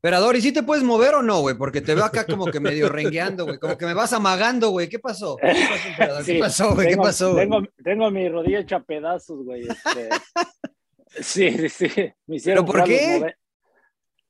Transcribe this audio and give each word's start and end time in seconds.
Emperador, 0.00 0.36
¿y 0.36 0.40
si 0.40 0.52
te 0.52 0.62
puedes 0.62 0.84
mover 0.84 1.14
o 1.16 1.22
no, 1.22 1.40
güey? 1.40 1.56
Porque 1.56 1.80
te 1.80 1.92
veo 1.94 2.04
acá 2.04 2.24
como 2.24 2.46
que 2.46 2.60
medio 2.60 2.88
rengueando, 2.88 3.44
güey. 3.46 3.58
Como 3.58 3.76
que 3.76 3.84
me 3.84 3.94
vas 3.94 4.12
amagando, 4.12 4.70
güey. 4.70 4.88
¿Qué 4.88 5.00
pasó? 5.00 5.36
¿Qué 5.36 5.48
pasó, 5.68 5.88
emperador? 5.88 6.24
¿Qué 6.24 6.32
Sí, 6.34 6.38
pasó, 6.38 6.74
güey? 6.74 6.86
¿Qué 6.86 6.92
tengo- 6.92 7.02
pasó, 7.02 7.32
güey? 7.32 7.48
Tengo, 7.48 7.62
tengo 7.82 8.10
mi 8.12 8.28
rodilla 8.28 8.60
hecha 8.60 8.78
pedazos, 8.80 9.44
güey. 9.44 9.66
este. 9.66 10.08
sí, 11.20 11.68
sí, 11.68 11.88
sí. 11.88 12.12
Me 12.26 12.36
hicieron 12.36 12.64
¿Pero 12.64 12.66
por 12.66 12.78
los 12.78 12.88
qué? 12.88 13.34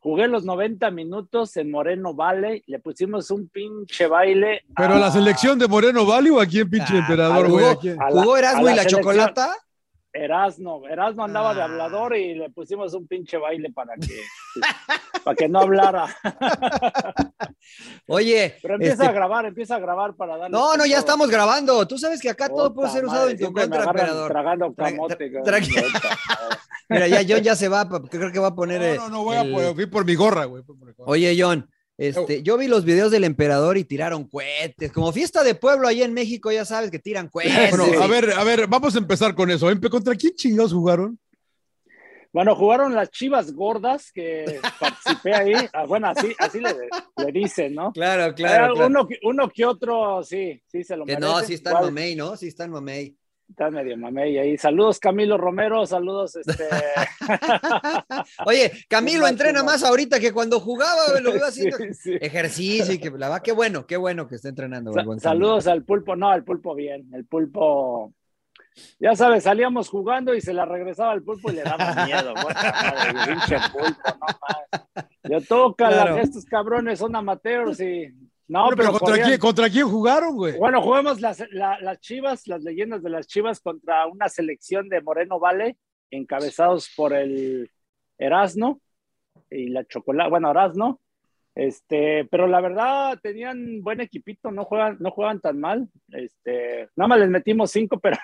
Jugué 0.01 0.27
los 0.29 0.45
90 0.45 0.91
minutos 0.91 1.55
en 1.59 1.71
Moreno 1.71 2.15
Valley, 2.15 2.63
le 2.67 2.79
pusimos 2.79 3.31
un 3.31 3.49
pinche 3.49 4.07
baile. 4.07 4.63
Pero 4.75 4.95
a 4.95 4.99
la 4.99 5.11
selección 5.11 5.59
de 5.59 5.67
Moreno 5.69 6.07
Valley 6.07 6.31
o 6.31 6.41
aquí 6.41 6.61
en 6.61 6.71
pinche 6.71 6.95
Ah, 6.95 6.99
emperador, 7.01 7.47
jugó- 7.47 7.59
güey. 7.59 7.71
¿A 7.73 7.77
quién? 7.77 8.01
a 8.03 8.09
la- 8.11 8.23
¿Jugó 8.23 8.37
Erasmo 8.39 8.61
a 8.61 8.63
y 8.63 8.65
la 8.65 8.77
la 8.77 8.83
selección. 8.85 9.01
chocolata? 9.03 9.55
Erasno, 10.13 10.83
Erasno 10.89 11.25
andaba 11.25 11.55
de 11.55 11.61
Ah. 11.61 11.65
hablador 11.65 12.17
y 12.17 12.35
le 12.35 12.51
pusimos 12.51 12.95
un 12.95 13.07
pinche 13.07 13.37
baile 13.37 13.71
para 13.73 13.95
que, 13.97 14.21
para 15.25 15.37
que 15.37 15.49
no 15.49 15.61
hablara. 15.61 16.07
Oye, 18.09 18.57
Pero 18.63 18.75
empieza 18.75 18.95
este, 18.95 19.07
a 19.07 19.13
grabar, 19.13 19.45
empieza 19.47 19.77
a 19.77 19.79
grabar 19.79 20.15
para 20.15 20.37
darle. 20.37 20.57
no, 20.57 20.77
no, 20.77 20.87
ya 20.87 20.99
estamos 20.99 21.31
grabando. 21.31 21.87
Tú 21.87 21.99
sabes 21.99 22.21
que 22.21 22.31
acá 22.31 22.49
todo 22.49 22.73
puede 22.75 22.91
ser 22.91 23.05
usado 23.05 23.23
madre, 23.27 23.33
en 23.33 23.39
tu 23.39 23.53
contra, 23.53 23.85
emperador. 23.85 24.31
Tragando 24.31 24.67
Tra- 24.71 24.85
camote. 24.91 25.31
tra- 25.31 25.45
tra-. 25.45 26.59
Mira, 26.89 27.07
ya 27.09 27.21
John 27.29 27.43
ya 27.45 27.55
se 27.55 27.69
va, 27.69 27.87
creo 28.11 28.33
que 28.33 28.39
va 28.39 28.49
a 28.49 28.55
poner. 28.55 28.83
eh, 28.83 28.97
No, 28.97 29.09
no, 29.09 29.17
no, 29.19 29.25
voy 29.25 29.37
a 29.37 29.43
por, 29.45 29.75
fui 29.75 29.87
por 29.87 30.05
mi 30.07 30.15
gorra, 30.15 30.47
güey. 30.47 30.63
Oye, 30.99 31.37
John, 31.39 31.69
este, 31.99 32.43
yo 32.45 32.57
vi 32.57 32.69
los 32.69 32.85
videos 32.85 33.11
del 33.11 33.25
emperador 33.25 33.77
y 33.77 33.85
tiraron 33.85 34.29
cohetes. 34.29 34.93
Como 34.93 35.13
fiesta 35.13 35.43
de 35.43 35.55
pueblo 35.57 35.89
allá 35.89 36.05
en 36.05 36.15
México, 36.15 36.51
ya 36.53 36.65
sabes 36.65 36.91
que 36.91 36.99
tiran 37.01 37.29
cohetes. 37.29 37.77
Bueno, 37.77 38.01
a 38.03 38.07
ver, 38.07 38.33
a 38.33 38.45
ver, 38.45 38.67
vamos 38.69 38.95
a 38.95 38.99
empezar 38.99 39.35
con 39.35 39.51
eso. 39.51 39.69
Empe, 39.69 39.91
¿Contra 39.91 40.15
quién 40.15 40.33
chingados 40.35 40.73
jugaron? 40.73 41.19
Bueno, 42.33 42.55
jugaron 42.55 42.95
las 42.95 43.11
chivas 43.11 43.53
gordas 43.53 44.13
que 44.13 44.61
participé 44.79 45.35
ahí. 45.35 45.53
Ah, 45.73 45.87
bueno, 45.87 46.09
así, 46.09 46.35
así 46.39 46.61
le, 46.61 46.75
le 47.17 47.33
dicen, 47.33 47.75
¿no? 47.75 47.91
Claro, 47.93 48.35
claro. 48.35 48.67
Eh, 48.67 48.75
claro. 48.77 48.87
Uno, 48.87 49.09
que- 49.09 49.19
uno 49.25 49.49
que 49.49 49.65
otro, 49.65 50.23
sí, 50.23 50.63
sí 50.71 50.85
se 50.85 50.97
lo 50.97 51.05
que 51.05 51.15
merece. 51.15 51.27
no, 51.33 51.41
sí 51.41 51.55
está 51.55 51.71
en 51.71 51.85
mamey, 51.87 52.15
¿no? 52.15 52.37
Sí 52.37 52.47
está 52.49 52.65
en 52.65 52.71
mamey. 52.71 53.17
Está 53.49 53.71
medio 53.71 53.97
mamey 53.97 54.39
ahí. 54.39 54.59
Saludos, 54.59 54.99
Camilo 55.01 55.39
Romero. 55.39 55.85
Saludos, 55.87 56.37
este. 56.37 56.65
Oye, 58.47 58.73
Camilo 58.89 59.27
entrena 59.27 59.63
más. 59.63 59.83
ahorita 59.83 60.21
que 60.21 60.33
cuando 60.33 60.61
jugaba, 60.61 61.19
lo 61.23 61.31
haciendo 61.45 61.77
Sí, 61.79 61.95
sí. 61.95 62.13
ejercicio 62.21 62.93
y 62.95 62.99
que 62.99 63.11
la 63.11 63.29
va, 63.29 63.43
qué 63.43 63.53
bueno, 63.53 63.87
qué 63.87 63.97
bueno 63.97 64.29
que 64.29 64.35
está 64.37 64.49
entrenando. 64.51 64.93
Sa- 64.93 65.01
Camilo. 65.01 65.19
saludos 65.21 65.67
al 65.67 65.83
pulpo. 65.85 66.15
No, 66.15 66.33
el 66.35 66.45
pulpo 66.45 66.75
bien. 66.75 67.09
El 67.15 67.25
pulpo. 67.25 68.13
Ya 69.01 69.17
sabes, 69.17 69.43
salíamos 69.45 69.89
jugando 69.89 70.35
y 70.35 70.41
se 70.41 70.53
la 70.53 70.65
regresaba 70.65 71.11
al 71.13 71.23
pulpo 71.23 71.51
y 71.51 71.55
le 71.57 71.63
daba 71.63 71.95
miedo. 72.07 72.35
pinche 72.35 73.57
pulpo, 73.73 74.01
no 74.05 74.27
más. 74.27 75.07
Yo 75.25 75.41
toca, 75.41 75.89
Claro. 75.89 76.19
estos 76.19 76.45
cabrones 76.45 76.99
son 76.99 77.17
amateurs 77.17 77.81
y. 77.81 78.09
No, 78.49 78.63
Bueno, 78.65 78.77
pero, 78.79 78.93
pero 78.93 78.99
¿contra, 79.05 79.25
quién, 79.25 79.39
¿contra 79.39 79.69
quién 79.71 79.87
jugaron, 79.89 80.35
güey? 80.35 80.57
Bueno, 80.57 80.81
jugamos 80.83 81.21
las, 81.21 81.45
la- 81.51 81.79
las 81.81 82.01
Chivas, 82.01 82.47
las 82.47 82.63
leyendas 82.65 83.03
de 83.03 83.11
las 83.11 83.27
Chivas 83.27 83.61
contra 83.61 84.07
una 84.07 84.29
selección 84.31 84.89
de 84.89 85.03
Moreno 85.03 85.39
Vale, 85.39 85.77
encabezados 86.11 86.91
por 86.97 87.13
el 87.13 87.71
Erasno 88.17 88.81
y 89.51 89.69
la 89.69 89.85
Chocolate, 89.85 90.31
bueno, 90.31 90.51
Erasno. 90.51 91.01
Este, 91.55 92.25
pero 92.31 92.47
la 92.47 92.61
verdad 92.61 93.19
tenían 93.23 93.83
buen 93.83 94.01
equipito, 94.01 94.51
no 94.51 94.65
juegan, 94.65 94.97
no 95.01 95.11
juegan 95.11 95.41
tan 95.41 95.61
mal. 95.61 95.89
Este, 96.13 96.89
nada 96.97 97.09
más 97.09 97.19
les 97.19 97.29
metimos 97.31 97.71
cinco, 97.71 97.99
pero 98.01 98.17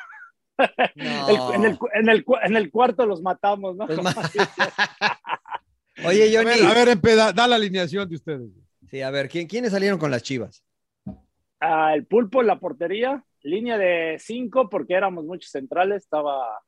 No. 0.56 0.59
el- 1.28 1.55
en, 1.56 1.64
el, 1.64 1.78
en, 1.94 2.09
el, 2.09 2.25
en 2.44 2.56
el 2.56 2.70
cuarto 2.70 3.05
los 3.05 3.20
matamos, 3.20 3.77
¿no? 3.77 3.86
Oye, 6.06 6.36
A 6.36 6.42
Johnny. 6.42 6.61
ver, 6.61 6.66
a 6.66 6.75
ver, 6.75 6.88
Empe, 6.88 7.14
da, 7.14 7.33
da 7.33 7.47
la 7.47 7.56
alineación 7.56 8.09
de 8.09 8.16
ustedes. 8.16 8.50
Sí, 8.95 9.03
a 9.03 9.11
ver, 9.11 9.28
¿quién, 9.28 9.48
¿quiénes 9.48 9.73
salieron 9.73 9.98
con 9.98 10.12
las 10.12 10.23
chivas? 10.23 10.62
Ah, 11.59 11.95
el 11.97 12.06
pulpo 12.06 12.42
en 12.42 12.47
la 12.47 12.61
portería, 12.61 13.25
línea 13.42 13.77
de 13.77 14.19
cinco, 14.21 14.69
porque 14.71 14.94
éramos 14.94 15.25
muchos 15.25 15.50
centrales, 15.50 16.05
estaba, 16.05 16.60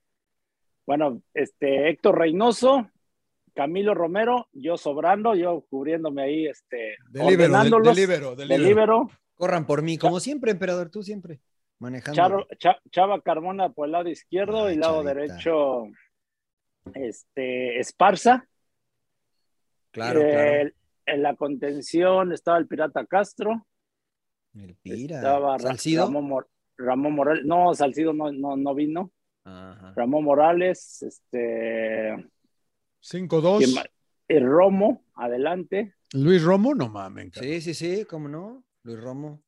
bueno, 0.86 1.22
este 1.34 1.88
Héctor 1.88 2.19
Reynoso, 2.19 2.91
Camilo 3.54 3.94
Romero, 3.94 4.48
yo 4.53 4.76
sobrando, 4.76 5.36
yo 5.36 5.65
cubriéndome 5.70 6.22
ahí, 6.25 6.47
este, 6.48 6.97
De 7.10 7.20
libero, 7.20 7.36
de, 7.36 7.44
ordenándolos, 7.44 7.94
de 7.94 8.00
libero, 8.03 8.31
de 8.34 8.36
de 8.44 8.59
libero. 8.59 8.69
líbero. 8.70 9.10
Corran 9.36 9.65
por 9.65 9.82
mí, 9.82 9.97
como 9.97 10.19
siempre, 10.19 10.50
emperador, 10.50 10.91
tú 10.91 11.04
siempre 11.04 11.38
manejando. 11.78 12.20
Charo- 12.20 12.47
Cha- 12.59 12.81
Chava 12.91 13.20
Carmona 13.22 13.69
por 13.69 13.86
el 13.86 13.92
lado 13.92 14.09
izquierdo 14.09 14.65
Ay, 14.66 14.75
y 14.75 14.78
lado 14.78 15.04
Chavita. 15.04 15.15
derecho, 15.15 15.84
este, 16.92 17.78
Esparza. 17.78 18.48
Claro, 19.92 20.22
Eh, 20.22 20.31
claro. 20.32 20.70
En 21.06 21.22
la 21.22 21.36
contención 21.36 22.32
estaba 22.32 22.58
el 22.58 22.66
Pirata 22.66 23.06
Castro, 23.06 23.66
El 24.54 24.74
Pira. 24.76 25.16
estaba 25.16 25.58
Salcido. 25.58 26.06
Ramón, 26.06 26.28
Mor- 26.28 26.48
Ramón 26.76 27.14
Morales, 27.14 27.44
no, 27.44 27.72
Salcido 27.74 28.12
no, 28.12 28.32
no, 28.32 28.56
no 28.56 28.74
vino. 28.74 29.12
Ajá. 29.44 29.92
Ramón 29.96 30.24
Morales, 30.24 31.02
este, 31.02 32.28
5-2. 33.00 33.58
¿quién 33.58 33.74
más? 33.74 33.84
el 34.28 34.44
Romo, 34.44 35.04
adelante. 35.14 35.94
Luis 36.12 36.42
Romo, 36.42 36.74
no 36.74 36.88
mamen. 36.88 37.30
cabrón. 37.30 37.52
Sí, 37.52 37.60
sí, 37.60 37.74
sí, 37.74 38.04
cómo 38.04 38.28
no. 38.28 38.64
Luis 38.82 39.00
Romo. 39.00 39.42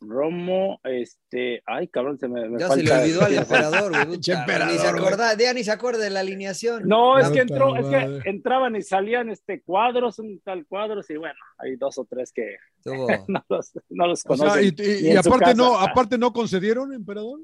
Romo, 0.00 0.80
este, 0.84 1.62
ay, 1.66 1.88
cabrón, 1.88 2.18
se 2.18 2.26
me, 2.26 2.48
me 2.48 2.58
Ya 2.58 2.68
se 2.70 2.82
le 2.82 2.90
olvidó 2.92 3.22
al 3.22 3.34
emperador, 3.36 3.92
güey. 4.06 4.16
Ni 4.16 4.22
se 4.22 4.34
güey. 4.34 4.86
acorda, 4.86 5.36
ya 5.36 5.52
ni 5.52 5.62
se 5.62 5.70
acuerda 5.70 6.02
de 6.04 6.10
la 6.10 6.20
alineación. 6.20 6.88
No, 6.88 7.18
es 7.18 7.28
que 7.28 7.40
entró, 7.40 7.76
es 7.76 7.86
que 7.86 8.28
entraban 8.28 8.76
y 8.76 8.82
salían 8.82 9.28
este 9.28 9.60
cuadros, 9.62 10.18
un 10.18 10.40
tal 10.40 10.66
cuadros, 10.66 11.08
y 11.10 11.16
bueno, 11.16 11.38
hay 11.58 11.76
dos 11.76 11.98
o 11.98 12.06
tres 12.06 12.32
que 12.32 12.56
no 13.28 13.44
los, 13.48 13.72
no 13.90 14.06
los 14.06 14.22
O 14.26 14.36
sea, 14.36 14.48
conocen. 14.48 14.74
y, 14.78 15.16
aparte, 15.16 15.54
no, 15.54 15.78
aparte 15.78 16.16
no 16.18 16.32
concedieron, 16.32 16.92
emperador. 16.94 17.40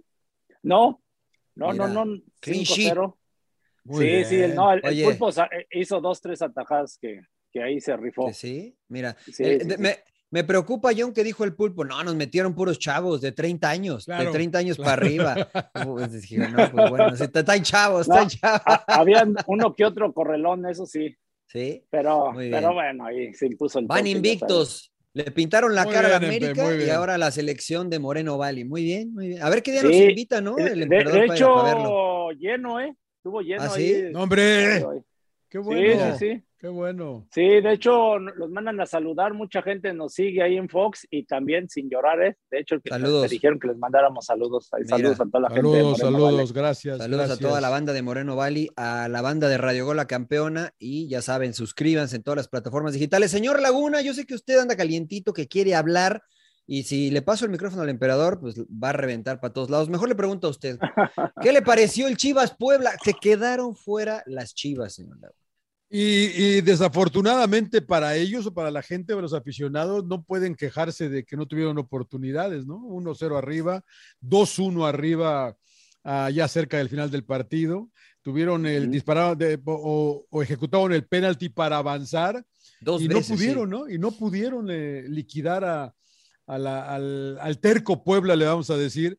No, 0.62 1.03
no, 1.55 1.73
Mira, 1.73 1.88
no, 1.88 2.05
no, 2.05 2.23
clean 2.41 2.61
5-0. 2.65 3.17
Muy 3.84 4.05
Sí, 4.05 4.25
sí, 4.25 4.41
el, 4.41 4.55
no, 4.55 4.73
el, 4.73 4.81
pulpo 5.05 5.31
eh, 5.31 5.67
hizo 5.73 6.00
dos, 6.00 6.21
tres 6.21 6.43
atajadas 6.43 6.99
que, 7.00 7.21
que 7.53 7.62
ahí 7.62 7.81
se 7.81 7.97
rifó. 7.97 8.33
sí, 8.33 8.77
mira. 8.88 9.17
Sí, 9.27 9.44
eh, 9.44 9.59
sí, 9.61 9.69
de- 9.69 9.77
sí. 9.77 9.81
Me, 9.83 9.97
me 10.31 10.42
preocupa, 10.44 10.91
John, 10.97 11.12
que 11.12 11.22
dijo 11.25 11.44
el 11.44 11.54
pulpo. 11.54 11.84
No, 11.84 12.03
nos 12.03 12.14
metieron 12.16 12.54
puros 12.54 12.78
chavos 12.78 13.20
de 13.20 13.32
30 13.32 13.69
años, 13.70 14.06
de 14.06 14.14
Claro, 14.14 14.31
30 14.32 14.59
años 14.59 14.76
claro. 14.76 14.91
para 14.91 15.06
arriba. 15.06 15.48
Pues 15.94 16.12
dije, 16.12 16.38
no, 16.38 16.70
pues 16.70 16.91
bueno, 16.91 17.16
sí, 17.16 17.25
están 17.32 17.62
chavos, 17.62 18.09
No, 18.09 18.14
están 18.14 18.28
chavos. 18.28 18.60
Ha- 18.66 18.84
Habían 18.88 19.34
uno 19.47 19.75
que 19.75 19.84
otro 19.84 20.12
correlón, 20.12 20.66
eso 20.66 20.84
sí, 20.87 21.16
Sí, 21.48 21.84
pero, 21.91 22.32
bueno, 22.32 23.06
ahí 23.06 23.32
se 23.32 23.47
impuso 23.47 23.78
el 23.78 23.87
van 23.87 24.06
invictos. 24.06 24.92
Le 25.14 25.31
pintaron 25.31 25.75
la 25.75 25.84
Muy 25.84 25.94
cara 25.94 26.09
a 26.09 26.10
la 26.10 26.16
América 26.16 26.75
y 26.75 26.91
ahora 26.91 27.16
la 27.16 27.31
selección 27.31 27.88
de 27.88 27.98
Moreno 28.00 28.37
Valley. 28.37 28.64
Muy 28.64 28.82
bien, 28.82 29.14
muy 29.14 29.28
bien. 29.28 29.43
A 29.43 29.48
ver 29.48 29.62
qué 29.62 29.70
día 29.72 29.81
Sí. 29.82 29.87
nos 29.87 29.97
invita, 29.97 30.41
¿no? 30.43 30.56
sabes. 30.58 30.72
El 30.72 30.78
De, 30.81 30.82
emperador 30.84 31.12
de 31.14 31.20
verlo. 31.20 31.34
hecho, 31.34 32.31
lleno, 32.32 32.81
¿eh? 32.81 32.94
Estuvo 33.19 33.41
lleno 33.41 33.62
¿Ah, 33.62 33.70
ahí. 33.75 33.94
sí? 33.94 34.04
Hombre, 34.14 34.81
Sí, 34.81 34.84
qué 35.48 35.58
sí, 35.58 35.64
bueno. 35.64 36.19
sí. 36.19 36.43
Qué 36.59 36.69
bueno. 36.69 37.27
Sí, 37.33 37.43
de 37.43 37.72
hecho, 37.72 38.19
los 38.19 38.50
mandan 38.50 38.81
a 38.81 38.87
saludar, 38.87 39.34
mucha 39.34 39.61
gente 39.61 39.93
nos 39.93 40.15
sigue 40.15 40.43
ahí 40.43 40.56
en 40.56 40.71
Fox 40.71 41.06
y 41.11 41.25
también 41.25 41.69
sin 41.69 41.91
llorar, 41.91 42.22
¿eh? 42.22 42.39
De 42.50 42.61
hecho, 42.61 42.81
que 42.81 42.89
Saludos. 42.89 43.28
dijeron 43.28 43.59
que 43.59 43.69
les 43.69 43.77
mandáramos 43.77 44.25
saludos. 44.25 44.71
Mira, 44.72 44.89
saludos 44.97 45.21
a 45.21 45.25
toda 45.27 45.41
la 45.41 45.49
gente. 45.50 45.69
de 45.69 45.77
Saludos, 45.77 45.99
saludos, 45.99 46.33
Valley. 46.33 46.53
gracias. 46.55 46.99
Saludos 46.99 47.31
a 47.31 47.37
toda 47.37 47.61
la 47.61 47.69
banda 47.69 47.93
de 47.93 48.00
Moreno 48.03 48.37
Valley, 48.37 48.71
a 48.77 49.09
la 49.09 49.21
banda 49.21 49.49
de 49.49 49.59
Radio 49.59 49.84
Gol 49.84 49.97
La 49.97 50.06
Campeona 50.06 50.72
y 50.78 51.09
ya 51.09 51.21
saben, 51.21 51.53
suscríbanse 51.53 52.17
en 52.17 52.22
todas 52.22 52.37
las 52.37 52.49
plataformas 52.49 52.94
digitales. 52.94 53.31
Señor 53.31 53.61
Laguna, 53.61 54.00
yo 54.00 54.15
sé 54.15 54.25
que 54.25 54.34
usted 54.34 54.59
anda 54.59 54.77
calientito, 54.77 55.34
que 55.34 55.49
quiere 55.49 55.75
hablar 55.75 56.23
y 56.67 56.83
si 56.84 57.11
le 57.11 57.23
paso 57.23 57.44
el 57.44 57.50
micrófono 57.50 57.83
al 57.83 57.91
emperador, 57.91 58.41
pues 58.41 58.59
va 58.62 58.88
a 58.88 58.93
reventar 58.93 59.41
para 59.41 59.53
todos 59.53 59.71
lados. 59.71 59.88
Mejor 59.88 60.09
le 60.09 60.15
pregunto 60.15 60.49
a 60.49 60.50
usted, 60.50 60.78
¿qué 61.43 61.53
le 61.53 61.62
pareció 61.62 62.09
el 62.09 62.17
Chivas 62.17 62.56
Puebla? 62.56 62.93
Se 63.05 63.15
quedaron 63.15 63.77
fuera 63.77 64.23
las 64.27 64.55
Chivas, 64.55 64.94
señor 64.94 65.19
Laguna. 65.21 65.45
Y, 65.88 66.00
y 66.34 66.60
desafortunadamente 66.62 67.81
para 67.81 68.16
ellos 68.16 68.44
o 68.46 68.52
para 68.55 68.72
la 68.72 68.82
gente 68.82 69.14
o 69.14 69.20
los 69.20 69.32
aficionados 69.32 70.05
no 70.05 70.25
pueden 70.25 70.56
quejarse 70.56 71.08
de 71.08 71.25
que 71.25 71.37
no 71.37 71.46
tuvieron 71.46 71.78
oportunidades, 71.78 72.66
¿no? 72.66 72.78
1-0 72.81 73.38
arriba, 73.38 73.82
2-1 74.20 74.88
arriba 74.88 75.56
ah, 76.02 76.28
ya 76.31 76.49
cerca 76.49 76.78
del 76.78 76.88
final 76.88 77.11
del 77.11 77.25
partido. 77.25 77.88
Tuvieron 78.22 78.66
el 78.66 78.90
disparado 78.90 79.37
de- 79.37 79.61
o, 79.64 80.26
o 80.28 80.43
ejecutaron 80.43 80.93
el 80.93 81.06
penalti 81.06 81.49
para 81.49 81.76
avanzar 81.78 82.44
Dos 82.81 83.00
y 83.00 83.06
veces. 83.06 83.20
no 83.31 83.37
sí. 83.37 83.40
pudieron, 83.40 83.70
¿no? 83.70 83.88
Y 83.88 83.99
no 83.99 84.11
pudieron 84.11 84.66
eh, 84.69 85.05
liquidar 85.08 85.64
a, 85.64 85.94
a 86.49 86.58
la- 86.58 86.93
al, 86.93 87.38
al 87.40 87.58
terco 87.61 88.02
Puebla, 88.02 88.34
le 88.34 88.44
vamos 88.44 88.69
a 88.70 88.76
decir. 88.76 89.16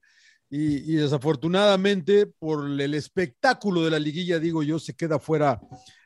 Y, 0.50 0.92
y 0.94 0.96
desafortunadamente, 0.98 2.26
por 2.28 2.66
el 2.70 2.94
espectáculo 2.94 3.84
de 3.86 3.92
la 3.92 4.00
liguilla, 4.00 4.40
digo 4.40 4.64
yo, 4.64 4.80
se 4.80 4.94
queda 4.94 5.20
fuera 5.20 5.62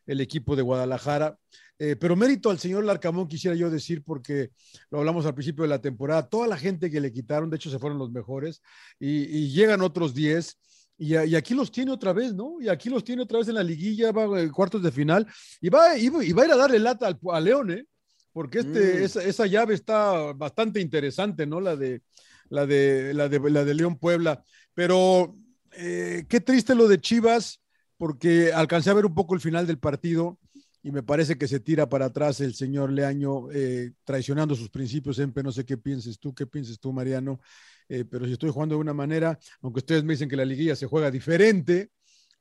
el 0.06 0.21
equipo 0.21 0.56
de 0.56 0.62
Guadalajara. 0.62 1.38
Eh, 1.80 1.95
pero 1.95 2.15
mérito 2.15 2.50
al 2.50 2.59
señor 2.59 2.83
Larcamón, 2.86 3.27
quisiera 3.27 3.56
yo 3.56 3.69
decir, 3.69 4.03
porque 4.03 4.51
lo 4.92 5.00
hablamos 5.00 5.25
al 5.25 5.33
principio 5.33 5.63
de 5.63 5.69
la 5.69 5.81
temporada, 5.81 6.30
toda 6.30 6.48
la 6.48 6.57
gente 6.57 6.92
que 6.92 7.01
le 7.01 7.12
quitaron, 7.12 7.50
de 7.50 7.56
hecho 7.56 7.71
se 7.71 7.80
fueron 7.80 7.98
los 7.98 8.12
mejores, 8.12 8.62
y, 9.00 9.24
y 9.24 9.50
llegan 9.51 9.81
otros 9.81 10.13
10. 10.13 10.57
Y, 11.01 11.15
aquí 11.15 11.56
los 11.56 11.71
tiene 11.71 11.92
otra 11.92 12.13
vez, 12.13 12.36
¿no? 12.36 12.62
Y 12.62 12.69
aquí 12.69 12.88
los 12.88 13.03
tiene 13.03 13.24
otra 13.24 13.39
vez 13.39 13.48
en 13.48 13.56
la 13.56 13.63
liguilla, 13.63 14.12
va 14.12 14.39
en 14.39 14.51
cuartos 14.51 14.83
de 14.83 14.92
final, 14.92 15.25
y 15.59 15.69
va, 15.69 15.98
y, 15.98 16.09
va 16.09 16.44
a 16.44 16.45
ir 16.45 16.51
a 16.51 16.56
darle 16.56 16.77
lata 16.77 17.07
al, 17.07 17.19
a 17.31 17.39
León, 17.39 17.71
¿eh? 17.71 17.86
Porque 18.31 18.59
este, 18.59 19.01
mm. 19.01 19.27
esa, 19.27 19.48
llave 19.48 19.74
está 19.74 20.33
bastante 20.33 20.80
interesante, 20.80 21.48
¿no? 21.48 21.59
La 21.59 21.75
de, 21.75 22.03
la 22.50 22.68
de, 22.68 23.15
la 23.15 23.27
de, 23.27 23.39
la 23.50 23.65
de 23.65 23.74
León 23.74 23.98
Puebla. 23.98 24.44
Pero 24.75 25.36
eh, 25.71 26.25
qué 26.30 26.39
triste 26.39 26.75
lo 26.75 26.88
de 26.88 27.01
Chivas, 27.01 27.61
porque 28.01 28.51
alcancé 28.51 28.89
a 28.89 28.95
ver 28.95 29.06
un 29.06 29.13
poco 29.13 29.36
el 29.36 29.42
final 29.42 29.68
del 29.68 29.77
partido 29.77 30.39
y 30.81 30.92
me 30.92 31.03
parece 31.03 31.38
que 31.38 31.48
se 31.48 31.59
tira 31.59 31.88
para 31.88 32.06
atrás 32.06 32.42
el 32.42 32.56
señor 32.56 32.92
Leaño 32.92 33.51
eh, 33.51 33.92
traicionando 34.03 34.56
sus 34.56 34.71
principios. 34.71 35.19
Empe, 35.19 35.44
no 35.44 35.51
sé 35.51 35.65
qué 35.65 35.77
pienses 35.77 36.18
tú, 36.18 36.33
qué 36.33 36.48
pienses 36.48 36.80
tú, 36.80 36.92
Mariano. 36.92 37.39
Eh, 37.88 38.03
pero 38.03 38.25
si 38.25 38.31
estoy 38.31 38.50
jugando 38.50 38.74
de 38.74 38.81
una 38.81 38.95
manera, 38.95 39.38
aunque 39.62 39.81
ustedes 39.81 40.03
me 40.03 40.13
dicen 40.13 40.27
que 40.27 40.36
la 40.36 40.45
liguilla 40.45 40.75
se 40.75 40.88
juega 40.88 41.12
diferente, 41.12 41.92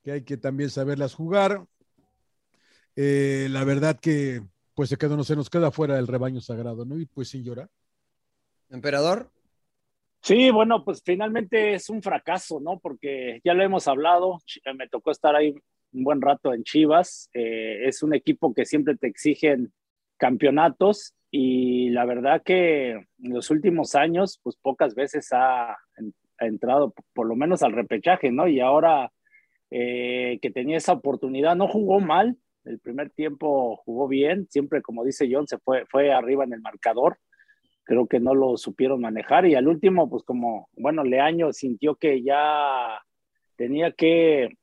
que 0.03 0.13
hay 0.13 0.23
que 0.23 0.39
también 0.39 0.71
saberlas 0.71 1.13
jugar, 1.13 1.63
eh, 2.97 3.49
la 3.51 3.63
verdad 3.65 4.01
que 4.01 4.43
pues 4.73 4.89
se 4.89 4.97
queda, 4.97 5.15
no 5.15 5.25
se 5.25 5.37
nos 5.37 5.51
queda 5.51 5.71
fuera 5.71 5.97
del 5.97 6.07
rebaño 6.07 6.41
sagrado, 6.41 6.87
¿no? 6.87 6.99
Y 6.99 7.05
pues 7.05 7.29
sin 7.29 7.45
llorar. 7.45 7.69
Emperador. 8.71 9.31
Sí, 10.23 10.51
bueno, 10.51 10.85
pues 10.85 11.03
finalmente 11.05 11.75
es 11.75 11.89
un 11.89 12.03
fracaso, 12.03 12.61
¿no? 12.61 12.79
Porque 12.79 13.41
ya 13.43 13.55
lo 13.55 13.63
hemos 13.63 13.89
hablado, 13.89 14.39
me 14.77 14.89
tocó 14.89 15.11
estar 15.11 15.35
ahí 15.35 15.55
un 15.93 16.05
buen 16.05 16.21
rato 16.21 16.53
en 16.53 16.63
Chivas, 16.63 17.31
eh, 17.33 17.87
es 17.87 18.03
un 18.03 18.15
equipo 18.15 18.55
que 18.55 18.67
siempre 18.67 18.97
te 18.97 19.07
exigen 19.09 19.73
campeonatos 20.19 21.15
y 21.31 21.91
la 21.91 22.05
verdad 22.05 22.43
que 22.45 22.91
en 22.93 23.07
los 23.19 23.51
últimos 23.51 23.95
años, 23.95 24.41
pues 24.43 24.57
pocas 24.57 24.95
veces 24.95 25.29
ha, 25.33 25.77
entrado 26.39 26.95
por 27.13 27.27
lo 27.27 27.37
menos 27.37 27.63
al 27.63 27.73
repechaje, 27.73 28.31
¿no? 28.33 28.49
Y 28.49 28.61
ahora 28.61 29.13
eh, 29.71 30.39
que 30.41 30.51
tenía 30.51 30.79
esa 30.79 30.95
oportunidad, 30.95 31.55
no 31.55 31.69
jugó 31.69 32.01
mal, 32.01 32.37
el 32.65 32.79
primer 32.79 33.11
tiempo 33.11 33.77
jugó 33.85 34.09
bien, 34.09 34.47
siempre 34.51 34.83
como 34.83 35.05
dice 35.05 35.29
John, 35.31 35.47
se 35.47 35.59
fue, 35.59 35.85
fue 35.87 36.13
arriba 36.13 36.45
en 36.45 36.55
el 36.55 36.61
marcador, 36.61 37.19
creo 37.91 38.07
que 38.07 38.21
no 38.21 38.37
lo 38.37 38.57
supieron 38.57 39.01
manejar 39.01 39.47
y 39.47 39.57
al 39.57 39.67
último, 39.67 40.09
pues 40.09 40.23
como, 40.23 40.69
bueno, 40.77 41.03
Leaño 41.03 41.53
sintió 41.53 41.97
que 41.97 42.23
ya 42.23 43.03
tenía 43.57 43.91
que 43.91 44.57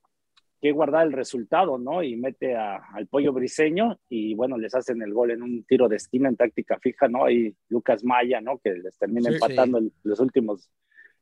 que 0.62 0.72
guardar 0.72 1.06
el 1.06 1.12
resultado, 1.12 1.78
¿no? 1.78 2.02
Y 2.02 2.16
mete 2.16 2.56
al 2.56 3.06
pollo 3.08 3.34
briseño 3.34 4.00
y 4.08 4.34
bueno, 4.34 4.58
les 4.58 4.74
hacen 4.74 5.02
el 5.02 5.14
gol 5.14 5.32
en 5.32 5.44
un 5.44 5.66
tiro 5.66 5.90
de 5.90 5.98
esquina 5.98 6.30
en 6.30 6.38
táctica 6.38 6.80
fija, 6.80 7.10
¿no? 7.10 7.30
Y 7.30 7.54
Lucas 7.68 8.06
Maya, 8.06 8.40
¿no? 8.40 8.60
Que 8.60 8.72
les 8.72 8.98
termina 8.98 9.30
empatando 9.30 9.80
En 9.80 9.92
los 10.04 10.22
últimos 10.22 10.72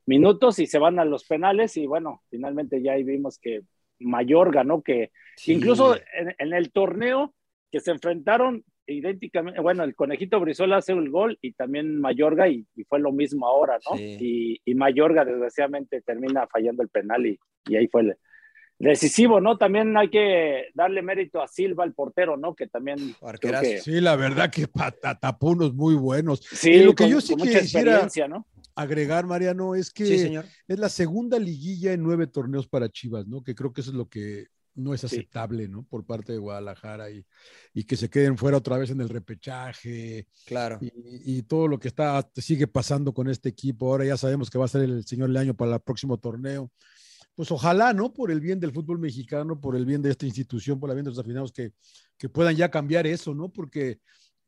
minutos 0.06 0.60
y 0.60 0.68
se 0.68 0.78
van 0.78 1.00
a 1.00 1.06
los 1.06 1.26
penales 1.26 1.76
y 1.76 1.88
bueno, 1.88 2.22
finalmente 2.30 2.84
ya 2.84 2.94
ahí 2.94 3.04
vimos 3.04 3.40
que 3.40 3.64
Mayor 4.00 4.54
ganó, 4.54 4.84
que 4.84 5.12
incluso 5.48 5.96
en, 6.38 6.54
el 6.54 6.72
torneo 6.72 7.34
que 7.72 7.80
se 7.80 7.90
enfrentaron 7.90 8.64
idénticamente, 8.88 9.60
bueno, 9.62 9.84
el 9.84 9.96
conejito 9.96 10.40
Brizola 10.40 10.78
hace 10.78 10.94
el 10.94 11.10
gol 11.10 11.38
y 11.42 11.54
también 11.54 12.00
Mayorga 12.00 12.48
y, 12.48 12.66
fue 12.88 13.00
lo 13.00 13.12
mismo 13.12 13.48
ahora, 13.48 13.80
¿no? 13.90 14.00
Y, 14.00 14.62
y, 14.64 14.76
Mayorga 14.76 15.26
desgraciadamente 15.26 16.02
termina 16.02 16.48
fallando 16.48 16.84
el 16.84 16.90
penal 16.90 17.26
y, 17.26 17.40
y 17.68 17.76
ahí 17.76 17.88
fue 17.88 18.02
el, 18.02 18.18
decisivo, 18.80 19.40
¿no? 19.40 19.58
También 19.58 19.96
hay 19.98 20.10
que 20.10 20.66
darle 20.74 21.02
mérito 21.02 21.42
a 21.42 21.48
Silva, 21.48 21.84
el 21.84 21.94
portero, 21.94 22.38
¿no? 22.38 22.56
Que 22.56 22.68
también. 22.68 23.16
Sí, 23.82 24.02
la 24.02 24.16
verdad 24.16 24.52
que 24.52 24.68
tapó 25.22 25.52
unos 25.52 25.74
muy 25.74 25.96
buenos. 25.96 26.42
Sí, 26.42 26.84
lo 26.84 26.94
que 26.94 27.10
yo 27.10 27.22
sí 27.22 27.36
quisiera 27.36 28.08
¿no? 28.28 28.46
agregar, 28.76 29.26
Mariano, 29.26 29.76
es 29.76 29.92
que 29.92 30.42
es 30.68 30.80
la 30.80 30.90
segunda 30.90 31.40
liguilla 31.40 31.94
en 31.94 32.04
nueve 32.04 32.28
torneos 32.28 32.68
para 32.68 32.90
Chivas, 32.90 33.26
¿no? 33.28 33.44
Que 33.44 33.56
creo 33.56 33.72
que 33.72 33.82
eso 33.82 33.92
es 33.92 33.98
lo 33.98 34.10
que 34.10 34.48
no 34.76 34.94
es 34.94 35.04
aceptable, 35.04 35.68
¿no? 35.68 35.84
Por 35.84 36.06
parte 36.06 36.34
de 36.34 36.38
Guadalajara 36.38 37.10
y, 37.10 37.26
y, 37.74 37.84
que 37.86 37.98
se 37.98 38.10
queden 38.10 38.38
fuera 38.38 38.58
otra 38.58 38.78
vez 38.78 38.90
en 38.92 39.02
el 39.02 39.10
repechaje. 39.10 40.28
Claro. 40.46 40.78
Y, 40.82 40.92
y, 41.38 41.42
todo 41.44 41.68
lo 41.68 41.80
que 41.80 41.88
está, 41.88 42.30
sigue 42.36 42.68
pasando 42.68 43.14
con 43.14 43.30
este 43.30 43.50
equipo. 43.50 43.88
Ahora 43.88 44.06
ya 44.06 44.18
sabemos 44.18 44.50
que 44.50 44.58
va 44.58 44.66
a 44.66 44.70
ser 44.70 44.84
el 44.84 45.06
señor 45.06 45.30
Leaño 45.30 45.54
para 45.56 45.76
el 45.76 45.82
próximo 45.82 46.18
torneo 46.18 46.72
pues 47.36 47.52
ojalá, 47.52 47.94
¿no? 47.94 48.14
Por 48.14 48.32
el 48.32 48.40
bien 48.40 48.60
del 48.60 48.72
fútbol 48.72 48.98
mexicano, 48.98 49.60
por 49.60 49.76
el 49.76 49.86
bien 49.86 50.02
de 50.02 50.10
esta 50.10 50.26
institución, 50.26 50.80
por 50.80 50.90
el 50.90 50.96
bien 50.96 51.04
de 51.04 51.12
los 51.12 51.20
afinados, 51.20 51.52
que, 51.52 51.74
que 52.18 52.30
puedan 52.30 52.56
ya 52.56 52.72
cambiar 52.72 53.06
eso, 53.06 53.36
¿no? 53.36 53.50
Porque 53.50 54.00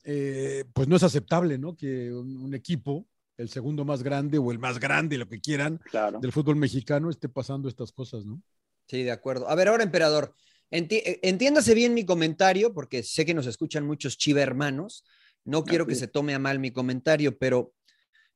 eh, 0.05 0.63
pues 0.73 0.87
no 0.87 0.95
es 0.95 1.03
aceptable, 1.03 1.57
¿no? 1.57 1.75
Que 1.75 2.13
un, 2.13 2.53
equipo, 2.53 3.05
el 3.35 3.49
segundo 3.49 3.83
más 3.83 4.03
grande 4.03 4.37
o 4.37 4.51
el 4.53 4.59
más 4.59 4.79
grande, 4.79 5.17
lo 5.17 5.27
que 5.27 5.41
quieran, 5.41 5.81
del 6.21 6.31
fútbol 6.31 6.55
mexicano, 6.55 7.09
esté 7.09 7.27
pasando 7.27 7.67
estas 7.67 7.91
cosas, 7.91 8.25
¿no? 8.25 8.41
Sí, 8.87 9.03
de 9.03 9.11
acuerdo. 9.11 9.49
A 9.49 9.55
ver, 9.55 9.67
ahora, 9.67 9.83
emperador, 9.83 10.33
entiéndase 10.71 11.73
bien 11.73 11.93
mi 11.93 12.05
comentario, 12.05 12.73
porque 12.73 13.03
sé 13.03 13.25
que 13.25 13.33
nos 13.33 13.47
escuchan 13.47 13.85
muchos 13.85 14.17
chiva 14.17 14.41
hermanos. 14.41 15.03
No 15.43 15.63
quiero 15.63 15.87
que 15.87 15.95
se 15.95 16.07
tome 16.07 16.33
a 16.33 16.39
mal 16.39 16.59
mi 16.59 16.71
comentario, 16.71 17.37
pero 17.37 17.73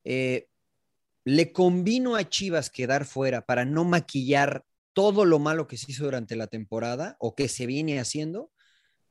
eh, 0.04 0.48
¿Le 1.24 1.52
convino 1.52 2.16
a 2.16 2.28
Chivas 2.28 2.68
quedar 2.68 3.04
fuera 3.04 3.46
para 3.46 3.64
no 3.64 3.84
maquillar 3.84 4.64
todo 4.92 5.24
lo 5.24 5.38
malo 5.38 5.68
que 5.68 5.76
se 5.76 5.92
hizo 5.92 6.04
durante 6.04 6.34
la 6.34 6.48
temporada 6.48 7.16
o 7.20 7.36
que 7.36 7.48
se 7.48 7.66
viene 7.66 8.00
haciendo? 8.00 8.50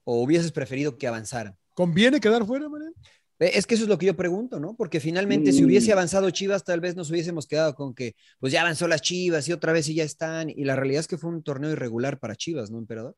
¿O 0.04 0.22
hubieses 0.22 0.52
preferido 0.52 0.98
que 0.98 1.08
avanzara? 1.08 1.58
¿Conviene 1.74 2.20
quedar 2.20 2.46
fuera, 2.46 2.68
Mariano? 2.68 2.94
Es 3.42 3.66
que 3.66 3.76
eso 3.76 3.84
es 3.84 3.90
lo 3.90 3.98
que 3.98 4.06
yo 4.06 4.16
pregunto, 4.16 4.60
¿no? 4.60 4.76
Porque 4.76 5.00
finalmente 5.00 5.52
si 5.52 5.66
hubiese 5.66 5.90
mm. 5.90 5.94
avanzado 5.94 6.30
Chivas, 6.30 6.64
tal 6.64 6.80
vez 6.80 6.96
nos 6.96 7.10
hubiésemos 7.10 7.48
quedado 7.48 7.74
con 7.74 7.96
que, 7.96 8.14
pues 8.40 8.54
ya 8.54 8.62
avanzó 8.62 8.88
las 8.88 9.02
Chivas 9.02 9.50
y 9.50 9.54
otra 9.54 9.74
vez 9.74 9.90
y 9.90 9.96
ya 9.96 10.04
están. 10.04 10.50
Y 10.50 10.64
la 10.64 10.76
realidad 10.76 11.00
es 11.00 11.08
que 11.08 11.18
fue 11.18 11.32
un 11.32 11.44
torneo 11.44 11.72
irregular 11.72 12.20
para 12.20 12.36
Chivas, 12.36 12.70
¿no, 12.70 12.78
emperador? 12.78 13.16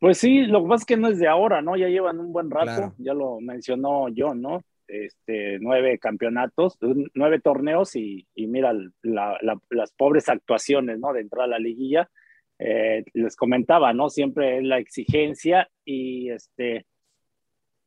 Pues 0.00 0.18
sí, 0.18 0.46
lo 0.46 0.62
que 0.62 0.68
pasa 0.68 0.82
es 0.82 0.86
que 0.86 0.96
no 0.96 1.08
es 1.08 1.18
de 1.18 1.28
ahora, 1.28 1.62
¿no? 1.62 1.76
Ya 1.76 1.88
llevan 1.88 2.18
un 2.18 2.32
buen 2.32 2.50
rato, 2.50 2.94
ya 2.98 3.14
lo 3.14 3.40
mencionó 3.40 4.08
yo, 4.08 4.34
¿no? 4.34 4.62
este, 4.88 5.58
nueve 5.60 5.98
campeonatos, 5.98 6.78
nueve 7.14 7.40
torneos 7.40 7.94
y, 7.94 8.26
mira 8.34 8.72
las 9.02 9.92
pobres 9.92 10.28
actuaciones, 10.28 10.98
¿no? 10.98 11.12
De 11.12 11.20
entrar 11.20 11.44
a 11.44 11.48
la 11.48 11.58
liguilla. 11.58 12.10
Eh, 12.58 13.04
les 13.12 13.36
comentaba, 13.36 13.92
¿no? 13.92 14.08
Siempre 14.08 14.58
es 14.58 14.64
la 14.64 14.78
exigencia 14.78 15.68
y 15.84 16.30
este, 16.30 16.86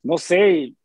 no 0.03 0.17
sé, 0.17 0.75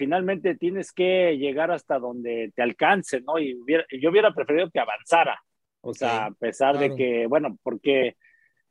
finalmente 0.00 0.54
tienes 0.54 0.92
que 0.92 1.36
llegar 1.36 1.70
hasta 1.70 1.98
donde 1.98 2.50
te 2.56 2.62
alcance, 2.62 3.20
¿no? 3.20 3.38
Y 3.38 3.54
yo 4.00 4.08
hubiera 4.08 4.32
preferido 4.32 4.70
que 4.70 4.80
avanzara, 4.80 5.38
o 5.82 5.92
sea, 5.92 6.24
a 6.24 6.30
pesar 6.30 6.78
de 6.78 6.96
que, 6.96 7.26
bueno, 7.26 7.58
porque 7.62 8.16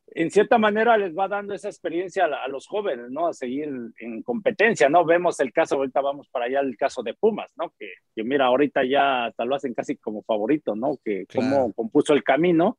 en 0.08 0.28
cierta 0.32 0.58
manera 0.58 0.98
les 0.98 1.16
va 1.16 1.28
dando 1.28 1.54
esa 1.54 1.68
experiencia 1.68 2.24
a, 2.24 2.48
los 2.48 2.66
jóvenes, 2.66 3.10
¿no? 3.10 3.28
A 3.28 3.32
seguir 3.32 3.70
en 4.00 4.22
competencia, 4.24 4.88
¿no? 4.88 5.04
Vemos 5.04 5.38
el 5.38 5.52
caso, 5.52 5.76
ahorita 5.76 6.00
vamos 6.00 6.28
para 6.30 6.46
allá, 6.46 6.58
el 6.58 6.76
caso 6.76 7.04
de 7.04 7.14
Pumas, 7.14 7.52
¿no? 7.56 7.72
Que, 7.78 7.92
que 8.12 8.24
mira, 8.24 8.46
ahorita 8.46 8.82
ya 8.84 9.26
hasta 9.26 9.44
lo 9.44 9.54
hacen 9.54 9.72
casi 9.72 9.94
como 9.98 10.24
favorito, 10.24 10.74
¿no? 10.74 10.98
Que 11.04 11.26
como 11.32 11.72
compuso 11.72 12.12
el 12.12 12.24
camino 12.24 12.76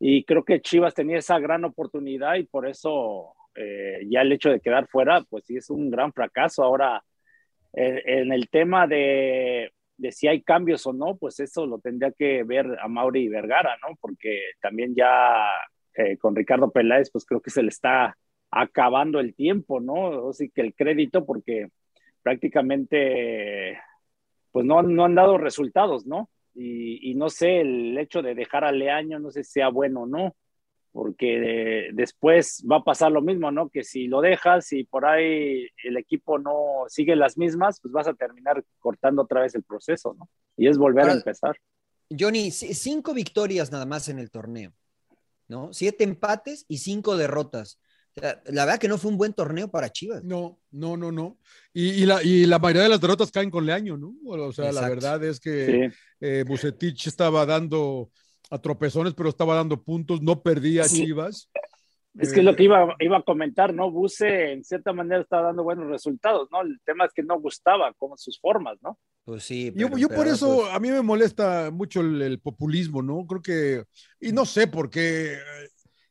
y 0.00 0.24
creo 0.24 0.44
que 0.44 0.60
Chivas 0.60 0.94
tenía 0.94 1.18
esa 1.18 1.38
gran 1.38 1.64
oportunidad 1.64 2.34
y 2.34 2.42
por 2.42 2.66
eso 2.66 3.36
eh, 3.54 4.00
ya 4.08 4.22
el 4.22 4.32
hecho 4.32 4.50
de 4.50 4.60
quedar 4.60 4.88
fuera, 4.88 5.22
pues 5.28 5.44
sí 5.44 5.56
es 5.56 5.70
un 5.70 5.90
gran 5.90 6.12
fracaso. 6.12 6.62
Ahora, 6.62 7.02
en 7.72 8.32
el 8.32 8.48
tema 8.48 8.86
de, 8.86 9.72
si 10.10 10.28
hay 10.28 10.42
cambios 10.42 10.86
o 10.86 10.92
no, 10.92 11.16
pues 11.16 11.40
eso 11.40 11.66
lo 11.66 11.78
tendría 11.78 12.12
que 12.12 12.42
ver 12.44 12.78
a 12.80 12.88
Mauri 12.88 13.28
Vergara, 13.28 13.76
¿no? 13.82 13.96
Porque 14.00 14.40
también 14.60 14.94
ya 14.94 15.46
eh, 15.94 16.16
con 16.18 16.34
Ricardo 16.34 16.70
Peláez, 16.70 17.10
pues 17.10 17.24
creo 17.24 17.40
que 17.40 17.50
se 17.50 17.62
le 17.62 17.68
está 17.68 18.16
acabando 18.50 19.20
el 19.20 19.34
tiempo, 19.34 19.80
¿no? 19.80 20.28
Así 20.28 20.50
que 20.50 20.60
el 20.60 20.74
crédito, 20.74 21.24
porque 21.24 21.68
prácticamente, 22.22 23.78
pues 24.50 24.66
no, 24.66 24.82
no 24.82 25.04
han 25.04 25.14
dado 25.14 25.38
resultados, 25.38 26.06
¿no? 26.06 26.28
Y, 26.54 27.14
no 27.14 27.30
sé, 27.30 27.60
el 27.60 27.96
hecho 27.96 28.20
de 28.20 28.34
dejar 28.34 28.64
a 28.64 28.72
Leaño, 28.72 29.18
no 29.18 29.30
sé 29.30 29.42
si 29.42 29.52
sea 29.52 29.68
bueno 29.68 30.02
o 30.02 30.06
no, 30.06 30.36
porque 30.92 31.90
después 31.94 32.62
va 32.70 32.76
a 32.76 32.84
pasar 32.84 33.10
lo 33.10 33.22
mismo, 33.22 33.50
¿no? 33.50 33.70
Que 33.70 33.82
si 33.82 34.06
lo 34.06 34.20
dejas 34.20 34.72
y 34.72 34.84
por 34.84 35.06
ahí 35.06 35.66
el 35.84 35.96
equipo 35.96 36.38
no 36.38 36.84
sigue 36.88 37.16
las 37.16 37.38
mismas, 37.38 37.80
pues 37.80 37.92
vas 37.92 38.06
a 38.06 38.14
terminar 38.14 38.62
cortando 38.78 39.22
otra 39.22 39.40
vez 39.40 39.54
el 39.54 39.62
proceso, 39.62 40.14
¿no? 40.18 40.28
Y 40.56 40.68
es 40.68 40.78
volver 40.78 41.06
a 41.06 41.12
empezar. 41.12 41.56
Johnny, 42.16 42.50
cinco 42.50 43.14
victorias 43.14 43.72
nada 43.72 43.86
más 43.86 44.08
en 44.08 44.18
el 44.18 44.30
torneo. 44.30 44.72
¿no? 45.52 45.72
Siete 45.72 46.02
empates 46.04 46.64
y 46.66 46.78
cinco 46.78 47.16
derrotas. 47.16 47.78
la 48.14 48.64
verdad 48.64 48.78
que 48.78 48.88
no 48.88 48.98
fue 48.98 49.10
un 49.10 49.18
buen 49.18 49.32
torneo 49.34 49.70
para 49.70 49.90
Chivas. 49.90 50.24
No, 50.24 50.58
no, 50.70 50.96
no, 50.96 51.12
no. 51.12 51.38
Y, 51.72 52.04
la, 52.06 52.22
y 52.22 52.46
la 52.46 52.58
mayoría 52.58 52.84
de 52.84 52.88
las 52.88 53.00
derrotas 53.00 53.30
caen 53.30 53.50
con 53.50 53.66
Leaño, 53.66 53.96
¿no? 53.96 54.14
O 54.24 54.52
sea, 54.52 54.72
la 54.72 54.88
verdad 54.88 55.22
es 55.22 55.38
que 55.38 55.90
eh, 56.20 56.44
Bucetich 56.46 57.06
estaba 57.06 57.46
dando 57.46 58.10
a 58.52 58.58
tropezones, 58.58 59.14
pero 59.14 59.30
estaba 59.30 59.54
dando 59.54 59.82
puntos, 59.82 60.20
no 60.20 60.42
perdía 60.42 60.84
Chivas. 60.84 61.50
Es 62.18 62.30
que 62.34 62.40
es 62.40 62.44
lo 62.44 62.54
que 62.54 62.64
iba, 62.64 62.94
iba 63.00 63.16
a 63.16 63.22
comentar, 63.22 63.72
¿no? 63.72 63.90
Buse 63.90 64.52
en 64.52 64.62
cierta 64.62 64.92
manera 64.92 65.22
está 65.22 65.40
dando 65.40 65.62
buenos 65.62 65.88
resultados, 65.88 66.48
¿no? 66.52 66.60
El 66.60 66.78
tema 66.84 67.06
es 67.06 67.12
que 67.14 67.22
no 67.22 67.40
gustaba 67.40 67.94
con 67.94 68.18
sus 68.18 68.38
formas, 68.38 68.76
¿no? 68.82 68.98
Pues 69.24 69.44
sí. 69.44 69.72
Yo, 69.74 69.86
pero 69.86 69.96
yo 69.96 70.08
por 70.08 70.18
emperador, 70.18 70.34
eso, 70.34 70.56
pues, 70.56 70.74
a 70.74 70.78
mí 70.78 70.90
me 70.90 71.00
molesta 71.00 71.70
mucho 71.70 72.02
el, 72.02 72.20
el 72.20 72.40
populismo, 72.40 73.00
¿no? 73.00 73.26
Creo 73.26 73.40
que, 73.40 73.84
y 74.20 74.32
no 74.32 74.44
sé 74.44 74.66
por 74.66 74.90
qué 74.90 75.38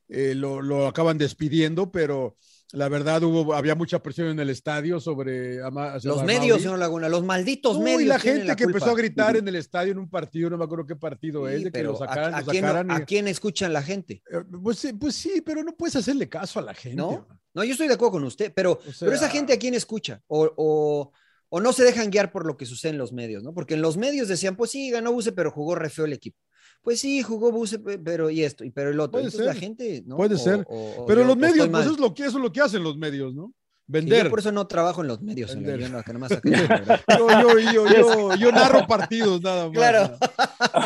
eh, 0.08 0.34
lo, 0.34 0.60
lo 0.60 0.88
acaban 0.88 1.18
despidiendo, 1.18 1.92
pero 1.92 2.36
la 2.72 2.88
verdad 2.88 3.22
hubo, 3.22 3.54
había 3.54 3.74
mucha 3.74 4.02
presión 4.02 4.28
en 4.28 4.40
el 4.40 4.50
estadio 4.50 4.98
sobre 5.00 5.62
Ama- 5.62 5.98
los 6.02 6.24
medios, 6.24 6.60
señor 6.62 6.78
Laguna, 6.78 7.08
los 7.08 7.22
malditos 7.24 7.78
medios. 7.78 8.02
y 8.02 8.04
la 8.06 8.18
gente 8.18 8.56
que 8.56 8.64
culpa. 8.64 8.78
empezó 8.78 8.90
a 8.90 8.96
gritar 8.96 9.36
en 9.36 9.46
el 9.46 9.56
estadio 9.56 9.92
en 9.92 9.98
un 9.98 10.08
partido, 10.08 10.48
no 10.50 10.58
me 10.58 10.64
acuerdo 10.64 10.86
qué 10.86 10.96
partido 10.96 11.46
Sí, 11.48 11.54
es, 11.56 11.64
de 11.64 11.72
que 11.72 11.82
lo 11.82 11.96
sacaran, 11.96 12.34
¿a, 12.34 12.38
a 12.38 12.40
lo 12.40 12.46
quién, 12.46 12.64
y- 12.64 12.92
a 12.92 13.04
quién 13.04 13.28
escuchan 13.28 13.72
la 13.72 13.82
gente? 13.82 14.22
Eh, 14.30 14.42
Pues, 14.62 14.78
sí, 14.78 14.92
pues 14.94 15.14
sí, 15.14 15.42
pero 15.44 15.62
no 15.62 15.76
puedes 15.76 15.96
hacerle 15.96 16.28
caso 16.28 16.58
a 16.58 16.62
la 16.62 16.74
gente. 16.74 16.96
¿No? 16.96 17.26
No, 17.54 17.64
yo 17.64 17.72
estoy 17.72 17.88
de 17.88 17.94
acuerdo 17.94 18.12
con 18.12 18.24
usted, 18.24 18.52
pero, 18.54 18.72
O 18.72 18.78
pero 19.00 19.12
esa 19.12 19.28
gente 19.28 19.52
a 19.52 19.58
quién 19.58 19.74
escucha 19.74 20.22
o, 20.26 20.50
o, 20.56 21.12
o 21.50 21.60
no 21.60 21.72
se 21.74 21.84
dejan 21.84 22.10
guiar 22.10 22.32
por 22.32 22.46
lo 22.46 22.56
que 22.56 22.64
sucede 22.64 22.92
en 22.92 22.98
los 22.98 23.12
medios, 23.12 23.42
¿no? 23.42 23.52
Porque 23.52 23.74
en 23.74 23.82
los 23.82 23.98
medios 23.98 24.28
decían, 24.28 24.56
pues 24.56 24.70
sí, 24.70 24.90
ganó 24.90 25.12
Buse, 25.12 25.32
pero 25.32 25.50
jugó 25.50 25.74
re 25.74 25.90
feo 25.90 26.06
el 26.06 26.14
equipo. 26.14 26.38
Pues 26.82 27.00
sí, 27.00 27.22
jugó 27.22 27.52
Buse, 27.52 27.78
pe- 27.78 27.98
pero 27.98 28.28
y 28.28 28.42
esto, 28.42 28.64
y 28.64 28.70
pero 28.70 28.90
el 28.90 28.98
otro. 29.00 29.12
Puede 29.12 29.26
Entonces 29.26 29.46
la 29.46 29.54
gente, 29.54 30.02
¿no? 30.06 30.16
puede 30.16 30.34
O- 30.34 30.38
ser. 30.38 30.66
o- 30.68 31.02
o 31.02 31.06
Pero 31.06 31.20
yo- 31.22 31.26
los 31.28 31.36
o 31.36 31.38
medios, 31.38 31.68
pues 31.68 31.84
eso 31.84 31.94
es, 31.94 32.00
lo 32.00 32.12
que, 32.14 32.22
eso 32.24 32.38
es 32.38 32.42
lo 32.42 32.52
que 32.52 32.60
hacen 32.60 32.82
los 32.82 32.96
medios, 32.98 33.34
¿no? 33.34 33.46
Sí, 33.48 33.54
Vender. 33.86 34.24
yo 34.24 34.30
por 34.30 34.38
eso 34.38 34.52
no 34.52 34.66
trabajo 34.66 35.02
en 35.02 35.08
los 35.08 35.20
medios. 35.20 35.54
Vender. 35.54 35.80
Yo 35.80 35.88
no, 35.90 36.02
que 36.02 36.12
nomás 36.12 36.32
acá- 36.32 36.40
¿verdad? 36.50 37.00
Yo, 37.18 37.58
yo, 37.58 37.58
yo, 37.58 37.86
yo, 38.30 38.34
yo 38.36 38.52
narro 38.52 38.86
partidos 38.86 39.42
nada 39.42 39.64
más. 39.68 39.72
Claro. 39.76 40.16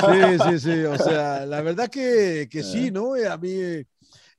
Sí, 0.01 0.39
sí, 0.51 0.59
sí. 0.73 0.83
O 0.85 0.99
sea, 0.99 1.47
la 1.47 1.61
verdad 1.63 1.89
que, 1.89 2.49
que 2.51 2.63
sí, 2.63 2.91
¿no? 2.93 3.15
A 3.15 3.37
mí. 3.39 3.83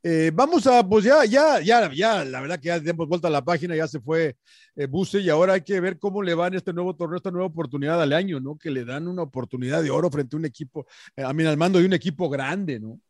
Eh, 0.10 0.32
vamos 0.34 0.66
a, 0.68 0.88
pues 0.88 1.04
ya, 1.04 1.26
ya, 1.26 1.60
ya, 1.60 1.92
ya, 1.94 2.24
la 2.24 2.40
verdad 2.40 2.58
que 2.62 2.68
ya 2.68 2.80
demos 2.80 3.10
vuelta 3.10 3.28
a 3.28 3.32
la 3.32 3.44
página, 3.44 3.76
ya 3.76 3.90
se 3.90 4.00
fue 4.00 4.38
eh, 4.78 4.86
Buse 4.86 5.20
y 5.20 5.30
ahora 5.30 5.56
hay 5.56 5.62
que 5.64 5.82
ver 5.82 6.00
cómo 6.00 6.24
le 6.24 6.34
va 6.34 6.48
en 6.48 6.54
este 6.54 6.72
nuevo 6.72 6.96
torneo, 6.96 7.18
esta 7.18 7.30
nueva 7.30 7.48
oportunidad 7.48 8.02
al 8.02 8.14
año, 8.14 8.40
¿no? 8.40 8.58
Que 8.58 8.72
le 8.72 8.86
dan 8.86 9.10
una 9.10 9.24
oportunidad 9.24 9.84
de 9.84 9.90
oro 9.90 10.10
frente 10.10 10.38
a 10.38 10.40
un 10.40 10.46
equipo, 10.46 10.88
eh, 11.14 11.24
a 11.24 11.34
mí 11.34 11.44
al 11.44 11.58
mando 11.58 11.80
de 11.80 11.86
un 11.86 11.92
equipo 11.92 12.30
grande, 12.30 12.80
¿no? 12.80 13.02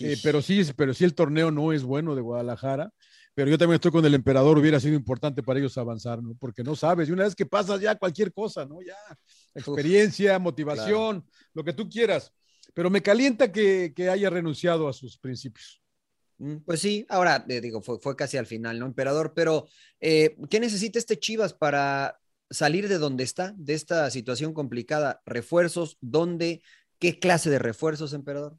Eh, 0.00 0.18
pero 0.22 0.42
sí, 0.42 0.62
pero 0.76 0.92
sí 0.92 1.04
el 1.04 1.14
torneo 1.14 1.50
no 1.50 1.72
es 1.72 1.84
bueno 1.84 2.14
de 2.14 2.20
Guadalajara. 2.20 2.92
Pero 3.34 3.50
yo 3.50 3.56
también 3.56 3.76
estoy 3.76 3.90
con 3.90 4.04
el 4.04 4.12
emperador, 4.12 4.58
hubiera 4.58 4.78
sido 4.78 4.94
importante 4.94 5.42
para 5.42 5.58
ellos 5.58 5.78
avanzar, 5.78 6.22
¿no? 6.22 6.34
Porque 6.38 6.62
no 6.62 6.76
sabes, 6.76 7.08
y 7.08 7.12
una 7.12 7.24
vez 7.24 7.34
que 7.34 7.46
pasas 7.46 7.80
ya 7.80 7.94
cualquier 7.94 8.30
cosa, 8.30 8.66
¿no? 8.66 8.82
Ya, 8.82 8.94
experiencia, 9.54 10.38
motivación, 10.38 11.24
lo 11.54 11.64
que 11.64 11.72
tú 11.72 11.88
quieras. 11.88 12.30
Pero 12.74 12.90
me 12.90 13.00
calienta 13.00 13.50
que, 13.50 13.94
que 13.96 14.10
haya 14.10 14.28
renunciado 14.28 14.86
a 14.86 14.92
sus 14.92 15.16
principios. 15.16 15.81
Pues 16.64 16.80
sí, 16.80 17.06
ahora 17.08 17.44
eh, 17.48 17.60
digo, 17.60 17.80
fue, 17.82 17.98
fue 18.00 18.16
casi 18.16 18.36
al 18.36 18.46
final, 18.46 18.78
¿no, 18.78 18.86
emperador? 18.86 19.32
Pero, 19.34 19.66
eh, 20.00 20.36
¿qué 20.50 20.58
necesita 20.58 20.98
este 20.98 21.18
Chivas 21.18 21.54
para 21.54 22.18
salir 22.50 22.88
de 22.88 22.98
donde 22.98 23.22
está, 23.22 23.52
de 23.56 23.74
esta 23.74 24.10
situación 24.10 24.52
complicada? 24.52 25.22
¿Refuerzos? 25.24 25.98
¿Dónde? 26.00 26.62
¿Qué 26.98 27.18
clase 27.18 27.48
de 27.48 27.58
refuerzos, 27.58 28.12
emperador? 28.12 28.56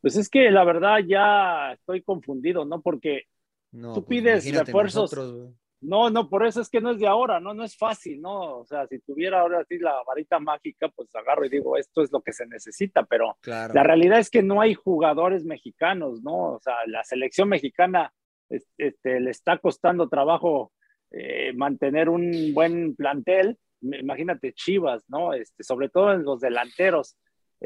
Pues 0.00 0.16
es 0.16 0.28
que 0.28 0.50
la 0.50 0.64
verdad 0.64 0.98
ya 1.06 1.72
estoy 1.72 2.02
confundido, 2.02 2.64
¿no? 2.64 2.82
Porque 2.82 3.22
No, 3.72 3.94
Tú 3.94 4.04
pues 4.04 4.20
pides 4.20 4.54
refuerzos. 4.54 5.12
nosotros. 5.12 5.54
No, 5.84 6.10
no, 6.10 6.28
por 6.28 6.44
eso 6.46 6.60
es 6.60 6.68
que 6.68 6.80
no 6.80 6.90
es 6.90 6.98
de 6.98 7.06
ahora, 7.06 7.40
¿no? 7.40 7.54
No 7.54 7.62
es 7.64 7.76
fácil, 7.76 8.20
¿no? 8.20 8.58
O 8.58 8.64
sea, 8.64 8.86
si 8.86 8.98
tuviera 9.00 9.40
ahora 9.40 9.64
sí 9.68 9.78
la 9.78 9.94
varita 10.06 10.38
mágica, 10.38 10.88
pues 10.88 11.14
agarro 11.14 11.44
y 11.44 11.48
digo, 11.50 11.76
esto 11.76 12.02
es 12.02 12.10
lo 12.12 12.20
que 12.22 12.32
se 12.32 12.46
necesita, 12.46 13.04
pero 13.04 13.36
Claro. 13.40 13.74
la 13.74 13.82
realidad 13.82 14.18
es 14.18 14.30
que 14.30 14.42
no 14.42 14.60
hay 14.60 14.74
jugadores 14.74 15.44
mexicanos, 15.44 16.22
¿no? 16.22 16.54
O 16.54 16.60
sea, 16.60 16.74
la 16.86 17.04
selección 17.04 17.48
mexicana 17.48 18.12
es- 18.48 18.68
este, 18.78 19.20
le 19.20 19.30
está 19.30 19.58
costando 19.58 20.08
trabajo 20.08 20.72
eh, 21.16 21.52
mantener 21.54 22.08
un 22.08 22.52
buen 22.54 22.96
plantel. 22.96 23.56
Imagínate 23.80 24.52
Chivas, 24.52 25.04
¿no? 25.08 25.32
Este, 25.32 25.62
sobre 25.62 25.88
todo 25.88 26.12
en 26.12 26.24
los 26.24 26.40
delanteros. 26.40 27.16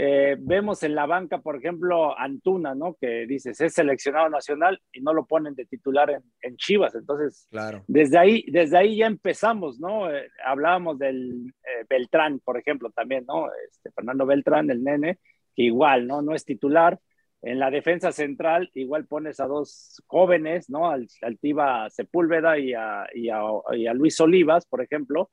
Eh, 0.01 0.37
vemos 0.39 0.85
en 0.85 0.95
la 0.95 1.07
banca, 1.07 1.39
por 1.39 1.57
ejemplo, 1.57 2.17
Antuna, 2.17 2.73
¿no? 2.73 2.95
Que 3.01 3.27
dices, 3.27 3.61
es 3.61 3.75
seleccionado 3.75 4.29
nacional 4.29 4.81
y 4.93 5.01
no 5.01 5.13
lo 5.13 5.27
ponen 5.27 5.57
de 5.57 5.67
titular 5.67 6.09
en, 6.11 6.23
en 6.41 6.57
Chivas. 6.57 6.95
Entonces, 6.95 7.49
Claro. 7.51 7.83
desde 7.89 8.17
ahí, 8.17 8.45
desde 8.47 8.77
ahí 8.79 8.99
ya 8.99 9.07
empezamos, 9.07 9.81
¿no? 9.81 10.09
Eh, 10.09 10.29
hablábamos 10.45 11.01
del 11.01 11.53
eh, 11.65 11.85
Beltrán, 11.91 12.39
por 12.39 12.57
ejemplo, 12.57 12.91
también, 12.91 13.25
¿no? 13.27 13.49
Este, 13.69 13.91
Fernando 13.91 14.25
Beltrán, 14.25 14.71
el 14.71 14.85
nene, 14.85 15.19
que 15.57 15.65
igual, 15.65 16.07
¿no? 16.07 16.23
No 16.23 16.33
es 16.33 16.45
titular. 16.45 17.01
En 17.43 17.59
la 17.59 17.71
defensa 17.73 18.13
central, 18.13 18.71
igual 18.75 19.07
pones 19.07 19.41
a 19.41 19.47
dos 19.49 20.01
jóvenes, 20.07 20.71
¿no? 20.71 20.91
Al, 20.91 21.09
al 21.23 21.39
Tiva 21.41 21.91
Sepúlveda 21.91 22.57
y 22.57 22.73
a, 22.73 23.07
y, 23.13 23.31
a, 23.31 23.41
y 23.73 23.89
a 23.89 23.95
Luis 23.95 24.21
Olivas, 24.21 24.65
por 24.65 24.81
ejemplo. 24.81 25.31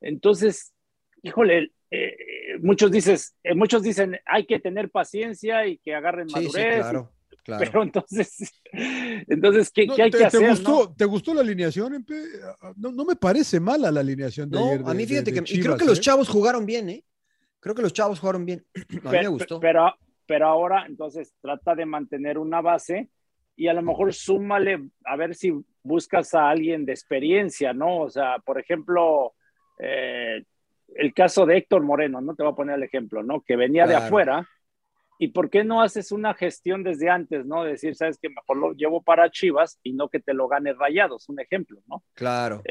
Entonces, 0.00 0.72
híjole, 1.22 1.72
eh, 1.94 2.58
muchos, 2.60 2.90
dices, 2.90 3.36
eh, 3.42 3.54
muchos 3.54 3.82
dicen 3.82 4.18
hay 4.26 4.46
que 4.46 4.58
tener 4.60 4.90
paciencia 4.90 5.66
y 5.66 5.78
que 5.78 5.94
agarren 5.94 6.28
Sí, 6.28 6.34
sí, 6.40 6.46
madurez. 6.46 6.74
claro. 6.76 7.12
claro. 7.44 7.64
Pero 7.64 7.82
entonces, 7.82 8.62
entonces 8.72 9.70
¿qué, 9.70 9.86
No, 9.86 9.94
qué 9.96 10.02
hay 10.02 10.10
te, 10.10 10.18
que 10.18 10.22
te 10.24 10.26
hacer? 10.28 10.48
gustó, 10.50 10.70
no? 10.86 10.94
¿Te 10.94 11.04
gustó 11.04 11.34
la 11.34 11.40
alineación? 11.42 12.04
No, 12.76 12.90
no 12.92 13.04
me 13.04 13.16
parece 13.16 13.60
mala 13.60 13.90
la 13.90 14.00
alineación 14.00 14.50
de 14.50 14.58
No, 14.58 14.66
ayer. 14.68 14.84
de- 14.84 14.90
a 14.90 14.94
mí 14.94 15.06
fíjate 15.06 15.30
de 15.32 15.42
que. 15.42 15.52
y 15.52 15.60
creo 15.60 15.62
Chivas, 15.62 15.78
que 15.78 15.84
los 15.86 15.98
¿eh? 15.98 16.00
chavos 16.02 16.28
jugaron 16.28 16.66
bien, 16.66 16.88
¿eh? 16.90 17.04
Creo 17.60 17.74
que 17.74 17.82
los 17.82 17.92
chavos 17.92 18.18
jugaron 18.20 18.44
bien. 18.44 18.64
A 18.74 18.80
mí 18.80 18.98
me 19.02 19.10
Pero, 19.10 19.30
gustó. 19.30 19.60
pero, 19.60 19.94
pero 20.26 20.46
ahora, 20.46 20.84
entonces, 20.86 21.32
trata 21.40 21.74
de 21.74 21.86
mantener 21.86 22.38
una 22.38 22.60
base 22.60 23.08
y 23.56 23.68
a 23.68 23.72
lo 23.72 23.82
mejor 23.82 24.12
súmale 24.12 24.88
a 25.04 25.16
ver 25.16 25.34
si 25.34 25.52
buscas 25.82 26.34
a 26.34 26.48
alguien 26.50 26.84
de 26.84 26.92
experiencia, 26.92 27.72
¿no? 27.72 28.00
O 28.00 28.10
sea, 28.10 28.38
por 28.44 28.58
ejemplo, 28.58 29.32
eh, 29.78 30.42
el 30.96 31.12
caso 31.14 31.46
de 31.46 31.56
Héctor 31.58 31.82
Moreno, 31.82 32.20
¿no? 32.20 32.34
Te 32.34 32.42
voy 32.42 32.52
a 32.52 32.56
poner 32.56 32.76
el 32.76 32.82
ejemplo, 32.84 33.22
¿no? 33.22 33.42
Que 33.42 33.56
venía 33.56 33.86
de 33.86 33.94
afuera. 33.96 34.48
¿Y 35.18 35.28
por 35.28 35.48
qué 35.48 35.62
no 35.62 35.80
haces 35.80 36.10
una 36.10 36.34
gestión 36.34 36.82
desde 36.82 37.08
antes, 37.08 37.46
¿no? 37.46 37.62
Decir, 37.64 37.94
sabes 37.94 38.18
que 38.18 38.28
mejor 38.28 38.56
lo 38.56 38.72
llevo 38.72 39.00
para 39.02 39.30
Chivas 39.30 39.78
y 39.84 39.92
no 39.92 40.08
que 40.08 40.18
te 40.20 40.34
lo 40.34 40.48
gane 40.48 40.72
Rayados, 40.72 41.28
un 41.28 41.38
ejemplo, 41.40 41.80
¿no? 41.86 42.02
Claro. 42.14 42.62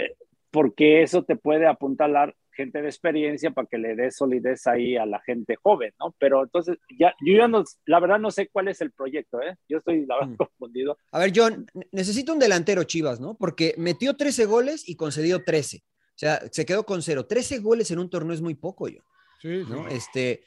porque 0.51 1.01
eso 1.01 1.23
te 1.23 1.35
puede 1.35 1.65
apuntalar 1.65 2.35
gente 2.51 2.79
de 2.83 2.87
experiencia 2.87 3.49
para 3.49 3.65
que 3.67 3.79
le 3.79 3.95
dé 3.95 4.11
solidez 4.11 4.67
ahí 4.67 4.95
a 4.95 5.05
la 5.07 5.19
gente 5.21 5.55
joven, 5.55 5.91
¿no? 5.99 6.13
Pero 6.19 6.43
entonces, 6.43 6.77
ya, 6.99 7.15
yo 7.25 7.35
ya 7.35 7.47
no, 7.47 7.63
la 7.85 7.99
verdad 7.99 8.19
no 8.19 8.29
sé 8.29 8.49
cuál 8.49 8.67
es 8.67 8.79
el 8.81 8.91
proyecto, 8.91 9.41
¿eh? 9.41 9.55
Yo 9.67 9.79
estoy, 9.79 10.05
la 10.05 10.17
verdad, 10.17 10.33
Mm. 10.33 10.35
confundido. 10.35 10.97
A 11.11 11.17
ver, 11.17 11.31
John, 11.35 11.65
ne- 11.73 11.87
necesito 11.91 12.33
un 12.33 12.37
delantero 12.37 12.83
Chivas, 12.83 13.19
¿no? 13.19 13.35
Porque 13.35 13.73
metió 13.79 14.15
13 14.15 14.45
goles 14.45 14.87
y 14.87 14.95
concedió 14.95 15.43
13. 15.43 15.81
O 16.15 16.19
sea, 16.19 16.41
se 16.51 16.65
quedó 16.65 16.85
con 16.85 17.01
cero. 17.01 17.25
13 17.25 17.59
goles 17.59 17.89
en 17.91 17.99
un 17.99 18.09
torneo 18.09 18.33
es 18.33 18.41
muy 18.41 18.55
poco, 18.55 18.87
yo. 18.87 19.01
Sí, 19.41 19.63
sí. 19.63 19.69
¿no? 19.69 19.87
Este, 19.87 20.43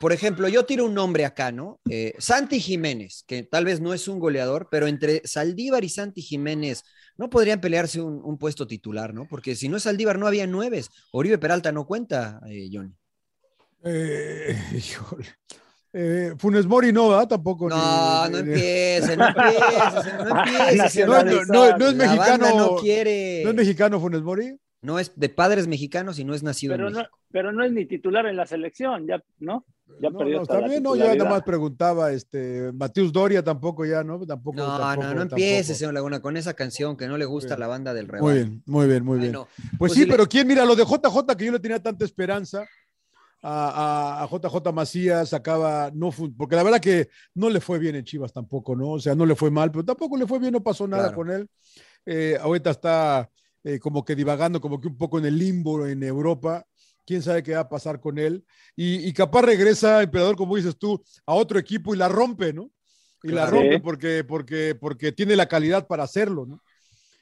por 0.00 0.12
ejemplo, 0.12 0.48
yo 0.48 0.64
tiro 0.64 0.84
un 0.86 0.94
nombre 0.94 1.24
acá, 1.24 1.52
¿no? 1.52 1.80
Eh, 1.90 2.14
Santi 2.18 2.60
Jiménez, 2.60 3.24
que 3.26 3.42
tal 3.42 3.64
vez 3.64 3.80
no 3.80 3.92
es 3.94 4.08
un 4.08 4.18
goleador, 4.18 4.68
pero 4.70 4.86
entre 4.86 5.20
Saldívar 5.24 5.84
y 5.84 5.88
Santi 5.88 6.22
Jiménez 6.22 6.84
no 7.16 7.28
podrían 7.30 7.60
pelearse 7.60 8.00
un, 8.00 8.20
un 8.24 8.38
puesto 8.38 8.66
titular, 8.66 9.12
¿no? 9.12 9.26
Porque 9.28 9.54
si 9.54 9.68
no 9.68 9.76
es 9.76 9.82
Saldívar, 9.82 10.18
no 10.18 10.26
había 10.26 10.46
nueves. 10.46 10.88
Oribe 11.12 11.36
Peralta 11.38 11.72
no 11.72 11.86
cuenta, 11.86 12.40
eh, 12.48 12.68
Johnny. 12.72 12.94
Eh, 13.84 14.56
híjole. 14.76 15.26
Eh, 15.94 16.32
Funes 16.38 16.64
Mori 16.66 16.90
no, 16.92 17.10
¿verdad? 17.10 17.28
Tampoco. 17.28 17.68
No, 17.68 18.26
ni- 18.26 18.32
no 18.32 18.38
empiece, 18.38 19.14
no 19.16 19.26
empiece, 19.28 20.16
no 20.24 20.38
empiece. 20.70 21.06
No, 21.06 21.22
no, 21.22 21.44
no, 21.44 21.76
no 21.76 21.88
es 21.88 21.94
mexicano. 21.94 22.56
no 22.56 22.76
quiere. 22.76 23.42
¿No 23.44 23.50
es 23.50 23.56
mexicano 23.56 24.00
Funes 24.00 24.22
Mori? 24.22 24.56
No 24.82 24.98
es 24.98 25.12
de 25.14 25.28
padres 25.28 25.68
mexicanos 25.68 26.18
y 26.18 26.24
no 26.24 26.34
es 26.34 26.42
nacido 26.42 26.74
Pero 26.74 26.88
en 26.88 26.92
no, 26.94 26.98
México. 27.00 27.18
pero 27.30 27.52
no 27.52 27.64
es 27.64 27.70
ni 27.72 27.86
titular 27.86 28.26
en 28.26 28.36
la 28.36 28.46
selección, 28.46 29.06
ya, 29.06 29.22
¿no? 29.38 29.64
Ya 30.00 30.10
no, 30.10 30.18
perdió 30.18 30.42
no, 30.42 30.68
bien, 30.68 30.82
no, 30.82 30.96
ya 30.96 31.14
nada 31.14 31.28
más 31.30 31.42
preguntaba, 31.42 32.10
este, 32.12 32.72
Mateus 32.72 33.12
Doria 33.12 33.44
tampoco 33.44 33.84
ya, 33.84 34.02
¿no? 34.02 34.18
Tampoco. 34.26 34.56
No, 34.56 34.78
tampoco, 34.78 35.06
no, 35.06 35.14
no 35.14 35.22
empiece, 35.22 35.74
señor 35.74 35.94
Laguna, 35.94 36.20
con 36.20 36.36
esa 36.36 36.54
canción 36.54 36.96
que 36.96 37.06
no 37.06 37.16
le 37.16 37.26
gusta 37.26 37.54
a 37.54 37.58
la 37.58 37.66
banda 37.68 37.92
del 37.94 38.08
rebaño. 38.08 38.24
Muy 38.32 38.34
bien, 38.42 38.62
muy 38.66 38.86
bien, 38.88 39.04
muy 39.04 39.18
bien. 39.18 39.32
Pues, 39.34 39.46
pues 39.78 39.92
sí, 39.92 40.00
si 40.00 40.06
le- 40.06 40.12
pero 40.12 40.26
¿quién? 40.26 40.48
Mira, 40.48 40.64
lo 40.64 40.74
de 40.74 40.84
JJ, 40.84 41.36
que 41.36 41.44
yo 41.46 41.52
le 41.52 41.60
tenía 41.60 41.80
tanta 41.80 42.04
esperanza 42.04 42.66
a, 43.42 44.20
a- 44.20 44.24
a 44.24 44.26
JJ 44.28 44.72
Macías, 44.72 45.32
acaba, 45.34 45.90
no 45.94 46.10
porque 46.36 46.56
la 46.56 46.62
verdad 46.62 46.80
que 46.80 47.08
no 47.34 47.50
le 47.50 47.60
fue 47.60 47.78
bien 47.78 47.94
en 47.94 48.04
Chivas 48.04 48.32
tampoco, 48.32 48.74
¿no? 48.74 48.92
O 48.92 48.98
sea, 48.98 49.14
no 49.14 49.26
le 49.26 49.36
fue 49.36 49.50
mal, 49.50 49.70
pero 49.70 49.84
tampoco 49.84 50.16
le 50.16 50.26
fue 50.26 50.38
bien, 50.40 50.52
no 50.52 50.62
pasó 50.62 50.88
nada 50.88 51.04
Claro. 51.04 51.16
con 51.16 51.30
él. 51.30 51.48
Eh, 52.06 52.36
ahorita 52.40 52.70
está 52.70 53.28
eh, 53.64 53.78
como 53.78 54.04
que 54.04 54.14
divagando, 54.14 54.60
como 54.60 54.80
que 54.80 54.88
un 54.88 54.96
poco 54.96 55.18
en 55.18 55.26
el 55.26 55.38
limbo 55.38 55.86
en 55.86 56.02
Europa. 56.02 56.66
Quién 57.04 57.22
sabe 57.22 57.42
qué 57.42 57.54
va 57.54 57.60
a 57.60 57.68
pasar 57.68 58.00
con 58.00 58.18
él. 58.18 58.44
Y, 58.76 59.08
y 59.08 59.12
capaz 59.12 59.42
regresa, 59.42 60.02
emperador, 60.02 60.36
como 60.36 60.56
dices 60.56 60.76
tú, 60.78 61.02
a 61.26 61.34
otro 61.34 61.58
equipo 61.58 61.94
y 61.94 61.98
la 61.98 62.08
rompe, 62.08 62.52
¿no? 62.52 62.70
Y 63.24 63.28
la 63.28 63.46
rompe 63.46 63.80
porque, 63.80 64.24
porque, 64.24 64.74
porque 64.74 65.12
tiene 65.12 65.36
la 65.36 65.46
calidad 65.46 65.86
para 65.86 66.04
hacerlo, 66.04 66.46
¿no? 66.46 66.60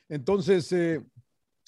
Entonces, 0.09 0.71
eh, 0.73 1.01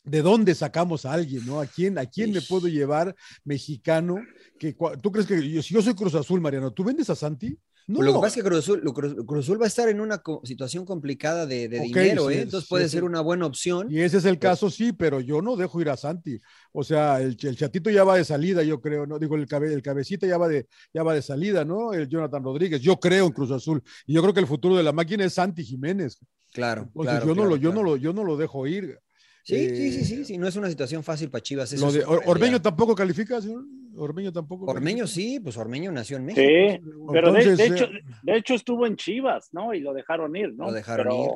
¿de 0.04 0.22
dónde 0.22 0.54
sacamos 0.54 1.04
a 1.04 1.12
alguien, 1.12 1.46
no? 1.46 1.60
¿A 1.60 1.66
quién, 1.66 1.98
a 1.98 2.06
quién 2.06 2.32
me 2.32 2.40
puedo 2.42 2.68
llevar 2.68 3.14
mexicano? 3.44 4.16
Que, 4.58 4.74
¿Tú 5.02 5.12
crees 5.12 5.26
que 5.26 5.50
yo, 5.50 5.62
si 5.62 5.74
yo 5.74 5.82
soy 5.82 5.94
Cruz 5.94 6.14
Azul, 6.14 6.40
Mariano, 6.40 6.72
¿tú 6.72 6.82
vendes 6.82 7.08
a 7.10 7.14
Santi? 7.14 7.56
No. 7.86 7.96
Pues 7.96 8.06
lo 8.06 8.14
que 8.14 8.20
pasa 8.20 8.38
es 8.38 8.44
que 8.44 8.48
Cruz 8.48 9.44
Azul, 9.44 9.60
va 9.60 9.64
a 9.64 9.68
estar 9.68 9.88
en 9.88 10.00
una 10.00 10.22
situación 10.44 10.84
complicada 10.84 11.46
de, 11.46 11.68
dinero, 11.68 12.30
¿eh? 12.30 12.42
entonces 12.42 12.68
puede 12.68 12.88
ser 12.88 13.04
una 13.04 13.20
buena 13.20 13.46
opción. 13.46 13.88
Y 13.90 14.00
ese 14.00 14.18
es 14.18 14.24
el 14.24 14.38
caso, 14.38 14.70
sí, 14.70 14.92
pero 14.92 15.20
yo 15.20 15.42
no 15.42 15.56
dejo 15.56 15.80
ir 15.80 15.90
a 15.90 15.96
Santi. 15.96 16.38
O 16.72 16.84
sea, 16.84 17.20
el, 17.20 17.36
chatito 17.36 17.90
ya 17.90 18.04
va 18.04 18.16
de 18.16 18.24
salida, 18.24 18.62
yo 18.62 18.80
creo, 18.80 19.06
¿no? 19.06 19.18
Digo, 19.18 19.36
el, 19.36 19.46
el 19.50 19.82
cabecita 19.82 20.26
ya 20.26 20.38
va, 20.38 20.48
de, 20.48 20.66
ya 20.94 21.02
va 21.02 21.14
de 21.14 21.22
salida, 21.22 21.64
¿no? 21.64 21.92
El 21.92 22.08
Jonathan 22.08 22.42
Rodríguez, 22.42 22.80
yo 22.80 22.98
creo 22.98 23.26
en 23.26 23.32
Cruz 23.32 23.50
Azul. 23.50 23.82
Y 24.06 24.14
yo 24.14 24.22
creo 24.22 24.34
que 24.34 24.40
el 24.40 24.46
futuro 24.46 24.76
de 24.76 24.82
la 24.82 24.92
máquina 24.92 25.24
es 25.24 25.34
Santi 25.34 25.64
Jiménez. 25.64 26.18
Claro. 26.52 26.90
yo, 26.94 27.34
no 27.34 27.46
lo, 27.46 27.56
yo, 27.56 27.72
no 27.72 27.82
lo, 27.82 27.96
yo 27.96 28.12
no 28.12 28.24
lo 28.24 28.36
dejo 28.36 28.66
ir. 28.66 28.98
Sí, 29.42 29.68
sí, 29.70 29.92
sí, 29.92 30.04
sí, 30.04 30.24
sí, 30.24 30.38
no 30.38 30.46
es 30.46 30.54
una 30.54 30.68
situación 30.68 31.02
fácil 31.02 31.28
para 31.28 31.42
Chivas. 31.42 31.72
Lo 31.80 31.90
de, 31.90 32.04
Ormeño 32.04 32.62
tampoco 32.62 32.94
califica, 32.94 33.40
señor. 33.40 33.64
Ormeño 33.96 34.32
tampoco. 34.32 34.66
Ormeño 34.66 35.06
sí, 35.06 35.40
pues 35.40 35.56
Ormeño 35.56 35.90
nació 35.90 36.16
en 36.16 36.26
México. 36.26 36.46
Sí, 36.46 36.80
pero 37.12 37.32
de, 37.32 37.66
hecho, 37.66 37.84
eh, 37.84 38.02
de 38.22 38.36
hecho 38.36 38.54
estuvo 38.54 38.86
en 38.86 38.96
Chivas, 38.96 39.52
¿no? 39.52 39.74
Y 39.74 39.80
lo 39.80 39.92
dejaron 39.92 40.34
ir, 40.36 40.54
¿no? 40.54 40.66
Lo 40.66 40.72
dejaron 40.72 41.12
ir. 41.12 41.30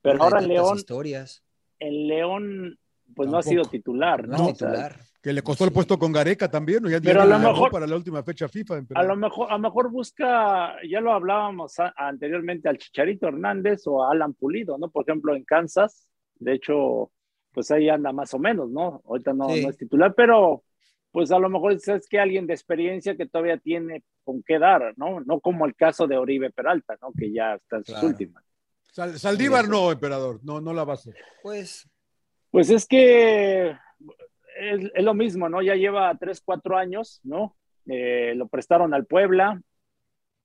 Pero 0.00 0.22
ahora 0.22 0.40
en 0.40 0.48
León. 0.48 0.76
Historias. 0.76 1.42
En 1.78 2.06
León, 2.06 2.78
pues 3.14 3.28
no 3.28 3.38
ha 3.38 3.42
sido 3.42 3.64
titular, 3.64 4.28
¿no? 4.28 4.52
titular. 4.52 4.96
que 5.20 5.32
le 5.32 5.42
costó 5.42 5.64
el 5.64 5.72
puesto 5.72 5.98
con 5.98 6.12
Gareca 6.12 6.48
también, 6.48 6.82
¿no? 6.82 6.88
Ya 6.88 7.00
pero 7.00 7.22
a 7.22 7.26
lo 7.26 7.38
mejor 7.38 7.70
para 7.70 7.86
la 7.86 7.96
última 7.96 8.22
fecha 8.22 8.48
FIFA. 8.48 8.84
A 8.94 9.02
lo 9.02 9.16
mejor, 9.16 9.50
a 9.50 9.54
lo 9.54 9.58
mejor 9.58 9.90
busca, 9.90 10.76
ya 10.88 11.00
lo 11.00 11.12
hablábamos 11.12 11.74
anteriormente 11.96 12.68
al 12.68 12.78
Chicharito 12.78 13.26
Hernández 13.26 13.82
o 13.86 14.04
a 14.04 14.12
Alan 14.12 14.34
Pulido, 14.34 14.78
¿no? 14.78 14.88
Por 14.88 15.04
ejemplo, 15.08 15.34
en 15.34 15.44
Kansas, 15.44 16.06
de 16.36 16.54
hecho, 16.54 17.10
pues 17.52 17.70
ahí 17.70 17.88
anda 17.88 18.12
más 18.12 18.32
o 18.34 18.38
menos, 18.38 18.70
¿no? 18.70 19.02
Ahorita 19.06 19.32
no, 19.32 19.50
es 19.50 19.76
titular, 19.76 20.14
pero 20.14 20.62
pues 21.10 21.32
a 21.32 21.38
lo 21.38 21.48
mejor 21.48 21.72
es 21.72 22.08
que 22.08 22.20
alguien 22.20 22.46
de 22.46 22.54
experiencia 22.54 23.16
que 23.16 23.26
todavía 23.26 23.58
tiene 23.58 24.04
con 24.24 24.42
qué 24.42 24.58
dar, 24.58 24.94
¿no? 24.96 25.20
No 25.20 25.40
como 25.40 25.66
el 25.66 25.74
caso 25.74 26.06
de 26.06 26.16
Oribe 26.16 26.50
Peralta, 26.50 26.96
¿no? 27.02 27.12
Que 27.12 27.32
ya 27.32 27.54
está 27.54 27.78
en 27.78 27.84
sus 27.84 28.02
últimas. 28.02 28.44
Saldívar 28.92 29.68
no, 29.68 29.92
emperador, 29.92 30.40
no, 30.42 30.60
no 30.60 30.72
la 30.72 30.84
va 30.84 30.92
a 30.92 30.94
hacer. 30.94 31.14
Pues. 31.42 31.88
Pues 32.50 32.70
es 32.70 32.86
que 32.86 33.70
es, 34.60 35.04
lo 35.04 35.14
mismo, 35.14 35.48
¿no? 35.48 35.62
Ya 35.62 35.74
lleva 35.74 36.16
tres, 36.18 36.40
cuatro 36.44 36.76
años, 36.76 37.20
¿no? 37.22 37.56
Eh, 37.86 38.34
lo 38.36 38.48
prestaron 38.48 38.92
al 38.94 39.06
Puebla. 39.06 39.60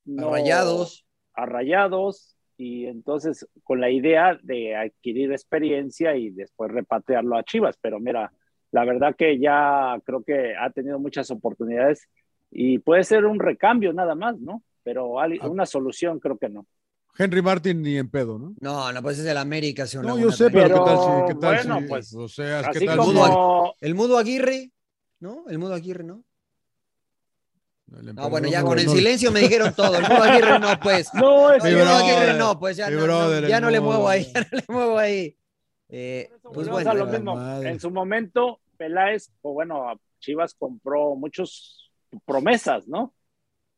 No, 0.06 0.30
a 0.30 0.32
Rayados. 0.34 1.06
A 1.34 1.46
Rayados 1.46 2.35
y 2.58 2.86
entonces 2.86 3.48
con 3.64 3.82
la 3.82 3.90
idea 3.90 4.40
de 4.42 4.76
adquirir 4.76 5.32
experiencia 5.32 6.16
y 6.16 6.30
después 6.30 6.72
repatriarlo 6.72 7.36
a 7.36 7.44
Chivas, 7.44 7.78
pero 7.82 8.00
mira, 8.00 8.32
la 8.72 8.86
verdad 8.86 9.16
que 9.18 9.40
ya 9.40 10.00
creo 10.06 10.24
que 10.24 10.56
ha 10.56 10.70
tenido 10.70 11.00
muchas 11.00 11.32
oportunidades 11.32 12.08
y 12.52 12.80
puede 12.80 13.04
ser 13.04 13.26
un 13.26 13.40
recambio 13.40 13.94
nada 13.94 14.16
más, 14.16 14.40
¿no? 14.40 14.64
Pero 14.84 15.20
ah. 15.20 15.28
una 15.50 15.66
solución 15.66 16.20
creo 16.20 16.38
que 16.38 16.50
no. 16.50 16.66
Henry 17.18 17.42
Martin 17.42 17.82
ni 17.82 17.98
en 17.98 18.10
pedo, 18.10 18.38
¿no? 18.38 18.56
No, 18.60 18.92
no, 18.92 19.02
pues 19.02 19.20
es 19.20 19.26
el 19.26 19.38
América. 19.38 19.86
no, 20.04 20.20
yo 20.20 20.32
sé, 20.32 20.52
pero, 20.52 20.84
¿qué 20.84 20.92
tal 20.92 20.98
si, 20.98 21.34
qué 21.34 21.40
tal 21.40 21.56
bueno, 21.56 21.88
pues, 21.88 22.14
o 22.14 22.28
sea, 22.28 22.70
¿qué 22.72 22.86
tal 22.86 22.98
como... 22.98 23.74
el 23.80 23.96
Mudo 23.96 24.18
Aguirre, 24.18 24.72
¿no? 25.20 25.46
El 25.48 25.58
Mudo 25.58 25.74
Aguirre, 25.74 26.04
¿no? 26.04 26.24
No, 28.02 28.30
bueno, 28.30 28.48
ya 28.48 28.64
con 28.64 28.80
el 28.80 28.90
silencio 28.90 29.32
me 29.32 29.42
dijeron 29.42 29.74
todo. 29.74 29.98
El 29.98 30.06
Aguirre 30.06 30.60
no, 30.60 30.80
pues. 30.82 31.10
No, 31.14 31.52
es 31.52 31.64
el 31.64 31.82
Aguirre 31.82 32.38
no, 32.38 32.60
pues 32.60 32.78
ya, 32.78 32.90
no, 32.90 33.40
ya 33.48 33.60
no 33.60 33.70
le 33.70 33.80
muevo 33.80 34.08
ahí, 34.08 34.25
ya 34.34 34.42
no 34.42 34.48
le 34.52 34.64
muevo 34.68 34.98
ahí. 34.98 35.38
Eh, 35.90 36.30
pues 36.42 36.68
bueno, 36.68 36.94
lo 36.94 37.06
mismo. 37.06 37.62
En 37.62 37.80
su 37.80 37.92
momento, 37.92 38.60
Peláez, 38.78 39.32
o 39.42 39.54
bueno, 39.54 40.00
Chivas 40.20 40.54
compró 40.56 41.16
muchos 41.16 41.92
promesas, 42.25 42.88
¿no? 42.88 43.14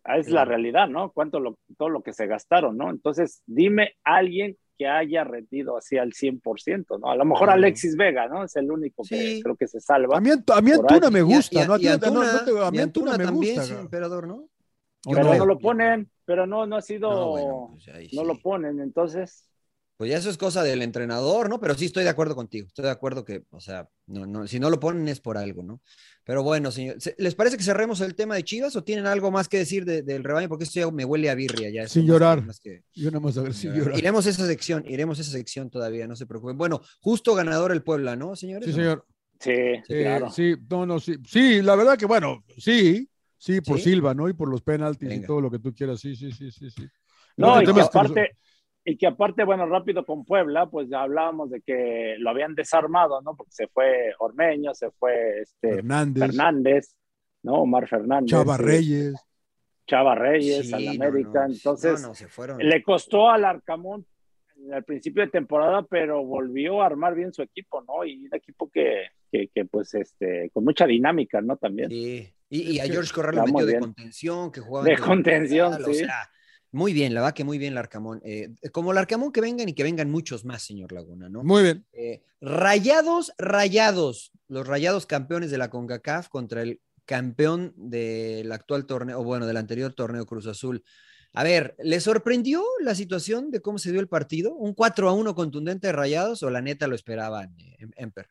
Ah, 0.03 0.17
es 0.17 0.29
la 0.29 0.45
realidad, 0.45 0.87
¿no? 0.87 1.11
Cuánto 1.11 1.39
lo, 1.39 1.59
todo 1.77 1.89
lo 1.89 2.01
que 2.01 2.13
se 2.13 2.27
gastaron, 2.27 2.77
¿no? 2.77 2.89
Entonces, 2.89 3.41
dime 3.45 3.95
alguien 4.03 4.57
que 4.77 4.87
haya 4.87 5.23
rendido 5.23 5.77
así 5.77 5.97
al 5.97 6.13
100%, 6.13 6.99
¿no? 6.99 7.09
A 7.09 7.15
lo 7.15 7.25
mejor 7.25 7.49
Alexis 7.49 7.95
Vega, 7.95 8.27
¿no? 8.27 8.43
Es 8.43 8.55
el 8.55 8.71
único 8.71 9.03
que 9.07 9.39
creo 9.41 9.55
que 9.55 9.67
se 9.67 9.79
salva. 9.79 10.17
A 10.17 10.21
mí, 10.21 10.29
a 10.29 10.61
mí 10.61 10.71
Antuna 10.71 11.09
me 11.09 11.21
gusta, 11.21 11.65
¿no? 11.65 11.73
A 11.73 11.77
mí 11.77 11.87
Antuna, 12.79 13.17
me 13.17 13.25
también, 13.25 13.57
gusta. 13.57 13.79
emperador, 13.79 14.27
¿no? 14.27 14.49
Pero 15.03 15.35
no, 15.35 15.45
lo 15.45 15.57
ponen, 15.57 16.09
pero 16.25 16.45
no, 16.45 16.65
no 16.65 16.75
ha 16.75 16.81
sido, 16.81 17.09
no, 17.09 17.77
pues 17.85 18.13
no 18.13 18.23
lo 18.23 18.39
ponen, 18.39 18.81
entonces 18.81 19.46
pues 19.97 20.11
ya 20.11 20.17
eso 20.17 20.29
es 20.29 20.37
cosa 20.37 20.61
del 20.61 20.83
entrenador, 20.83 21.49
¿no? 21.49 21.59
Pero 21.59 21.73
sí 21.73 21.85
estoy 21.85 22.03
de 22.03 22.09
acuerdo 22.09 22.35
contigo. 22.35 22.67
Estoy 22.67 22.85
de 22.85 22.91
acuerdo 22.91 23.25
que, 23.25 23.43
o 23.49 23.59
sea, 23.59 23.89
no, 24.05 24.27
no, 24.27 24.45
si 24.45 24.59
no 24.59 24.69
lo 24.69 24.79
ponen 24.79 25.07
es 25.07 25.19
por 25.19 25.39
algo, 25.39 25.63
¿no? 25.63 25.81
Pero 26.23 26.43
bueno, 26.43 26.71
señor, 26.71 26.97
¿les 27.17 27.33
parece 27.33 27.57
que 27.57 27.63
cerremos 27.63 27.99
el 28.01 28.13
tema 28.13 28.35
de 28.35 28.43
Chivas 28.43 28.75
o 28.75 28.83
tienen 28.83 29.07
algo 29.07 29.31
más 29.31 29.49
que 29.49 29.57
decir 29.57 29.85
del 29.85 30.23
rebaño? 30.23 30.49
Porque 30.49 30.65
esto 30.65 30.79
ya 30.79 30.91
me 30.91 31.03
huele 31.03 31.31
a 31.31 31.35
birria 31.35 31.71
ya. 31.71 31.87
Sin 31.87 32.05
llorar. 32.05 32.43
Yo 32.93 33.09
no 33.09 33.19
más 33.19 33.37
a 33.39 33.41
ver 33.41 33.55
sin 33.55 33.73
llorar. 33.73 33.97
Iremos 33.97 34.27
a 34.27 34.29
esa 34.29 34.45
sección, 34.45 34.83
iremos 34.87 35.17
a 35.17 35.21
esa 35.23 35.31
sección 35.31 35.71
todavía, 35.71 36.05
no 36.07 36.15
se 36.15 36.27
preocupen. 36.27 36.57
Bueno, 36.59 36.81
justo 36.99 37.33
ganador 37.33 37.71
el 37.71 37.81
Puebla, 37.81 38.15
¿no, 38.15 38.35
señores? 38.35 38.67
Sí, 38.67 38.73
señor. 38.73 39.03
Sí, 39.39 39.53
claro. 39.87 40.29
Sí, 40.29 40.55
no, 40.69 40.85
no, 40.85 40.99
sí. 40.99 41.15
Sí, 41.27 41.61
la 41.63 41.75
verdad 41.75 41.97
que 41.97 42.05
bueno, 42.05 42.43
sí, 42.57 43.09
sí, 43.37 43.61
por 43.61 43.79
Silva, 43.79 44.13
¿no? 44.13 44.29
Y 44.29 44.33
por 44.33 44.47
los 44.47 44.61
penaltis 44.61 45.11
y 45.11 45.25
todo 45.25 45.41
lo 45.41 45.49
que 45.49 45.59
tú 45.59 45.73
quieras. 45.73 45.99
Sí, 45.99 46.15
sí, 46.15 46.31
sí, 46.31 46.51
sí, 46.51 46.69
sí. 46.69 46.87
No, 47.35 47.61
y 47.61 47.79
aparte, 47.79 48.37
y 48.89 48.95
que 48.95 49.05
aparte, 49.05 49.43
bueno, 49.43 49.65
rápido 49.65 50.05
con 50.05 50.23
Puebla, 50.23 50.67
pues 50.67 50.87
ya 50.89 51.01
hablábamos 51.01 51.49
de 51.49 51.59
que 51.59 52.15
lo 52.19 52.29
habían 52.29 52.55
desarmado, 52.55 53.21
¿no? 53.21 53.35
Porque 53.35 53.51
se 53.51 53.67
fue 53.67 54.13
Ormeño, 54.17 54.73
se 54.73 54.91
fue 54.91 55.41
este 55.41 55.83
Fernández, 55.83 56.95
¿no? 57.43 57.63
Omar 57.63 57.85
Fernández. 57.89 58.29
Chava 58.29 58.55
Reyes. 58.55 59.13
Chava 59.85 60.15
Reyes, 60.15 60.71
al 60.71 60.87
América. 60.87 61.47
Entonces, 61.49 62.01
le 62.59 62.81
costó 62.81 63.29
al 63.29 63.43
Arcamón 63.43 64.05
al 64.71 64.85
principio 64.85 65.21
de 65.21 65.31
temporada, 65.31 65.83
pero 65.83 66.23
volvió 66.23 66.81
a 66.81 66.85
armar 66.85 67.13
bien 67.13 67.33
su 67.33 67.41
equipo, 67.41 67.83
¿no? 67.83 68.05
Y 68.05 68.25
un 68.25 68.35
equipo 68.35 68.69
que, 68.69 69.07
que, 69.29 69.49
que 69.53 69.65
pues, 69.65 69.93
este, 69.95 70.49
con 70.53 70.63
mucha 70.63 70.87
dinámica, 70.87 71.41
¿no? 71.41 71.57
También. 71.57 71.89
Sí. 71.89 72.33
Y, 72.49 72.79
a 72.79 72.85
George 72.85 73.13
Corral 73.13 73.35
lo 73.35 73.43
metió 73.43 73.65
de 73.65 73.79
contención, 73.79 74.49
que 74.49 74.61
jugaba. 74.61 74.87
De 74.87 74.97
contención, 74.97 75.73
sí. 75.83 75.91
O 75.91 75.93
sea, 75.93 76.29
muy 76.71 76.93
bien, 76.93 77.13
la 77.13 77.21
verdad 77.21 77.35
que 77.35 77.43
muy 77.43 77.57
bien 77.57 77.75
Larcamón. 77.75 78.21
Eh, 78.23 78.49
como 78.71 78.93
Larcamón 78.93 79.31
que 79.31 79.41
vengan 79.41 79.69
y 79.69 79.73
que 79.73 79.83
vengan 79.83 80.11
muchos 80.11 80.43
más, 80.43 80.63
señor 80.63 80.91
Laguna, 80.91 81.29
¿no? 81.29 81.43
Muy 81.43 81.63
bien. 81.63 81.85
Eh, 81.93 82.21
rayados, 82.41 83.33
rayados. 83.37 84.31
Los 84.47 84.67
rayados 84.67 85.05
campeones 85.05 85.51
de 85.51 85.57
la 85.57 85.69
CONCACAF 85.69 86.29
contra 86.29 86.61
el 86.61 86.81
campeón 87.05 87.73
del 87.77 88.51
actual 88.51 88.85
torneo, 88.85 89.19
o 89.19 89.23
bueno, 89.23 89.45
del 89.45 89.57
anterior 89.57 89.93
torneo 89.93 90.25
Cruz 90.25 90.47
Azul. 90.47 90.83
A 91.33 91.43
ver, 91.43 91.75
¿le 91.79 91.99
sorprendió 91.99 92.63
la 92.81 92.95
situación 92.95 93.49
de 93.51 93.61
cómo 93.61 93.77
se 93.77 93.91
dio 93.91 94.01
el 94.01 94.07
partido? 94.07 94.55
¿Un 94.55 94.73
4 94.73 95.09
a 95.09 95.13
1 95.13 95.35
contundente 95.35 95.87
de 95.87 95.93
rayados 95.93 96.43
o 96.43 96.49
la 96.49 96.61
neta 96.61 96.87
lo 96.87 96.95
esperaban, 96.95 97.55
eh, 97.59 97.87
Emper? 97.95 98.27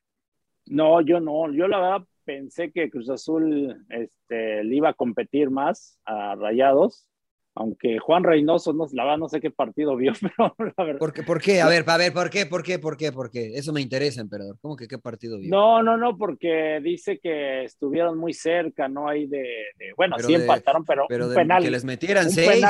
No, 0.66 1.01
yo 1.01 1.20
no. 1.20 1.51
Yo 1.53 1.68
la 1.68 1.81
verdad 1.81 2.07
pensé 2.25 2.70
que 2.72 2.90
Cruz 2.90 3.09
Azul 3.09 3.87
este, 3.88 4.64
le 4.64 4.77
iba 4.77 4.90
a 4.90 4.94
competir 4.94 5.51
más 5.51 5.99
a 6.05 6.35
rayados 6.35 7.09
aunque 7.57 7.99
Juan 7.99 8.23
Reynoso, 8.23 8.73
no, 8.73 8.87
la 8.92 9.05
verdad 9.05 9.19
no 9.19 9.29
sé 9.29 9.40
qué 9.40 9.51
partido 9.51 9.97
vio, 9.97 10.12
pero 10.21 10.55
la 10.77 10.85
verdad. 10.85 10.99
¿Por 10.99 11.12
qué? 11.12 11.23
¿Por 11.23 11.40
qué? 11.40 11.61
A 11.62 11.69
ver, 11.69 11.85
a 11.87 11.97
ver, 11.97 12.12
¿por 12.12 12.31
qué? 12.31 12.47
¿Por 12.47 12.62
qué? 12.62 12.79
¿Por 12.79 12.97
qué? 12.97 13.12
¿Por 13.12 13.31
qué? 13.31 13.57
Eso 13.57 13.73
me 13.73 13.81
interesa, 13.81 14.21
emperador. 14.21 14.59
¿Cómo 14.61 14.77
que 14.77 14.87
qué 14.87 14.99
partido 14.99 15.38
vio? 15.38 15.51
No, 15.51 15.83
no, 15.83 15.97
no, 15.97 16.16
porque 16.16 16.81
dice 16.83 17.19
que 17.19 17.64
estuvieron 17.64 18.19
muy 18.19 18.35
cerca, 18.35 18.88
¿no? 18.88 19.09
Ahí 19.09 19.27
de, 19.27 19.47
bueno, 19.97 20.19
sí 20.19 20.35
empataron, 20.35 20.85
pero, 20.85 21.07
pero 21.09 21.29
un 21.29 21.35
penal. 21.35 21.62
Que 21.62 21.71
les 21.71 21.85
metieran 21.85 22.31
seis. 22.31 22.64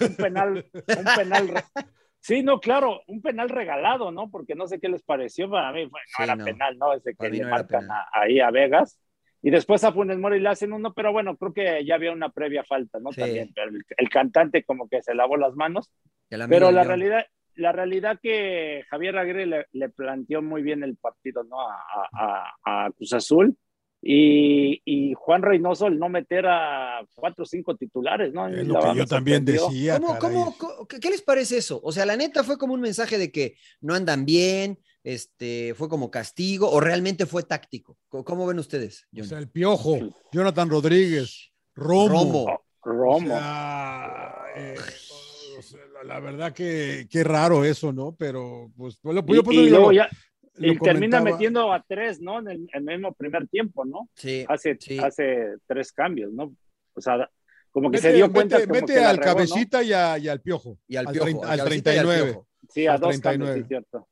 un 0.00 0.16
penal, 0.16 0.66
un 0.74 1.04
penal. 1.16 1.54
Sí, 2.18 2.42
no, 2.42 2.58
claro, 2.58 3.02
un 3.06 3.22
penal 3.22 3.48
regalado, 3.48 4.10
¿no? 4.10 4.28
Porque 4.32 4.56
no 4.56 4.66
sé 4.66 4.80
qué 4.80 4.88
les 4.88 5.00
pareció, 5.04 5.48
para 5.48 5.70
mí 5.70 5.88
fue, 5.88 6.00
no 6.18 6.24
era 6.24 6.44
penal, 6.44 6.76
¿no? 6.76 6.92
Ese 6.92 7.14
que 7.14 7.30
le 7.30 7.44
marcan 7.44 7.86
ahí 8.12 8.40
a 8.40 8.50
Vegas. 8.50 8.98
Y 9.42 9.50
después 9.50 9.84
a 9.84 9.92
Funes 9.92 10.18
Mori 10.18 10.40
le 10.40 10.48
hacen 10.48 10.72
uno, 10.72 10.92
pero 10.92 11.12
bueno, 11.12 11.36
creo 11.36 11.52
que 11.52 11.84
ya 11.84 11.94
había 11.94 12.12
una 12.12 12.30
previa 12.30 12.64
falta, 12.64 12.98
¿no? 12.98 13.10
También, 13.10 13.52
pero 13.54 13.70
el, 13.96 14.08
cantante 14.08 14.64
como 14.64 14.88
que 14.88 15.02
se 15.02 15.14
lavó 15.14 15.36
las 15.36 15.54
manos. 15.54 15.92
Pero 16.28 16.72
la 16.72 16.84
realidad, 16.84 17.26
la 17.56 17.72
realidad 17.72 18.18
que 18.22 18.84
Javier 18.88 19.16
Aguirre 19.18 19.66
le, 19.70 19.88
planteó 19.90 20.42
muy 20.42 20.62
bien 20.62 20.82
el 20.82 20.96
partido, 20.96 21.44
¿no? 21.44 21.56
A, 21.60 22.90
Cruz 22.96 23.12
Azul. 23.12 23.56
Y, 24.02 25.14
Juan 25.16 25.42
Reynoso 25.42 25.88
el 25.88 25.98
no 25.98 26.08
meter 26.08 26.46
a 26.46 27.04
cuatro 27.14 27.42
o 27.42 27.46
cinco 27.46 27.76
titulares, 27.76 28.32
¿no? 28.32 28.48
Es 28.48 28.66
lo 28.66 28.80
que 28.80 28.94
yo 28.94 29.06
también 29.06 29.44
decía. 29.44 29.98
qué 31.00 31.10
les 31.10 31.22
parece 31.22 31.58
eso? 31.58 31.80
O 31.82 31.92
sea, 31.92 32.06
la 32.06 32.16
neta 32.16 32.44
fue 32.44 32.58
como 32.58 32.74
un 32.74 32.80
mensaje 32.80 33.18
de 33.18 33.32
que 33.32 33.56
no 33.80 33.94
andan 33.94 34.24
bien, 34.24 34.78
este, 35.06 35.72
fue 35.74 35.88
como 35.88 36.10
castigo 36.10 36.68
o 36.68 36.80
realmente 36.80 37.26
fue 37.26 37.44
táctico? 37.44 37.96
¿Cómo 38.08 38.44
ven 38.44 38.58
ustedes? 38.58 39.06
O 39.16 39.22
sea, 39.22 39.38
el 39.38 39.48
Piojo, 39.48 40.00
Jonathan 40.32 40.68
Rodríguez, 40.68 41.52
Romo. 41.76 42.60
Romo. 42.82 43.36
Eh, 44.56 44.74
la, 46.04 46.18
verdad 46.18 46.52
que 46.52 47.06
qué 47.08 47.22
raro 47.22 47.64
eso, 47.64 47.92
¿no? 47.92 48.16
Pero 48.18 48.72
pues 48.76 48.98
lo, 49.04 49.24
y, 49.52 49.70
luego 49.70 49.92
ya, 49.92 50.08
y 50.58 50.76
termina 50.76 51.20
metiendo 51.20 51.72
a 51.72 51.84
tres, 51.86 52.20
¿no? 52.20 52.40
En 52.40 52.68
el, 52.72 52.82
mismo 52.82 53.14
primer 53.14 53.46
tiempo, 53.46 53.84
¿no? 53.84 54.08
Sí. 54.14 54.44
Hace, 54.48 54.76
hace 55.00 55.54
tres 55.68 55.92
cambios, 55.92 56.32
¿no? 56.32 56.52
O 56.94 57.00
sea, 57.00 57.30
como 57.70 57.92
que 57.92 57.98
Mete, 57.98 58.08
se 58.08 58.14
dio 58.14 58.32
cuenta. 58.32 58.56
mete- 58.56 58.66
como 58.66 58.80
mete 58.80 58.94
que 58.94 58.98
al 58.98 59.18
regó, 59.18 59.28
¿no? 59.28 59.34
cabecita 59.34 59.82
y, 59.84 59.92
a- 59.92 60.18
y 60.18 60.26
al 60.26 60.40
piojo. 60.40 60.78
Y 60.88 60.96
al 60.96 61.06
al, 61.06 61.12
Piojo, 61.12 61.44
al 61.44 61.50
al 61.50 61.58
Cabecita 61.58 61.94
y 61.94 61.98
al 61.98 62.06
39. 62.06 62.32
Piojo. 62.32 62.48
Sí, 62.68 62.86
a 62.88 62.94
al 62.94 63.00
dos 63.00 63.20
39. 63.20 63.22
cambios, 63.22 63.64
sí, 63.64 63.68
cierto. 63.68 64.08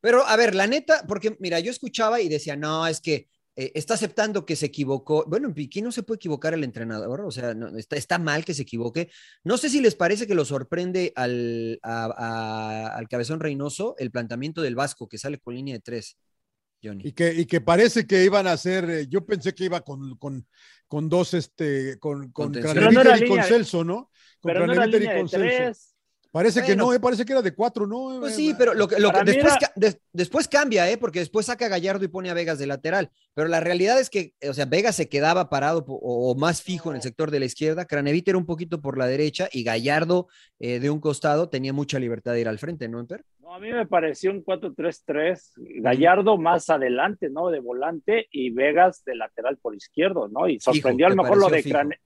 Pero, 0.00 0.26
a 0.26 0.36
ver, 0.36 0.54
la 0.54 0.66
neta, 0.66 1.04
porque 1.08 1.36
mira, 1.40 1.58
yo 1.60 1.70
escuchaba 1.70 2.20
y 2.20 2.28
decía, 2.28 2.56
no, 2.56 2.86
es 2.86 3.00
que 3.00 3.28
eh, 3.56 3.72
está 3.74 3.94
aceptando 3.94 4.44
que 4.44 4.54
se 4.54 4.66
equivocó. 4.66 5.24
Bueno, 5.26 5.48
en 5.48 5.54
Piquín 5.54 5.84
no 5.84 5.92
se 5.92 6.02
puede 6.02 6.16
equivocar 6.16 6.52
el 6.54 6.62
entrenador, 6.62 7.22
o 7.22 7.30
sea, 7.30 7.54
no, 7.54 7.68
está, 7.76 7.96
está 7.96 8.18
mal 8.18 8.44
que 8.44 8.52
se 8.54 8.62
equivoque. 8.62 9.10
No 9.44 9.56
sé 9.56 9.70
si 9.70 9.80
les 9.80 9.94
parece 9.94 10.26
que 10.26 10.34
lo 10.34 10.44
sorprende 10.44 11.12
al, 11.16 11.78
a- 11.82 12.12
a- 12.16 12.96
al 12.96 13.08
Cabezón 13.08 13.40
Reynoso 13.40 13.94
el 13.98 14.10
planteamiento 14.10 14.60
del 14.62 14.74
Vasco 14.74 15.08
que 15.08 15.18
sale 15.18 15.38
con 15.38 15.54
línea 15.54 15.74
de 15.74 15.80
tres, 15.80 16.18
Johnny. 16.84 17.08
Y 17.08 17.12
que, 17.12 17.32
y 17.32 17.46
que 17.46 17.62
parece 17.62 18.06
que 18.06 18.22
iban 18.24 18.46
a 18.46 18.52
hacer, 18.52 18.88
eh, 18.90 19.06
yo 19.08 19.24
pensé 19.24 19.54
que 19.54 19.64
iba 19.64 19.80
con, 19.80 20.16
con, 20.18 20.46
con 20.86 21.08
dos, 21.08 21.32
este, 21.32 21.98
con, 21.98 22.30
con 22.32 22.52
y 23.24 23.28
con 23.28 23.38
Celso, 23.48 23.84
¿no? 23.84 24.10
Con 24.40 24.52
y 25.02 25.06
con 25.18 25.28
Celso. 25.28 25.95
Parece 26.36 26.62
que 26.62 26.76
no, 26.76 26.92
eh, 26.92 27.00
parece 27.00 27.24
que 27.24 27.32
era 27.32 27.40
de 27.40 27.54
cuatro, 27.54 27.86
¿no? 27.86 28.20
Pues 28.20 28.34
Eh, 28.34 28.36
sí, 28.36 28.54
pero 28.58 28.74
lo 28.74 28.86
que, 28.86 28.98
lo 29.00 29.10
después, 29.24 29.36
era- 29.54 29.56
ca- 29.58 29.72
des- 29.74 29.98
después 30.12 30.48
cambia, 30.48 30.90
¿eh? 30.90 30.98
Porque 30.98 31.20
después 31.20 31.46
saca 31.46 31.64
a 31.64 31.68
Gallardo 31.70 32.04
y 32.04 32.08
pone 32.08 32.28
a 32.28 32.34
Vegas 32.34 32.58
de 32.58 32.66
lateral. 32.66 33.10
Pero 33.32 33.48
la 33.48 33.60
realidad 33.60 33.98
es 33.98 34.10
que, 34.10 34.34
o 34.46 34.52
sea, 34.52 34.66
Vegas 34.66 34.96
se 34.96 35.08
quedaba 35.08 35.48
parado 35.48 35.82
o, 35.88 36.30
o 36.30 36.34
más 36.34 36.60
fijo 36.62 36.90
en 36.90 36.96
el 36.96 37.02
sector 37.02 37.30
de 37.30 37.40
la 37.40 37.46
izquierda, 37.46 37.86
Craneviter 37.86 38.32
era 38.32 38.38
un 38.38 38.44
poquito 38.44 38.82
por 38.82 38.98
la 38.98 39.06
derecha 39.06 39.48
y 39.50 39.64
Gallardo 39.64 40.28
eh, 40.58 40.78
de 40.78 40.90
un 40.90 41.00
costado 41.00 41.48
tenía 41.48 41.72
mucha 41.72 41.98
libertad 41.98 42.32
de 42.34 42.42
ir 42.42 42.48
al 42.48 42.58
frente, 42.58 42.86
¿no, 42.86 43.00
Emper? 43.00 43.24
No, 43.40 43.54
a 43.54 43.58
mí 43.58 43.72
me 43.72 43.86
pareció 43.86 44.30
un 44.30 44.44
4-3-3. 44.44 45.52
Gallardo 45.80 46.36
más 46.36 46.68
adelante, 46.68 47.30
¿no? 47.30 47.48
De 47.48 47.60
volante 47.60 48.26
y 48.30 48.50
Vegas 48.50 49.02
de 49.04 49.14
lateral 49.16 49.56
por 49.56 49.74
izquierdo, 49.74 50.28
¿no? 50.28 50.48
Y 50.48 50.60
sorprendió 50.60 51.06
¿te 51.06 51.12
a 51.12 51.16
lo 51.16 51.22
mejor 51.22 51.38
lo 51.38 51.48
de? 51.48 51.62
Crane- 51.62 51.98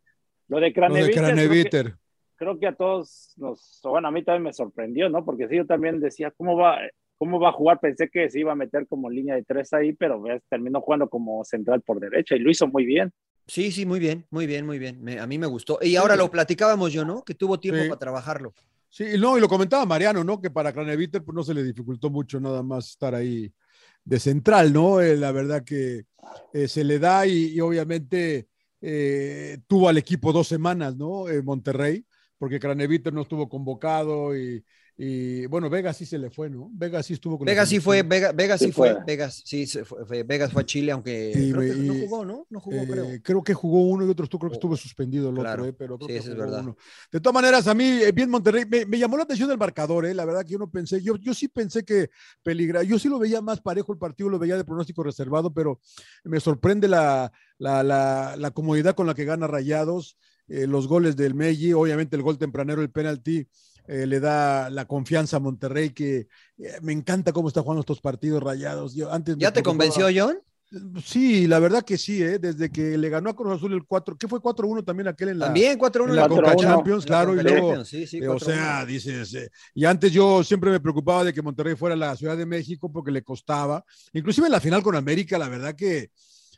lo 0.48 0.58
de 0.60 0.72
Lo 0.74 0.94
de 0.94 1.10
Craneviter. 1.12 1.96
Creo 2.40 2.58
que- 2.58 2.66
a 2.66 2.74
todos 2.74 3.34
nos, 3.36 3.80
bueno, 3.84 4.08
a 4.08 4.10
mí 4.10 4.24
también 4.24 4.44
me 4.44 4.52
sorprendió, 4.54 5.10
¿no? 5.10 5.22
Porque 5.24 5.46
sí, 5.46 5.56
yo 5.56 5.66
también 5.66 6.00
decía, 6.00 6.30
¿cómo 6.30 6.56
va, 6.56 6.78
cómo 7.18 7.38
va 7.38 7.50
a 7.50 7.52
jugar? 7.52 7.78
Pensé 7.80 8.08
que 8.08 8.30
se 8.30 8.40
iba 8.40 8.52
a 8.52 8.56
meter 8.56 8.86
como 8.88 9.10
línea 9.10 9.34
de 9.34 9.44
tres 9.44 9.72
ahí, 9.74 9.92
pero 9.92 10.22
ves, 10.22 10.42
terminó 10.48 10.80
jugando 10.80 11.08
como 11.10 11.44
central 11.44 11.82
por 11.82 12.00
derecha 12.00 12.34
y 12.34 12.38
lo 12.38 12.50
hizo 12.50 12.66
muy 12.66 12.86
bien. 12.86 13.12
Sí, 13.46 13.70
sí, 13.70 13.84
muy 13.84 13.98
bien, 14.00 14.24
muy 14.30 14.46
bien, 14.46 14.64
muy 14.64 14.78
bien. 14.78 15.02
Me- 15.02 15.18
a 15.20 15.26
mí 15.26 15.36
me 15.36 15.46
gustó. 15.46 15.78
Y 15.82 15.96
ahora 15.96 16.16
lo 16.16 16.30
platicábamos 16.30 16.92
yo, 16.94 17.04
¿no? 17.04 17.22
Que 17.22 17.34
tuvo 17.34 17.60
tiempo 17.60 17.82
Sí. 17.82 17.88
para 17.88 17.98
trabajarlo. 17.98 18.54
Sí, 18.88 19.04
y 19.14 19.18
no, 19.20 19.36
y 19.36 19.40
lo 19.40 19.48
comentaba 19.48 19.84
Mariano, 19.84 20.24
¿no? 20.24 20.40
Que 20.40 20.50
para 20.50 20.72
Craneviter 20.72 21.22
pues 21.22 21.34
no 21.34 21.42
se 21.42 21.52
le 21.54 21.62
dificultó 21.62 22.08
mucho 22.10 22.40
nada 22.40 22.62
más 22.62 22.88
estar 22.90 23.14
ahí 23.14 23.52
de 24.04 24.18
central, 24.18 24.72
¿no? 24.72 25.00
Eh, 25.00 25.16
la 25.16 25.30
verdad 25.30 25.62
que 25.62 26.04
eh, 26.54 26.68
se 26.68 26.84
le 26.84 26.98
da 26.98 27.26
y, 27.26 27.48
y 27.54 27.60
obviamente 27.60 28.48
eh, 28.80 29.58
tuvo 29.68 29.88
al 29.90 29.98
equipo 29.98 30.32
dos 30.32 30.48
semanas, 30.48 30.96
¿no? 30.96 31.28
En 31.28 31.44
Monterrey, 31.44 32.04
porque 32.40 32.60
Craneviter 32.60 33.12
no 33.14 33.22
estuvo 33.22 33.48
convocado 33.48 34.36
y, 34.36 34.64
y, 34.98 35.46
bueno, 35.46 35.70
Vegas 35.70 35.98
sí 35.98 36.06
se 36.06 36.18
le 36.18 36.30
fue, 36.30 36.50
¿no? 36.50 36.70
Vegas 36.72 37.06
sí 37.06 37.14
estuvo 37.14 37.38
con 37.38 37.46
Vegas 37.46 37.68
sí 37.68 37.80
fue, 37.80 38.02
selección. 38.02 38.08
Vega- 38.08 38.32
Vegas 38.32 38.60
sí, 38.62 38.68
Sí 38.68 38.72
fue, 38.72 38.94
fue. 38.94 39.04
Vegas 39.06 39.42
sí 39.44 39.66
se 39.66 39.84
fue, 39.84 40.22
Vegas 40.24 40.52
fue 40.52 40.62
a 40.62 40.66
Chile, 40.66 40.92
aunque 40.92 41.46
Sí, 41.46 41.50
creo 41.50 41.64
que 41.64 41.72
y- 41.72 41.86
no 41.86 41.94
jugó, 41.94 42.24
¿no? 42.24 42.46
No 42.50 42.60
jugó, 42.60 42.86
Eh, 42.86 43.20
creo. 43.22 43.44
que 43.44 43.54
jugó 43.54 43.82
uno 43.88 44.04
y 44.06 44.10
otro 44.10 44.26
creo 44.26 44.40
que 44.50 44.54
Oh, 44.54 44.54
estuvo 44.54 44.76
suspendido 44.76 45.30
el 45.30 45.36
claro. 45.36 45.62
otro, 45.62 45.66
eh, 45.66 45.72
pero 45.72 45.96
creo 45.98 46.08
Sí, 46.08 46.12
que 46.12 46.18
eso 46.18 46.32
es 46.32 46.38
verdad. 46.38 46.60
uno. 46.60 46.76
De 47.12 47.20
todas 47.20 47.34
maneras, 47.34 47.66
a 47.68 47.74
mí, 47.74 47.84
eh, 48.02 48.12
bien 48.12 48.30
Monterrey, 48.30 48.64
me, 48.68 48.84
me 48.86 48.98
llamó 48.98 49.16
la 49.16 49.22
atención 49.24 49.50
el 49.50 49.58
marcador, 49.58 50.06
eh, 50.06 50.14
la 50.14 50.24
verdad 50.24 50.44
que 50.44 50.52
yo 50.52 50.58
no 50.58 50.70
pensé, 50.70 51.00
yo, 51.02 51.16
yo 51.16 51.34
sí 51.34 51.48
pensé 51.48 51.84
que 51.84 52.10
peligra, 52.42 52.82
yo 52.82 52.98
sí 52.98 53.08
lo 53.08 53.18
veía 53.18 53.40
más 53.40 53.60
parejo 53.60 53.92
el 53.92 53.98
partido, 53.98 54.28
lo 54.28 54.38
veía 54.40 54.56
de 54.56 54.64
pronóstico 54.64 55.02
reservado, 55.04 55.52
pero 55.52 55.80
me 56.24 56.40
sorprende 56.40 56.88
la, 56.88 57.30
la, 57.58 57.82
la, 57.82 58.34
la 58.36 58.50
comodidad 58.50 58.94
con 58.94 59.06
la 59.06 59.14
que 59.14 59.24
gana 59.24 59.46
Rayados, 59.46 60.16
eh, 60.50 60.66
los 60.66 60.86
goles 60.86 61.16
del 61.16 61.34
Meji, 61.34 61.72
obviamente 61.72 62.16
el 62.16 62.22
gol 62.22 62.36
tempranero, 62.36 62.82
el 62.82 62.90
penalti. 62.90 63.46
eh, 63.88 64.06
le 64.06 64.20
da 64.20 64.68
la 64.70 64.84
confianza 64.84 65.38
a 65.38 65.40
Monterrey 65.40 65.90
que 65.90 66.28
eh, 66.58 66.78
me 66.82 66.92
encanta 66.92 67.32
cómo 67.32 67.48
está 67.48 67.62
jugando 67.62 67.80
estos 67.80 68.00
partidos 68.00 68.42
rayados. 68.42 68.94
Yo 68.94 69.10
antes 69.12 69.36
¿Ya 69.38 69.52
te 69.52 69.62
convenció, 69.62 70.06
John? 70.14 70.38
Sí, 71.04 71.48
la 71.48 71.58
verdad 71.58 71.82
que 71.82 71.98
sí, 71.98 72.22
¿eh? 72.22 72.38
desde 72.38 72.70
que 72.70 72.96
le 72.96 73.08
ganó 73.08 73.30
a 73.30 73.34
Cruz 73.34 73.56
Azul 73.56 73.72
el 73.72 73.84
4, 73.84 74.16
¿qué 74.16 74.28
fue 74.28 74.38
4-1 74.40 74.84
también 74.84 75.08
aquel 75.08 75.30
en 75.30 75.40
la, 75.40 75.46
También 75.46 75.76
4-1 75.76 76.10
en 76.10 76.14
la 76.16 76.28
Conca 76.28 76.54
4-1. 76.54 76.60
Champions? 76.60 77.04
Claro, 77.04 77.34
y 77.34 77.42
luego, 77.42 77.58
Champions, 77.70 77.88
sí, 77.88 78.06
sí, 78.06 78.18
eh, 78.18 78.28
o 78.28 78.38
4-1. 78.38 78.44
sea, 78.44 78.86
dices, 78.86 79.34
eh, 79.34 79.50
y 79.74 79.84
antes 79.84 80.12
yo 80.12 80.44
siempre 80.44 80.70
me 80.70 80.78
preocupaba 80.78 81.24
de 81.24 81.32
que 81.34 81.42
Monterrey 81.42 81.74
fuera 81.74 81.96
la 81.96 82.14
Ciudad 82.14 82.36
de 82.36 82.46
México 82.46 82.92
porque 82.92 83.10
le 83.10 83.24
costaba, 83.24 83.84
inclusive 84.12 84.46
en 84.46 84.52
la 84.52 84.60
final 84.60 84.80
con 84.80 84.94
América, 84.94 85.38
la 85.38 85.48
verdad 85.48 85.74
que, 85.74 86.10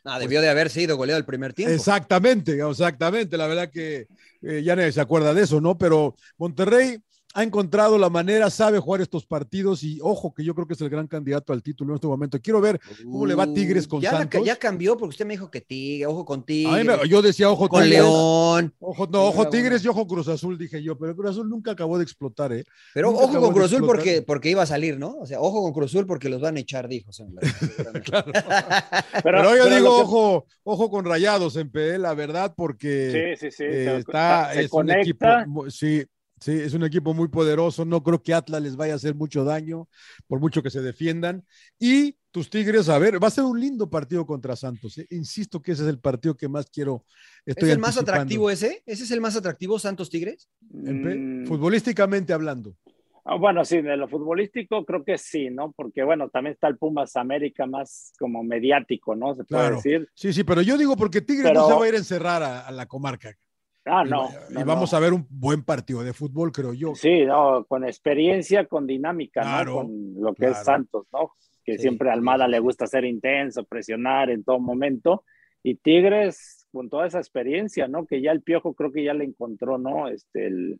Ah, 0.05 0.19
debió 0.19 0.41
de 0.41 0.49
haber 0.49 0.69
sido 0.69 0.97
goleado 0.97 1.19
el 1.19 1.25
primer 1.25 1.53
tiempo. 1.53 1.73
exactamente, 1.73 2.59
exactamente, 2.59 3.37
la 3.37 3.47
verdad 3.47 3.69
que 3.71 4.07
eh, 4.41 4.61
ya 4.63 4.75
nadie 4.75 4.91
se 4.91 5.01
acuerda 5.01 5.33
de 5.33 5.43
eso, 5.43 5.61
¿no? 5.61 5.77
Pero 5.77 6.15
Monterrey 6.37 6.99
ha 7.35 7.41
encontrado 7.43 7.97
la 7.97 8.09
manera, 8.09 8.49
sabe 8.51 8.77
jugar 8.77 9.01
estos 9.01 9.25
partidos 9.25 9.81
y 9.83 9.99
ojo 10.01 10.33
que 10.33 10.43
yo 10.43 10.53
creo 10.53 10.67
que 10.67 10.75
es 10.75 10.81
el 10.81 10.89
gran 10.89 11.07
candidato 11.07 11.51
al 11.51 11.63
título 11.63 11.91
en 11.91 11.95
este 11.95 12.05
momento. 12.07 12.39
Quiero 12.39 12.61
ver 12.61 12.79
cómo 13.03 13.25
le 13.25 13.33
va 13.33 13.51
Tigres 13.51 13.87
con 13.87 14.01
ya, 14.01 14.11
la- 14.11 14.17
Santos. 14.19 14.45
ya 14.45 14.55
cambió 14.55 14.95
porque 14.97 15.09
usted 15.13 15.25
me 15.25 15.33
dijo 15.33 15.49
que 15.49 15.59
Tigre, 15.61 16.05
ojo 16.05 16.25
con 16.25 16.45
Tigres, 16.45 16.85
me- 16.85 17.09
yo 17.09 17.21
decía 17.23 17.49
ojo 17.49 17.67
con 17.67 17.81
Tigres. 17.81 18.01
León. 18.03 18.73
Ojo, 18.79 19.07
no, 19.11 19.23
ojo 19.25 19.49
Tigres 19.49 19.83
y 19.83 19.87
ojo 19.87 20.05
Cruz 20.07 20.27
Azul, 20.27 20.57
dije 20.59 20.83
yo, 20.83 20.95
pero 20.97 21.15
Cruz 21.15 21.31
Azul 21.31 21.49
nunca 21.49 21.71
acabó 21.71 21.97
de 21.97 22.03
explotar, 22.03 22.53
¿eh? 22.53 22.63
Pero 22.93 23.11
Nunca 23.11 23.23
ojo 23.25 23.39
con 23.41 23.53
Cruz 23.53 23.65
Azul 23.65 23.85
porque, 23.87 24.21
porque 24.21 24.49
iba 24.51 24.61
a 24.61 24.67
salir, 24.67 24.99
¿no? 24.99 25.17
O 25.17 25.25
sea, 25.25 25.39
ojo 25.41 25.63
con 25.63 25.73
Cruz 25.73 25.91
Azul 25.91 26.05
porque 26.05 26.29
los 26.29 26.39
van 26.39 26.57
a 26.57 26.59
echar, 26.59 26.87
dijo. 26.87 27.09
Claro. 28.05 28.31
Pero, 29.23 29.23
Pero, 29.23 29.57
yo 29.57 29.63
pero 29.63 29.75
digo, 29.75 29.95
que- 29.97 30.01
ojo, 30.03 30.45
ojo 30.63 30.89
con 30.91 31.05
Rayados 31.05 31.55
en 31.55 31.71
PE, 31.71 31.97
la 31.97 32.13
verdad, 32.13 32.53
porque 32.55 33.35
Sí, 33.37 33.47
sí, 33.49 33.51
sí. 33.57 33.63
eh, 33.63 33.85
se- 33.85 33.97
está, 33.97 34.53
se 34.53 34.61
es 34.63 34.71
un 34.73 34.91
equipo, 34.91 35.25
conecta. 35.25 35.45
sí, 35.69 36.03
sí, 36.43 36.51
es 36.51 36.73
un 36.73 36.83
equipo 36.83 37.13
muy 37.13 37.27
poderoso. 37.27 37.85
No 37.85 38.03
creo 38.03 38.21
que 38.21 38.33
Atlas 38.33 38.61
les 38.61 38.75
vaya 38.75 38.93
a 38.93 38.95
hacer 38.97 39.15
mucho 39.15 39.43
daño, 39.43 39.87
por 40.27 40.39
mucho 40.39 40.61
que 40.61 40.69
se 40.69 40.81
defiendan. 40.81 41.45
Y 41.79 42.17
tus 42.31 42.49
Tigres, 42.49 42.89
a 42.89 42.97
ver, 42.97 43.21
va 43.23 43.27
a 43.27 43.31
ser 43.31 43.43
un 43.43 43.59
lindo 43.59 43.89
partido 43.89 44.25
contra 44.25 44.55
Santos. 44.55 44.97
¿eh? 44.97 45.07
Insisto 45.11 45.61
que 45.61 45.71
ese 45.73 45.83
es 45.83 45.89
el 45.89 45.99
partido 45.99 46.35
que 46.35 46.47
más 46.47 46.67
quiero. 46.69 47.05
Estoy 47.45 47.69
¿Es 47.69 47.75
el 47.75 47.79
más 47.81 47.97
atractivo 47.97 48.49
ese? 48.49 48.83
¿Ese 48.85 49.03
es 49.03 49.11
el 49.11 49.21
más 49.21 49.35
atractivo, 49.35 49.77
Santos 49.79 50.09
Tigres? 50.09 50.49
Mm, 50.71 51.45
Futbolísticamente 51.45 52.33
hablando. 52.33 52.75
ah, 53.25 53.35
bueno, 53.35 53.63
sí, 53.63 53.81
de 53.81 53.95
lo 53.95 54.07
futbolístico 54.09 54.83
creo 54.85 55.03
que 55.05 55.17
sí, 55.17 55.49
¿no? 55.49 55.71
Porque 55.71 56.03
bueno, 56.03 56.29
también 56.29 56.53
está 56.55 56.67
el 56.67 56.77
Pumas 56.77 57.15
América 57.15 57.65
más 57.65 58.11
como 58.19 58.43
mediático, 58.43 59.15
¿no? 59.15 59.33
Se 59.35 59.43
puede 59.43 59.61
Claro. 59.61 59.75
decir. 59.77 60.09
Sí, 60.13 60.33
sí, 60.33 60.43
pero 60.43 60.61
yo 60.61 60.77
digo 60.77 60.97
porque 60.97 61.21
Tigres 61.21 61.47
Pero- 61.51 61.61
no 61.61 61.67
se 61.67 61.73
va 61.75 61.85
a 61.85 61.87
ir 61.87 61.93
a 61.95 61.97
encerrar 61.99 62.43
a, 62.43 62.61
a 62.67 62.71
la 62.71 62.85
comarca. 62.87 63.33
Ah, 63.85 64.03
Y 64.05 64.09
no. 64.09 64.29
y, 64.49 64.63
vamos 64.63 64.91
no. 64.91 64.97
a 64.97 65.01
ver 65.01 65.13
un 65.13 65.27
buen 65.29 65.63
partido 65.63 66.03
de 66.03 66.13
fútbol, 66.13 66.51
creo 66.51 66.73
yo. 66.73 66.95
Sí, 66.95 67.25
no, 67.25 67.65
con 67.65 67.83
experiencia, 67.85 68.65
con 68.65 68.87
dinámica, 68.87 69.41
Claro, 69.41 69.71
¿no? 69.71 69.77
Con 69.81 70.13
lo 70.21 70.33
que 70.33 70.45
claro. 70.45 70.53
es 70.53 70.63
Santos, 70.63 71.07
¿no? 71.11 71.31
Que 71.65 71.73
Sí, 71.73 71.79
siempre 71.83 72.09
a 72.09 72.13
Almada 72.13 72.45
sí, 72.45 72.51
le 72.51 72.59
gusta 72.59 72.87
ser 72.87 73.03
intenso, 73.05 73.63
presionar 73.65 74.29
en 74.29 74.43
todo 74.43 74.59
momento. 74.59 75.23
Y 75.63 75.75
Tigres, 75.75 76.67
con 76.71 76.89
toda 76.89 77.07
esa 77.07 77.19
experiencia, 77.19 77.87
¿no? 77.87 78.05
Que 78.05 78.21
ya 78.21 78.31
el 78.31 78.41
Piojo 78.41 78.73
creo 78.73 78.91
que 78.91 79.03
ya 79.03 79.13
le 79.13 79.23
encontró, 79.25 79.77
¿no? 79.77 80.07
Este, 80.07 80.47
el, 80.47 80.79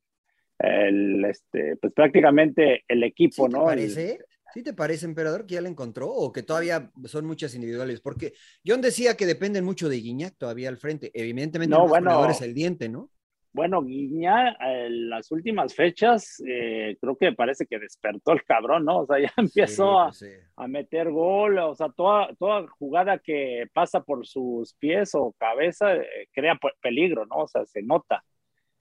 el, 0.59 1.25
este, 1.25 1.75
pues 1.77 1.93
prácticamente 1.93 2.83
el 2.87 3.03
equipo, 3.03 3.45
¿Sí 3.45 3.51
te 3.51 3.57
¿no? 3.57 3.61
El- 3.63 3.77
parece? 3.79 4.19
¿Sí 4.53 4.61
te 4.63 4.73
parece, 4.73 5.05
emperador, 5.05 5.45
que 5.45 5.55
ya 5.55 5.61
la 5.61 5.69
encontró 5.69 6.09
o 6.09 6.31
que 6.31 6.43
todavía 6.43 6.91
son 7.05 7.25
muchas 7.25 7.55
individuales? 7.55 8.01
Porque 8.01 8.33
John 8.65 8.81
decía 8.81 9.17
que 9.17 9.25
dependen 9.25 9.65
mucho 9.65 9.89
de 9.89 9.97
Guiñac 9.97 10.37
todavía 10.37 10.69
al 10.69 10.77
frente. 10.77 11.09
Evidentemente, 11.13 11.75
No, 11.75 11.83
el 11.83 11.89
bueno. 11.89 12.25
es 12.29 12.41
el 12.41 12.53
diente, 12.53 12.87
¿no? 12.87 13.09
Bueno, 13.55 13.83
Guiña, 13.83 14.57
en 14.59 15.09
las 15.11 15.31
últimas 15.31 15.75
fechas, 15.75 16.41
eh, 16.47 16.97
creo 16.99 17.15
que 17.15 17.33
parece 17.33 17.67
que 17.67 17.77
despertó 17.77 18.31
el 18.31 18.43
cabrón, 18.43 18.83
¿no? 18.83 19.01
O 19.01 19.05
sea, 19.05 19.19
ya 19.19 19.31
empezó 19.37 19.99
a, 19.99 20.11
Sí, 20.11 20.25
sí. 20.25 20.31
a 20.55 20.67
meter 20.67 21.11
gol, 21.11 21.59
o 21.59 21.75
sea, 21.75 21.89
toda, 21.89 22.33
toda 22.39 22.67
jugada 22.79 23.19
que 23.19 23.65
pasa 23.71 24.01
por 24.01 24.25
sus 24.25 24.73
pies 24.75 25.11
o 25.13 25.33
cabeza 25.37 25.93
eh, 25.95 26.27
crea 26.31 26.55
pe- 26.55 26.73
peligro, 26.81 27.27
¿no? 27.27 27.43
O 27.43 27.47
sea, 27.47 27.63
se 27.65 27.83
nota. 27.83 28.23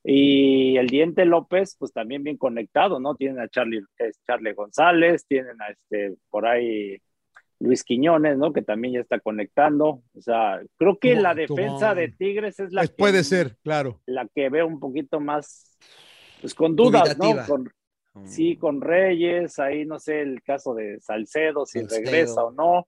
Y 0.05 0.77
el 0.79 0.89
Diente 0.89 1.25
López, 1.25 1.77
pues 1.79 1.93
también 1.93 2.25
bien 2.25 2.37
conectado, 2.37 2.99
¿no? 2.99 3.15
Tienen 3.15 3.39
a 3.41 3.49
Charlie, 3.49 3.83
es 3.99 4.21
Charlie 4.27 4.53
González, 4.53 5.25
tienen 5.27 5.61
a 5.63 5.69
este, 5.69 6.17
por 6.29 6.47
ahí 6.47 6.99
Luis 7.61 7.85
Quiñones, 7.85 8.37
¿no? 8.39 8.53
Que 8.53 8.63
también 8.63 8.95
ya 8.95 9.01
está 9.01 9.21
conectando. 9.21 10.03
O 10.17 10.21
sea, 10.21 10.61
creo 10.77 10.99
que 10.99 11.15
la 11.15 11.35
defensa 11.35 11.95
de 11.95 12.09
Tigres 12.09 12.59
es 12.59 12.73
la 12.73 12.83
Es- 12.83 12.91
que, 12.91 12.97
puede 12.97 13.23
ser, 13.23 13.57
claro. 13.63 14.01
la 14.07 14.27
que 14.35 14.49
veo 14.49 14.67
un 14.67 14.81
poquito 14.81 15.21
más, 15.21 15.79
pues 16.41 16.55
con 16.55 16.75
dudas, 16.75 17.17
¿no? 17.19 17.35
Con, 17.47 17.71
Sí, 18.27 18.57
con 18.59 18.83
Reyes, 18.83 19.59
ahí 19.59 19.87
no 19.87 19.99
sé 19.99 20.21
el 20.21 20.43
caso 20.43 20.75
de 20.75 21.01
Salcedo, 21.01 21.65
si 21.65 21.79
Salcedo. 21.79 22.05
regresa 22.05 22.45
o 22.45 22.51
no, 22.53 22.87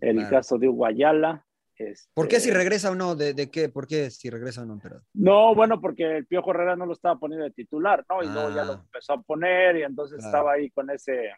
el 0.00 0.16
Claro. 0.16 0.30
caso 0.30 0.58
de 0.58 0.68
Uguayala. 0.68 1.45
Este, 1.84 2.08
¿Por 2.14 2.28
qué 2.28 2.40
si 2.40 2.50
regresa 2.50 2.90
o 2.90 2.94
no? 2.94 3.14
¿De, 3.14 3.34
de 3.34 3.50
qué? 3.50 3.68
¿Por 3.68 3.86
qué 3.86 4.10
si 4.10 4.30
regresa 4.30 4.62
o 4.62 4.66
no, 4.66 4.74
emperador? 4.74 5.04
No, 5.14 5.54
bueno, 5.54 5.80
porque 5.80 6.18
el 6.18 6.26
Piojo 6.26 6.50
Herrera 6.50 6.76
no 6.76 6.86
lo 6.86 6.92
estaba 6.94 7.18
poniendo 7.18 7.44
de 7.44 7.50
titular, 7.52 8.04
¿no? 8.08 8.22
Y 8.22 8.26
luego 8.26 8.50
ya 8.54 8.64
lo 8.64 8.72
Ah. 8.72 8.82
empezó 8.84 9.12
a 9.14 9.22
poner 9.22 9.76
y 9.76 9.82
entonces 9.82 10.16
Claro. 10.18 10.28
estaba 10.28 10.52
ahí 10.52 10.70
con 10.70 10.90
ese 10.90 11.30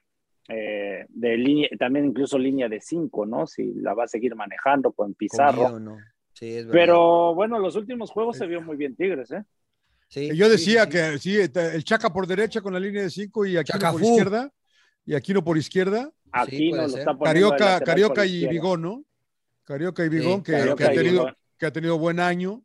eh, 0.50 1.04
de 1.10 1.36
línea, 1.36 1.68
también 1.78 2.06
incluso 2.06 2.38
línea 2.38 2.68
de 2.70 2.80
cinco, 2.80 3.26
¿no? 3.26 3.46
Si 3.46 3.74
la 3.74 3.92
va 3.92 4.04
a 4.04 4.08
seguir 4.08 4.34
manejando 4.34 4.92
con 4.92 5.08
¿Con 5.08 5.14
Pizarro. 5.14 5.78
No? 5.78 5.98
Sí, 6.32 6.56
es. 6.56 6.66
Pero 6.72 7.34
bueno, 7.34 7.58
los 7.58 7.76
últimos 7.76 8.10
juegos 8.10 8.38
se 8.38 8.46
vio 8.46 8.62
muy 8.62 8.76
bien 8.76 8.96
Tigres, 8.96 9.30
¿eh? 9.30 9.44
Sí, 10.08 10.34
Yo 10.34 10.48
decía 10.48 10.84
sí. 10.84 10.90
que 10.90 11.18
sí, 11.18 11.36
el 11.38 11.84
Chaca 11.84 12.10
por 12.10 12.26
derecha 12.26 12.62
con 12.62 12.72
la 12.72 12.80
línea 12.80 13.02
de 13.02 13.10
cinco 13.10 13.44
y 13.44 13.58
Aquino 13.58 13.78
por 13.78 13.80
Chacafú. 13.80 13.98
izquierda. 14.08 14.50
Y 15.04 15.14
Aquino 15.14 15.44
por 15.44 15.58
izquierda. 15.58 16.10
Aquí 16.32 16.70
puede 16.70 16.82
no 16.82 16.88
lo 16.88 16.88
ser. 16.94 17.00
está 17.00 17.18
Carioca, 17.18 17.80
Carioca 17.80 18.14
por 18.22 18.26
y. 18.26 18.46
Vigón, 18.48 18.80
¿no? 18.82 19.04
Carioca 19.68 20.02
y 20.02 20.08
Vigón, 20.08 20.42
que, 20.42 20.52
Carioca 20.52 20.76
que 20.76 20.84
ha 20.90 20.94
tenido, 20.94 21.36
que 21.58 21.66
ha 21.66 21.72
tenido 21.72 21.98
buen 21.98 22.20
año. 22.20 22.64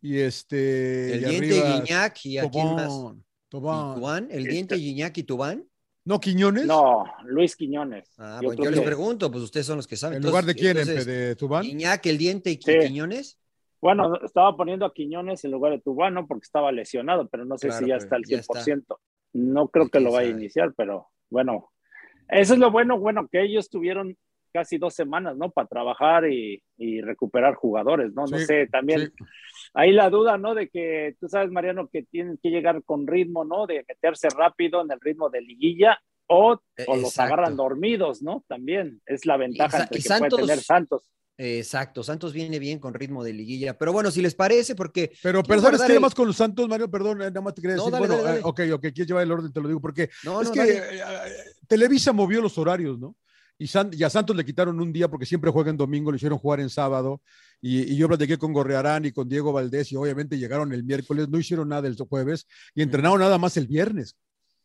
Y 0.00 0.18
este. 0.18 1.12
El 1.12 1.22
y 1.22 1.24
diente 1.26 1.60
arriba, 1.60 1.76
Guiñac 1.80 2.24
y 2.24 2.38
a 2.38 2.48
quién 2.50 2.74
más. 2.74 2.88
Tobán, 2.88 3.16
¿Y 3.18 3.50
Tobán. 3.50 3.94
Tubán, 3.94 4.28
el 4.30 4.44
diente 4.44 4.74
Guiñac 4.76 5.18
y 5.18 5.22
Tubán. 5.24 5.68
¿No 6.04 6.18
Quiñones? 6.18 6.64
No, 6.66 7.04
Luis 7.26 7.54
Quiñones. 7.54 8.08
Ah, 8.18 8.38
Yo 8.42 8.48
bueno, 8.48 8.64
yo 8.64 8.70
les 8.70 8.80
que- 8.80 8.86
pregunto, 8.86 9.30
pues 9.30 9.44
ustedes 9.44 9.66
son 9.66 9.76
los 9.76 9.86
que 9.86 9.96
saben. 9.96 10.16
¿En 10.16 10.22
lugar 10.24 10.44
de 10.44 10.54
quién? 10.54 10.76
Entonces, 10.78 11.06
¿De 11.06 11.36
Tubán? 11.36 11.62
Guiñac, 11.62 12.04
el 12.06 12.16
diente 12.18 12.50
y 12.50 12.54
Sí. 12.54 12.72
Quiñones. 12.80 13.38
Bueno, 13.80 14.16
estaba 14.24 14.56
poniendo 14.56 14.86
a 14.86 14.92
Quiñones 14.94 15.44
en 15.44 15.50
lugar 15.52 15.72
de 15.72 15.80
Tubano 15.80 16.26
porque 16.26 16.44
estaba 16.44 16.72
lesionado, 16.72 17.28
pero 17.28 17.44
no 17.44 17.58
sé 17.58 17.68
Claro, 17.68 17.84
si 17.84 17.90
ya 17.90 17.96
está 17.96 18.16
al 18.16 18.24
ya 18.24 18.38
100%. 18.38 18.98
No 19.34 19.68
creo 19.68 19.90
que 19.90 20.00
lo 20.00 20.10
vaya 20.12 20.28
a 20.28 20.32
iniciar, 20.32 20.72
pero 20.76 21.08
bueno, 21.30 21.70
eso 22.28 22.54
es 22.54 22.58
lo 22.58 22.70
bueno, 22.72 22.98
bueno, 22.98 23.28
que 23.30 23.42
ellos 23.42 23.68
tuvieron 23.68 24.16
casi 24.52 24.78
dos 24.78 24.94
semanas, 24.94 25.36
¿no? 25.36 25.50
Para 25.50 25.66
trabajar 25.68 26.30
y, 26.30 26.62
y 26.76 27.00
recuperar 27.00 27.54
jugadores, 27.54 28.12
¿no? 28.14 28.26
No 28.26 28.38
sé, 28.38 28.66
también 28.68 29.12
Sí. 29.18 29.24
ahí 29.74 29.92
la 29.92 30.10
duda, 30.10 30.38
¿no? 30.38 30.54
De 30.54 30.68
que 30.68 31.16
tú 31.18 31.28
sabes, 31.28 31.50
Mariano, 31.50 31.88
que 31.88 32.02
tienen 32.04 32.38
que 32.42 32.50
llegar 32.50 32.82
con 32.84 33.06
ritmo, 33.06 33.44
¿no? 33.44 33.66
De 33.66 33.84
meterse 33.88 34.28
rápido 34.30 34.82
en 34.82 34.90
el 34.92 35.00
ritmo 35.00 35.30
de 35.30 35.40
liguilla 35.40 35.98
o, 36.26 36.60
Eh, 36.76 36.84
o 36.86 36.96
los 36.96 37.18
agarran 37.18 37.56
dormidos, 37.56 38.22
¿no? 38.22 38.44
También 38.48 39.00
es 39.06 39.26
la 39.26 39.36
ventaja 39.36 39.88
que 39.88 39.98
puede 40.00 40.30
tener 40.30 40.58
Santos. 40.60 41.10
Exacto, 41.38 42.02
Santos 42.02 42.32
viene 42.32 42.58
bien 42.58 42.78
con 42.78 42.94
ritmo 42.94 43.24
de 43.24 43.32
liguilla. 43.32 43.76
Pero 43.76 43.92
bueno, 43.92 44.10
si 44.10 44.20
les 44.22 44.34
parece, 44.34 44.74
porque 44.74 45.10
Pero, 45.22 45.42
¿sabes 45.44 45.62
guardar 45.62 45.86
qué? 45.88 45.94
el- 45.94 46.00
Más 46.00 46.14
con 46.14 46.26
los 46.26 46.36
Santos, 46.36 46.68
Mario, 46.68 46.90
perdón, 46.90 47.22
eh, 47.22 47.24
nada 47.26 47.40
más 47.40 47.54
te 47.54 47.62
quería 47.62 47.76
No, 47.76 47.84
decir. 47.84 47.92
dale, 47.92 48.06
bueno, 48.06 48.22
dale, 48.22 48.28
dale. 48.28 48.40
eh, 48.40 48.42
ok, 48.44 48.60
ok, 48.74 48.80
quieres 48.92 49.06
llevar 49.06 49.22
el 49.24 49.32
orden, 49.32 49.52
te 49.52 49.60
lo 49.60 49.66
digo, 49.66 49.80
porque 49.80 50.10
no, 50.24 50.40
es 50.42 50.48
no, 50.48 50.54
que 50.54 50.76
eh, 50.76 51.02
Televisa 51.66 52.12
movió 52.12 52.40
los 52.42 52.56
horarios, 52.58 52.98
¿no? 52.98 53.16
Y, 53.62 53.66
San- 53.68 53.90
y 53.92 54.02
a 54.02 54.10
Santos 54.10 54.34
le 54.36 54.44
quitaron 54.44 54.80
un 54.80 54.92
día 54.92 55.08
porque 55.08 55.26
siempre 55.26 55.50
juega 55.50 55.70
en 55.70 55.76
domingo, 55.76 56.10
lo 56.10 56.16
hicieron 56.16 56.38
jugar 56.38 56.60
en 56.60 56.70
sábado. 56.70 57.22
Y, 57.60 57.92
y 57.92 57.96
yo 57.96 58.08
platiqué 58.08 58.38
con 58.38 58.52
Gorrearán 58.52 59.04
y 59.04 59.12
con 59.12 59.28
Diego 59.28 59.52
Valdés 59.52 59.92
y 59.92 59.96
obviamente 59.96 60.38
llegaron 60.38 60.72
el 60.72 60.82
miércoles, 60.84 61.28
no 61.28 61.38
hicieron 61.38 61.68
nada 61.68 61.86
el 61.88 61.96
jueves 61.96 62.46
y 62.74 62.82
entrenaron 62.82 63.20
nada 63.20 63.38
más 63.38 63.56
el 63.56 63.66
viernes. 63.66 64.16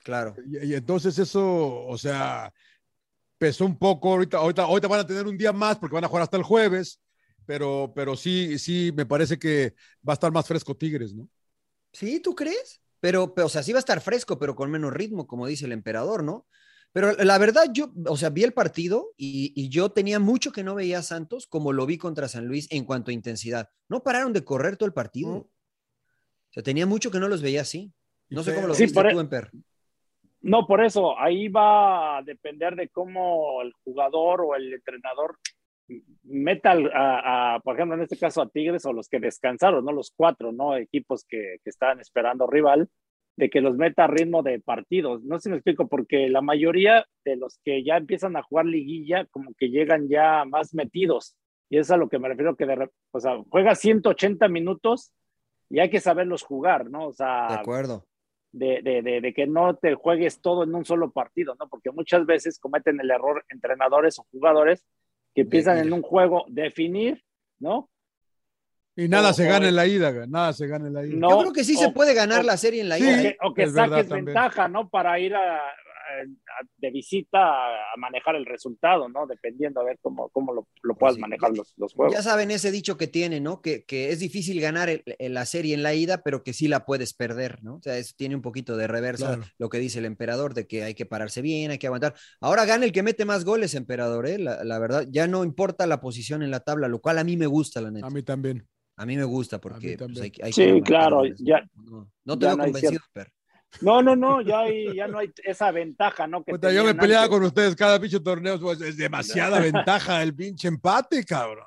claro. 0.04 0.36
Y, 0.46 0.68
y 0.68 0.74
entonces 0.74 1.18
eso, 1.20 1.86
o 1.86 1.98
sea, 1.98 2.52
pesó 3.38 3.66
un 3.66 3.78
poco. 3.78 4.12
Ahorita, 4.14 4.38
ahorita, 4.38 4.64
ahorita 4.64 4.88
van 4.88 5.00
a 5.02 5.08
tener 5.08 5.28
un 5.28 5.38
día 5.38 5.54
más 5.54 5.78
porque 5.78 5.96
van 5.96 6.04
a 6.06 6.08
jugar 6.08 6.24
hasta 6.24 6.38
el 6.38 6.44
jueves, 6.44 7.00
pero, 7.46 7.92
pero 7.96 8.16
sí, 8.16 8.58
sí, 8.60 8.92
me 8.96 9.06
parece 9.06 9.38
que 9.40 9.76
va 10.08 10.14
a 10.14 10.16
estar 10.16 10.32
más 10.32 10.48
fresco 10.48 10.76
Tigres, 10.76 11.14
¿no? 11.14 11.30
Sí, 11.94 12.20
¿tú 12.20 12.36
crees? 12.36 12.82
Pero, 13.00 13.34
pero, 13.34 13.48
o 13.48 13.50
sea, 13.50 13.64
sí 13.64 13.72
va 13.74 13.80
a 13.80 13.86
estar 13.86 14.02
fresco, 14.02 14.38
pero 14.40 14.56
con 14.56 14.72
menos 14.72 14.94
ritmo, 14.94 15.28
como 15.28 15.48
dice 15.48 15.66
el 15.66 15.72
emperador, 15.72 16.24
¿no? 16.24 16.48
Pero 16.94 17.12
la 17.14 17.38
verdad, 17.38 17.66
yo, 17.72 17.92
o 18.08 18.18
sea, 18.18 18.30
vi 18.30 18.44
el 18.44 18.54
partido 18.54 19.14
y, 19.18 19.54
y 19.56 19.70
yo 19.70 19.92
tenía 19.92 20.20
mucho 20.20 20.52
que 20.52 20.64
no 20.64 20.74
veía 20.76 21.00
a 21.00 21.04
Santos 21.04 21.46
como 21.48 21.72
lo 21.74 21.86
vi 21.86 21.98
contra 21.98 22.28
San 22.28 22.48
Luis 22.48 22.68
en 22.72 22.86
cuanto 22.86 23.12
a 23.12 23.14
intensidad. 23.14 23.70
No 23.88 24.02
pararon 24.04 24.34
de 24.34 24.44
correr 24.44 24.78
todo 24.78 24.88
el 24.88 24.94
partido. 24.94 25.30
Mm. 25.30 25.38
O 25.38 25.50
sea, 26.52 26.64
tenía 26.64 26.86
mucho 26.86 27.12
que 27.12 27.20
no 27.20 27.28
los 27.28 27.42
veía 27.42 27.62
así. 27.62 27.94
No 28.30 28.44
sé 28.44 28.56
cómo 28.56 28.68
lo 28.68 28.74
sí, 28.74 28.84
viste 28.84 29.02
por- 29.02 29.12
tú, 29.12 29.20
Emper. 29.20 29.52
No, 30.42 30.66
por 30.66 30.84
eso, 30.84 31.20
ahí 31.20 31.50
va 31.50 32.18
a 32.18 32.22
depender 32.24 32.76
de 32.76 32.90
cómo 32.90 33.62
el 33.62 33.74
jugador 33.84 34.42
o 34.42 34.56
el 34.56 34.74
entrenador 34.74 35.38
meta, 36.24 36.74
a, 36.94 37.56
a, 37.56 37.60
por 37.62 37.76
ejemplo, 37.76 37.96
en 37.96 38.04
este 38.04 38.18
caso 38.18 38.42
a 38.42 38.50
Tigres 38.50 38.86
o 38.86 38.94
los 38.94 39.08
que 39.10 39.20
descansaron, 39.20 39.84
¿no? 39.84 39.92
Los 39.92 40.12
cuatro, 40.16 40.52
¿no? 40.52 40.76
Equipos 40.76 41.26
que, 41.26 41.58
que 41.64 41.70
estaban 41.70 42.00
esperando 42.00 42.46
rival, 42.48 42.90
de 43.38 43.50
que 43.50 43.62
los 43.62 43.78
meta 43.78 44.06
a 44.06 44.08
ritmo 44.08 44.44
de 44.44 44.60
partidos. 44.60 45.24
No 45.24 45.38
sé 45.38 45.44
si 45.44 45.50
me 45.52 45.56
explico, 45.58 45.88
porque 45.88 46.28
la 46.28 46.42
mayoría 46.42 47.06
de 47.24 47.38
los 47.38 47.60
que 47.64 47.84
ya 47.84 47.96
empiezan 47.98 48.36
a 48.36 48.42
jugar 48.44 48.66
liguilla, 48.66 49.26
como 49.28 49.54
que 49.58 49.70
llegan 49.70 50.10
ya 50.10 50.44
más 50.46 50.74
metidos. 50.74 51.38
Y 51.70 51.78
es 51.78 51.92
a 51.92 51.98
lo 51.98 52.10
que 52.10 52.18
me 52.20 52.28
refiero, 52.30 52.56
que 52.56 52.66
de, 52.66 52.90
o 53.12 53.20
sea, 53.20 53.38
juega 53.50 53.76
180 53.76 54.48
minutos 54.48 55.14
y 55.70 55.80
hay 55.80 55.90
que 55.90 56.00
saberlos 56.00 56.44
jugar, 56.44 56.90
¿no? 56.90 57.08
O 57.08 57.14
sea, 57.14 57.48
De 57.50 57.56
acuerdo. 57.56 58.06
de, 58.52 58.82
de, 58.82 59.02
de, 59.04 59.22
de 59.22 59.34
que 59.34 59.46
no 59.46 59.76
te 59.76 59.94
juegues 59.94 60.42
todo 60.42 60.64
en 60.64 60.74
un 60.74 60.86
solo 60.86 61.12
partido, 61.12 61.56
¿no? 61.60 61.68
Porque 61.70 61.92
muchas 61.92 62.26
veces 62.26 62.58
cometen 62.60 63.00
el 63.00 63.12
error 63.12 63.46
entrenadores 63.50 64.18
o 64.18 64.26
jugadores 64.32 64.86
que 65.36 65.42
empiezan 65.42 65.78
en 65.78 65.94
un 65.94 66.02
juego 66.02 66.46
definir, 66.48 67.24
¿no? 67.60 67.90
Y 69.00 69.08
nada 69.08 69.32
se 69.32 69.46
gana 69.46 69.70
en 69.70 69.76
la 69.76 69.86
ida, 69.86 70.26
nada 70.28 70.52
se 70.54 70.66
gana 70.68 70.88
en 70.88 70.94
la 70.94 71.06
ida. 71.06 71.16
No, 71.16 71.30
yo 71.30 71.40
creo 71.42 71.54
que 71.54 71.64
sí 71.64 71.76
se 71.76 71.92
puede 71.92 72.14
ganar 72.16 72.40
o- 72.42 72.44
la 72.44 72.58
serie 72.58 72.82
en 72.82 72.90
la 72.90 72.98
Sí, 72.98 73.04
ida. 73.04 73.14
o 73.44 73.52
¿eh? 73.52 73.54
que, 73.56 73.64
o 73.66 73.72
saques 73.72 74.08
también. 74.08 74.26
ventaja, 74.26 74.68
¿no? 74.68 74.90
Para 74.90 75.20
ir 75.20 75.36
a, 75.36 75.40
a- 75.40 75.62
a- 75.62 76.66
de 76.78 76.90
visita 76.90 77.38
a, 77.38 77.94
a 77.94 77.98
manejar 77.98 78.36
el 78.36 78.46
resultado, 78.48 79.08
¿no? 79.08 79.28
Dependiendo 79.28 79.82
a 79.82 79.84
ver 79.84 80.00
cómo, 80.02 80.30
cómo 80.30 80.52
lo, 80.54 80.68
lo 80.82 80.96
puedas 80.96 81.16
sí. 81.16 81.22
manejar 81.22 81.52
los, 81.56 81.74
los 81.78 81.94
juegos. 81.94 82.16
Ya 82.16 82.24
saben 82.24 82.50
ese 82.50 82.72
dicho 82.72 82.98
que 82.98 83.06
tiene, 83.08 83.40
¿no? 83.40 83.62
Que, 83.62 83.84
que 83.86 84.10
es 84.12 84.18
difícil 84.20 84.60
ganar 84.62 84.90
el- 84.90 85.04
el- 85.20 85.34
la 85.36 85.46
serie 85.46 85.76
en 85.76 85.84
la 85.84 85.94
ida, 85.94 86.24
pero 86.24 86.42
que 86.44 86.54
sí 86.54 86.68
la 86.68 86.86
puedes 86.86 87.14
perder, 87.14 87.64
¿no? 87.64 87.76
O 87.76 87.82
sea, 87.84 87.98
es- 88.00 88.16
tiene 88.16 88.36
un 88.36 88.42
poquito 88.42 88.78
de 88.78 88.88
reversa 88.88 89.36
Claro. 89.36 89.44
lo 89.60 89.70
que 89.70 89.78
dice 89.78 90.00
el 90.00 90.06
emperador, 90.06 90.56
de 90.56 90.66
que 90.66 90.84
hay 90.84 90.96
que 90.96 91.06
pararse 91.06 91.44
bien, 91.44 91.70
hay 91.70 91.78
que 91.78 91.86
aguantar. 91.88 92.16
Ahora 92.42 92.66
gana 92.66 92.86
el 92.86 92.92
que 92.92 93.04
mete 93.04 93.26
más 93.26 93.46
goles, 93.46 93.76
emperador, 93.76 94.26
¿eh? 94.28 94.40
La, 94.40 94.64
la 94.64 94.80
verdad, 94.80 95.06
ya 95.12 95.28
no 95.28 95.44
importa 95.44 95.86
la 95.86 96.02
posición 96.02 96.42
en 96.42 96.50
la 96.50 96.62
tabla, 96.62 96.88
lo 96.88 97.00
cual 97.00 97.20
a 97.20 97.24
mí 97.24 97.38
me 97.38 97.46
gusta, 97.46 97.80
la 97.82 97.92
neta. 97.92 98.08
A 98.08 98.10
mí 98.10 98.24
también. 98.24 98.66
A 98.98 99.06
mí 99.06 99.16
me 99.16 99.24
gusta 99.24 99.60
porque 99.62 99.98
pues, 99.98 100.20
hay, 100.20 100.32
que- 100.32 100.44
hay 100.44 100.52
Sí, 100.54 100.64
que 100.66 100.82
claro, 100.82 101.22
ya- 101.38 101.64
No, 101.76 102.10
no 102.26 102.38
te 102.38 102.44
ya 102.46 102.50
veo 102.50 102.58
no 102.58 102.64
convencido, 102.66 102.90
cierto- 102.92 103.08
Per. 103.14 103.32
No, 103.82 104.02
no, 104.02 104.16
no, 104.16 104.42
ya, 104.42 104.60
hay- 104.62 104.96
ya 104.96 105.08
no 105.08 105.20
hay 105.20 105.32
esa 105.44 105.72
ventaja, 105.72 106.26
¿no? 106.26 106.44
Que 106.44 106.52
Puta, 106.54 106.72
yo 106.72 106.84
me 106.84 106.96
peleaba 106.96 107.26
antes. 107.26 107.38
con 107.38 107.46
ustedes 107.46 107.76
cada 107.76 108.00
pinche 108.00 108.20
torneo, 108.20 108.60
pues, 108.60 108.82
es 108.82 108.98
demasiada 108.98 109.60
ventaja 109.86 110.24
el 110.24 110.34
pinche 110.34 110.68
empate, 110.68 111.24
cabrón. 111.24 111.66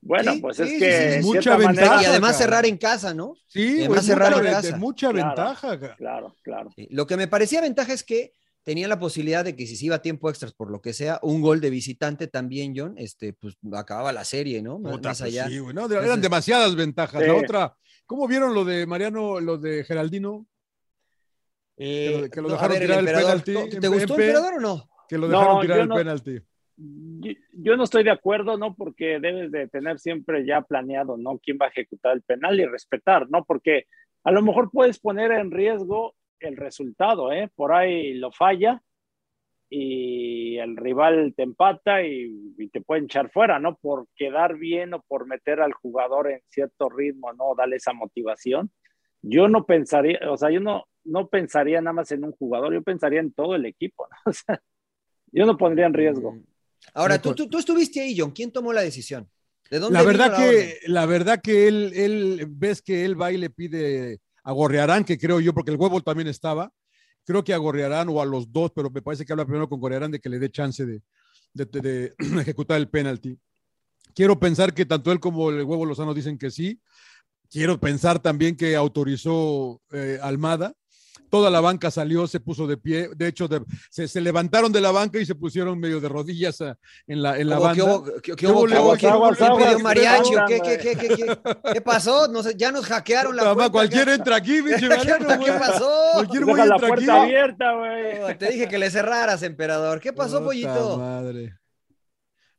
Bueno, 0.00 0.34
Sí, 0.34 0.40
pues 0.40 0.60
es 0.60 0.68
sí, 0.70 0.78
que 0.78 1.18
sí, 1.20 1.26
mucha 1.26 1.56
ventaja. 1.56 1.64
manera- 1.90 2.02
Y 2.02 2.04
además 2.06 2.32
cabrón. 2.32 2.34
cerrar 2.48 2.66
en 2.66 2.76
casa, 2.76 3.12
¿no? 3.12 3.34
Sí, 3.48 3.78
además 3.80 3.88
mucha, 3.88 4.02
cerrar 4.02 4.32
en 4.46 4.52
casa. 4.52 4.76
mucha 4.76 5.10
Claro. 5.10 5.26
ventaja. 5.26 5.68
cabrón. 5.80 5.96
Claro, 5.98 6.36
claro. 6.42 6.70
Sí. 6.76 6.86
Lo 6.92 7.06
que 7.08 7.16
me 7.16 7.26
parecía 7.26 7.60
ventaja 7.60 7.92
es 7.92 8.04
que 8.04 8.32
tenía 8.66 8.88
la 8.88 8.98
posibilidad 8.98 9.44
de 9.44 9.54
que 9.54 9.64
si 9.64 9.76
se 9.76 9.86
iba 9.86 9.94
a 9.94 10.02
tiempo 10.02 10.28
extras 10.28 10.52
por 10.52 10.72
lo 10.72 10.80
que 10.82 10.92
sea, 10.92 11.20
un 11.22 11.40
gol 11.40 11.60
de 11.60 11.70
visitante 11.70 12.26
también, 12.26 12.74
John, 12.76 12.94
este, 12.98 13.32
pues 13.32 13.56
acababa 13.72 14.12
la 14.12 14.24
serie, 14.24 14.60
¿no? 14.60 14.80
Más, 14.80 14.98
pues 15.00 15.22
allá. 15.22 15.46
sí, 15.46 15.60
güey, 15.60 15.72
no, 15.72 15.86
de- 15.86 15.94
eran 15.94 16.04
Entonces- 16.06 16.22
demasiadas 16.22 16.74
ventajas. 16.74 17.22
Sí. 17.22 17.28
La 17.28 17.34
otra, 17.36 17.76
¿cómo 18.06 18.26
vieron 18.26 18.52
lo 18.54 18.64
de 18.64 18.84
Mariano, 18.84 19.38
lo 19.38 19.56
de 19.56 19.84
Geraldino? 19.84 20.48
Eh, 21.76 22.08
que 22.10 22.20
lo- 22.22 22.30
que 22.30 22.40
lo 22.42 22.48
no, 22.48 22.54
dejaron 22.54 22.72
ver, 22.74 22.82
el 22.82 22.88
tirar 22.88 22.98
el 23.00 23.06
penalti 23.22 23.52
¿te- 23.54 23.60
en 23.76 23.80
¿Te 23.80 23.88
gustó, 23.88 24.14
MP? 24.14 24.22
emperador, 24.26 24.54
o 24.54 24.60
no? 24.60 24.88
Que 25.08 25.18
lo 25.18 25.28
No, 25.28 25.38
dejaron 25.38 25.60
tirar 25.60 25.78
el 25.78 25.88
no- 25.88 25.94
penalti. 25.94 26.38
Yo, 26.78 27.32
yo 27.52 27.76
no 27.76 27.84
estoy 27.84 28.02
de 28.02 28.10
acuerdo, 28.10 28.58
¿no? 28.58 28.74
Porque 28.74 29.20
debes 29.20 29.52
de 29.52 29.68
tener 29.68 30.00
siempre 30.00 30.44
ya 30.44 30.62
planeado, 30.62 31.16
¿no? 31.16 31.38
Quién 31.38 31.56
va 31.62 31.66
a 31.66 31.68
ejecutar 31.68 32.14
el 32.16 32.22
penal 32.22 32.58
y 32.58 32.66
respetar, 32.66 33.30
¿no? 33.30 33.44
Porque 33.44 33.84
a 34.24 34.32
lo 34.32 34.42
mejor 34.42 34.72
puedes 34.72 34.98
poner 34.98 35.30
en 35.30 35.52
riesgo 35.52 36.15
el 36.40 36.56
resultado, 36.56 37.32
¿eh? 37.32 37.50
Por 37.54 37.72
ahí 37.72 38.14
lo 38.14 38.32
falla 38.32 38.82
y 39.68 40.58
el 40.58 40.76
rival 40.76 41.34
te 41.36 41.42
empata 41.42 42.02
y, 42.02 42.54
y 42.56 42.68
te 42.68 42.80
pueden 42.80 43.04
echar 43.04 43.30
fuera, 43.30 43.58
¿no? 43.58 43.76
Por 43.76 44.06
quedar 44.14 44.56
bien 44.56 44.94
o 44.94 45.02
por 45.02 45.26
meter 45.26 45.60
al 45.60 45.72
jugador 45.72 46.30
en 46.30 46.40
cierto 46.48 46.88
ritmo, 46.88 47.32
¿no? 47.32 47.54
Darle 47.56 47.76
esa 47.76 47.92
motivación. 47.92 48.70
Yo 49.22 49.48
no 49.48 49.66
pensaría, 49.66 50.20
o 50.30 50.36
sea, 50.36 50.50
yo 50.50 50.60
no, 50.60 50.84
no 51.04 51.28
pensaría 51.28 51.80
nada 51.80 51.94
más 51.94 52.12
en 52.12 52.24
un 52.24 52.32
jugador, 52.32 52.72
yo 52.72 52.82
pensaría 52.82 53.20
en 53.20 53.32
todo 53.32 53.54
el 53.54 53.66
equipo, 53.66 54.06
¿no? 54.08 54.16
O 54.30 54.32
sea, 54.32 54.60
yo 55.32 55.44
no 55.44 55.56
pondría 55.56 55.86
en 55.86 55.94
riesgo. 55.94 56.32
Mm. 56.32 56.44
Ahora, 56.94 57.20
tú, 57.20 57.34
tú, 57.34 57.48
tú 57.48 57.58
estuviste 57.58 58.00
ahí, 58.00 58.16
John. 58.16 58.30
¿Quién 58.30 58.52
tomó 58.52 58.72
la 58.72 58.82
decisión? 58.82 59.28
¿De 59.70 59.80
dónde 59.80 59.98
La 59.98 60.04
verdad 60.04 60.30
la 60.30 60.36
que, 60.36 60.48
orden? 60.48 60.72
la 60.86 61.06
verdad 61.06 61.40
que 61.42 61.68
él, 61.68 61.92
él, 61.94 62.46
ves 62.48 62.80
que 62.82 63.04
él 63.04 63.20
va 63.20 63.32
y 63.32 63.36
le 63.36 63.50
pide 63.50 64.20
a 64.46 64.52
Gorrearán, 64.52 65.02
que 65.04 65.18
creo 65.18 65.40
yo, 65.40 65.52
porque 65.52 65.72
el 65.72 65.76
huevo 65.76 66.00
también 66.00 66.28
estaba, 66.28 66.72
creo 67.24 67.42
que 67.42 67.52
a 67.52 67.56
Gorrearán 67.56 68.08
o 68.08 68.22
a 68.22 68.24
los 68.24 68.52
dos, 68.52 68.70
pero 68.72 68.88
me 68.90 69.02
parece 69.02 69.24
que 69.24 69.32
habla 69.32 69.44
primero 69.44 69.68
con 69.68 69.80
Gorrearán 69.80 70.12
de 70.12 70.20
que 70.20 70.28
le 70.28 70.38
dé 70.38 70.48
chance 70.50 70.86
de- 70.86 71.02
de 71.52 72.14
ejecutar 72.40 72.76
el 72.78 72.88
penalti. 72.88 73.36
Quiero 74.14 74.38
pensar 74.38 74.72
que 74.72 74.86
tanto 74.86 75.10
él 75.10 75.18
como 75.18 75.50
el 75.50 75.64
huevo 75.64 75.84
Lozano 75.84 76.14
dicen 76.14 76.38
que 76.38 76.50
sí. 76.50 76.80
Quiero 77.50 77.78
pensar 77.80 78.20
también 78.20 78.56
que 78.56 78.76
autorizó 78.76 79.80
eh, 79.90 80.18
Almada. 80.22 80.74
Toda 81.30 81.50
la 81.50 81.60
banca 81.60 81.90
salió, 81.90 82.26
se 82.26 82.40
puso 82.40 82.66
de 82.66 82.76
pie. 82.76 83.08
De 83.16 83.26
hecho, 83.28 83.48
de- 83.48 83.62
se, 83.90 84.06
se 84.08 84.20
levantaron 84.20 84.70
de 84.72 84.80
la 84.80 84.90
banca 84.92 85.18
y 85.18 85.26
se 85.26 85.34
pusieron 85.34 85.78
medio 85.78 86.00
de 86.00 86.08
rodillas 86.08 86.60
a- 86.60 86.76
en 87.06 87.22
la, 87.22 87.38
en 87.38 87.48
la 87.48 87.56
¿Cómo, 87.56 87.72
¿Qué 87.72 87.80
banda. 87.82 87.96
hubo? 87.96 88.04
¿Qué, 88.04 88.20
qué 88.22 88.36
¿Qué 88.36 88.46
hubo? 88.46 88.60
hubo, 88.60 88.66
¿Qué 88.66 89.06
¿Qué, 90.46 90.60
qué, 90.60 90.78
qué, 90.78 90.96
qué, 90.96 91.08
qué? 91.08 91.38
¿Qué 91.72 91.80
pasó? 91.80 92.28
No 92.28 92.42
sé, 92.42 92.54
ya 92.56 92.70
nos 92.72 92.86
hackearon 92.86 93.34
la 93.36 93.42
Puta, 93.42 93.54
cuenta. 93.54 93.72
cualquiera 93.72 94.04
¿qué- 94.06 94.14
entra 94.14 94.36
aquí, 94.36 94.62
¿Qué, 94.64 94.88
Mariano, 94.88 95.36
güey. 95.38 95.58
pasó? 95.58 95.90
Cualquier 96.14 96.44
güey 96.44 96.56
Deja 96.56 96.66
la 96.68 96.74
entra 96.76 96.88
aquí. 96.88 97.04
puerta 97.04 97.22
abierta, 97.22 97.72
güey. 97.72 98.38
Te 98.38 98.50
dije 98.50 98.68
que 98.68 98.78
le 98.78 98.90
cerraras, 98.90 99.42
emperador. 99.42 100.00
¿Qué 100.00 100.12
pasó, 100.12 100.42
pollito? 100.44 100.98
madre. 100.98 101.56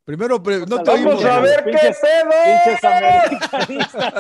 Primero, 0.04 0.42
pre- 0.42 0.60
no 0.66 0.82
te 0.82 0.90
Vamos 0.92 1.06
oímos. 1.16 1.26
a 1.26 1.40
ver 1.42 1.64
qué 1.66 1.72
Pinches 1.72 2.84
americanistas. 2.84 4.14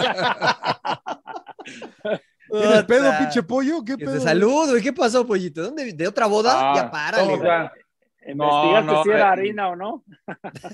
¿Tienes 2.49 2.83
pedo, 2.85 3.11
pinche 3.19 3.43
pollo? 3.43 3.83
¿Qué 3.83 3.97
pedo? 3.97 4.19
Salud, 4.19 4.69
güey. 4.69 4.81
¿Qué 4.81 4.93
pasó, 4.93 5.25
pollito? 5.25 5.63
¿Dónde? 5.63 5.93
¿De 5.93 6.07
otra 6.07 6.25
boda? 6.25 6.71
Ah, 6.71 6.75
ya 6.75 6.91
párale. 6.91 7.33
o 7.33 7.41
sea, 7.41 7.71
¿Investigaste 8.29 8.85
No, 8.85 8.93
no, 8.93 9.03
si 9.03 9.09
era 9.09 9.19
eh, 9.19 9.23
harina 9.23 9.69
o 9.69 9.75
no? 9.77 10.03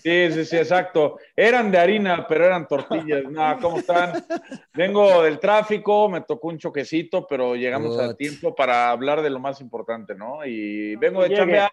Sí, 0.02 0.32
sí, 0.32 0.44
sí, 0.46 0.58
exacto. 0.58 1.20
Eran 1.36 1.70
de 1.70 1.78
harina, 1.78 2.26
pero 2.28 2.46
eran 2.46 2.68
tortillas. 2.68 3.24
No, 3.30 3.60
¿cómo 3.62 3.78
están? 3.78 4.26
Vengo 4.74 5.22
del 5.22 5.38
tráfico, 5.40 6.10
me 6.10 6.22
tocó 6.22 6.48
un 6.48 6.58
choquecito, 6.58 7.28
pero 7.28 7.56
llegamos 7.56 8.00
a 8.00 8.08
Put. 8.08 8.18
tiempo 8.18 8.56
para 8.56 8.90
hablar 8.90 9.22
de 9.22 9.30
lo 9.30 9.40
más 9.40 9.62
importante, 9.62 10.16
¿no? 10.16 10.44
Y 10.46 10.96
vengo 10.96 11.22
de 11.22 11.36
chambear, 11.36 11.72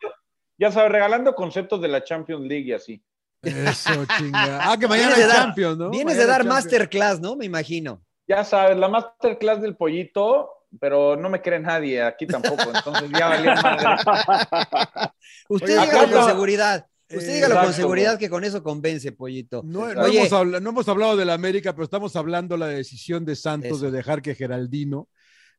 ya 0.58 0.70
sabes, 0.70 0.92
regalando 0.92 1.34
conceptos 1.34 1.80
de 1.80 1.88
la 1.88 2.04
Champions 2.04 2.42
League 2.46 2.66
y 2.68 2.72
así. 2.74 3.02
Eso, 3.42 4.04
chinga. 4.18 4.70
Ah, 4.70 4.76
que 4.78 4.86
mañana 4.86 5.16
dar- 5.18 5.30
Champions, 5.46 5.78
¿no? 5.78 5.88
Vienes 5.88 6.04
Mañana 6.08 6.20
de 6.22 6.28
dar 6.28 6.40
Champions. 6.42 6.64
masterclass, 6.64 7.20
¿no? 7.20 7.36
Me 7.36 7.46
imagino. 7.46 8.02
Ya 8.30 8.44
sabes, 8.44 8.76
la 8.78 8.88
masterclass 8.88 9.60
del 9.60 9.76
pollito, 9.76 10.50
pero 10.78 11.16
no 11.16 11.28
me 11.28 11.42
cree 11.42 11.58
nadie, 11.58 12.00
aquí 12.00 12.26
tampoco, 12.28 12.62
entonces 12.72 13.10
ya 13.18 13.26
valió 13.28 13.54
madre. 13.56 13.86
Usted 15.48 15.66
Oye, 15.78 15.80
dígalo 15.86 16.00
acá 16.06 16.12
con 16.12 16.26
seguridad. 16.26 16.86
Usted 17.10 17.28
Eh, 17.28 17.34
dígalo 17.34 17.54
con 17.56 17.62
exacto, 17.64 17.82
seguridad 17.82 18.10
güey. 18.12 18.18
que 18.20 18.30
con 18.30 18.44
eso 18.44 18.62
convence, 18.62 19.10
pollito. 19.10 19.62
No, 19.64 19.90
hemos 19.90 20.32
habla- 20.32 20.60
no 20.60 20.70
hemos 20.70 20.88
hablado 20.88 21.16
de 21.16 21.24
la 21.24 21.34
América, 21.34 21.72
pero 21.72 21.82
estamos 21.84 22.14
hablando 22.14 22.54
de 22.54 22.60
la 22.60 22.66
decisión 22.68 23.24
de 23.24 23.34
Santos 23.34 23.78
Eso. 23.78 23.86
de 23.86 23.90
dejar 23.90 24.22
que 24.22 24.36
Geraldino 24.36 25.08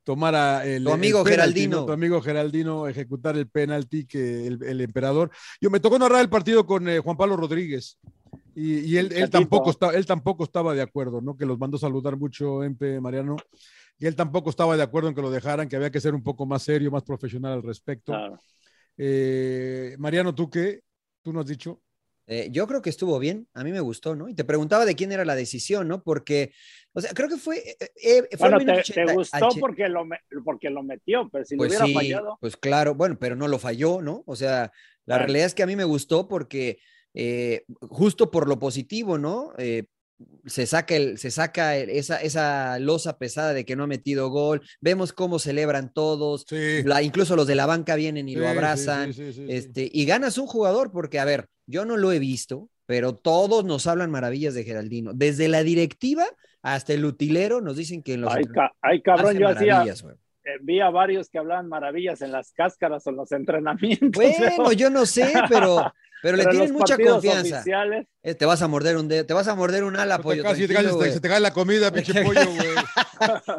tomara 0.05 0.65
el, 0.65 0.86
Tu 0.86 0.93
amigo 0.93 1.19
el 1.19 1.23
penalti, 1.25 1.60
Geraldino. 1.60 1.77
¿no? 1.81 1.86
Tu 1.88 1.91
amigo 1.91 2.21
Geraldino 2.21 2.88
ejecutar 2.88 3.36
el 3.36 3.49
penalti 3.49 4.05
que 4.07 4.47
el, 4.47 4.63
el 4.63 4.79
emperador. 4.79 5.29
Yo 5.60 5.69
me 5.69 5.81
tocó 5.81 5.99
narrar 5.99 6.21
el 6.21 6.29
partido 6.29 6.65
con 6.65 6.88
eh, 6.88 6.99
Juan 6.99 7.17
Pablo 7.17 7.36
Rodríguez. 7.36 7.99
Y, 8.55 8.79
y 8.79 8.97
él, 8.97 9.29
tampoco 9.29 9.69
está, 9.69 9.91
él 9.91 10.05
tampoco 10.05 10.43
estaba 10.43 10.73
de 10.73 10.81
acuerdo, 10.81 11.21
¿no? 11.21 11.37
Que 11.37 11.45
los 11.45 11.57
mandó 11.57 11.77
saludar 11.77 12.17
mucho 12.17 12.63
Empe 12.63 12.99
Mariano. 12.99 13.37
Y 13.97 14.07
él 14.07 14.15
tampoco 14.15 14.49
estaba 14.49 14.75
de 14.75 14.83
acuerdo 14.83 15.09
en 15.09 15.15
que 15.15 15.21
lo 15.21 15.29
dejaran, 15.31 15.69
que 15.69 15.75
había 15.75 15.91
que 15.91 16.01
ser 16.01 16.13
un 16.15 16.23
poco 16.23 16.45
más 16.45 16.63
serio, 16.63 16.91
más 16.91 17.03
profesional 17.03 17.53
al 17.53 17.63
respecto. 17.63 18.11
Claro. 18.13 18.39
Eh, 18.97 19.95
Mariano, 19.99 20.35
¿tú 20.35 20.49
qué? 20.49 20.81
¿Tú 21.21 21.31
nos 21.31 21.43
has 21.45 21.49
dicho? 21.49 21.81
Eh, 22.27 22.49
yo 22.51 22.65
creo 22.67 22.81
que 22.81 22.89
estuvo 22.89 23.17
bien, 23.19 23.47
a 23.53 23.63
mí 23.63 23.71
me 23.71 23.79
gustó, 23.79 24.15
¿no? 24.15 24.29
Y 24.29 24.35
te 24.35 24.43
preguntaba 24.43 24.85
de 24.85 24.95
quién 24.95 25.11
era 25.11 25.25
la 25.25 25.35
decisión, 25.35 25.87
¿no? 25.87 26.01
Porque, 26.03 26.53
o 26.93 27.01
sea, 27.01 27.11
creo 27.13 27.27
que 27.27 27.37
fue. 27.37 27.57
eh, 27.57 27.91
eh, 28.01 28.37
fue 28.37 28.49
Bueno, 28.49 28.59
te, 28.59 28.65
te 28.93 29.01
80 29.03 29.13
gustó 29.13 29.49
porque 29.59 29.89
lo, 29.89 30.05
me- 30.05 30.19
porque 30.43 30.69
lo 30.69 30.81
metió, 30.83 31.29
pero 31.29 31.43
si 31.45 31.55
Pues 31.55 31.71
lo 31.71 31.85
hubiera 31.85 31.85
sí, 31.87 31.93
fallado. 31.93 32.37
pues 32.39 32.55
claro, 32.57 32.95
bueno, 32.95 33.17
pero 33.19 33.35
no 33.35 33.47
lo 33.47 33.59
falló, 33.59 34.01
¿no? 34.01 34.23
O 34.27 34.35
sea, 34.35 34.71
la 35.05 35.15
Claro. 35.15 35.23
realidad 35.25 35.47
es 35.47 35.55
que 35.55 35.63
a 35.63 35.67
mí 35.67 35.75
me 35.75 35.83
gustó 35.83 36.27
porque 36.27 36.79
eh, 37.13 37.63
justo 37.82 38.32
por 38.32 38.47
lo 38.47 38.60
positivo, 38.60 39.17
¿no? 39.17 39.54
Eh, 39.58 39.84
se 40.45 40.67
saca, 40.67 40.95
el, 40.95 41.17
se 41.17 41.32
saca 41.32 41.76
el- 41.78 41.89
esa, 41.89 42.17
esa 42.21 42.78
losa 42.78 43.17
pesada 43.17 43.54
de 43.54 43.65
que 43.65 43.76
no 43.76 43.84
ha 43.86 43.88
metido 43.88 44.30
gol, 44.30 44.62
vemos 44.80 45.13
cómo 45.13 45.39
celebran 45.39 45.91
todos, 45.93 46.45
Sí. 46.47 46.84
la- 46.84 47.02
incluso 47.02 47.36
los 47.36 47.47
de 47.47 47.56
la 47.56 47.65
banca 47.65 47.95
vienen 47.95 48.30
y 48.30 48.34
Sí, 48.34 48.39
lo 48.39 48.47
abrazan, 48.47 49.13
sí, 49.13 49.26
sí, 49.26 49.34
sí, 49.34 49.45
sí. 49.47 49.52
este, 49.52 49.89
y 49.91 50.06
ganas 50.06 50.38
un 50.38 50.45
jugador 50.45 50.91
porque, 50.91 51.19
a 51.19 51.26
ver, 51.26 51.47
yo 51.65 51.86
no 51.86 51.97
lo 51.97 52.12
he 52.12 52.19
visto, 52.19 52.69
pero 52.86 53.15
todos 53.15 53.65
nos 53.65 53.88
hablan 53.88 54.12
maravillas 54.12 54.54
de 54.54 54.63
Geraldino, 54.63 55.12
desde 55.15 55.47
la 55.47 55.63
directiva 55.63 56.26
hasta 56.62 56.93
el 56.93 57.04
utilero 57.06 57.60
nos 57.60 57.76
dicen 57.78 58.04
que 58.04 58.13
en 58.13 58.21
los 58.21 58.36
Ay, 58.36 58.43
ca- 58.43 58.71
ay, 58.82 59.02
cabrón, 59.02 59.38
yo 59.39 59.47
hacía, 59.50 59.84
vi 60.62 60.80
a 60.80 60.89
varios 60.89 61.30
que 61.30 61.38
hablaban 61.39 61.67
maravillas 61.67 62.21
en 62.21 62.32
las 62.32 62.51
cáscaras 62.54 63.06
o 63.08 63.10
en 63.12 63.15
los 63.17 63.32
entrenamientos. 63.32 64.12
Bueno, 64.58 64.71
yo 64.73 64.89
no 64.89 65.06
sé, 65.06 65.32
pero, 65.49 65.93
pero 66.21 66.38
le 66.38 66.45
tienen 66.45 66.73
mucha 66.73 66.97
confianza. 66.97 67.58
oficiales, 67.58 68.08
Eh, 68.23 68.36
te 68.36 68.45
vas 68.45 68.62
a 68.62 68.67
morder 68.67 68.97
un 68.97 69.08
dedo, 69.08 69.25
te 69.25 69.34
vas 69.34 69.47
a 69.47 69.56
morder 69.56 69.84
un 69.84 69.95
ala, 69.97 70.17
te 70.17 70.23
pollo. 70.23 70.43
casi- 70.43 70.67
te 70.67 70.73
casi- 70.73 71.12
se 71.12 71.19
te 71.19 71.30
cae 71.30 71.39
la 71.39 71.51
comida, 71.54 71.91
pinche 71.93 72.23
pollo, 72.23 72.41
güey. 72.45 72.69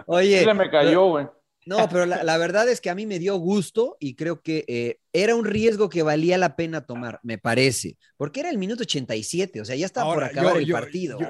Oye, 0.06 0.44
Se 0.44 0.54
me 0.54 0.70
cayó, 0.70 1.06
güey. 1.08 1.26
no, 1.66 1.88
pero 1.88 2.06
la, 2.06 2.22
la 2.24 2.38
verdad 2.38 2.68
es 2.68 2.80
que 2.80 2.90
a 2.90 2.94
mí 2.94 3.06
me 3.06 3.18
dio 3.18 3.36
gusto 3.36 3.96
y 4.00 4.14
creo 4.16 4.40
que 4.42 4.64
eh, 4.68 4.98
era 5.12 5.34
un 5.34 5.44
riesgo 5.44 5.88
que 5.88 6.02
valía 6.02 6.38
la 6.38 6.56
pena 6.56 6.86
tomar, 6.86 7.20
me 7.22 7.36
parece, 7.38 7.96
porque 8.16 8.40
era 8.40 8.50
el 8.50 8.58
minuto 8.58 8.82
87, 8.82 9.60
o 9.60 9.64
sea, 9.64 9.76
ya 9.76 9.84
estaba 9.86 10.14
por 10.14 10.24
acabar 10.24 10.54
yo- 10.54 10.58
el 10.60 10.66
yo- 10.66 10.74
partido. 10.74 11.18
Yo, 11.18 11.28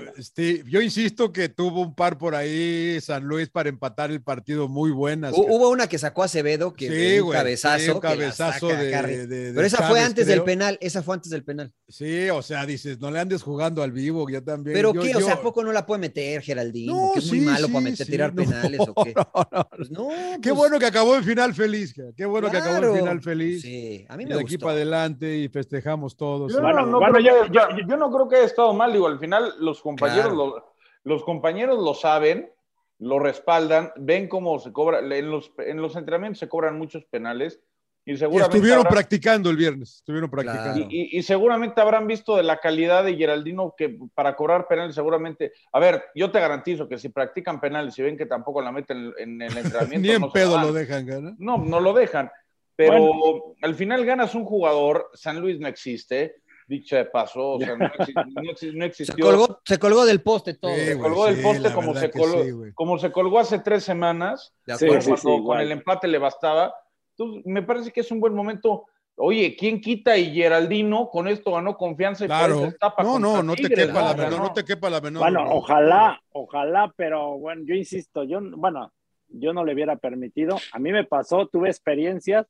yo 0.69 0.81
insisto 0.81 1.33
que 1.33 1.49
tuvo 1.49 1.83
un 1.83 1.95
par 1.95 2.17
por 2.19 2.35
ahí 2.35 3.01
San 3.01 3.25
Luis 3.25 3.49
para 3.49 3.69
empatar 3.69 4.11
el 4.11 4.23
partido 4.23 4.69
muy 4.69 4.91
buenas. 4.93 5.33
Hu- 5.35 5.47
Hubo 5.49 5.71
una 5.71 5.89
que 5.89 5.99
sacó 5.99 6.23
Acevedo, 6.23 6.73
que 6.75 6.89
Sí, 6.89 7.19
un 7.21 7.27
güey, 7.27 7.39
cabezazo. 7.39 7.85
sí, 7.85 7.91
un 7.91 8.01
que 8.01 8.07
la 8.09 8.13
cabezazo 8.15 8.71
saca 8.71 9.03
de, 9.03 9.27
de- 9.27 9.47
de 9.49 9.53
Pero 9.55 9.67
esa 9.67 9.89
fue 9.89 10.01
antes 10.01 10.27
del 10.27 10.43
penal, 10.45 10.79
esa 10.81 11.03
fue 11.03 11.15
antes 11.17 11.31
del 11.31 11.45
penal. 11.45 11.73
Sí, 11.89 12.29
o 12.31 12.43
sea, 12.43 12.65
dices, 12.67 13.01
no 13.01 13.11
le 13.11 13.19
andes 13.19 13.43
jugando 13.43 13.83
al 13.83 13.93
vivo, 13.93 14.29
ya 14.31 14.41
también. 14.41 14.75
Pero 14.75 14.95
Yo- 14.95 15.03
qué, 15.03 15.17
o 15.17 15.21
yo- 15.21 15.27
sea, 15.27 15.35
¿a 15.35 15.43
poco 15.43 15.63
no 15.65 15.73
la 15.73 15.85
puede 15.87 16.01
meter 16.01 16.41
Geraldino? 16.43 16.95
No, 16.95 17.13
que 17.15 17.19
es 17.19 17.27
muy 17.27 17.41
malo 17.41 17.69
para 17.69 17.81
meter, 17.81 18.07
tirar 18.07 18.33
no, 18.35 18.43
penales 18.45 18.81
o 18.81 19.05
qué. 19.05 19.13
no, 19.15 19.49
no. 19.51 19.69
Pues 19.77 19.91
no, 19.91 20.09
Qué 20.41 20.51
pues, 20.51 20.55
bueno 20.55 20.79
que 20.79 20.87
acabó 20.87 21.17
el 21.17 21.25
final 21.25 21.55
feliz, 21.55 21.95
qué 22.17 22.25
bueno 22.25 22.51
que 22.51 22.57
acabó 22.59 22.93
el 22.95 23.01
final 23.01 23.21
feliz. 23.21 23.63
Sí, 23.73 24.07
a 24.09 24.17
mí 24.17 24.25
y 24.25 24.27
me 24.27 24.35
de 24.35 24.43
gustó. 24.43 24.55
aquí 24.57 24.59
para 24.59 24.73
adelante 24.75 25.37
y 25.39 25.49
festejamos 25.49 26.17
todos. 26.17 26.53
Yo, 26.53 26.61
Bueno, 26.61 26.81
no, 26.81 26.87
no 26.87 26.99
bueno, 26.99 27.15
creo 27.19 27.45
yo- 27.47 27.53
que 27.53 27.59
haya- 27.59 27.87
yo 27.87 27.97
no 27.97 28.11
creo 28.13 28.29
que 28.29 28.37
haya 28.37 28.45
estado 28.47 28.73
mal, 28.75 28.93
digo, 28.93 29.07
al 29.07 29.19
final 29.19 29.55
los 29.61 29.81
compañeros, 29.81 30.33
Claro. 30.33 30.47
lo, 30.47 30.75
los 31.05 31.25
compañeros 31.25 31.83
lo 31.83 31.95
saben, 31.95 32.51
lo 32.99 33.19
respaldan, 33.19 33.91
ven 33.97 34.29
cómo 34.29 34.59
se 34.59 34.73
cobra, 34.73 35.01
en 35.01 35.31
los, 35.31 35.51
en 35.59 35.81
los 35.81 35.97
entrenamientos 35.97 36.39
se 36.39 36.49
cobran 36.49 36.79
muchos 36.79 37.05
penales 37.07 37.61
y 38.05 38.13
Y 38.13 38.17
seguramente 38.17 38.57
estuvieron 38.57 38.81
habrán- 38.81 38.93
practicando 38.95 39.49
el 39.51 39.57
viernes, 39.57 39.97
estuvieron 39.97 40.29
practicando. 40.29 40.73
Claro. 40.75 40.89
y, 40.91 41.03
y- 41.15 41.19
y 41.19 41.23
seguramente 41.23 41.81
habrán 41.81 42.07
visto 42.09 42.37
de 42.37 42.43
la 42.43 42.59
calidad 42.59 43.05
de 43.05 43.17
Geraldino 43.17 43.75
que 43.77 43.97
para 44.15 44.35
cobrar 44.37 44.67
penales 44.69 44.95
seguramente, 44.95 45.53
a 45.73 45.79
ver, 45.81 46.05
yo 46.15 46.31
te 46.31 46.41
garantizo 46.41 46.89
que 46.89 46.99
si 46.99 47.09
practican 47.11 47.61
penales 47.61 47.99
y 47.99 48.03
ven 48.03 48.17
que 48.19 48.27
tampoco 48.27 48.61
la 48.61 48.71
meten 48.73 49.13
en, 49.19 49.41
en 49.41 49.43
el 49.43 49.57
entrenamiento, 49.97 50.07
Ni 50.09 50.11
en 50.15 50.21
no 50.21 50.31
pedo 50.33 50.61
lo 50.61 50.73
dejan, 50.73 51.07
cara. 51.07 51.35
No, 51.39 51.59
no 51.59 51.81
lo 51.81 51.93
dejan. 51.93 52.31
Pero 52.77 53.55
al 53.63 53.75
final 53.75 54.05
ganas 54.05 54.35
un 54.35 54.45
jugador, 54.45 55.11
San 55.15 55.41
Luis 55.41 55.61
no 55.61 55.69
existe, 55.69 56.37
dicho 56.67 56.97
de 56.97 57.05
paso, 57.05 57.51
o 57.53 57.61
sea, 57.61 57.77
no, 57.77 57.85
exi- 57.93 58.15
no 58.35 58.53
exi- 58.53 58.73
no 58.73 58.85
Se 58.85 58.87
existió. 58.87 59.25
colgó, 59.27 59.61
se 59.65 59.79
colgó 59.79 60.05
del 60.07 60.23
poste 60.23 60.55
todo. 60.55 60.75
Sí, 60.75 60.85
se 60.87 60.95
güey, 60.95 61.11
colgó 61.11 61.27
del 61.27 61.37
sí, 61.37 61.43
poste 61.43 61.69
la 61.69 61.75
como 61.75 61.95
se, 61.95 62.11
colgó, 62.11 62.45
sí, 62.45 62.51
como 62.75 62.99
se 62.99 63.13
colgó 63.13 63.39
hace 63.39 63.59
tres 63.59 63.85
semanas, 63.85 64.55
De 64.67 64.75
Sí, 64.77 64.85
acuerdo. 64.87 65.03
sí, 65.03 65.09
cuando 65.23 65.39
sí, 65.39 65.45
con 65.45 65.61
el 65.61 65.73
empate 65.73 66.09
le 66.09 66.19
bastaba. 66.19 66.75
Entonces, 67.17 67.43
me 67.47 67.63
parece 67.63 67.91
que 67.93 68.01
es 68.01 68.11
un 68.11 68.21
buen 68.21 68.35
momento. 68.35 68.87
Oye, 69.17 69.55
¿quién 69.59 69.81
quita 69.81 70.17
y 70.17 70.33
Geraldino 70.33 71.09
con 71.11 71.29
esto 71.29 71.53
ganó 71.53 71.77
confianza 71.77 72.25
y 72.25 72.29
por 72.29 72.37
Claro. 72.37 72.55
eso 72.57 72.77
No, 73.03 73.19
no, 73.19 73.43
no 73.43 73.55
te 73.55 73.63
Tigres, 73.63 73.87
quepa 73.89 74.01
la 74.03 74.15
menor, 74.15 74.41
no 74.41 74.53
te 74.55 74.65
quepa 74.65 74.89
la 74.89 75.01
menor. 75.03 75.21
bueno, 75.23 75.45
ojalá, 75.51 76.19
ojalá, 76.31 76.91
pero 76.97 77.39
bueno, 77.39 77.63
yo 77.67 77.75
insisto, 77.75 78.25
yo, 78.25 78.41
bueno, 78.57 78.91
yo 79.29 79.53
no 79.53 79.65
le 79.67 79.75
hubiera 79.75 79.97
permitido. 79.97 80.57
A 80.73 80.79
mí 80.79 80.91
me 80.93 81.05
pasó, 81.05 81.47
tuve 81.47 81.69
experiencias 81.69 82.47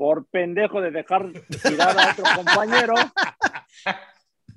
por 0.00 0.24
pendejo 0.30 0.80
de 0.80 0.90
dejar 0.92 1.30
tirar 1.62 1.94
a 1.98 2.12
otro 2.12 2.24
compañero. 2.34 2.94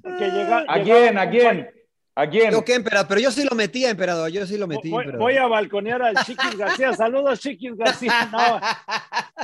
Que 0.02 0.32
llega, 0.32 0.64
¿A 0.70 0.82
quién? 0.82 1.12
un 1.12 1.18
¿A 1.18 1.30
quién? 1.30 1.70
¿A 2.16 2.30
quién? 2.30 2.52
Yo 2.54 2.64
qué, 2.64 2.76
emperador, 2.76 3.08
pero 3.10 3.20
yo 3.20 3.30
sí 3.30 3.44
lo 3.44 3.54
metía, 3.54 3.90
emperador, 3.90 4.32
yo 4.32 4.46
sí 4.46 4.58
lo 4.58 4.68
metí. 4.68 4.90
Voy, 4.90 5.36
a 5.36 5.48
balconear 5.48 6.02
al 6.02 6.16
Chiquis 6.24 6.56
García. 6.58 6.94
Saludos, 6.96 7.42
Chiquis 7.42 7.76
García. 7.76 8.30
No, 8.32 8.62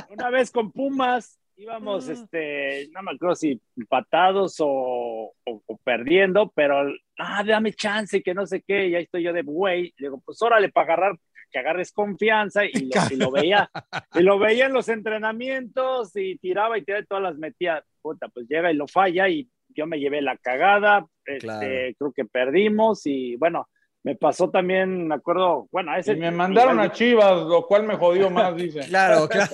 una 0.08 0.30
vez 0.30 0.50
con 0.50 0.72
Pumas 0.72 1.38
íbamos, 1.58 2.08
este, 2.08 2.88
no 2.92 3.02
me 3.02 3.10
acuerdo 3.10 3.34
si 3.36 3.60
empatados 3.76 4.56
o, 4.60 5.34
o- 5.44 5.62
o 5.66 5.76
perdiendo, 5.84 6.50
pero, 6.54 6.90
ah, 7.18 7.44
dame 7.46 7.74
chance, 7.74 8.22
que 8.22 8.32
no 8.32 8.46
sé 8.46 8.62
qué, 8.66 8.88
y 8.88 8.94
ahí 8.94 9.02
estoy 9.02 9.22
yo 9.24 9.34
de 9.34 9.42
güey. 9.42 9.92
Le 9.98 10.06
digo, 10.06 10.22
pues 10.24 10.40
órale, 10.40 10.70
para 10.70 10.94
agarrar, 10.94 11.18
que 11.50 11.58
agarres 11.58 11.92
confianza, 11.92 12.64
y 12.64 12.70
lo, 12.94 13.00
y 13.10 13.16
lo 13.16 13.30
veía, 13.30 13.70
y 14.14 14.20
lo 14.22 14.38
veía 14.38 14.66
en 14.66 14.72
los 14.72 14.88
entrenamientos, 14.88 16.12
y 16.16 16.36
tiraba 16.38 16.78
y 16.78 16.82
tiraba 16.84 17.02
y 17.02 17.06
todas 17.06 17.22
las 17.24 17.36
metía. 17.38 17.84
Puta, 18.02 18.28
pues 18.28 18.46
llega 18.48 18.72
y 18.72 18.76
lo 18.76 18.86
falla, 18.86 19.28
y 19.28 19.48
yo 19.68 19.86
me 19.86 19.98
llevé 20.00 20.22
la 20.22 20.36
cagada, 20.36 21.06
este, 21.24 21.38
Claro. 21.46 21.66
creo 21.98 22.12
que 22.14 22.24
perdimos, 22.24 23.06
y 23.06 23.36
bueno, 23.36 23.68
me 24.02 24.16
pasó 24.16 24.50
también, 24.50 25.06
me 25.08 25.14
acuerdo, 25.16 25.68
bueno, 25.70 25.92
a 25.92 25.98
ese. 25.98 26.14
Y 26.14 26.16
me 26.16 26.30
mandaron 26.30 26.74
igual- 26.76 26.88
a 26.88 26.92
Chivas, 26.92 27.42
lo 27.46 27.66
cual 27.66 27.84
me 27.86 27.96
jodió 27.96 28.30
más, 28.30 28.56
dice. 28.56 28.80
Claro, 28.88 29.28
claro. 29.28 29.52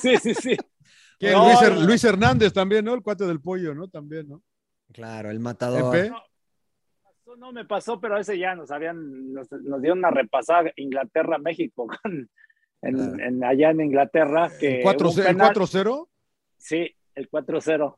Sí, 0.00 0.16
sí, 0.16 0.34
sí. 0.34 0.56
Luis, 1.20 1.34
Her- 1.62 1.74
no. 1.74 1.80
Luis 1.86 2.02
Hernández 2.04 2.52
también, 2.52 2.84
¿no? 2.84 2.94
El 2.94 3.02
cuate 3.02 3.24
del 3.26 3.40
pollo, 3.40 3.74
¿no? 3.74 3.86
También, 3.88 4.28
¿no? 4.28 4.42
Claro, 4.92 5.30
el 5.30 5.38
matador. 5.38 5.92
Pepe. 5.92 6.10
Pasó, 7.30 7.36
No 7.36 7.52
me 7.52 7.64
pasó, 7.64 8.00
pero 8.00 8.18
ese 8.18 8.38
ya 8.38 8.54
nos 8.54 8.70
habían, 8.70 9.32
nos, 9.32 9.50
nos 9.52 9.80
dio 9.82 9.92
una 9.92 10.10
repasada 10.10 10.70
Inglaterra-México 10.76 11.86
en, 12.82 13.20
en- 13.20 13.44
allá 13.44 13.70
en 13.70 13.80
Inglaterra. 13.80 14.50
Que 14.58 14.80
¿El 14.80 14.84
4-0? 14.86 15.00
hubo 15.00 15.10
un 15.12 15.18
¿El 15.20 15.26
penal. 15.26 15.54
4-0? 15.54 16.08
Sí, 16.58 16.96
el 17.14 17.30
4-0. 17.30 17.96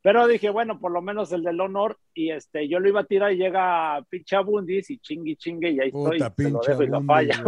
Pero 0.00 0.28
dije, 0.28 0.48
bueno, 0.48 0.78
por 0.78 0.92
lo 0.92 1.02
menos 1.02 1.32
el 1.32 1.42
del 1.42 1.60
honor, 1.60 1.98
y 2.14 2.30
este, 2.30 2.68
yo 2.68 2.78
lo 2.78 2.88
iba 2.88 3.00
a 3.00 3.04
tirar 3.04 3.32
y 3.32 3.36
llega 3.36 4.00
pinche 4.08 4.36
Abundis 4.36 4.88
y 4.90 4.98
chingue 5.00 5.34
chingue, 5.34 5.70
y 5.72 5.80
ahí 5.80 5.90
Puta, 5.90 6.14
estoy, 6.28 6.44
se 6.46 6.50
lo 6.52 6.60
pinche 6.60 6.70
dejo 6.70 6.82
y 6.84 6.86
lo 6.86 6.96
Abundis, 6.98 7.36
falla, 7.36 7.42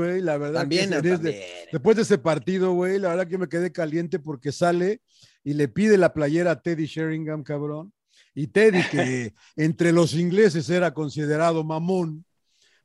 güey. 0.00 0.20
La 0.22 0.38
verdad 0.38 0.60
También, 0.62 0.90
que 0.90 0.96
también. 1.10 1.34
después 1.70 1.96
de 1.96 2.02
ese 2.02 2.16
partido, 2.18 2.72
güey, 2.72 2.98
la 2.98 3.10
verdad 3.10 3.28
que 3.28 3.36
me 3.38 3.48
quedé 3.48 3.70
caliente 3.70 4.18
porque 4.18 4.50
sale 4.50 5.02
y 5.44 5.52
le 5.52 5.68
pide 5.68 5.98
la 5.98 6.14
playera 6.14 6.52
a 6.52 6.62
Teddy 6.62 6.86
Sheringham, 6.86 7.42
cabrón. 7.42 7.92
Y 8.34 8.48
Teddy, 8.48 8.82
que 8.90 9.34
entre 9.56 9.92
los 9.92 10.14
ingleses 10.14 10.68
era 10.68 10.92
considerado 10.92 11.62
mamón, 11.62 12.24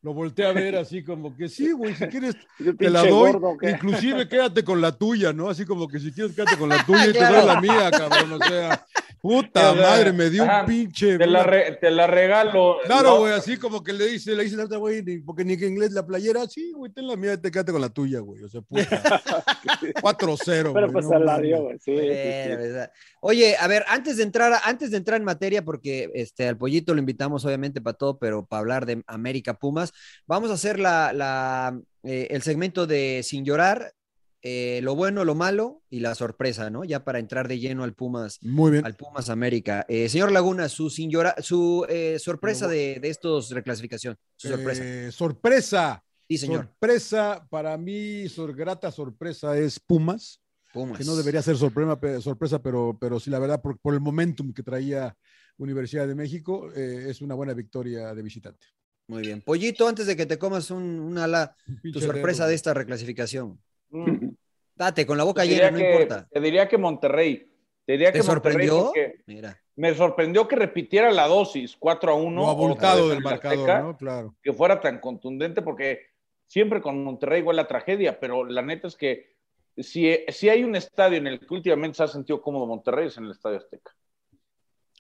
lo 0.02 0.14
volteé 0.14 0.46
a 0.46 0.54
ver 0.54 0.78
así 0.78 1.04
como 1.04 1.36
que 1.36 1.50
sí, 1.50 1.72
güey, 1.72 1.94
si 1.94 2.06
quieres 2.08 2.36
te 2.78 2.90
la 2.90 3.06
doy, 3.06 3.34
inclusive 3.64 4.30
quédate 4.30 4.64
con 4.64 4.80
la 4.80 4.98
tuya, 4.98 5.34
¿no? 5.34 5.50
Así 5.50 5.66
como 5.66 5.88
que 5.88 6.00
si 6.00 6.12
quieres 6.12 6.34
quédate 6.34 6.58
con 6.58 6.70
la 6.70 6.86
tuya 6.86 7.08
y 7.08 7.14
te 7.14 7.20
doy 7.26 7.46
la 7.46 7.60
mía, 7.60 7.92
cabrón, 7.92 8.34
o 8.34 8.46
sea, 8.46 8.86
puta 9.22 9.74
madre, 9.74 10.14
me 10.14 10.30
dio 10.30 10.44
ajá, 10.44 10.62
un 10.62 10.66
pinche... 10.68 11.18
Te 11.18 11.26
la, 11.28 11.40
una- 11.42 11.44
re- 11.50 11.78
te 11.80 11.92
la 11.92 12.08
regalo. 12.08 12.78
Claro, 12.86 13.10
No, 13.10 13.18
güey, 13.20 13.34
así 13.34 13.58
como 13.58 13.84
que 13.84 13.94
le 13.94 14.08
dice, 14.08 14.36
le 14.36 14.44
dice 14.44 14.56
la 14.56 14.66
otra 14.66 14.78
güey, 14.78 15.02
ni- 15.04 15.20
porque 15.20 15.44
ni 15.46 15.58
que 15.58 15.68
inglés 15.68 15.92
la 15.92 16.06
playera, 16.06 16.46
sí, 16.48 16.72
güey, 16.76 16.92
ten 16.92 17.08
la 17.08 17.16
mía, 17.16 17.40
te 17.40 17.52
quédate 17.52 17.72
con 17.72 17.82
la 17.82 17.90
tuya, 17.90 18.20
güey, 18.20 18.44
o 18.44 18.50
sea, 18.50 18.62
puta. 18.62 18.84
4-0, 20.02 20.46
Pero 20.46 20.72
güey, 20.72 20.92
pues 20.92 21.06
no 21.06 21.12
se 21.12 21.20
la 21.20 21.40
dio, 21.40 21.64
güey. 21.64 21.80
Sí, 21.80 21.92
Bueno, 21.94 22.08
sí. 22.14 22.50
¿verdad? 22.56 22.92
Oye, 23.22 23.56
a 23.58 23.68
ver, 23.68 23.84
antes 23.88 24.18
de 24.18 24.24
entrar, 24.24 24.54
a- 24.54 24.60
antes 24.64 24.92
de 24.92 24.98
entrar 24.98 25.20
en 25.20 25.26
materia, 25.26 25.64
porque 25.64 26.10
este 26.14 26.48
al 26.48 26.58
pollito 26.58 26.94
lo 26.94 27.00
invitamos 27.00 27.46
obviamente 27.46 27.82
para 27.82 27.98
todo, 27.98 28.18
pero 28.20 28.46
para 28.46 28.60
hablar 28.62 28.86
de 28.86 29.04
América 29.08 29.54
Pumas, 29.56 29.92
vamos 30.26 30.50
a 30.52 30.54
hacer 30.54 30.80
la, 30.80 31.14
la, 31.14 31.80
eh, 32.04 32.28
el 32.32 32.42
segmento 32.42 32.88
de 32.88 33.22
sin 33.24 33.44
llorar, 33.46 33.94
eh, 34.42 34.80
lo 34.84 34.96
bueno, 34.96 35.26
lo 35.26 35.36
malo 35.36 35.82
y 35.90 36.00
la 36.00 36.16
sorpresa, 36.16 36.70
¿no? 36.70 36.84
Ya 36.84 37.04
para 37.04 37.20
entrar 37.20 37.48
de 37.48 37.60
lleno 37.60 37.84
al 37.84 37.94
Pumas, 37.94 38.40
Muy 38.42 38.72
bien. 38.72 38.86
al 38.86 38.96
Pumas 38.96 39.30
América. 39.30 39.86
Eh, 39.90 40.08
señor 40.10 40.32
Laguna, 40.32 40.70
su 40.70 40.90
sin 40.90 41.10
llorar, 41.10 41.42
su 41.44 41.86
eh, 41.90 42.18
sorpresa 42.20 42.68
de, 42.68 43.00
de 43.02 43.10
estos 43.10 43.50
reclasificación, 43.52 44.18
su 44.36 44.48
sorpresa. 44.50 44.82
Eh, 44.86 45.12
sorpresa. 45.12 46.04
sí, 46.28 46.38
señor. 46.38 46.66
Sorpresa, 46.66 47.48
para 47.50 47.78
mí, 47.78 48.30
sor- 48.30 48.56
grata 48.56 48.92
sorpresa 48.92 49.58
es 49.58 49.80
Pumas, 49.80 50.42
Pumas. 50.74 50.98
que 50.98 51.04
no 51.04 51.16
debería 51.16 51.42
ser 51.42 51.58
sorpresa, 51.58 52.00
pe- 52.00 52.22
sorpresa 52.22 52.62
pero, 52.62 52.98
pero 53.00 53.20
sí, 53.20 53.30
la 53.30 53.40
verdad, 53.40 53.62
por, 53.62 53.78
por 53.80 53.94
el 53.94 54.00
momentum 54.00 54.54
que 54.54 54.64
traía 54.64 55.16
Universidad 55.58 56.08
de 56.08 56.16
México, 56.16 56.72
es 56.74 57.22
una 57.22 57.36
buena 57.36 57.54
victoria 57.54 58.14
de 58.16 58.22
visitante. 58.22 58.66
Muy 59.08 59.24
bien. 59.24 59.42
Pollito, 59.42 59.88
antes 59.88 60.06
de 60.06 60.16
que 60.16 60.26
te 60.26 60.38
comas 60.38 60.72
un, 60.72 61.18
ala, 61.18 61.56
tu 61.92 62.00
sorpresa 62.00 62.48
de 62.48 62.54
esta 62.56 62.74
reclasificación. 62.74 63.60
Mm, 63.90 64.30
Date, 64.76 65.06
con 65.06 65.18
la 65.18 65.24
boca 65.26 65.44
llena, 65.46 65.72
no 65.72 65.78
que- 65.78 65.92
importa. 65.92 66.28
Te 66.32 66.40
diría 66.40 66.68
que 66.68 66.78
Monterrey. 66.78 67.52
Te 67.86 67.94
diría 67.94 68.12
¿Te 68.12 68.20
que 68.20 68.26
Monterrey 68.28 68.68
sorprendió? 68.68 68.92
Mira. 69.26 69.62
me 69.76 69.94
sorprendió 69.94 70.48
que 70.48 70.56
repitiera 70.56 71.12
la 71.12 71.28
dosis 71.28 71.76
4 71.78 72.12
a 72.12 72.16
1. 72.16 72.42
Lo 72.42 72.50
abultado 72.50 73.10
del 73.10 73.22
marcador, 73.22 73.58
Azteca, 73.70 73.82
¿no? 73.82 73.98
Claro. 73.98 74.36
Que 74.44 74.54
fuera 74.54 74.80
tan 74.80 75.00
contundente 75.00 75.62
porque 75.62 76.08
siempre 76.48 76.82
con 76.82 77.04
Monterrey 77.04 77.40
igual 77.42 77.56
la 77.58 77.68
tragedia, 77.68 78.20
pero 78.20 78.46
la 78.46 78.62
neta 78.62 78.88
es 78.88 78.96
que 78.96 79.36
si, 79.78 80.14
si 80.30 80.50
hay 80.50 80.64
un 80.64 80.76
estadio 80.76 81.18
en 81.18 81.28
el 81.28 81.40
que 81.40 81.54
últimamente 81.54 81.98
se 81.98 82.04
ha 82.04 82.08
sentido 82.08 82.42
cómodo 82.42 82.66
Monterrey 82.68 83.08
es 83.08 83.18
en 83.18 83.26
el 83.26 83.32
Estadio 83.32 83.58
Azteca. 83.58 83.92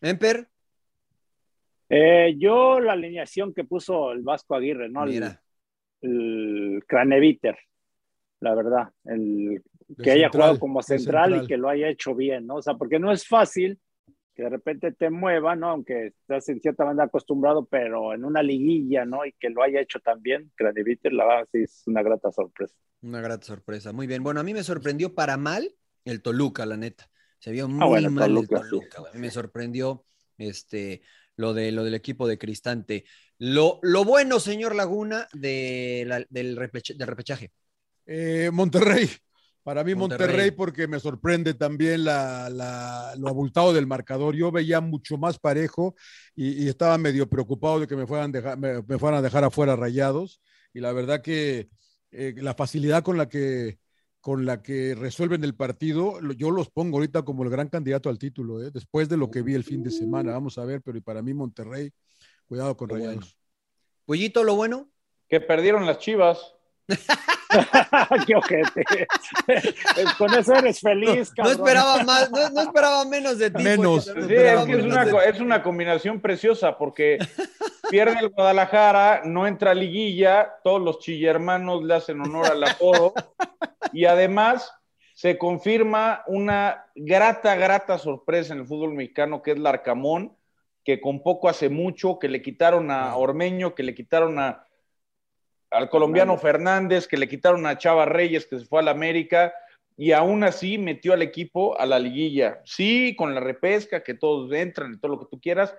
Emper, 0.01 0.47
Eh, 1.89 2.35
yo 2.37 2.79
la 2.79 2.93
alineación 2.93 3.53
que 3.53 3.63
puso 3.63 4.11
el 4.11 4.21
Vasco 4.21 4.55
Aguirre, 4.55 4.89
¿no? 4.89 5.03
El, 5.05 5.37
el 6.01 6.83
Craneviter, 6.87 7.57
la 8.41 8.55
verdad. 8.55 8.89
El, 9.05 9.63
De 9.87 10.03
que 10.03 10.11
haya 10.11 10.29
central, 10.29 10.31
jugado 10.31 10.59
como 10.59 10.81
central, 10.81 11.31
central. 11.31 11.43
y 11.43 11.47
que 11.47 11.57
lo 11.57 11.69
haya 11.69 11.89
hecho 11.89 12.15
bien, 12.15 12.47
¿no? 12.47 12.55
O 12.55 12.61
sea, 12.61 12.75
porque 12.75 12.99
no 12.99 13.11
es 13.11 13.27
fácil 13.27 13.79
que 14.35 14.43
de 14.43 14.49
repente 14.49 14.91
te 14.93 15.09
mueva, 15.09 15.55
¿no? 15.55 15.69
Aunque 15.71 16.07
estás 16.07 16.49
en 16.49 16.61
cierta 16.61 16.85
manera 16.85 17.05
acostumbrado, 17.05 17.65
pero 17.65 18.13
en 18.13 18.25
una 18.25 18.43
liguilla, 18.43 19.05
¿no? 19.05 19.25
Y 19.25 19.33
que 19.33 19.49
lo 19.49 19.63
haya 19.63 19.81
hecho 19.81 19.99
también, 19.99 20.51
Craneviter, 20.55 21.13
la 21.13 21.25
verdad 21.27 21.47
sí 21.51 21.59
es 21.63 21.83
una 21.87 22.03
grata 22.03 22.31
sorpresa. 22.31 22.75
Una 23.01 23.21
grata 23.21 23.45
sorpresa. 23.45 23.93
Muy 23.93 24.07
bien. 24.07 24.23
Bueno, 24.23 24.39
a 24.39 24.43
mí 24.43 24.53
me 24.53 24.63
sorprendió 24.63 25.15
para 25.15 25.37
mal 25.37 25.73
el 26.05 26.21
Toluca, 26.21 26.65
la 26.65 26.77
neta. 26.77 27.09
Se 27.39 27.51
vio 27.51 27.67
muy 27.67 27.81
Ah, 27.83 27.87
bueno, 27.87 28.09
mal 28.11 28.25
Toluca, 28.27 28.57
el 28.57 28.63
sí. 28.63 28.69
Toluca. 28.69 29.01
mí 29.13 29.19
me 29.19 29.31
sorprendió 29.31 30.05
este, 30.37 31.01
lo, 31.37 31.53
de, 31.53 31.71
lo 31.71 31.83
del 31.85 31.93
equipo 31.93 32.27
de 32.27 32.37
Cristante. 32.37 33.05
Lo, 33.37 33.79
lo 33.83 34.03
bueno, 34.03 34.39
señor 34.41 34.75
Laguna, 34.75 35.27
de 35.33 36.03
la- 36.07 36.25
del, 36.29 36.57
repeche- 36.57 36.95
del 36.97 37.07
repechaje. 37.07 37.51
Eh, 38.11 38.49
Monterrey. 38.51 39.07
Para 39.61 39.83
mí 39.83 39.93
Monterrey. 39.93 40.27
Monterrey. 40.27 40.51
porque 40.51 40.87
me 40.87 40.99
sorprende 40.99 41.53
también 41.53 42.03
la, 42.03 42.49
la- 42.49 43.13
lo 43.19 43.27
abultado 43.29 43.71
del 43.71 43.85
marcador. 43.85 44.35
Yo 44.35 44.51
veía 44.51 44.81
mucho 44.81 45.17
más 45.17 45.37
parejo 45.37 45.93
y, 46.35 46.63
y 46.63 46.69
estaba 46.69 46.97
medio 46.97 47.29
preocupado 47.29 47.79
de 47.79 47.85
que 47.87 47.95
me 47.95 48.07
fueran, 48.07 48.31
dejar, 48.31 48.57
me, 48.57 48.81
me 48.81 48.97
fueran 48.97 49.19
a 49.19 49.21
dejar 49.21 49.43
afuera 49.43 49.75
rayados. 49.75 50.41
Y 50.73 50.79
la 50.79 50.91
verdad 50.91 51.21
que 51.21 51.69
eh, 52.11 52.33
la 52.37 52.55
facilidad 52.55 53.03
con 53.03 53.17
la 53.17 53.29
que, 53.29 53.77
con 54.21 54.45
la 54.47 54.63
que 54.63 54.95
resuelven 54.95 55.43
el 55.43 55.53
partido, 55.53 56.19
lo- 56.19 56.33
yo 56.33 56.49
los 56.49 56.71
pongo 56.71 56.97
ahorita 56.97 57.21
como 57.21 57.43
el 57.43 57.51
gran 57.51 57.67
candidato 57.69 58.09
al 58.09 58.17
título, 58.17 58.63
¿eh? 58.63 58.71
después 58.73 59.07
de 59.07 59.17
lo 59.17 59.29
que 59.29 59.43
vi 59.43 59.53
el 59.53 59.63
fin 59.63 59.83
de 59.83 59.91
semana. 59.91 60.31
Vamos 60.31 60.57
a 60.57 60.65
ver, 60.65 60.81
pero 60.81 60.99
para 61.03 61.21
mí 61.21 61.35
Monterrey, 61.35 61.91
cuidado 62.47 62.75
con 62.75 62.87
bueno. 62.87 63.05
rayados. 63.05 63.37
Pollito, 64.05 64.43
lo 64.43 64.55
bueno. 64.55 64.89
Que 65.27 65.39
perdieron 65.41 65.85
las 65.85 65.99
Chivas. 65.99 66.55
¡Qué 68.27 68.35
ojete! 68.35 69.07
Con 70.17 70.33
eso 70.33 70.53
eres 70.55 70.79
feliz, 70.79 71.29
No 71.29 71.43
cabrón. 71.43 71.53
esperaba 71.53 72.03
más, 72.03 72.31
no, 72.31 72.49
no 72.49 72.61
esperaba 72.61 73.05
menos 73.05 73.37
de 73.37 73.51
ti. 73.51 73.63
Menos. 73.63 74.07
No 74.07 74.27
Sí, 74.27 74.33
es 74.35 74.65
que 74.65 74.71
es 74.73 74.85
menos 74.85 74.85
una, 74.85 75.23
es 75.23 75.39
una 75.39 75.63
combinación 75.63 76.21
preciosa 76.21 76.77
porque 76.77 77.17
pierde 77.89 78.19
el 78.19 78.29
Guadalajara, 78.29 79.21
no 79.25 79.47
entra 79.47 79.71
a 79.71 79.75
liguilla, 79.75 80.55
todos 80.63 80.81
los 80.81 80.99
chillermanos 80.99 81.83
le 81.83 81.95
hacen 81.95 82.21
honor 82.21 82.47
al 82.47 82.63
apodo 82.63 83.13
y 83.93 84.05
además 84.05 84.71
se 85.13 85.37
confirma 85.37 86.23
una 86.27 86.85
grata, 86.95 87.55
grata 87.55 87.97
sorpresa 87.97 88.53
en 88.53 88.59
el 88.61 88.67
fútbol 88.67 88.93
mexicano 88.93 89.41
que 89.41 89.51
es 89.51 89.59
Larcamón, 89.59 90.37
que 90.83 91.01
con 91.01 91.23
poco 91.23 91.49
hace 91.49 91.69
mucho, 91.69 92.19
que 92.19 92.29
le 92.29 92.41
quitaron 92.41 92.89
a 92.89 93.15
Ormeño, 93.17 93.75
que 93.75 93.83
le 93.83 93.93
quitaron 93.93 94.39
a, 94.39 94.65
al 95.71 95.89
colombiano 95.89 96.37
Fernández, 96.37 97.07
que 97.07 97.17
le 97.17 97.27
quitaron 97.27 97.65
a 97.65 97.77
Chava 97.77 98.05
Reyes, 98.05 98.45
que 98.45 98.59
se 98.59 98.65
fue 98.65 98.79
a 98.79 98.83
la 98.83 98.91
América, 98.91 99.53
y 99.95 100.13
aún 100.13 100.43
así 100.43 100.77
metió 100.77 101.13
al 101.13 101.21
equipo 101.21 101.77
a 101.79 101.85
la 101.85 101.99
liguilla. 101.99 102.61
Sí, 102.63 103.15
con 103.17 103.35
la 103.35 103.41
repesca, 103.41 104.01
que 104.01 104.13
todos 104.13 104.51
entran 104.53 104.93
y 104.93 104.97
todo 104.97 105.11
lo 105.11 105.19
que 105.19 105.27
tú 105.29 105.39
quieras, 105.39 105.75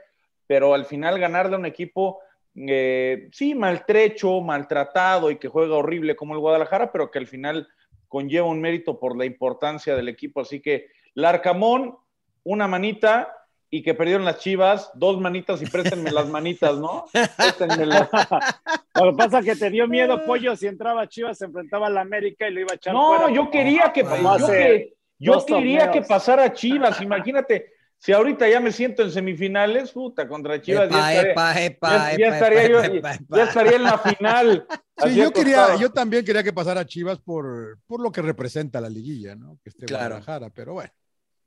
pero 0.47 0.75
al 0.75 0.85
final 0.85 1.19
ganarle 1.19 1.57
a 1.57 1.59
un 1.59 1.67
equipo, 1.67 2.21
eh, 2.55 3.29
sí, 3.33 3.55
maltrecho, 3.55 4.41
maltratado 4.41 5.31
y 5.31 5.37
que 5.37 5.49
juega 5.49 5.77
horrible 5.77 6.17
como 6.17 6.35
el 6.35 6.41
Guadalajara, 6.41 6.93
pero 6.93 7.11
que 7.11 7.19
al 7.19 7.27
final 7.27 7.69
conlleva 8.09 8.47
un 8.47 8.61
mérito 8.61 8.99
por 8.99 9.17
la 9.17 9.25
importancia 9.25 9.97
del 9.97 10.09
equipo. 10.09 10.41
Así 10.41 10.61
que 10.61 10.89
Larcamón, 11.15 11.97
una 12.45 12.67
manita 12.69 13.40
y 13.73 13.83
que 13.83 13.95
perdieron 13.95 14.25
las 14.25 14.39
chivas, 14.39 14.91
dos 14.95 15.21
manitas 15.21 15.63
y 15.63 15.67
préstenme 15.67 16.11
las 16.11 16.29
manitas, 16.29 16.77
¿no? 16.79 17.05
Préstenmelas. 17.37 18.09
Lo 18.95 19.13
que 19.13 19.17
pasa 19.17 19.39
es 19.39 19.45
que 19.45 19.57
te 19.57 19.71
dio 19.71 19.87
miedo, 19.87 20.25
Pollo, 20.27 20.57
si 20.57 20.67
entraba 20.67 21.09
Chivas, 21.09 21.39
se 21.39 21.45
enfrentaba 21.45 21.87
a 21.87 21.91
la 21.91 22.01
América 22.01 22.49
y 22.49 22.53
lo 22.53 22.61
iba 22.61 22.73
a 22.73 22.75
echar 22.75 22.93
No, 22.93 23.07
fuera 23.17 23.33
yo 23.33 23.49
quería 23.51 23.93
que, 23.93 24.03
yo 24.03 24.47
que- 24.47 24.95
yo 25.19 25.45
quería 25.47 25.91
que 25.91 26.03
pasara 26.03 26.53
Chivas. 26.53 27.01
Imagínate, 27.01 27.67
si 27.97 28.13
ahorita 28.13 28.49
ya 28.49 28.59
me 28.61 28.73
siento 28.73 29.03
en 29.03 29.13
semifinales, 29.13 29.93
puta, 29.93 30.27
contra 30.27 30.61
Chivas, 30.61 30.89
ya 30.91 30.99
estaría, 31.11 31.31
epa, 31.33 31.63
epa, 31.63 31.89
ya- 32.13 32.19
ya 32.19 32.27
epa, 32.27 32.37
estaría 32.37 32.85
epa, 32.87 33.15
yo- 33.19 33.37
ya 33.37 33.45
estaría 33.45 33.77
en 33.77 33.83
la 33.85 33.99
final. 33.99 34.67
Sí, 35.05 35.15
yo 35.15 35.31
quería, 35.33 35.77
yo 35.77 35.91
también 35.93 36.25
quería 36.25 36.43
que 36.43 36.53
pasara 36.53 36.85
Chivas 36.85 37.19
por, 37.21 37.79
por 37.87 38.03
lo 38.03 38.11
que 38.11 38.21
representa 38.21 38.81
la 38.81 38.89
liguilla, 38.89 39.37
¿no? 39.37 39.59
Que 39.63 39.71
esté 39.71 39.87
Claro. 39.87 40.17
Guadalajara, 40.17 40.51
pero 40.51 40.73
bueno. 40.75 40.91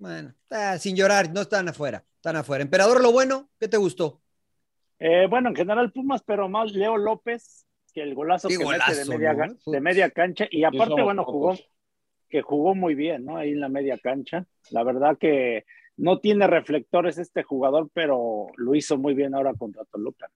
Bueno, 0.04 0.34
ah, 0.50 0.78
sin 0.80 0.98
llorar, 0.98 1.32
no 1.32 1.40
están 1.40 1.70
afuera, 1.70 2.04
están 2.18 2.36
afuera. 2.36 2.62
Emperador, 2.62 3.02
lo 3.02 3.14
bueno, 3.14 3.50
¿qué 3.58 3.70
te 3.70 3.78
gustó? 3.78 4.22
Eh, 5.00 5.28
bueno, 5.30 5.48
en 5.48 5.56
general 5.56 5.94
Pumas, 5.94 6.22
pero 6.24 6.50
más 6.50 6.74
Leo 6.74 6.98
López, 6.98 7.66
que 7.94 8.02
el 8.02 8.14
golazo 8.14 8.50
que 8.50 8.58
mete 8.58 8.96
de 8.96 9.06
media, 9.06 9.56
de 9.66 9.80
media 9.80 10.10
cancha. 10.10 10.46
Y 10.52 10.66
aparte, 10.66 11.02
bueno, 11.02 11.24
jugó, 11.24 11.58
que 12.28 12.42
jugó 12.42 12.76
muy 12.76 12.96
bien, 12.96 13.24
¿no? 13.24 13.38
Ahí 13.38 13.52
en 13.52 13.62
la 13.62 13.70
media 13.70 13.98
cancha. 13.98 14.46
La 14.72 14.84
verdad 14.84 15.18
que 15.18 15.64
no 15.96 16.20
tiene 16.20 16.48
reflectores 16.48 17.18
este 17.18 17.44
jugador, 17.44 17.90
pero 17.94 18.48
lo 18.58 18.76
hizo 18.76 18.98
muy 18.98 19.14
bien 19.14 19.34
ahora 19.34 19.54
contra 19.54 19.86
Toluca. 19.86 20.30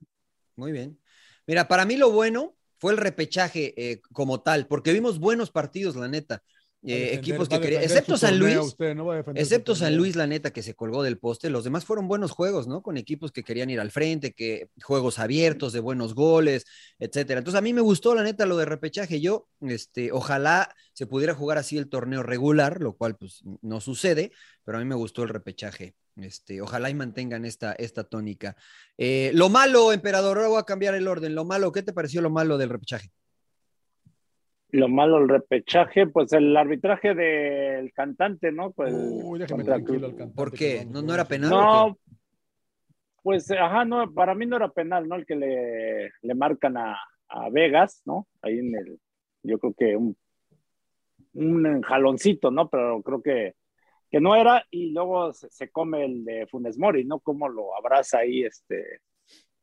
Muy 0.55 0.71
bien. 0.71 0.97
Mira, 1.45 1.67
para 1.67 1.83
mí 1.83 1.97
lo 1.97 2.09
bueno 2.11 2.55
fue 2.79 2.93
el 2.93 2.99
repechaje 2.99 3.73
eh, 3.75 3.99
como 4.13 4.39
tal, 4.39 4.67
porque 4.67 4.93
vimos 4.93 5.19
buenos 5.19 5.51
partidos, 5.51 5.97
la 5.97 6.07
neta. 6.07 6.41
Eh, 6.83 6.89
defender- 6.89 7.19
equipos 7.19 7.49
que 7.49 7.55
a 7.55 7.59
querían, 7.59 7.81
defender 7.81 7.97
excepto 7.97 8.17
San 8.17 8.37
Luis, 8.39 8.57
usted, 8.57 8.95
no 8.95 9.13
excepto 9.35 9.75
San. 9.75 9.97
Luis, 9.97 10.15
la 10.15 10.27
neta, 10.27 10.51
que 10.51 10.61
se 10.61 10.75
colgó 10.75 11.01
del 11.01 11.17
poste, 11.17 11.49
los 11.49 11.63
demás 11.63 11.85
fueron 11.85 12.07
buenos 12.07 12.31
juegos, 12.31 12.67
¿no? 12.67 12.81
Con 12.83 12.97
equipos 12.97 13.31
que 13.31 13.43
querían 13.43 13.69
ir 13.69 13.79
al 13.79 13.89
frente, 13.91 14.33
que 14.33 14.69
juegos 14.83 15.17
abiertos, 15.17 15.73
de 15.73 15.79
buenos 15.79 16.13
goles, 16.13 16.65
etcétera. 16.99 17.39
Entonces 17.39 17.57
a 17.57 17.61
mí 17.63 17.73
me 17.73 17.81
gustó, 17.81 18.13
la 18.13 18.23
neta, 18.23 18.45
lo 18.45 18.57
de 18.57 18.65
repechaje. 18.65 19.19
Yo, 19.19 19.47
este, 19.61 20.11
ojalá 20.11 20.73
se 20.93 21.07
pudiera 21.07 21.33
jugar 21.33 21.57
así 21.57 21.77
el 21.77 21.89
torneo 21.89 22.21
regular, 22.23 22.79
lo 22.79 22.93
cual 22.93 23.17
pues 23.17 23.41
no 23.61 23.81
sucede, 23.81 24.31
pero 24.63 24.77
a 24.77 24.81
mí 24.81 24.85
me 24.85 24.95
gustó 24.95 25.23
el 25.23 25.29
repechaje. 25.29 25.95
Este, 26.15 26.61
ojalá 26.61 26.89
y 26.89 26.95
mantengan 26.95 27.45
esta, 27.45 27.73
esta 27.73 28.03
tónica. 28.03 28.55
Eh, 28.97 29.31
lo 29.33 29.49
malo, 29.49 29.93
emperador, 29.93 30.37
ahora 30.37 30.49
voy 30.49 30.59
a 30.59 30.63
cambiar 30.63 30.95
el 30.95 31.07
orden. 31.07 31.35
Lo 31.35 31.43
malo, 31.45 31.71
¿qué 31.71 31.83
te 31.83 31.93
pareció 31.93 32.21
lo 32.21 32.29
malo 32.29 32.57
del 32.57 32.69
repechaje? 32.69 33.11
Lo 34.71 34.89
malo 34.89 35.17
el 35.19 35.29
repechaje, 35.29 36.07
pues 36.07 36.33
el 36.33 36.55
arbitraje 36.55 37.15
del 37.15 37.93
cantante, 37.93 38.51
¿no? 38.51 38.71
Pues, 38.71 38.93
Uy, 38.93 39.39
déjame 39.39 39.63
contra 39.63 39.75
tranquilo 39.75 40.07
al 40.07 40.11
cantante. 40.15 40.35
¿Por 40.35 40.51
qué? 40.51 40.85
¿No- 40.85 41.01
no 41.01 41.13
era 41.13 41.25
penal? 41.25 41.49
No, 41.49 41.97
pues, 43.23 43.49
ajá, 43.51 43.85
no, 43.85 44.11
para 44.13 44.35
mí 44.35 44.45
no 44.45 44.57
era 44.57 44.69
penal, 44.69 45.07
¿no? 45.07 45.15
El 45.15 45.25
que 45.25 45.35
le, 45.35 46.11
le 46.21 46.35
marcan 46.35 46.75
a, 46.77 46.97
a 47.29 47.49
Vegas, 47.49 48.01
¿no? 48.05 48.27
Ahí 48.41 48.59
en 48.59 48.75
el, 48.75 48.99
yo 49.43 49.57
creo 49.57 49.73
que 49.73 49.95
un, 49.95 50.17
un 51.33 51.81
jaloncito, 51.81 52.51
¿no? 52.51 52.69
Pero 52.69 53.01
creo 53.03 53.21
que, 53.21 53.55
que 54.11 54.19
no 54.19 54.35
era, 54.35 54.65
y 54.69 54.91
luego 54.91 55.31
se, 55.33 55.49
se 55.49 55.69
come 55.69 56.03
el 56.05 56.25
de 56.25 56.45
Funes 56.47 56.77
Mori, 56.77 57.05
¿no? 57.05 57.19
Cómo 57.19 57.47
lo 57.47 57.75
abraza 57.75 58.19
ahí, 58.19 58.43
este, 58.43 58.99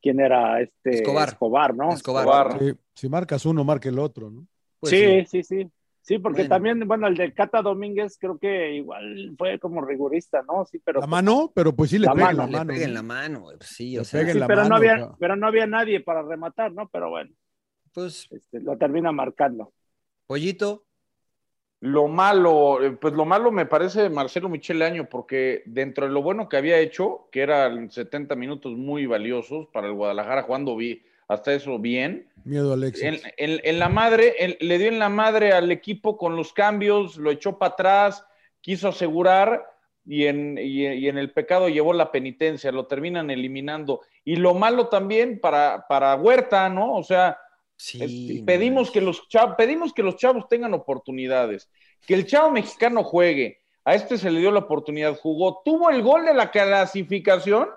¿quién 0.01 0.21
era 0.21 0.61
este? 0.63 0.91
Escobar. 0.91 1.29
Escobar, 1.29 1.75
¿no? 1.77 1.93
Escobar. 1.93 2.25
Escobar. 2.49 2.59
Sí, 2.59 2.79
si 2.95 3.09
marcas 3.09 3.45
uno, 3.45 3.65
marca 3.65 3.89
el 3.91 3.99
otro, 3.99 4.31
¿no? 4.31 4.47
Pues 4.85 4.99
sí, 4.99 5.25
sí, 5.27 5.43
sí. 5.43 5.71
Sí, 6.03 6.19
porque 6.19 6.43
Bueno. 6.43 6.55
también, 6.57 6.87
bueno, 6.87 7.07
el 7.07 7.17
de 7.17 7.33
Cata 7.33 7.63
Domínguez 7.63 8.19
creo 8.19 8.39
que 8.39 8.75
igual 8.75 9.35
fue 9.39 9.59
como 9.59 9.81
rigurista, 9.81 10.43
¿no? 10.47 10.67
Sí, 10.67 10.79
pero 10.85 11.01
La 11.01 11.07
mano, 11.07 11.53
pero 11.55 11.75
pues 11.75 11.91
sí 11.91 11.99
le 11.99 12.07
La 12.07 12.15
pega 12.15 12.31
en 12.31 12.37
mano, 12.37 12.39
la 12.39 12.47
Le 12.47 12.59
mano. 12.59 12.73
pega 12.75 12.85
en 12.85 12.91
¿no? 12.91 12.95
la 12.95 13.03
mano, 13.03 13.41
pues 13.59 13.71
sí, 13.71 13.95
Le 13.95 14.01
o 14.01 14.05
sea, 14.05 14.23
Sí, 14.27 14.39
la 14.39 14.47
pero 14.47 14.65
no 14.65 14.75
mano, 14.75 14.77
había, 14.77 14.95
cabrón. 15.01 15.17
pero 15.19 15.37
no 15.37 15.47
había 15.47 15.67
nadie 15.67 16.01
para 16.01 16.23
rematar, 16.23 16.73
¿no? 16.73 16.89
Pero 16.89 17.11
bueno, 17.11 17.31
pues, 17.93 18.29
este, 18.31 18.61
lo 18.61 18.77
termina 18.79 19.13
marcando. 19.13 19.73
pollito, 20.27 20.85
Lo 21.81 22.09
malo, 22.09 22.83
eh, 22.83 22.93
pues 22.93 23.13
lo 23.15 23.25
malo 23.27 23.53
me 23.53 23.67
parece 23.67 24.09
Marcelo 24.09 24.49
Michele 24.49 24.87
Año, 24.87 25.09
porque 25.09 25.63
dentro 25.67 26.07
de 26.07 26.13
lo 26.13 26.23
bueno 26.23 26.49
que 26.49 26.57
había 26.57 26.79
hecho, 26.79 27.29
que 27.31 27.43
eran 27.43 27.91
70 27.91 28.37
minutos 28.37 28.73
muy 28.73 29.05
valiosos 29.07 29.67
para 29.69 29.89
el 29.89 29.93
Guadalajara, 29.95 30.43
jugando 30.45 30.77
vi- 30.77 31.03
hasta 31.29 31.53
eso 31.55 31.79
bien, 31.79 32.29
Miedo 32.45 32.73
al 32.75 32.85
éxito. 32.85 33.07
en, 33.07 33.21
en- 33.37 33.61
en 33.65 33.79
la 33.79 33.89
madre, 33.89 34.35
en- 34.39 34.57
le 34.61 34.79
dio 34.79 34.89
en 34.89 34.99
la 34.99 35.09
madre 35.09 35.53
al 35.53 35.71
equipo 35.73 36.17
con 36.17 36.37
los 36.37 36.53
cambios, 36.53 37.17
lo 37.17 37.31
echó 37.31 37.59
para 37.59 37.73
atrás, 37.73 38.25
quiso 38.61 38.89
asegurar 38.89 39.65
y 40.07 40.27
en, 40.27 40.59
y- 40.59 40.87
y 40.87 41.09
en 41.09 41.17
el 41.19 41.33
pecado 41.33 41.69
llevó 41.69 41.93
la 41.95 42.11
penitencia, 42.13 42.71
lo 42.73 42.87
terminan 42.87 43.31
eliminando. 43.31 44.03
Y 44.25 44.37
lo 44.37 44.55
malo 44.55 44.89
también 44.89 45.41
para, 45.41 45.87
para 45.89 46.15
Huerta, 46.17 46.69
¿no? 46.69 46.95
O 46.97 47.03
sea, 47.03 47.39
sí. 47.77 48.43
pedimos, 48.47 48.91
que 48.91 49.01
los 49.01 49.27
chavos, 49.29 49.55
pedimos 49.57 49.93
que 49.95 50.03
los 50.03 50.17
chavos 50.17 50.49
tengan 50.49 50.75
oportunidades, 50.75 51.71
que 52.07 52.15
el 52.15 52.27
chavo 52.27 52.51
mexicano 52.51 53.03
juegue. 53.03 53.61
A 53.87 53.95
este 53.95 54.17
se 54.17 54.31
le 54.31 54.41
dio 54.41 54.51
la 54.51 54.61
oportunidad, 54.61 55.17
jugó, 55.19 55.61
tuvo 55.65 55.91
el 55.91 56.03
gol 56.03 56.25
de 56.25 56.33
la 56.35 56.51
clasificación 56.51 57.69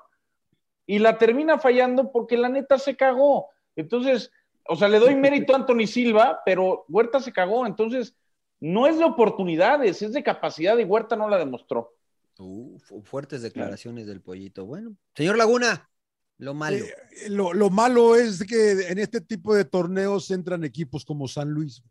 y 0.88 0.98
la 1.00 1.18
termina 1.20 1.60
fallando 1.60 2.12
porque 2.12 2.38
la 2.38 2.50
neta 2.50 2.80
se 2.80 2.96
cagó. 2.96 3.50
Entonces, 3.76 4.32
o 4.68 4.76
sea, 4.76 4.88
le 4.88 4.98
doy 5.00 5.16
mérito 5.16 5.54
a 5.54 5.58
Anthony 5.58 5.86
Silva, 5.86 6.40
pero 6.44 6.86
Huerta 6.90 7.20
se 7.20 7.32
cagó. 7.32 7.68
Entonces, 7.68 8.16
no 8.60 8.88
es 8.88 8.98
de 8.98 9.04
oportunidades, 9.04 10.02
es 10.02 10.14
de 10.14 10.24
capacidad 10.24 10.76
y 10.80 10.84
Huerta 10.86 11.16
no 11.16 11.30
la 11.30 11.38
demostró. 11.38 11.94
Uh, 12.40 12.80
fu- 12.80 13.02
fuertes 13.04 13.42
declaraciones 13.44 14.08
del 14.08 14.22
pollito. 14.22 14.66
Bueno, 14.66 14.96
señor 15.16 15.38
Laguna, 15.38 15.90
lo 16.38 16.54
malo. 16.54 16.78
Eh, 16.78 17.30
lo, 17.30 17.54
lo 17.54 17.70
malo 17.70 18.16
es 18.16 18.44
que 18.46 18.88
en 18.90 18.98
este 19.00 19.22
tipo 19.22 19.54
de 19.54 19.66
torneos 19.66 20.32
entran 20.32 20.64
equipos 20.64 21.04
como 21.04 21.28
San 21.28 21.50
Luis, 21.50 21.84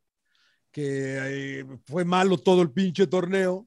que 0.73 1.61
eh, 1.61 1.67
fue 1.85 2.05
malo 2.05 2.39
todo 2.39 2.63
el 2.63 2.71
pinche 2.71 3.07
torneo. 3.07 3.67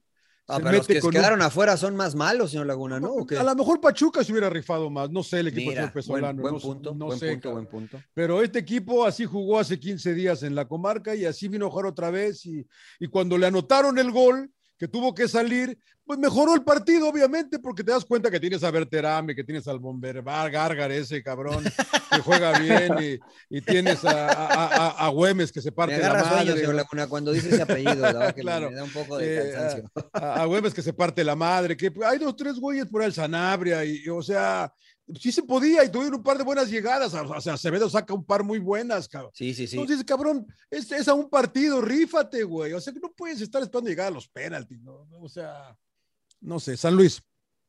Ah, 0.50 0.58
pero 0.62 0.76
los 0.78 0.86
que 0.86 1.00
un- 1.02 1.10
quedaron 1.10 1.42
afuera 1.42 1.76
son 1.76 1.96
más 1.96 2.14
malos, 2.14 2.50
señor 2.50 2.66
Laguna, 2.66 2.98
¿no? 3.00 3.12
¿O 3.12 3.26
qué? 3.26 3.36
A 3.36 3.42
lo 3.44 3.54
mejor 3.54 3.80
Pachuca 3.80 4.22
se 4.24 4.32
hubiera 4.32 4.50
rifado 4.50 4.90
más, 4.90 5.10
no 5.10 5.22
sé 5.22 5.40
el 5.40 5.48
equipo 5.48 5.70
Mira, 5.70 5.82
del 5.82 5.92
Pesolano, 5.92 6.40
buen, 6.42 6.52
buen 6.52 6.54
no, 6.54 6.60
punto, 6.60 6.94
no 6.94 7.06
buen 7.06 7.18
sé, 7.18 7.32
punto, 7.32 7.52
buen 7.52 7.66
punto. 7.66 8.00
Pero 8.14 8.42
este 8.42 8.58
equipo 8.58 9.04
así 9.06 9.24
jugó 9.24 9.58
hace 9.58 9.78
15 9.78 10.14
días 10.14 10.42
en 10.42 10.54
la 10.54 10.66
comarca 10.66 11.14
y 11.14 11.24
así 11.24 11.48
vino 11.48 11.66
a 11.66 11.70
jugar 11.70 11.86
otra 11.86 12.10
vez 12.10 12.44
y, 12.46 12.66
y 12.98 13.06
cuando 13.08 13.38
le 13.38 13.46
anotaron 13.46 13.98
el 13.98 14.10
gol, 14.10 14.50
que 14.80 14.88
tuvo 14.88 15.14
que 15.14 15.28
salir, 15.28 15.78
pues 16.06 16.18
mejoró 16.18 16.54
el 16.54 16.62
partido, 16.64 17.06
obviamente, 17.08 17.58
porque 17.58 17.84
te 17.84 17.92
das 17.92 18.04
cuenta 18.04 18.30
que 18.30 18.40
tienes 18.40 18.64
a 18.64 18.70
Berterame, 18.70 19.34
que 19.36 19.44
tienes 19.44 19.68
al 19.68 19.78
Bomberbar, 19.78 20.50
Gárgar, 20.50 20.90
ese 20.90 21.22
cabrón, 21.22 21.62
que 21.62 22.20
juega 22.22 22.58
bien, 22.58 22.94
y, 23.50 23.56
y 23.58 23.60
tienes 23.60 24.02
a, 24.06 24.28
a, 24.28 24.66
a- 24.66 25.06
a 25.06 25.08
Güemes, 25.10 25.52
que 25.52 25.60
se 25.60 25.68
Me 25.70 25.72
parte 25.72 25.98
la 25.98 26.24
sueño, 26.24 26.54
madre. 26.56 26.72
Laguna, 26.74 27.06
cuando 27.08 27.30
dice 27.30 27.50
ese 27.50 27.62
apellido, 27.62 27.94
la 28.10 28.32
que 28.34 28.38
me- 28.38 28.42
Claro. 28.42 28.70
me 28.70 28.76
da 28.76 28.84
un 28.84 28.90
poco 28.90 29.18
de 29.18 29.52
cansancio. 29.52 29.90
a, 30.14 30.42
a 30.42 30.46
Güemes 30.46 30.72
que 30.74 30.82
se 30.82 30.94
parte 30.94 31.22
la 31.22 31.36
madre, 31.36 31.76
que 31.76 31.92
hay 32.04 32.18
dos, 32.18 32.34
tres 32.34 32.54
güeyes 32.58 32.86
por 32.86 33.02
el 33.02 33.12
Sanabria, 33.12 33.84
y, 33.84 34.02
y, 34.04 34.08
o 34.08 34.22
sea, 34.22 34.72
sí 35.18 35.32
se 35.32 35.42
podía, 35.42 35.84
y 35.84 35.90
tuvieron 35.90 36.16
un 36.16 36.22
par 36.22 36.38
de 36.38 36.44
buenas 36.44 36.70
llegadas, 36.70 37.14
o 37.14 37.40
sea, 37.40 37.54
Acevedo 37.54 37.88
saca 37.88 38.14
un 38.14 38.24
par 38.24 38.44
muy 38.44 38.58
buenas, 38.58 39.08
cabrón. 39.08 39.32
Sí, 39.34 39.54
sí, 39.54 39.66
sí. 39.66 39.78
Entonces, 39.78 40.04
cabrón, 40.04 40.46
es, 40.70 40.90
es 40.92 41.08
a 41.08 41.14
un 41.14 41.28
partido, 41.28 41.80
rífate, 41.80 42.44
güey. 42.44 42.72
O 42.72 42.80
sea, 42.80 42.92
que 42.92 43.00
no 43.00 43.12
puedes 43.12 43.40
estar 43.40 43.62
esperando 43.62 43.90
llegar 43.90 44.08
a 44.08 44.10
los 44.10 44.28
penaltis, 44.28 44.80
¿no? 44.80 45.08
O 45.20 45.28
sea, 45.28 45.76
no 46.40 46.60
sé, 46.60 46.76
San 46.76 46.94
Luis. 46.94 47.22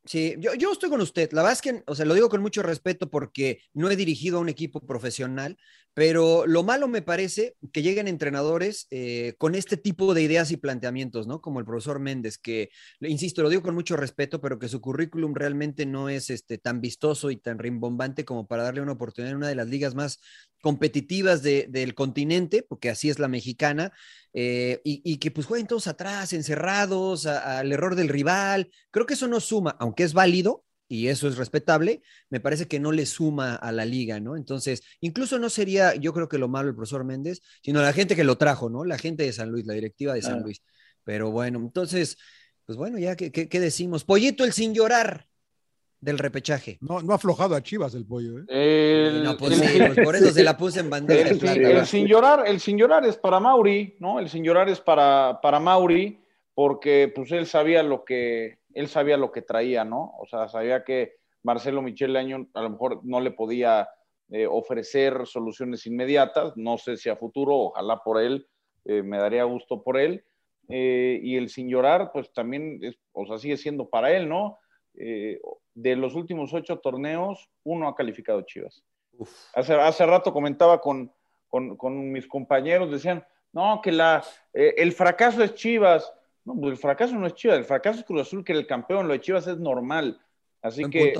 Sí, 0.04 0.34
yo, 0.38 0.54
yo 0.54 0.72
estoy 0.72 0.90
con 0.90 1.00
usted. 1.00 1.30
La 1.32 1.42
verdad 1.42 1.52
es 1.52 1.62
que, 1.62 1.84
o 1.86 1.94
sea, 1.94 2.04
lo 2.04 2.14
digo 2.14 2.28
con 2.28 2.42
mucho 2.42 2.62
respeto 2.62 3.08
porque 3.08 3.60
no 3.72 3.88
he 3.88 3.94
dirigido 3.94 4.38
a 4.38 4.40
un 4.40 4.48
equipo 4.48 4.80
profesional, 4.80 5.56
pero 5.94 6.46
lo 6.46 6.62
malo 6.62 6.88
me 6.88 7.02
parece 7.02 7.56
que 7.72 7.82
lleguen 7.82 8.08
entrenadores 8.08 8.86
eh, 8.90 9.34
con 9.38 9.54
este 9.54 9.76
tipo 9.76 10.14
de 10.14 10.22
ideas 10.22 10.50
y 10.50 10.56
planteamientos, 10.56 11.26
¿no? 11.26 11.40
Como 11.42 11.58
el 11.60 11.66
profesor 11.66 12.00
Méndez, 12.00 12.38
que, 12.38 12.70
insisto, 13.00 13.42
lo 13.42 13.50
digo 13.50 13.62
con 13.62 13.74
mucho 13.74 13.96
respeto, 13.96 14.40
pero 14.40 14.58
que 14.58 14.68
su 14.68 14.80
currículum 14.80 15.34
realmente 15.34 15.84
no 15.84 16.08
es 16.08 16.30
este, 16.30 16.56
tan 16.58 16.80
vistoso 16.80 17.30
y 17.30 17.36
tan 17.36 17.58
rimbombante 17.58 18.24
como 18.24 18.46
para 18.46 18.62
darle 18.62 18.80
una 18.80 18.92
oportunidad 18.92 19.32
en 19.32 19.36
una 19.36 19.48
de 19.48 19.54
las 19.54 19.68
ligas 19.68 19.94
más 19.94 20.18
competitivas 20.62 21.42
de- 21.42 21.66
del 21.68 21.94
continente, 21.94 22.62
porque 22.66 22.88
así 22.88 23.10
es 23.10 23.18
la 23.18 23.28
mexicana, 23.28 23.92
eh, 24.32 24.80
y, 24.84 25.02
y 25.04 25.18
que 25.18 25.30
pues 25.30 25.46
jueguen 25.46 25.66
todos 25.66 25.86
atrás, 25.88 26.32
encerrados, 26.32 27.26
al 27.26 27.70
error 27.72 27.96
del 27.96 28.08
rival. 28.08 28.70
Creo 28.90 29.06
que 29.06 29.14
eso 29.14 29.28
no 29.28 29.40
suma, 29.40 29.76
aunque 29.78 30.04
es 30.04 30.14
válido 30.14 30.64
y 30.92 31.08
eso 31.08 31.26
es 31.26 31.38
respetable, 31.38 32.02
me 32.28 32.38
parece 32.40 32.68
que 32.68 32.78
no 32.78 32.92
le 32.92 33.06
suma 33.06 33.54
a 33.54 33.72
la 33.72 33.86
liga, 33.86 34.20
¿no? 34.20 34.36
Entonces, 34.36 34.82
incluso 35.00 35.38
no 35.38 35.48
sería, 35.48 35.94
yo 35.94 36.12
creo 36.12 36.28
que 36.28 36.36
lo 36.36 36.48
malo 36.48 36.68
el 36.68 36.74
profesor 36.74 37.02
Méndez, 37.04 37.40
sino 37.62 37.80
la 37.80 37.94
gente 37.94 38.14
que 38.14 38.24
lo 38.24 38.36
trajo, 38.36 38.68
¿no? 38.68 38.84
La 38.84 38.98
gente 38.98 39.22
de 39.22 39.32
San 39.32 39.50
Luis, 39.50 39.64
la 39.66 39.72
directiva 39.74 40.12
de 40.12 40.20
San. 40.22 40.42
Luis. 40.42 40.62
Pero 41.04 41.30
bueno, 41.30 41.58
entonces, 41.60 42.18
pues 42.66 42.76
bueno, 42.76 42.98
ya, 42.98 43.16
¿qué, 43.16 43.32
qué, 43.32 43.48
qué 43.48 43.58
decimos? 43.58 44.04
Pollito 44.04 44.44
el 44.44 44.52
sin 44.52 44.74
llorar 44.74 45.26
del 46.00 46.18
repechaje. 46.18 46.78
No, 46.80 47.00
no 47.00 47.12
ha 47.12 47.16
aflojado 47.16 47.54
a 47.54 47.62
Chivas 47.62 47.94
el 47.94 48.04
pollo, 48.04 48.40
¿eh? 48.40 48.44
El, 48.48 49.22
no, 49.24 49.36
pues 49.36 49.52
el- 49.60 49.68
sí, 49.68 49.78
pues 49.94 50.04
por 50.04 50.16
eso 50.16 50.30
se 50.32 50.42
la 50.44 50.56
puse 50.58 50.80
en 50.80 50.90
bandeja 50.90 51.24
de 51.24 51.30
el, 51.30 51.38
plata. 51.38 51.60
el 51.70 51.86
sin 51.86 52.06
llorar, 52.06 52.44
el 52.46 52.60
sin 52.60 52.76
llorar 52.76 53.06
es 53.06 53.16
para 53.16 53.40
Mauri, 53.40 53.96
¿no? 53.98 54.18
El 54.18 54.28
sin 54.28 54.44
llorar 54.44 54.68
es 54.68 54.80
para, 54.80 55.38
para 55.40 55.58
Mauri, 55.58 56.18
porque 56.54 57.10
pues 57.14 57.32
él 57.32 57.46
sabía 57.46 57.82
lo 57.82 58.04
que, 58.04 58.58
él 58.74 58.88
sabía 58.88 59.16
lo 59.16 59.32
que 59.32 59.42
traía, 59.42 59.84
¿no? 59.84 60.14
O 60.18 60.26
sea, 60.26 60.48
sabía 60.48 60.84
que 60.84 61.14
Marcelo 61.42 61.82
Michel 61.82 62.16
Año 62.16 62.48
a 62.54 62.62
lo 62.62 62.70
mejor 62.70 63.00
no 63.04 63.20
le 63.20 63.30
podía 63.30 63.88
eh, 64.30 64.46
ofrecer 64.46 65.26
soluciones 65.26 65.86
inmediatas, 65.86 66.56
no 66.56 66.78
sé 66.78 66.96
si 66.96 67.08
a 67.08 67.16
futuro, 67.16 67.54
ojalá 67.54 67.98
por 68.02 68.20
él, 68.20 68.46
eh, 68.84 69.02
me 69.02 69.18
daría 69.18 69.44
gusto 69.44 69.82
por 69.82 69.98
él. 69.98 70.24
Eh, 70.68 71.20
y 71.22 71.36
el 71.36 71.48
sin 71.48 71.68
llorar, 71.68 72.10
pues 72.12 72.32
también, 72.32 72.78
es, 72.82 72.96
o 73.12 73.26
sea, 73.26 73.38
sigue 73.38 73.56
siendo 73.56 73.88
para 73.88 74.12
él, 74.12 74.28
¿no? 74.28 74.58
De 74.94 75.96
los 75.96 76.14
últimos 76.14 76.52
ocho 76.52 76.78
torneos, 76.78 77.48
uno 77.64 77.88
ha 77.88 77.94
calificado 77.94 78.42
Chivas. 78.42 78.84
Uf. 79.18 79.30
Hace, 79.54 79.74
hace 79.74 80.06
rato 80.06 80.32
comentaba 80.32 80.80
con, 80.80 81.10
con, 81.48 81.76
con 81.76 82.12
mis 82.12 82.26
compañeros, 82.26 82.90
decían, 82.90 83.24
no, 83.52 83.80
que 83.82 83.92
la, 83.92 84.24
eh, 84.54 84.74
el 84.78 84.92
fracaso 84.92 85.42
es 85.42 85.54
Chivas. 85.54 86.12
No, 86.44 86.54
pues 86.60 86.72
el 86.72 86.78
fracaso 86.78 87.14
no 87.14 87.26
es 87.26 87.34
Chivas, 87.34 87.58
el 87.58 87.64
fracaso 87.64 88.00
es 88.00 88.04
Cruz 88.04 88.22
Azul, 88.22 88.44
que 88.44 88.52
el 88.52 88.66
campeón, 88.66 89.06
lo 89.06 89.12
de 89.12 89.20
Chivas 89.20 89.46
es 89.46 89.58
normal. 89.58 90.20
Así 90.60 90.88
que 90.90 91.12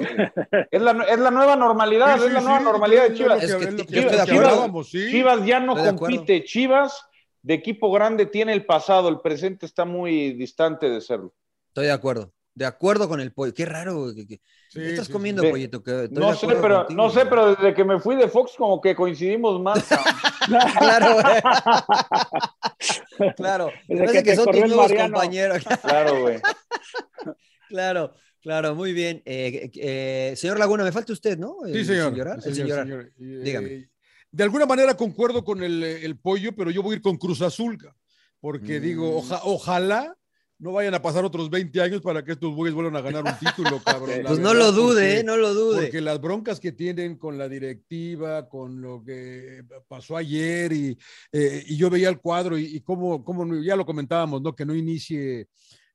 es 0.70 0.80
la, 0.82 0.92
es 1.02 1.18
la 1.18 1.30
nueva 1.32 1.56
normalidad, 1.56 2.16
Sí, 2.18 2.26
es 2.26 2.32
la 2.32 2.40
nueva 2.40 2.58
sí, 2.58 2.64
normalidad 2.64 3.08
de 3.08 3.14
Chivas. 3.14 3.42
Es 3.42 3.54
que 3.56 4.32
hablábamos, 4.32 4.90
sí. 4.90 5.10
Chivas 5.10 5.44
ya 5.44 5.58
no 5.58 5.76
Estoy 5.76 5.96
compite, 5.96 6.44
Chivas 6.44 7.04
de 7.42 7.54
equipo 7.54 7.90
grande 7.90 8.26
tiene 8.26 8.52
el 8.52 8.64
pasado, 8.64 9.08
el 9.08 9.20
presente 9.20 9.66
está 9.66 9.84
muy 9.84 10.32
distante 10.34 10.88
de 10.88 11.00
serlo. 11.00 11.34
Estoy 11.68 11.86
de 11.86 11.92
acuerdo. 11.92 12.32
De 12.54 12.66
acuerdo 12.66 13.08
con 13.08 13.20
el 13.20 13.32
pollo. 13.32 13.52
Qué 13.52 13.64
raro. 13.64 14.12
que- 14.14 14.40
Sí, 14.72 14.80
¿Qué 14.80 14.90
estás 14.90 15.06
sí, 15.08 15.12
comiendo, 15.12 15.42
sí. 15.42 15.50
pollito? 15.50 15.82
Que 15.82 16.08
No 16.10 16.34
sé, 16.34 16.46
pero, 16.46 16.78
contigo, 16.86 17.02
no 17.02 17.10
sé, 17.10 17.26
pero 17.26 17.54
desde 17.54 17.74
que 17.74 17.84
me 17.84 18.00
fui 18.00 18.16
de 18.16 18.26
Fox 18.28 18.52
como 18.56 18.80
que 18.80 18.94
coincidimos 18.94 19.60
más. 19.60 19.84
Claro, 20.78 21.14
güey. 23.18 23.32
Claro. 23.36 23.70
Desde 23.88 24.04
Parece 24.06 24.24
que 24.24 24.34
son 24.36 24.46
tus 24.46 24.56
nuevos 24.60 24.76
Mariano. 24.88 25.12
compañeros. 25.12 25.62
claro, 25.82 26.20
güey. 26.22 26.40
Claro, 27.68 28.14
claro, 28.40 28.74
muy 28.74 28.92
bien. 28.92 29.22
Eh, 29.24 29.70
eh, 29.74 30.34
señor 30.36 30.58
Laguna, 30.58 30.84
me 30.84 30.92
falta 30.92 31.12
usted, 31.12 31.38
¿no? 31.38 31.56
Sí, 31.66 31.84
señor. 31.84 32.08
sin 32.08 32.14
llorar, 32.16 32.42
Sí, 32.42 32.48
el 32.48 32.54
sin 32.54 32.68
señor. 32.68 33.12
Eh, 33.18 33.40
Dígame. 33.44 33.88
De 34.30 34.42
alguna 34.44 34.66
manera 34.66 34.94
concuerdo 34.96 35.44
con 35.44 35.62
el, 35.62 35.82
el 35.82 36.18
pollo, 36.18 36.52
pero 36.56 36.70
yo 36.70 36.82
voy 36.82 36.94
a 36.94 36.96
ir 36.96 37.02
con 37.02 37.18
Cruz 37.18 37.42
Azul, 37.42 37.78
porque 38.40 38.80
Mm. 38.80 38.82
digo, 38.82 39.16
oja- 39.18 39.42
ojalá 39.44 40.16
no 40.62 40.70
vayan 40.70 40.94
a 40.94 41.02
pasar 41.02 41.24
otros 41.24 41.50
20 41.50 41.80
años 41.82 42.00
para 42.00 42.24
que 42.24 42.32
estos 42.32 42.54
güeyes 42.54 42.72
vuelvan 42.72 42.94
a 42.94 43.00
ganar 43.00 43.24
un 43.24 43.36
título, 43.38 43.82
cabrón. 43.84 44.20
Pues 44.24 44.38
no 44.38 44.50
verdad, 44.50 44.66
lo 44.66 44.72
dude, 44.72 44.94
porque- 44.94 45.18
eh, 45.18 45.24
no 45.24 45.36
lo 45.36 45.54
dude. 45.54 45.82
Porque 45.82 46.00
las 46.00 46.20
broncas 46.20 46.60
que 46.60 46.70
tienen 46.70 47.16
con 47.16 47.36
la 47.36 47.48
directiva, 47.48 48.48
con 48.48 48.80
lo 48.80 49.02
que 49.04 49.64
pasó 49.88 50.16
ayer, 50.16 50.72
y, 50.72 50.96
eh, 51.32 51.64
y 51.66 51.76
yo 51.76 51.90
veía 51.90 52.08
el 52.08 52.20
cuadro 52.20 52.56
y, 52.56 52.76
y 52.76 52.80
cómo, 52.80 53.24
cómo, 53.24 53.44
ya 53.60 53.74
lo 53.74 53.84
comentábamos, 53.84 54.40
¿no? 54.40 54.54
Que 54.54 54.64
no 54.64 54.72
inicie 54.74 55.48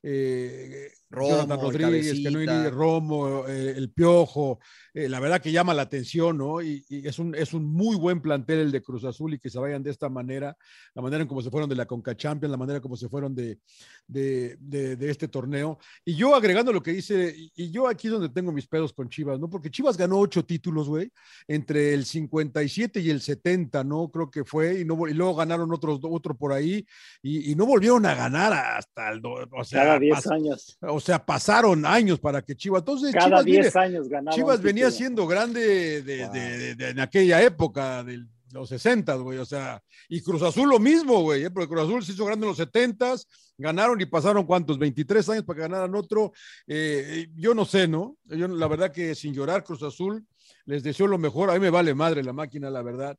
eh, 0.03 0.91
Romo, 1.09 1.29
Jonathan 1.29 1.61
Rodríguez, 1.61 2.71
Romo, 2.71 3.47
eh, 3.47 3.73
el 3.77 3.91
Piojo, 3.91 4.59
eh, 4.93 5.07
la 5.07 5.19
verdad 5.19 5.41
que 5.41 5.51
llama 5.51 5.73
la 5.73 5.83
atención, 5.83 6.37
¿no? 6.37 6.61
Y, 6.61 6.83
y 6.89 7.07
es, 7.07 7.17
un, 7.19 7.33
es 7.35 7.53
un 7.53 7.65
muy 7.65 7.95
buen 7.95 8.19
plantel 8.21 8.59
el 8.59 8.71
de 8.71 8.81
Cruz 8.81 9.05
Azul 9.05 9.33
y 9.33 9.39
que 9.39 9.49
se 9.49 9.57
vayan 9.59 9.83
de 9.83 9.91
esta 9.91 10.09
manera, 10.09 10.57
la 10.93 11.01
manera 11.01 11.21
en 11.21 11.27
cómo 11.29 11.41
se 11.41 11.49
fueron 11.49 11.69
de 11.69 11.75
la 11.75 11.85
Conca 11.85 12.15
Champions, 12.17 12.51
la 12.51 12.57
manera 12.57 12.81
como 12.81 12.97
se 12.97 13.07
fueron 13.07 13.33
de, 13.33 13.57
de, 14.05 14.57
de, 14.59 14.95
de 14.97 15.09
este 15.09 15.27
torneo. 15.29 15.77
Y 16.03 16.15
yo 16.15 16.35
agregando 16.35 16.73
lo 16.73 16.83
que 16.83 16.91
dice, 16.91 17.33
y, 17.55 17.71
yo 17.71 17.87
aquí 17.87 18.07
es 18.07 18.13
donde 18.13 18.29
tengo 18.29 18.51
mis 18.51 18.67
pedos 18.67 18.91
con 18.91 19.07
Chivas, 19.09 19.39
¿no? 19.39 19.49
Porque 19.49 19.71
Chivas 19.71 19.95
ganó 19.97 20.19
ocho 20.19 20.43
títulos, 20.43 20.89
güey, 20.89 21.09
entre 21.47 21.93
el 21.93 22.05
57 22.05 22.99
y 22.99 23.09
el 23.09 23.21
70, 23.21 23.83
¿no? 23.83 24.09
Creo 24.09 24.29
que 24.29 24.43
fue, 24.43 24.81
y, 24.81 24.85
no, 24.85 25.07
y 25.07 25.13
luego 25.13 25.35
ganaron 25.35 25.71
otros, 25.73 25.99
otro 26.03 26.35
por 26.35 26.51
ahí, 26.53 26.85
y, 27.21 27.51
y 27.51 27.55
no 27.55 27.65
volvieron 27.65 28.05
a 28.05 28.15
ganar 28.15 28.51
hasta 28.53 29.09
el, 29.11 29.21
o 29.25 29.63
sea, 29.63 29.83
Cada 29.83 29.99
10 29.99 30.17
pas- 30.17 30.31
años. 30.33 30.77
o 30.81 30.96
sea, 30.99 31.25
pasaron 31.25 31.85
años 31.85 32.19
para 32.19 32.41
que 32.41 32.55
Chivas. 32.55 32.81
Entonces, 32.81 33.11
Cada 33.13 33.25
Chivas, 33.27 33.45
10 33.45 33.73
viene- 33.73 33.85
años 33.87 34.09
ganaba. 34.09 34.35
Chivas 34.35 34.61
venía 34.61 34.89
siendo 34.91 35.27
grande 35.27 36.01
de, 36.01 36.23
Wow. 36.25 36.33
de- 36.33 36.57
de- 36.57 36.75
de- 36.75 36.89
en 36.89 36.99
aquella 36.99 37.41
época, 37.43 38.03
de 38.03 38.25
los 38.53 38.69
60, 38.69 39.15
güey. 39.15 39.37
O 39.39 39.45
sea, 39.45 39.81
y 40.07 40.21
Cruz 40.21 40.41
Azul 40.41 40.69
lo 40.69 40.79
mismo, 40.79 41.21
güey, 41.21 41.43
¿eh? 41.43 41.51
porque 41.51 41.67
Cruz 41.67 41.81
Azul 41.83 42.03
se 42.03 42.13
hizo 42.13 42.25
grande 42.25 42.45
en 42.45 42.49
los 42.49 42.57
70, 42.57 43.15
ganaron 43.57 43.99
y 43.99 44.05
pasaron 44.05 44.45
cuántos, 44.45 44.77
23 44.79 45.27
años 45.29 45.43
para 45.43 45.57
que 45.57 45.61
ganaran 45.63 45.93
otro. 45.95 46.31
Eh, 46.65 47.27
yo 47.35 47.53
no 47.53 47.65
sé, 47.65 47.87
¿no? 47.87 48.17
Yo 48.25 48.47
la 48.47 48.67
verdad 48.67 48.91
que 48.91 49.15
sin 49.15 49.33
llorar, 49.33 49.63
Cruz 49.63 49.83
Azul, 49.83 50.25
les 50.65 50.81
deseo 50.83 51.07
lo 51.07 51.17
mejor. 51.17 51.49
A 51.49 51.53
mí 51.53 51.59
me 51.59 51.69
vale 51.69 51.93
madre 51.93 52.23
la 52.23 52.33
máquina, 52.33 52.69
la 52.69 52.81
verdad. 52.81 53.17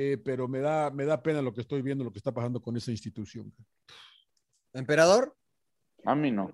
eh, 0.00 0.16
pero 0.24 0.46
me 0.46 0.60
da, 0.60 0.92
me 0.92 1.04
da 1.06 1.20
pena 1.20 1.42
lo 1.42 1.52
que 1.52 1.62
estoy 1.62 1.82
viendo, 1.82 2.04
lo 2.04 2.12
que 2.12 2.18
está 2.18 2.30
pasando 2.30 2.60
con 2.60 2.76
esa 2.76 2.92
institución. 2.92 3.52
¿Emperador? 4.72 5.34
A 6.04 6.14
mí 6.14 6.30
no. 6.30 6.52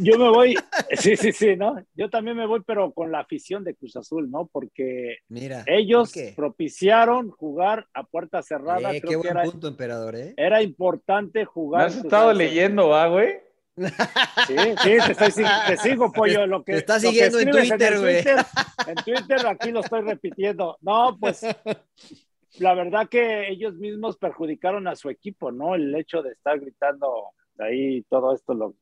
Yo 0.00 0.18
me 0.18 0.28
voy, 0.28 0.56
sí, 0.92 1.16
sí, 1.16 1.32
sí, 1.32 1.56
¿no? 1.56 1.76
Yo 1.94 2.08
también 2.08 2.36
me 2.36 2.46
voy, 2.46 2.62
pero 2.64 2.92
con 2.92 3.10
la 3.10 3.20
afición 3.20 3.64
de 3.64 3.74
Cruz 3.74 3.96
Azul, 3.96 4.30
¿no? 4.30 4.46
Porque 4.46 5.18
Mira. 5.28 5.64
ellos 5.66 6.12
propiciaron 6.36 7.30
jugar 7.30 7.86
a 7.92 8.04
puerta 8.04 8.42
cerrada. 8.42 8.94
Eh, 8.94 9.00
Creo 9.00 9.02
qué 9.02 9.08
que 9.08 9.16
buen 9.16 9.30
era, 9.30 9.42
punto, 9.42 9.68
emperador, 9.68 10.14
¿eh? 10.16 10.34
era 10.36 10.62
importante 10.62 11.40
¿Me 11.40 11.44
jugar. 11.44 11.86
has 11.86 11.94
pues, 11.94 12.04
estado 12.04 12.32
leyendo, 12.32 12.88
va, 12.88 13.08
güey? 13.08 13.40
Sí, 14.46 14.54
sí, 14.82 14.96
te, 15.06 15.12
estoy, 15.12 15.44
te 15.66 15.76
sigo, 15.78 16.12
pollo. 16.12 16.46
Lo 16.46 16.62
que, 16.62 16.72
Te 16.72 16.78
está 16.78 16.96
lo 16.96 17.00
que 17.00 17.06
siguiendo 17.08 17.38
en 17.38 17.50
Twitter, 17.50 17.98
güey. 17.98 18.22
Twitter, 18.22 18.46
En 18.86 18.94
Twitter, 18.96 19.46
aquí 19.46 19.70
lo 19.70 19.80
estoy 19.80 20.02
repitiendo. 20.02 20.76
No, 20.82 21.16
pues 21.18 21.42
la 22.58 22.74
verdad 22.74 23.08
que 23.08 23.48
ellos 23.48 23.74
mismos 23.74 24.18
perjudicaron 24.18 24.86
a 24.86 24.94
su 24.94 25.08
equipo, 25.08 25.50
¿no? 25.50 25.74
El 25.74 25.94
hecho 25.94 26.22
de 26.22 26.32
estar 26.32 26.60
gritando 26.60 27.30
ahí 27.58 28.02
todo 28.10 28.34
esto, 28.34 28.52
lo, 28.54 28.74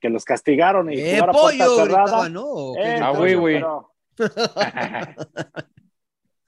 que 0.00 0.08
los 0.10 0.24
castigaron 0.24 0.92
y 0.92 0.98
¡Eh, 0.98 1.20
pollo! 1.32 1.76
cerrada. 1.76 2.02
Gritaba, 2.04 2.28
¿no? 2.28 2.44
¿O 2.46 2.74
qué 2.74 2.80
Eh, 2.80 2.84
Ah, 2.84 2.90
gritaba? 3.12 3.18
güey, 3.18 3.34
pollo, 3.34 3.40
güey. 3.40 3.54
pero- 3.54 3.90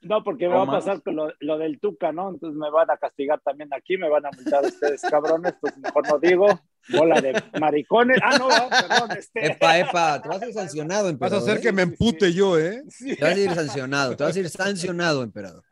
No, 0.01 0.23
porque 0.23 0.47
me 0.47 0.55
va 0.55 0.61
a 0.63 0.67
pasar 0.67 1.01
con 1.01 1.15
lo, 1.17 1.33
lo 1.41 1.57
del 1.57 1.79
Tuca, 1.81 2.13
¿no? 2.13 2.29
Entonces 2.29 2.57
me 2.57 2.69
van 2.69 2.89
a 2.89 2.95
castigar 2.97 3.41
también 3.41 3.69
aquí, 3.73 3.97
me 3.97 4.07
van 4.07 4.25
a 4.25 4.29
multar 4.31 4.63
ustedes, 4.63 5.01
cabrones, 5.01 5.55
pues 5.59 5.75
mejor 5.79 6.07
no 6.07 6.17
digo. 6.19 6.47
Bola 6.89 7.19
de 7.19 7.43
maricones. 7.59 8.17
Ah, 8.23 8.37
no, 8.37 8.47
no, 8.47 8.69
perdón. 8.69 9.17
Este... 9.17 9.47
Epa, 9.47 9.77
epa, 9.79 10.21
te 10.21 10.29
vas 10.29 10.41
a 10.41 10.47
ir 10.47 10.53
sancionado, 10.53 11.03
Vas 11.03 11.07
a 11.07 11.09
emperador. 11.11 11.39
hacer 11.43 11.57
¿eh? 11.57 11.61
que 11.61 11.71
me 11.73 11.81
empute 11.81 12.31
yo, 12.31 12.57
¿eh? 12.57 12.83
Sí. 12.87 13.17
Te 13.17 13.23
vas 13.25 13.33
a 13.35 13.39
ir 13.39 13.53
sancionado, 13.53 14.15
te 14.15 14.23
vas 14.23 14.35
a 14.35 14.39
ir 14.39 14.49
sancionado, 14.49 15.23
emperador. 15.23 15.63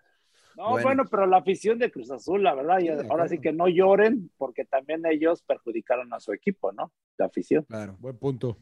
No, 0.57 0.71
Bueno. 0.71 0.83
bueno. 0.83 1.03
pero 1.09 1.25
la 1.25 1.37
afición 1.37 1.77
de 1.79 1.91
Cruz 1.91 2.09
Azul, 2.11 2.43
la 2.43 2.53
verdad, 2.55 2.79
Sí, 2.79 2.87
ahora 3.09 3.27
sí 3.27 3.39
que 3.39 3.51
no 3.51 3.67
lloren, 3.67 4.31
porque 4.37 4.65
también 4.65 5.05
ellos 5.05 5.41
perjudicaron 5.43 6.13
a 6.13 6.19
su 6.19 6.31
equipo, 6.33 6.71
¿no? 6.71 6.91
La 7.17 7.25
afición. 7.25 7.63
Claro. 7.65 7.97
Buen 7.99 8.17
punto. 8.17 8.57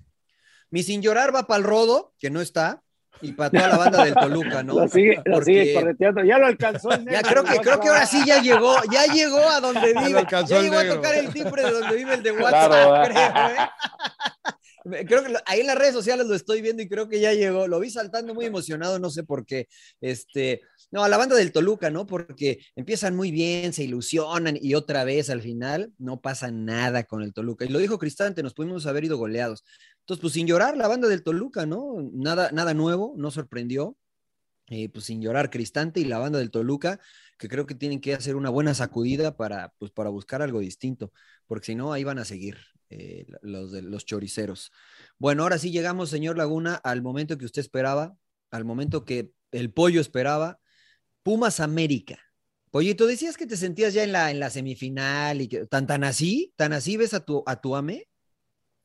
Mi 0.70 0.82
sin 0.84 1.02
llorar 1.02 1.34
va 1.36 1.44
para 1.44 1.60
el 1.60 1.64
rodo, 1.64 2.14
que 2.18 2.30
no 2.32 2.42
está, 2.42 2.84
y 3.22 3.32
para 3.34 3.50
toda 3.52 3.68
la 3.70 3.78
banda 3.78 4.04
del 4.06 4.14
Toluca, 4.16 4.64
¿no? 4.64 4.74
Lo 4.80 4.88
sigue, 4.88 5.16
lo 5.26 5.34
Porque- 5.36 5.46
sigue 5.46 5.74
correteando. 5.74 6.24
Ya 6.24 6.38
lo 6.38 6.46
alcanzó 6.48 6.92
el 6.92 7.06
Ya 7.06 7.22
negro, 7.22 7.30
creo 7.30 7.44
que, 7.44 7.54
ya 7.56 7.62
creo 7.62 7.80
que 7.80 7.88
ahora 7.90 8.06
sí 8.06 8.24
ya 8.26 8.42
llegó, 8.42 8.76
ya 8.92 9.06
llegó 9.14 9.38
a 9.50 9.60
donde 9.62 9.94
Ya 9.94 10.02
lo 10.02 10.08
vive. 10.08 10.20
alcanzó 10.20 10.50
Ya 10.54 10.58
el 10.60 10.64
llegó 10.64 10.78
a 10.78 10.88
tocar 10.96 11.16
el 11.16 11.32
timbre 11.34 11.64
de 11.64 11.72
donde 11.72 11.96
vive 11.96 12.14
el 12.16 12.24
de 12.24 12.34
Claro. 12.36 12.44
WhatsApp, 12.76 13.12
creo, 13.12 13.64
¿eh? 13.64 13.70
Creo 15.08 15.24
que 15.24 15.30
lo- 15.30 15.40
ahí 15.46 15.62
en 15.62 15.68
las 15.68 15.78
redes 15.78 15.94
sociales 15.94 16.28
lo 16.28 16.36
estoy 16.36 16.62
viendo 16.62 16.84
y 16.84 16.90
creo 16.90 17.08
que 17.08 17.22
ya 17.22 17.32
llegó. 17.34 17.70
Lo 17.70 17.80
vi 17.80 17.90
saltando 17.90 18.34
muy 18.34 18.44
emocionado, 18.46 19.00
no 19.00 19.10
sé 19.10 19.24
por 19.24 19.46
qué. 19.46 19.70
Este, 20.02 20.60
no, 20.92 21.06
a 21.06 21.08
la 21.10 21.16
banda 21.16 21.38
del 21.38 21.54
Toluca, 21.54 21.90
¿no? 21.90 22.06
Porque 22.06 22.60
empiezan 22.76 23.16
muy 23.16 23.32
bien, 23.32 23.72
se 23.72 23.84
ilusionan 23.86 24.58
y 24.60 24.74
otra 24.76 25.06
vez 25.06 25.30
al 25.30 25.42
final 25.42 25.94
no 25.98 26.20
pasa 26.20 26.52
nada 26.52 27.04
con 27.06 27.24
el 27.24 27.32
Toluca. 27.34 27.64
Y 27.64 27.70
lo 27.70 27.80
dijo 27.80 27.98
Cristante, 27.98 28.44
nos 28.44 28.54
pudimos 28.54 28.86
haber 28.86 29.06
ido 29.06 29.16
goleados. 29.18 29.64
Entonces, 30.04 30.22
pues 30.22 30.34
sin 30.34 30.48
llorar, 30.48 30.76
la 30.76 30.88
banda 30.88 31.08
del 31.08 31.24
Toluca, 31.24 31.66
¿no? 31.66 32.10
Nada, 32.12 32.52
nada 32.52 32.74
nuevo, 32.74 33.14
no 33.18 33.32
sorprendió. 33.32 33.98
Eh, 34.68 34.90
pues 34.90 35.06
sin 35.06 35.22
llorar, 35.22 35.50
Cristante 35.50 36.00
y 36.00 36.06
la 36.06 36.20
banda 36.20 36.40
del 36.40 36.52
Toluca, 36.52 37.00
que 37.38 37.50
creo 37.50 37.66
que 37.66 37.76
tienen 37.76 38.00
que 38.00 38.14
hacer 38.14 38.36
una 38.36 38.50
buena 38.50 38.74
sacudida 38.74 39.36
para, 39.36 39.74
pues, 39.78 39.92
para 39.92 40.10
buscar 40.10 40.42
algo 40.42 40.60
distinto, 40.60 41.12
porque 41.48 41.68
si 41.68 41.76
no, 41.76 41.92
ahí 41.92 42.04
van 42.04 42.18
a 42.18 42.26
seguir 42.26 42.58
eh, 42.90 43.26
los, 43.42 43.72
de, 43.72 43.82
los 43.82 44.06
choriceros. 44.06 44.72
Bueno, 45.18 45.44
ahora 45.44 45.58
sí 45.58 45.72
llegamos, 45.72 46.10
señor 46.10 46.38
Laguna, 46.38 46.76
al 46.76 47.02
momento 47.02 47.38
que 47.38 47.46
usted 47.46 47.60
esperaba, 47.62 48.16
al 48.52 48.66
momento 48.66 49.04
que 49.04 49.32
el 49.52 49.72
pollo 49.72 50.00
esperaba, 50.00 50.60
Pumas 51.24 51.60
América. 51.60 52.20
Pollito, 52.72 53.06
decías 53.06 53.38
que 53.38 53.46
te 53.46 53.58
sentías 53.58 53.94
ya 53.94 54.04
en 54.04 54.12
la, 54.12 54.32
en 54.32 54.40
la 54.40 54.50
semifinal 54.50 55.42
y 55.42 55.48
que 55.48 55.66
tan, 55.68 55.88
tan 55.88 56.04
así, 56.04 56.54
tan 56.56 56.74
así 56.74 56.98
ves 56.98 57.14
a 57.14 57.24
tu, 57.24 57.44
a 57.46 57.62
tu 57.62 57.76
ame. 57.76 58.08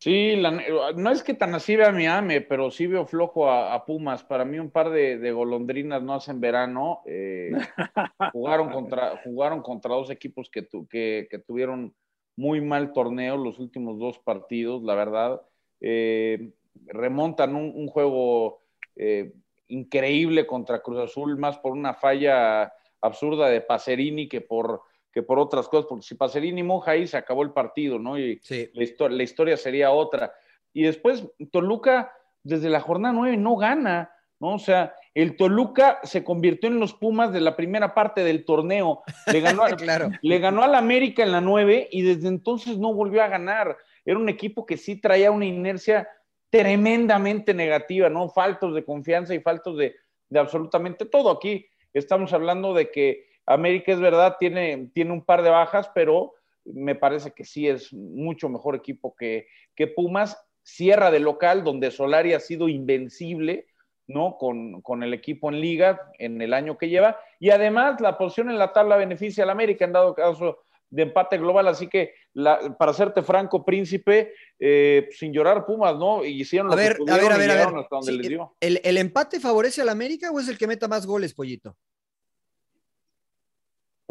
Sí, 0.01 0.37
la- 0.37 0.93
no 0.95 1.11
es 1.11 1.23
que 1.25 1.35
tan 1.35 1.55
así 1.55 1.75
vea 1.75 1.91
mi 1.91 2.07
AME, 2.07 2.41
pero 2.43 2.71
sí 2.71 2.87
veo 2.87 3.05
flojo 3.05 3.51
a, 3.51 3.75
a 3.75 3.85
Pumas. 3.85 4.23
Para 4.23 4.45
mí 4.45 4.59
un 4.59 4.71
par 4.71 4.91
de, 4.91 5.19
de 5.19 5.33
golondrinas 5.33 6.03
no 6.03 6.15
hacen 6.15 6.41
verano. 6.41 7.03
Eh, 7.05 7.51
jugaron, 8.33 8.71
contra, 8.71 9.17
jugaron 9.25 9.61
contra 9.63 9.95
dos 9.95 10.11
equipos 10.11 10.51
que, 10.51 10.63
tu- 10.63 10.87
que, 10.87 11.27
que 11.31 11.41
tuvieron 11.41 11.95
muy 12.37 12.61
mal 12.61 12.93
torneo 12.93 13.37
los 13.37 13.59
últimos 13.59 13.99
dos 13.99 14.21
partidos, 14.21 14.85
la 14.85 14.95
verdad. 14.95 15.43
Eh, 15.81 16.53
remontan 16.87 17.57
un, 17.57 17.73
un 17.75 17.89
juego 17.89 18.63
eh, 18.95 19.33
increíble 19.67 20.47
contra 20.47 20.81
Cruz 20.81 20.99
Azul, 21.01 21.37
más 21.39 21.59
por 21.59 21.73
una 21.73 21.95
falla 21.95 22.73
absurda 23.01 23.49
de 23.49 23.61
Pacerini 23.61 24.29
que 24.29 24.41
por, 24.41 24.83
que 25.13 25.23
por 25.23 25.39
otras 25.39 25.69
cosas, 25.69 25.87
porque 25.89 26.05
si 26.05 26.15
Pacerini 26.15 26.63
moja 26.63 26.93
ahí 26.93 27.07
se 27.07 27.17
acabó 27.17 27.43
el 27.43 27.51
partido, 27.53 27.99
¿no? 27.99 28.19
Y, 28.19 28.39
Sí. 28.43 28.71
la, 28.75 28.83
histo- 28.85 29.09
la 29.09 29.23
historia 29.23 29.57
sería 29.57 29.91
otra. 29.91 30.33
Y 30.73 30.83
después 30.83 31.25
Toluca, 31.51 32.13
desde 32.43 32.69
la 32.69 32.81
jornada 32.81 33.15
9, 33.15 33.37
no 33.37 33.57
gana, 33.57 34.11
¿no? 34.41 34.55
O 34.55 34.59
sea, 34.59 34.95
el 35.15 35.37
Toluca 35.37 35.99
se 36.05 36.23
convirtió 36.23 36.69
en 36.69 36.79
los 36.79 36.95
Pumas 36.95 37.33
de 37.33 37.41
la 37.41 37.57
primera 37.57 37.95
parte 37.95 38.23
del 38.23 38.45
torneo. 38.45 39.03
Le 39.33 39.41
ganó, 39.41 39.63
a- 39.65 39.77
Claro. 39.77 40.11
le 40.23 40.39
ganó 40.39 40.63
al 40.63 40.75
América 40.75 41.23
en 41.23 41.33
la 41.33 41.41
9 41.41 41.89
y 41.91 42.03
desde 42.03 42.29
entonces 42.29 42.79
no 42.79 42.93
volvió 42.95 43.23
a 43.23 43.29
ganar. 43.29 43.77
Era 44.05 44.19
un 44.19 44.29
equipo 44.29 44.65
que 44.67 44.77
sí 44.77 45.01
traía 45.01 45.31
una 45.31 45.47
inercia 45.47 46.09
tremendamente 46.51 47.55
negativa, 47.55 48.09
¿no? 48.09 48.29
Faltos 48.29 48.75
de 48.75 48.85
confianza 48.85 49.35
y 49.35 49.41
faltos 49.41 49.77
de, 49.79 49.97
de 50.29 50.39
absolutamente 50.39 51.05
todo. 51.07 51.31
Aquí 51.31 51.67
estamos 51.93 52.33
hablando 52.33 52.75
de 52.75 52.91
que 52.91 53.28
América 53.49 53.93
es 53.93 54.01
verdad, 54.01 54.37
tiene, 54.39 54.91
tiene 54.93 55.13
un 55.13 55.25
par 55.25 55.43
de 55.43 55.51
bajas, 55.51 55.91
pero 55.95 56.35
me 56.65 56.95
parece 56.95 57.33
que 57.33 57.45
sí 57.45 57.67
es 57.67 57.93
mucho 57.93 58.49
mejor 58.49 58.77
equipo 58.77 59.15
que, 59.17 59.47
que 59.75 59.87
Pumas. 59.87 60.37
Cierra 60.63 61.11
de 61.11 61.19
local, 61.19 61.65
donde 61.65 61.91
Solari 61.91 62.35
ha 62.35 62.41
sido 62.41 62.69
invencible, 62.69 63.69
¿no? 64.07 64.37
Con, 64.37 64.83
con, 64.83 65.03
el 65.03 65.15
equipo 65.15 65.49
en 65.49 65.63
liga 65.63 66.11
en 66.19 66.43
el 66.43 66.53
año 66.53 66.77
que 66.77 66.91
lleva. 66.91 67.19
Y 67.41 67.49
además 67.49 67.99
la 68.03 68.19
posición 68.19 68.51
en 68.51 68.59
la 68.59 68.75
tabla 68.75 68.97
beneficia 68.97 69.45
al 69.45 69.51
América, 69.51 69.87
en 69.87 69.95
dado 69.95 70.15
caso 70.15 70.59
de 70.91 71.05
empate 71.05 71.39
global. 71.39 71.69
Así 71.69 71.89
que, 71.89 72.13
la, 72.35 72.77
para 72.77 72.93
serte 72.93 73.23
franco, 73.23 73.65
príncipe, 73.65 74.35
eh, 74.59 75.09
sin 75.13 75.33
llorar 75.33 75.65
Pumas, 75.65 75.97
¿no? 75.97 76.23
Y 76.23 76.43
hicieron 76.43 76.67
lo 76.67 76.75
a 76.75 76.77
ver, 76.77 76.93
que 76.93 76.99
pudieron 76.99 77.23
a 77.25 77.25
ver, 77.25 77.33
a 77.33 77.39
ver, 77.39 77.49
y 77.49 77.53
a 77.53 77.67
ver. 77.67 77.79
hasta 77.79 77.97
donde 77.97 78.13
Sí, 78.13 78.19
les 78.19 78.29
dio. 78.29 78.55
el, 78.61 78.81
¿El 78.85 78.99
empate 78.99 79.41
favorece 79.41 79.81
al 79.81 79.89
América 79.89 80.31
o 80.31 80.39
es 80.39 80.49
el 80.49 80.59
que 80.59 80.67
meta 80.67 80.87
más 80.87 81.07
goles, 81.07 81.33
Pollito? 81.33 81.79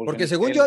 Porque 0.06 0.26
según 0.28 0.52
yo, 0.52 0.64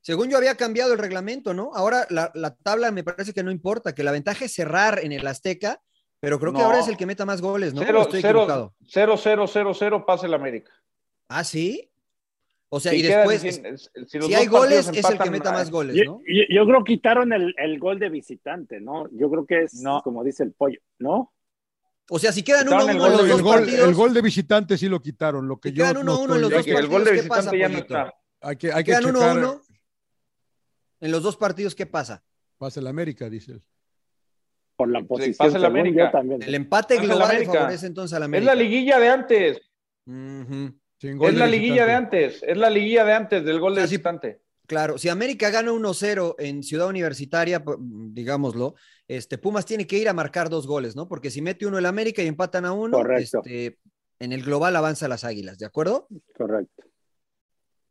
según 0.00 0.28
yo 0.28 0.36
había 0.36 0.56
cambiado 0.56 0.92
el 0.92 0.98
reglamento, 0.98 1.54
¿no? 1.54 1.70
Ahora 1.74 2.06
la, 2.10 2.30
la, 2.34 2.54
tabla 2.56 2.90
me 2.90 3.04
parece 3.04 3.32
que 3.32 3.42
no 3.42 3.50
importa, 3.50 3.94
que 3.94 4.02
la 4.02 4.12
ventaja 4.12 4.44
es 4.44 4.52
cerrar 4.52 4.98
en 5.02 5.12
el 5.12 5.26
Azteca, 5.26 5.80
pero 6.20 6.38
creo 6.40 6.52
que 6.52 6.58
No. 6.58 6.64
ahora 6.66 6.80
es 6.80 6.88
el 6.88 6.96
que 6.96 7.06
meta 7.06 7.24
más 7.24 7.40
goles, 7.40 7.74
¿no? 7.74 7.82
Cero, 7.84 8.02
Estoy 8.02 8.20
cero, 8.22 8.40
equivocado. 8.40 8.74
cero, 8.86 9.16
cero, 9.16 9.46
cero, 9.46 9.72
cero, 9.74 10.04
pasa 10.06 10.26
el 10.26 10.34
América. 10.34 10.72
Ah, 11.28 11.44
sí. 11.44 11.88
O 12.74 12.80
sea, 12.80 12.90
Si 12.92 12.98
y 12.98 13.02
después, 13.02 13.40
sin- 13.42 13.52
si, 13.78 13.88
si, 14.08 14.18
los 14.18 14.32
hay 14.34 14.46
goles, 14.46 14.86
partidos 14.86 15.04
es 15.10 15.10
el 15.12 15.18
que 15.22 15.30
meta 15.30 15.52
más 15.52 15.70
goles, 15.70 15.94
Yo, 15.94 16.04
¿no? 16.04 16.20
yo- 16.26 16.44
yo 16.48 16.66
creo 16.66 16.84
que 16.84 16.92
quitaron 16.94 17.32
el, 17.32 17.54
el 17.58 17.78
gol 17.78 17.98
de 17.98 18.08
visitante, 18.08 18.80
¿no? 18.80 19.08
Yo 19.12 19.30
creo 19.30 19.44
que 19.46 19.62
es 19.64 19.74
No. 19.74 20.00
como 20.02 20.24
dice 20.24 20.42
el 20.42 20.52
pollo, 20.52 20.78
¿no? 20.98 21.32
O 22.10 22.18
sea, 22.18 22.32
si 22.32 22.42
quedan 22.42 22.64
Quitaron 22.64 22.88
1-1 22.88 22.90
el 22.90 22.96
en 22.96 22.98
los 22.98 23.10
gol- 23.12 23.28
dos 23.28 23.36
el, 23.38 23.42
gol, 23.44 23.54
partidos, 23.60 23.88
el 23.88 23.94
gol 23.94 24.14
de 24.14 24.22
visitante 24.22 24.76
sí 24.78 24.88
lo 24.88 25.00
quitaron. 25.00 25.46
Lo 25.46 25.60
que 25.60 25.68
Si 25.68 25.74
yo 25.76 25.84
quedan 25.84 26.04
no 26.04 26.18
1-1 26.18 26.34
en 26.34 26.40
los 26.40 26.50
dos 26.50 26.64
que 26.64 26.70
el 26.72 26.86
gol 26.88 27.04
de 27.04 27.10
partidos, 27.10 27.22
¿qué 27.22 27.28
pasa, 27.28 27.50
visitante 27.52 27.58
ya 27.58 27.68
no 27.68 27.78
está. 27.78 28.14
Hay 28.42 28.56
que, 28.56 28.72
hay 28.72 28.84
que 28.84 28.92
quedan. 28.92 29.04
1-1 29.04 29.62
en 31.00 31.10
los 31.10 31.22
dos 31.22 31.36
partidos, 31.36 31.74
¿qué 31.74 31.86
pasa? 31.86 32.22
Pasa 32.58 32.78
el 32.80 32.86
América, 32.86 33.28
dices. 33.28 33.62
por 34.76 34.88
la 34.88 35.02
posición. 35.02 35.34
pasa 35.36 35.58
el 35.58 35.64
América. 35.64 36.04
yo 36.06 36.10
también. 36.10 36.42
El 36.42 36.54
empate 36.54 36.94
Pasa 36.94 37.02
el 37.02 37.08
global 37.08 37.30
América. 37.30 37.52
favorece 37.52 37.86
entonces 37.86 38.14
a 38.16 38.18
la 38.20 38.24
Es 38.26 38.28
América. 38.28 38.54
la 38.54 38.60
liguilla 38.62 38.98
de 39.00 39.08
antes. 39.08 39.60
Sin 40.06 41.18
gol 41.18 41.30
Es 41.32 41.36
la 41.36 41.46
liguilla 41.46 41.86
de 41.86 41.92
antes. 41.92 42.42
Es 42.42 42.56
la 42.56 42.70
liguilla 42.70 43.04
de 43.04 43.12
antes 43.12 43.44
del 43.44 43.58
gol 43.60 43.74
de 43.74 43.82
visitante. 43.82 44.40
Claro, 44.66 44.96
si 44.96 45.08
América 45.08 45.50
gana 45.50 45.72
1-0 45.72 46.36
en 46.38 46.62
Ciudad 46.62 46.86
Universitaria, 46.88 47.62
digámoslo, 47.78 48.74
este, 49.08 49.36
Pumas 49.38 49.66
tiene 49.66 49.86
que 49.86 49.98
ir 49.98 50.08
a 50.08 50.12
marcar 50.14 50.48
dos 50.48 50.66
goles, 50.68 50.94
¿no? 50.94 51.08
Porque 51.08 51.30
si 51.30 51.42
mete 51.42 51.66
uno 51.66 51.78
el 51.78 51.86
América 51.86 52.22
y 52.22 52.28
empatan 52.28 52.64
a 52.64 52.72
uno, 52.72 52.96
Correcto. 52.98 53.42
este, 53.44 53.78
en 54.20 54.32
el 54.32 54.42
global 54.44 54.76
avanza 54.76 55.08
las 55.08 55.24
Águilas, 55.24 55.58
¿de 55.58 55.66
acuerdo? 55.66 56.06
Correcto. 56.36 56.84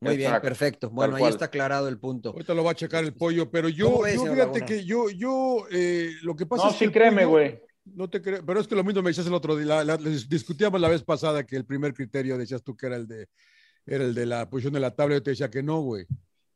Muy 0.02 0.18
bien, 0.18 0.30
Exacto. 0.30 0.48
perfecto. 0.48 0.90
Bueno, 0.90 1.16
ahí 1.16 1.26
está 1.26 1.46
aclarado 1.46 1.88
el 1.88 2.00
punto. 2.00 2.32
Ahorita 2.32 2.56
lo 2.56 2.64
va 2.64 2.72
a 2.72 2.76
checar 2.76 3.04
el 3.04 3.14
pollo, 3.14 3.52
pero 3.52 3.70
yo, 3.70 3.86
¿Cómo 3.86 4.02
ves, 4.02 4.16
yo 4.16 4.34
fíjate 4.34 4.66
que 4.66 4.84
yo, 4.84 5.10
yo, 5.12 5.68
eh, 5.72 6.12
lo 6.24 6.36
que 6.36 6.48
pasa 6.48 6.64
No, 6.64 6.70
es 6.70 6.74
que 6.76 6.80
sí, 6.80 6.86
el 6.86 6.92
créeme, 6.92 7.24
güey. 7.26 7.62
No 7.86 8.10
te 8.10 8.20
creo, 8.20 8.44
pero 8.44 8.60
es 8.60 8.68
que 8.68 8.76
lo 8.76 8.84
mismo 8.84 9.04
me 9.04 9.12
decías 9.12 9.28
el 9.28 9.34
otro 9.34 9.56
día, 9.56 9.68
la- 9.68 9.84
la- 9.84 9.98
les 9.98 10.28
discutíamos 10.28 10.82
la 10.82 10.90
vez 10.90 11.04
pasada 11.04 11.46
que 11.46 11.56
el 11.56 11.66
primer 11.66 11.94
criterio 11.94 12.36
decías 12.38 12.64
tú 12.64 12.76
que 12.76 12.88
era 12.88 12.96
el 12.96 13.08
de, 13.08 13.28
era 13.86 14.04
el 14.04 14.16
de 14.16 14.26
la 14.26 14.50
posición 14.50 14.74
de 14.74 14.80
la 14.80 14.96
tabla, 14.96 15.16
yo 15.16 15.24
te 15.24 15.32
decía 15.32 15.52
que 15.52 15.62
no, 15.62 15.82
güey. 15.82 16.08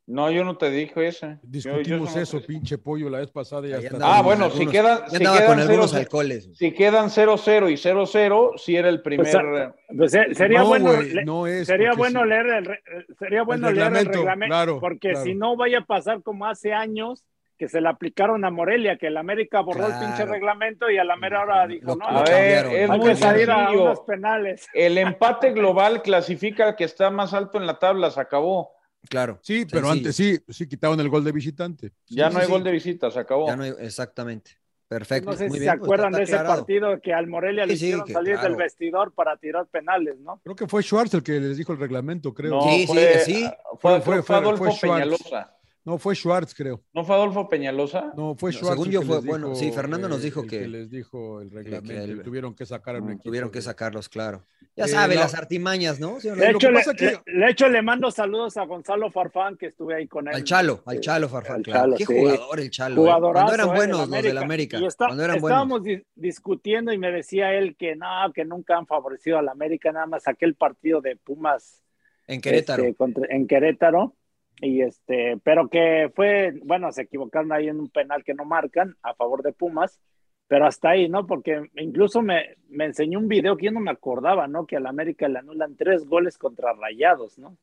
No, 0.08 0.30
yo 0.30 0.44
no 0.44 0.56
te 0.56 0.70
dije. 0.70 1.10
Yo- 1.10 1.26
yo 1.28 1.36
Discutimos 1.42 2.14
no- 2.14 2.22
eso, 2.22 2.40
pinche 2.40 2.78
pollo, 2.78 3.10
la 3.10 3.18
vez 3.18 3.30
pasada 3.32 3.66
y 3.66 3.72
Ahí 3.72 3.78
hasta- 3.84 3.96
andaba 3.96 4.18
Ah, 4.18 4.22
bueno, 4.22 4.44
algunos- 4.44 4.64
si 4.64 4.70
quedan, 4.72 4.98
ya 5.00 5.08
si 5.08 5.16
andaba 5.16 5.36
quedan 5.38 5.50
con 5.50 5.60
algunos 5.60 5.90
0-0 5.90 5.98
alcoholes. 6.00 6.50
si 6.56 6.72
quedan 6.72 7.10
0-0 7.10 7.68
y 7.70 7.76
0-0, 7.76 8.52
sí 8.56 8.76
era 8.76 8.88
el 8.88 9.02
primer. 9.02 9.26
Pues, 9.28 9.72
Pues, 9.96 10.14
eh, 10.14 10.34
sería 10.34 10.60
No, 10.60 10.66
bueno, 10.68 10.92
no 11.24 11.46
es, 11.48 11.66
sería 11.66 11.88
porque 11.90 11.98
bueno 11.98 12.20
sí. 12.22 12.28
leer 12.28 12.46
el 12.46 12.70
eh, 12.70 12.78
sería 13.18 13.42
bueno 13.42 13.66
leer 13.70 13.76
el 13.78 13.82
reglamento, 13.84 14.18
reglamento, 14.18 14.52
claro, 14.54 14.80
porque 14.80 15.10
claro. 15.10 15.24
si 15.24 15.34
no 15.34 15.56
vaya 15.56 15.78
a 15.78 15.84
pasar 15.84 16.22
como 16.22 16.46
hace 16.46 16.72
años 16.72 17.24
que 17.58 17.68
se 17.68 17.80
le 17.80 17.88
aplicaron 17.88 18.44
a 18.44 18.50
Morelia, 18.50 18.98
que 18.98 19.06
el 19.08 19.16
América 19.16 19.60
borró 19.60 19.86
el 19.86 19.94
pinche 19.98 20.24
reglamento 20.26 20.88
y 20.90 20.98
a 20.98 21.04
la 21.04 21.16
mera 21.16 21.40
hora 21.42 21.66
dijo, 21.66 21.86
Lo- 21.86 21.96
no, 21.96 22.06
a 22.06 22.12
lo 22.12 22.18
hay 22.20 22.24
ver, 22.32 22.66
es 22.66 22.90
que 22.90 22.96
muy 22.98 23.14
salir 23.16 23.50
a 23.50 23.70
unos 23.72 24.00
penales. 24.00 24.68
El 24.74 24.98
empate 24.98 25.50
global 25.52 26.02
clasifica 26.02 26.64
al 26.68 26.76
que 26.76 26.84
está 26.84 27.10
más 27.10 27.32
alto 27.34 27.58
en 27.58 27.66
la 27.66 27.78
tabla, 27.80 28.10
se 28.10 28.20
acabó. 28.20 28.75
Claro. 29.08 29.38
Sí, 29.42 29.66
pero 29.70 29.86
sencillo. 29.88 30.08
antes 30.08 30.16
sí, 30.16 30.38
sí 30.48 30.68
quitaban 30.68 30.98
el 31.00 31.08
gol 31.08 31.24
de 31.24 31.32
visitante. 31.32 31.92
Ya 32.08 32.28
Sí, 32.28 32.34
no 32.34 32.40
hay 32.40 32.46
sí, 32.46 32.52
gol 32.52 32.64
de 32.64 32.70
visita, 32.72 33.10
se 33.10 33.18
acabó. 33.20 33.46
Ya 33.46 33.56
no 33.56 33.62
hay- 33.64 33.74
exactamente. 33.80 34.52
Perfecto. 34.88 35.30
No 35.32 35.36
sé 35.36 35.48
Muy 35.48 35.54
si 35.58 35.60
bien, 35.64 35.72
se 35.72 35.78
pues, 35.78 35.86
acuerdan 35.88 36.12
de 36.12 36.22
ese 36.22 36.34
aclarado. 36.36 36.60
partido 36.60 37.00
que 37.00 37.12
al 37.12 37.26
Morelia 37.26 37.66
le 37.66 37.72
Sí, 37.72 37.78
sí, 37.80 37.84
hicieron 37.86 38.06
que 38.06 38.12
salir 38.12 38.34
claro. 38.34 38.48
del 38.50 38.56
vestidor 38.56 39.12
para 39.12 39.36
tirar 39.36 39.66
penales, 39.66 40.16
¿no? 40.20 40.40
Creo 40.44 40.54
que 40.54 40.68
fue 40.68 40.80
Schwartz 40.84 41.12
el 41.14 41.24
que 41.24 41.40
les 41.40 41.56
dijo 41.56 41.72
el 41.72 41.80
reglamento, 41.80 42.32
creo. 42.32 42.52
No, 42.52 42.62
Sí, 42.62 42.80
sí, 42.82 42.86
fue, 42.86 43.18
sí. 43.24 43.44
Fue, 43.44 43.50
Fue- 43.80 44.00
fue- 44.00 44.00
fue- 44.00 44.22
fue 44.22 44.36
Adolfo 44.36 44.64
fue 44.70 44.90
Peñalosa. 45.86 46.02
fue 46.02 46.14
Schwartz, 46.16 46.54
creo. 46.54 46.82
¿No 46.92 47.04
fue 47.04 47.14
Adolfo 47.14 47.48
Peñalosa? 47.48 48.12
No, 48.16 48.34
fue 48.34 48.50
No, 48.52 48.58
Schwartz. 48.58 48.76
según 48.78 48.90
yo 48.92 49.00
que 49.00 49.06
fue- 49.06 49.20
bueno, 49.20 49.54
sí, 49.54 49.70
Fernando 49.72 50.08
nos 50.08 50.20
eh, 50.20 50.24
dijo 50.24 50.40
el 50.42 50.48
que- 50.50 50.66
les 50.68 50.90
dijo 50.90 51.40
el 51.40 51.50
reglamento. 51.50 51.92
el- 52.02 52.18
y 52.18 52.22
tuvieron 52.22 52.54
que 52.54 52.66
sacar 52.66 52.96
a 52.96 52.98
un 53.00 53.10
equipo. 53.12 53.24
Tuvieron 53.24 53.50
que 53.50 53.58
de- 53.58 53.62
sacarlos, 53.62 54.08
claro. 54.08 54.44
Ya 54.74 54.84
Eh, 54.84 54.88
sabe, 54.88 55.14
la- 55.14 55.22
las 55.22 55.34
artimañas, 55.34 55.98
¿no? 56.00 56.20
Sí, 56.20 56.28
De 56.28 56.50
hecho, 56.50 56.58
que 56.58 56.70
le, 56.70 56.82
que- 56.96 57.18
le- 57.26 57.44
de 57.46 57.50
hecho, 57.50 57.68
le 57.68 57.80
mando 57.82 58.10
saludos 58.10 58.56
a 58.58 58.64
Gonzalo 58.66 59.10
Farfán, 59.10 59.56
que 59.56 59.66
estuve 59.66 59.94
ahí 59.94 60.06
con 60.06 60.28
él. 60.28 60.34
Al 60.34 60.44
Chalo, 60.44 60.82
al 60.84 61.00
Chalo 61.00 61.28
Farfán, 61.28 61.56
al 61.56 61.62
claro. 61.62 61.80
Chalo, 61.82 61.96
Qué 61.96 62.04
sí. 62.04 62.14
jugador 62.18 62.60
el 62.60 62.70
Chalo. 62.70 62.94
¿eh? 62.94 62.98
Jugadorazo, 62.98 63.46
Cuando 63.46 63.54
eran 63.54 63.68
eh, 63.68 63.76
buenos 63.78 64.08
los 64.10 64.22
del 64.22 64.38
América. 64.38 64.78
Está- 64.78 65.06
Cuando 65.06 65.24
eran 65.24 65.40
buenos. 65.40 65.56
estábamos 65.56 65.82
di- 65.84 66.02
discutiendo 66.14 66.92
y 66.92 66.98
me 66.98 67.10
decía 67.10 67.54
él 67.54 67.76
que 67.78 67.96
no, 67.96 68.06
que 68.34 68.44
nunca 68.44 68.76
han 68.76 68.86
favorecido 68.86 69.38
al 69.38 69.48
América, 69.48 69.92
nada 69.92 70.06
más 70.06 70.28
aquel 70.28 70.54
partido 70.56 71.00
de 71.00 71.16
Pumas 71.16 71.82
En 72.26 72.40
Querétaro. 72.40 72.82
este, 72.82 72.94
contra- 72.96 73.26
en 73.34 73.46
Querétaro. 73.46 74.14
Y 74.60 74.80
este, 74.80 75.38
pero 75.44 75.68
que 75.68 76.10
fue, 76.14 76.54
bueno, 76.64 76.90
se 76.92 77.02
equivocaron 77.02 77.52
ahí 77.52 77.68
en 77.68 77.78
un 77.78 77.90
penal 77.90 78.24
que 78.24 78.34
no 78.34 78.44
marcan 78.44 78.96
a 79.02 79.14
favor 79.14 79.42
de 79.42 79.52
Pumas, 79.52 80.00
pero 80.48 80.66
hasta 80.66 80.90
ahí, 80.90 81.08
¿no? 81.08 81.26
Porque 81.26 81.70
incluso 81.76 82.22
me, 82.22 82.56
me 82.68 82.86
enseñó 82.86 83.18
un 83.18 83.28
video 83.28 83.56
que 83.56 83.66
yo 83.66 83.72
no 83.72 83.80
me 83.80 83.90
acordaba, 83.90 84.46
¿no? 84.48 84.66
Que 84.66 84.76
al 84.76 84.86
América 84.86 85.28
le 85.28 85.40
anulan 85.40 85.76
tres 85.76 86.06
goles 86.06 86.38
contra 86.38 86.72
Rayados, 86.72 87.38
¿no? 87.38 87.58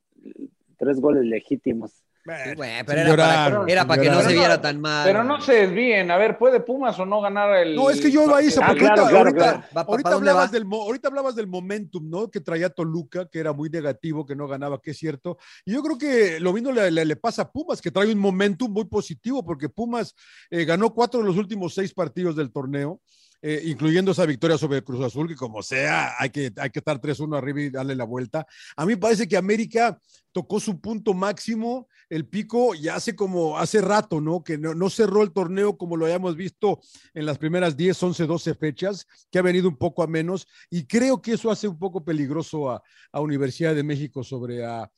Tres 0.78 1.00
goles 1.00 1.24
legítimos. 1.26 2.04
Sí, 2.26 2.56
Bueno, 2.56 2.84
pero 2.88 3.02
era 3.02 3.10
llorar, 3.10 3.52
para, 3.54 3.72
era 3.72 3.82
sin 3.82 3.88
para 3.90 4.02
que 4.02 4.10
no 4.10 4.22
se 4.22 4.34
viera 4.34 4.56
no- 4.56 4.62
tan 4.62 4.80
mal. 4.80 5.06
Pero 5.06 5.24
no 5.26 5.42
se 5.42 5.54
desvíen. 5.54 6.10
A 6.10 6.16
ver, 6.18 6.38
¿puede 6.38 6.62
Pumas 6.62 6.98
o 6.98 7.06
no 7.06 7.20
ganar 7.20 7.54
el. 7.58 7.76
No, 7.76 7.90
es 7.90 8.00
que 8.00 8.10
yo 8.10 8.34
ahí, 8.34 8.48
Ah, 8.62 8.68
porque 8.68 8.80
claro, 8.80 9.02
ahorita, 9.02 9.10
claro, 9.10 9.18
ahorita- 9.18 9.38
claro. 9.44 9.58
Va, 9.76 9.86
pa- 9.86 9.92
ahorita 9.92 10.10
¿pa 10.10 10.16
dónde 10.16 10.30
hablabas 10.30 10.52
del, 10.52 10.64
ahorita 10.72 11.08
hablabas 11.10 11.36
del 11.36 11.48
momentum, 11.48 12.10
¿no? 12.10 12.32
Que 12.32 12.40
traía 12.40 12.70
Toluca, 12.70 13.28
que 13.30 13.40
era 13.40 13.52
muy 13.52 13.70
negativo, 13.70 14.26
que 14.26 14.38
no 14.38 14.48
ganaba, 14.48 14.80
que 14.82 14.92
es 14.92 14.98
cierto. 14.98 15.38
Y 15.66 15.74
yo 15.74 15.84
creo 15.84 15.98
que 15.98 16.40
lo 16.40 16.54
mismo 16.54 16.72
le, 16.72 16.90
le- 16.92 17.04
le 17.04 17.16
pasa 17.18 17.42
a 17.42 17.52
Pumas, 17.52 17.82
que 17.82 17.92
trae 17.92 18.10
un 18.14 18.20
momentum 18.20 18.72
muy 18.72 18.86
positivo, 18.86 19.44
porque 19.44 19.68
Pumas 19.68 20.16
eh, 20.50 20.64
ganó 20.64 20.94
cuatro 20.94 21.20
de 21.20 21.26
los 21.26 21.36
últimos 21.36 21.74
seis 21.74 21.94
partidos 21.94 22.38
del 22.38 22.54
torneo. 22.54 23.02
Eh, 23.46 23.62
incluyendo 23.66 24.14
esa 24.14 24.26
victoria 24.26 24.58
sobre 24.58 24.78
el 24.78 24.86
Cruz 24.86 25.04
Azul, 25.04 25.28
que 25.28 25.36
como 25.36 25.62
sea, 25.62 26.14
hay 26.18 26.30
que, 26.30 26.50
hay 26.56 26.70
que 26.70 26.80
estar 26.80 27.02
3-1 27.02 27.38
arriba 27.38 27.60
y 27.60 27.70
darle 27.70 27.94
la 27.94 28.06
vuelta. 28.06 28.48
A 28.78 28.86
mí 28.86 28.96
parece 28.96 29.28
que 29.28 29.36
América 29.36 30.00
tocó 30.32 30.62
su 30.62 30.80
punto 30.80 31.14
máximo, 31.14 31.90
el 32.10 32.26
pico, 32.26 32.74
ya 32.74 32.96
hace 32.96 33.18
como 33.18 33.58
hace 33.60 33.82
rato, 33.82 34.22
¿no? 34.22 34.46
Que 34.46 34.58
no, 34.58 34.74
no 34.74 34.90
cerró 34.90 35.24
el 35.24 35.34
torneo 35.34 35.78
como 35.78 35.98
lo 35.98 36.06
habíamos 36.06 36.38
visto 36.38 36.80
en 37.14 37.26
las 37.26 37.38
primeras 37.38 37.76
10, 37.76 38.02
11, 38.02 38.26
12 38.28 38.56
fechas, 38.56 39.08
que 39.30 39.40
ha 39.40 39.42
venido 39.42 39.68
un 39.68 39.76
poco 39.76 40.04
a 40.04 40.08
menos, 40.08 40.48
y 40.70 40.86
creo 40.86 41.22
que 41.22 41.34
eso 41.34 41.52
hace 41.52 41.68
un 41.68 41.78
poco 41.78 42.06
peligroso 42.06 42.72
a, 42.72 42.82
a 43.12 43.20
Universidad 43.20 43.76
de 43.76 43.84
México 43.84 44.24
sobre 44.24 44.64
a, 44.66 44.90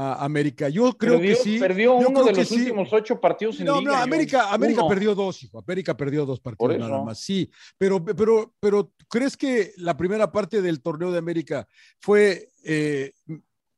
a 0.00 0.24
América. 0.24 0.68
Yo 0.68 0.92
creo 0.96 1.14
perdió, 1.14 1.30
que 1.36 1.42
sí. 1.42 1.58
Perdió 1.58 1.94
uno 1.94 2.22
de 2.22 2.32
los 2.32 2.46
sí. 2.48 2.54
últimos 2.60 2.92
ocho 2.92 3.20
partidos 3.20 3.58
en 3.58 3.66
No, 3.66 3.80
liga. 3.80 3.90
no, 3.92 3.98
América, 3.98 4.52
América 4.52 4.82
uno. 4.82 4.88
perdió 4.88 5.12
dos, 5.16 5.42
hijo. 5.42 5.58
América 5.58 5.96
perdió 5.96 6.24
dos 6.24 6.38
partidos 6.38 6.78
nada 6.78 7.02
más. 7.02 7.18
Sí, 7.18 7.50
pero, 7.76 8.04
pero, 8.04 8.54
pero, 8.60 8.92
¿crees 9.08 9.36
que 9.36 9.72
la 9.78 9.96
primera 9.96 10.30
parte 10.30 10.62
del 10.62 10.80
torneo 10.82 11.10
de 11.10 11.18
América 11.18 11.66
fue 11.98 12.48
eh, 12.64 13.10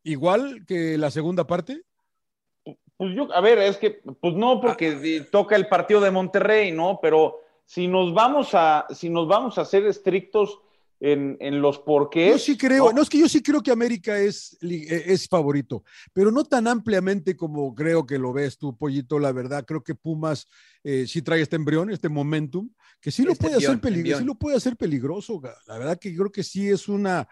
igual 0.02 0.64
que 0.66 0.98
la 0.98 1.10
segunda 1.10 1.46
parte? 1.46 1.84
Pues 2.98 3.14
yo, 3.16 3.34
a 3.34 3.40
ver, 3.40 3.58
es 3.58 3.78
que, 3.78 4.02
pues 4.20 4.34
no, 4.34 4.60
porque 4.60 5.22
Ah. 5.22 5.26
toca 5.32 5.56
el 5.56 5.68
partido 5.68 6.02
de 6.02 6.10
Monterrey, 6.10 6.70
¿no? 6.70 6.98
Pero 7.00 7.38
si 7.64 7.88
nos 7.88 8.12
vamos 8.12 8.50
a, 8.52 8.86
si 8.90 9.08
nos 9.08 9.26
vamos 9.26 9.56
a 9.56 9.64
ser 9.64 9.86
estrictos 9.86 10.60
en, 11.00 11.38
en 11.40 11.62
los 11.62 11.78
porqués. 11.78 12.32
Yo 12.32 12.38
sí 12.38 12.56
creo, 12.58 12.92
no 12.92 13.02
es 13.02 13.08
que 13.08 13.18
yo 13.18 13.28
sí 13.28 13.42
creo 13.42 13.62
que 13.62 13.70
América 13.70 14.18
es, 14.20 14.56
eh, 14.60 15.04
es 15.06 15.26
favorito, 15.26 15.82
pero 16.12 16.30
no 16.30 16.44
tan 16.44 16.68
ampliamente 16.68 17.36
como 17.36 17.74
creo 17.74 18.06
que 18.06 18.18
lo 18.18 18.32
ves 18.32 18.58
tú, 18.58 18.76
Pollito, 18.76 19.18
la 19.18 19.32
verdad. 19.32 19.64
Creo 19.66 19.82
que 19.82 19.94
Pumas 19.94 20.46
eh, 20.84 21.06
sí 21.06 21.22
trae 21.22 21.40
este 21.40 21.56
embrión, 21.56 21.90
este 21.90 22.08
momentum, 22.08 22.70
que 23.00 23.10
sí 23.10 23.22
lo 23.22 23.32
Este 23.32 23.44
puede 23.44 23.56
hacer 23.56 23.80
peligroso, 23.80 24.18
sí 24.18 24.24
lo 24.24 24.34
puede 24.34 24.56
hacer 24.56 24.76
peligroso. 24.76 25.40
La 25.66 25.78
verdad 25.78 25.98
que 25.98 26.14
creo 26.14 26.30
que 26.30 26.44
sí 26.44 26.68
es 26.68 26.86
una, 26.88 27.26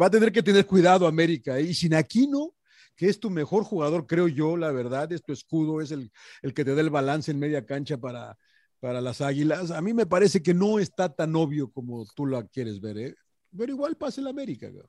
va 0.00 0.06
a 0.06 0.10
tener 0.10 0.32
que 0.32 0.42
tener 0.42 0.66
cuidado 0.66 1.06
América. 1.06 1.58
¿eh? 1.58 1.62
Y 1.62 1.74
sin 1.74 1.94
Aquino, 1.94 2.54
que 2.96 3.08
es 3.08 3.20
tu 3.20 3.28
mejor 3.28 3.64
jugador, 3.64 4.06
creo 4.06 4.28
yo, 4.28 4.56
la 4.56 4.72
verdad, 4.72 5.12
es 5.12 5.22
tu 5.22 5.32
escudo, 5.32 5.80
es 5.80 5.90
el, 5.90 6.10
el 6.42 6.54
que 6.54 6.64
te 6.64 6.74
da 6.74 6.80
el 6.80 6.90
balance 6.90 7.30
en 7.30 7.38
media 7.38 7.64
cancha 7.66 7.98
para, 7.98 8.36
para 8.80 9.00
las 9.00 9.20
águilas. 9.20 9.70
A 9.70 9.80
mí 9.80 9.92
me 9.94 10.06
parece 10.06 10.42
que 10.42 10.54
no 10.54 10.78
está 10.78 11.14
tan 11.14 11.36
obvio 11.36 11.70
como 11.70 12.04
tú 12.14 12.26
la 12.26 12.46
quieres 12.46 12.80
ver, 12.80 12.98
¿eh? 12.98 13.14
Pero 13.56 13.72
igual 13.72 13.96
pasa 13.96 14.20
el 14.20 14.26
América. 14.26 14.68
ga. 14.70 14.82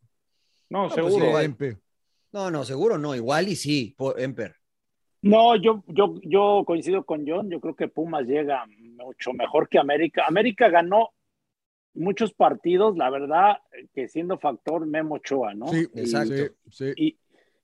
No, 0.69 0.85
Ah, 0.85 0.91
pues 0.95 1.13
seguro. 1.13 1.39
Empe. 1.39 1.77
No, 2.31 2.49
no, 2.49 2.63
seguro 2.63 2.97
no. 2.97 3.13
Igual 3.15 3.49
y 3.49 3.55
sí, 3.55 3.93
po- 3.97 4.17
Emper. 4.17 4.55
No, 5.23 5.55
yo, 5.55 5.83
yo, 5.87 6.15
yo 6.23 6.63
coincido 6.65 7.03
con 7.05 7.27
John. 7.27 7.49
Yo 7.49 7.59
creo 7.59 7.75
que 7.75 7.87
Pumas 7.89 8.25
llega 8.25 8.65
mucho 8.67 9.33
mejor 9.33 9.67
que 9.67 9.77
América. 9.77 10.23
América 10.27 10.69
ganó 10.69 11.09
muchos 11.93 12.33
partidos, 12.33 12.95
la 12.97 13.09
verdad, 13.09 13.57
que 13.93 14.07
siendo 14.07 14.39
factor 14.39 14.85
Memo 14.85 15.15
Ochoa, 15.15 15.53
¿no? 15.53 15.67
Sí, 15.67 15.87
Y- 15.93 15.99
exacto. 15.99 16.33
sí, 16.69 16.93
sí. 16.93 16.93
Y, 16.95 17.07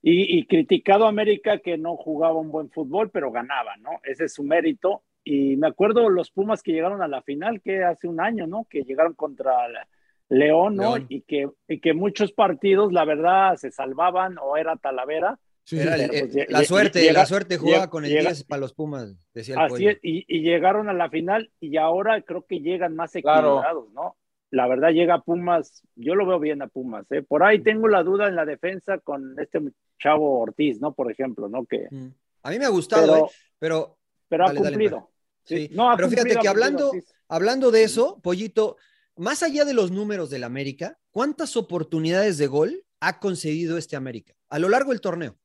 y, 0.02 0.38
y 0.38 0.46
criticado 0.46 1.06
a 1.06 1.08
América 1.08 1.58
que 1.58 1.78
no 1.78 1.96
jugaba 1.96 2.34
un 2.38 2.50
buen 2.50 2.70
fútbol, 2.70 3.10
pero 3.10 3.32
ganaba, 3.32 3.76
¿no? 3.78 3.90
Ese 4.04 4.24
es 4.26 4.34
su 4.34 4.44
mérito. 4.44 5.02
Y 5.30 5.56
me 5.56 5.66
acuerdo 5.68 6.08
los 6.08 6.30
Pumas 6.30 6.62
que 6.62 6.72
llegaron 6.72 7.02
a 7.02 7.08
la 7.08 7.20
final, 7.22 7.60
que 7.60 7.84
hace 7.84 8.08
un 8.08 8.18
año, 8.20 8.46
¿no? 8.46 8.66
Que 8.70 8.82
llegaron 8.82 9.12
contra 9.14 9.68
la- 9.68 9.86
León, 10.30 10.76
¿no? 10.76 10.96
León. 10.96 11.06
Y, 11.08 11.20
que, 11.22 11.48
y 11.68 11.80
que 11.80 11.92
muchos 11.94 12.32
partidos, 12.32 12.92
la 12.92 13.04
verdad, 13.04 13.56
se 13.56 13.70
salvaban 13.70 14.36
o 14.40 14.56
era 14.56 14.76
Talavera. 14.76 15.38
Sí, 15.64 15.78
Era 15.78 15.96
pero 15.96 16.08
pues 16.08 16.36
eh, 16.36 16.46
la 16.48 16.64
suerte, 16.64 17.00
llega- 17.02 17.12
la 17.12 17.26
suerte 17.26 17.56
jugaba 17.58 17.78
llega- 17.80 17.90
con 17.90 18.04
el 18.06 18.10
llega- 18.10 18.30
10 18.30 18.44
para 18.44 18.60
los 18.60 18.72
Pumas, 18.72 19.14
decía 19.34 19.54
el 19.56 19.60
Así 19.60 19.86
es, 19.86 19.98
y, 20.02 20.24
y 20.28 20.40
llegaron 20.40 20.88
a 20.88 20.94
la 20.94 21.10
final 21.10 21.50
y 21.60 21.76
ahora 21.76 22.22
creo 22.22 22.46
que 22.46 22.60
llegan 22.60 22.94
más 22.96 23.12
Claro. 23.12 23.48
equilibrados, 23.58 23.92
¿no? 23.92 24.16
La 24.50 24.66
verdad 24.66 24.90
llega 24.92 25.20
Pumas, 25.20 25.82
yo 25.94 26.14
lo 26.14 26.24
veo 26.26 26.38
bien 26.40 26.62
a 26.62 26.68
Pumas, 26.68 27.04
¿eh? 27.12 27.22
Por 27.22 27.42
ahí 27.42 27.58
tengo 27.62 27.86
la 27.88 28.02
duda 28.02 28.28
en 28.28 28.34
la 28.36 28.46
defensa 28.46 28.96
con 28.98 29.34
este 29.38 29.60
chavo 29.98 30.40
Ortiz, 30.40 30.80
¿no? 30.80 30.94
Por 30.94 31.10
ejemplo, 31.12 31.48
¿no? 31.50 31.66
Que, 31.66 31.86
Mm. 31.90 32.08
A 32.44 32.50
mí 32.50 32.58
me 32.58 32.64
ha 32.64 32.70
gustado, 32.70 33.06
pero, 33.06 33.26
¿eh? 33.26 33.30
pero 33.58 33.94
pero 34.30 34.44
ha 34.44 34.46
Dale, 34.48 34.60
dale, 34.60 34.70
cumplido. 34.76 35.10
Sí, 35.48 35.70
No, 35.72 35.92
pero 35.96 36.08
fíjate 36.08 36.36
que 36.36 36.48
hablando, 36.48 36.92
hablando 37.28 37.70
de 37.70 37.82
eso, 37.82 38.20
Pollito, 38.22 38.76
más 39.16 39.42
allá 39.42 39.64
de 39.64 39.74
los 39.74 39.90
números 39.90 40.30
del 40.30 40.44
América, 40.44 40.98
¿cuántas 41.10 41.56
oportunidades 41.56 42.38
de 42.38 42.46
gol 42.46 42.84
ha 43.00 43.18
concedido 43.18 43.78
este 43.78 43.96
América 43.96 44.34
a 44.48 44.58
lo 44.58 44.68
largo 44.68 44.90
del 44.90 45.00
torneo? 45.00 45.36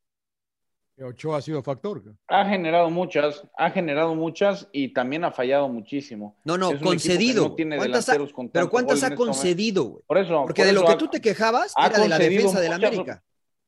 Ochoa 1.01 1.37
ha 1.39 1.41
sido 1.41 1.63
factor. 1.63 2.03
Ha 2.27 2.45
generado 2.47 2.89
muchas, 2.89 3.43
ha 3.57 3.71
generado 3.71 4.13
muchas 4.13 4.67
y 4.71 4.93
también 4.93 5.23
ha 5.23 5.31
fallado 5.31 5.67
muchísimo. 5.67 6.35
No, 6.45 6.57
no, 6.57 6.79
concedido. 6.79 7.49
no 7.49 7.55
tiene 7.55 7.77
¿Cuántas 7.77 8.09
ha- 8.09 8.17
con 8.31 8.49
pero 8.49 8.69
¿cuántas 8.69 9.01
ha 9.03 9.07
este 9.07 9.17
concedido, 9.17 9.83
güey? 9.85 10.03
Por 10.05 10.17
eso. 10.19 10.43
Porque 10.43 10.61
por 10.61 10.67
de 10.67 10.73
lo 10.73 10.85
que 10.85 10.91
ha- 10.91 10.97
tú 10.97 11.07
te 11.07 11.19
quejabas 11.19 11.73
era 11.77 11.97
de 11.99 12.07
la 12.09 12.19
defensa 12.19 12.59
del 12.61 12.73
América. 12.73 13.23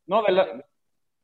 No, 0.05 0.21
de 0.23 0.31
la- 0.33 0.65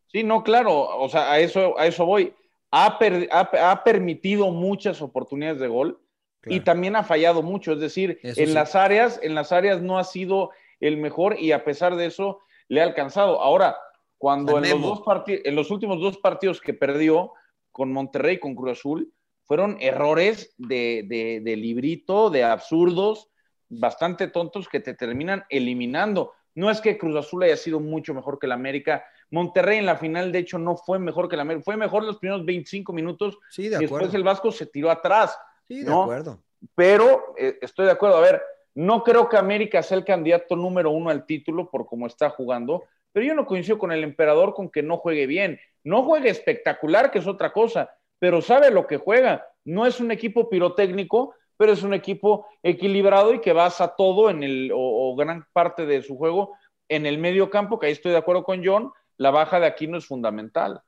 sí, 0.08 0.24
no, 0.24 0.44
claro, 0.44 0.74
o 1.00 1.08
sea, 1.08 1.32
a 1.32 1.40
eso, 1.40 1.78
a 1.78 1.86
eso 1.86 2.06
voy. 2.06 2.34
Ha, 2.72 2.98
per- 2.98 3.28
ha- 3.32 3.72
ha 3.72 3.84
permitido 3.84 4.50
muchas 4.52 5.02
oportunidades 5.02 5.60
de 5.60 5.68
gol 5.68 6.00
y 6.46 6.62
también 6.62 6.96
ha 6.96 7.04
fallado 7.04 7.44
mucho, 7.44 7.74
es 7.74 7.80
decir, 7.80 8.20
Eso 8.24 8.42
en 8.42 8.48
sí. 8.48 8.54
las 8.54 8.76
áreas, 8.76 9.20
en 9.22 9.36
las 9.36 9.52
áreas 9.52 9.82
no 9.82 10.00
ha 10.00 10.04
sido 10.04 10.50
el 10.80 10.98
mejor 10.98 11.38
y 11.40 11.52
a 11.52 11.64
pesar 11.64 11.96
de 11.96 12.08
eso 12.08 12.40
le 12.68 12.82
ha 12.82 12.86
alcanzado. 12.86 13.42
Ahora, 13.42 13.78
cuando 14.18 14.58
en 14.58 14.70
los, 14.70 14.82
dos 14.82 15.04
en 15.28 15.56
los 15.56 15.70
últimos 15.70 16.00
dos 16.00 16.18
partidos 16.18 16.60
que 16.62 16.74
perdió 16.74 17.34
con 17.72 17.92
Monterrey 17.92 18.36
y 18.36 18.40
con 18.40 18.56
Cruz 18.56 18.80
Azul, 18.80 19.14
fueron 19.44 19.78
errores 19.82 20.54
de, 20.58 21.04
de- 21.08 21.42
de 21.44 21.56
librito, 21.58 22.30
de 22.30 22.44
absurdos, 22.44 23.30
bastante 23.70 24.28
tontos 24.28 24.68
que 24.70 24.80
te 24.80 24.94
terminan 24.94 25.44
eliminando. 25.50 26.32
No 26.56 26.70
es 26.72 26.82
que 26.82 26.98
Cruz 26.98 27.16
Azul 27.18 27.44
haya 27.44 27.58
sido 27.58 27.80
mucho 27.80 28.14
mejor 28.14 28.40
que 28.40 28.46
el 28.46 28.52
América. 28.54 29.04
Monterrey 29.32 29.78
en 29.80 29.86
la 29.86 29.96
final, 29.98 30.32
de 30.32 30.40
hecho, 30.40 30.60
no 30.60 30.76
fue 30.78 31.00
mejor 31.00 31.28
que 31.30 31.36
el 31.36 31.42
América. 31.42 31.64
Fue 31.64 31.78
mejor 31.78 32.04
los 32.04 32.18
primeros 32.18 32.46
25 32.46 32.94
minutos 32.94 33.38
Sí, 33.50 33.64
y 33.64 33.70
de 33.70 33.78
después 33.80 34.00
acuerdo. 34.02 34.18
el 34.18 34.24
Vasco 34.24 34.52
se 34.52 34.66
tiró 34.68 34.92
atrás 34.92 35.38
Sí, 35.68 35.80
de 35.84 35.90
¿no? 35.90 36.04
acuerdo. 36.04 36.40
pero 36.76 37.34
eh, 37.38 37.58
estoy 37.62 37.86
de 37.86 37.92
acuerdo. 37.92 38.18
A 38.18 38.22
ver, 38.22 38.42
no 38.76 39.04
creo 39.04 39.28
que 39.30 39.38
América 39.38 39.82
sea 39.84 39.98
el 39.98 40.06
candidato 40.06 40.56
número 40.56 40.92
uno 40.92 41.10
al 41.10 41.26
título 41.26 41.70
por 41.70 41.86
cómo 41.86 42.08
está 42.08 42.30
jugando, 42.30 42.84
pero 43.14 43.26
yo 43.26 43.34
no 43.34 43.46
coincido 43.46 43.78
con 43.78 43.92
el 43.92 44.04
emperador 44.04 44.54
con 44.54 44.70
que 44.70 44.84
no 44.84 44.98
juegue 44.98 45.26
bien. 45.28 45.60
No 45.84 46.04
juegue 46.04 46.30
espectacular, 46.30 47.10
que 47.12 47.20
es 47.20 47.28
otra 47.28 47.52
cosa, 47.52 47.90
pero 48.20 48.42
sabe 48.42 48.70
lo 48.70 48.86
que 48.88 48.98
juega. 48.98 49.48
No 49.66 49.86
es 49.86 50.00
un 50.00 50.12
equipo 50.12 50.50
pirotécnico, 50.50 51.34
pero 51.58 51.74
es 51.74 51.84
un 51.84 51.94
equipo 51.94 52.48
equilibrado 52.64 53.34
y 53.34 53.40
que 53.42 53.54
basa 53.54 53.96
todo 53.96 54.30
en 54.30 54.44
el, 54.44 54.72
o, 54.74 54.78
o 55.12 55.16
gran 55.16 55.46
parte 55.54 55.86
de 55.86 56.02
su 56.02 56.18
juego 56.18 56.56
en 56.90 57.06
el 57.06 57.18
medio 57.18 57.50
campo, 57.50 57.80
que 57.80 57.86
ahí 57.88 57.92
estoy 57.94 58.12
de 58.12 58.18
acuerdo 58.18 58.44
con 58.44 58.62
John, 58.66 58.92
la 59.22 59.32
baja 59.32 59.60
de 59.60 59.68
Aquino 59.68 59.98
es 59.98 60.06
fundamental. 60.06 60.82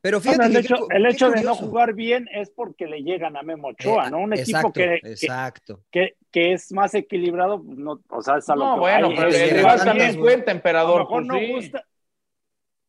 Pero 0.00 0.20
Bueno, 0.22 0.44
fíjate 0.44 0.46
el 0.46 0.52
que 0.52 0.58
hecho, 0.60 0.74
qué 0.76 0.80
cu- 0.82 0.88
el 0.90 1.02
qué 1.02 1.08
hecho 1.08 1.30
de 1.30 1.42
no 1.42 1.54
jugar 1.56 1.94
bien 1.94 2.28
es 2.32 2.50
porque 2.50 2.86
le 2.86 3.02
llegan 3.02 3.36
a 3.36 3.42
Memo 3.42 3.68
Ochoa, 3.68 4.08
Eh, 4.08 4.10
¿no? 4.10 4.18
Un 4.20 4.32
equipo 4.32 4.68
exacto, 4.68 4.72
que, 4.72 5.00
que, 5.02 5.10
Exacto. 5.12 5.84
que, 5.90 6.16
que 6.30 6.52
es 6.52 6.72
más 6.72 6.94
equilibrado, 6.94 7.62
no, 7.66 8.00
o 8.08 8.22
sea, 8.22 8.38
es 8.38 8.48
a 8.48 8.56
lo 8.56 8.64
No, 8.64 8.74
que 8.74 8.80
bueno, 8.80 9.08
hay, 9.08 9.16
pero 9.16 9.28
el 9.28 9.50
rival 9.50 9.84
también 9.84 10.16
cuenta, 10.20 10.50
a 10.50 10.54
lo 10.54 10.58
emperador. 10.58 11.00
mejor 11.02 11.22
pues 11.22 11.26
no 11.26 11.38
sí. 11.38 11.52
gusta. 11.52 11.84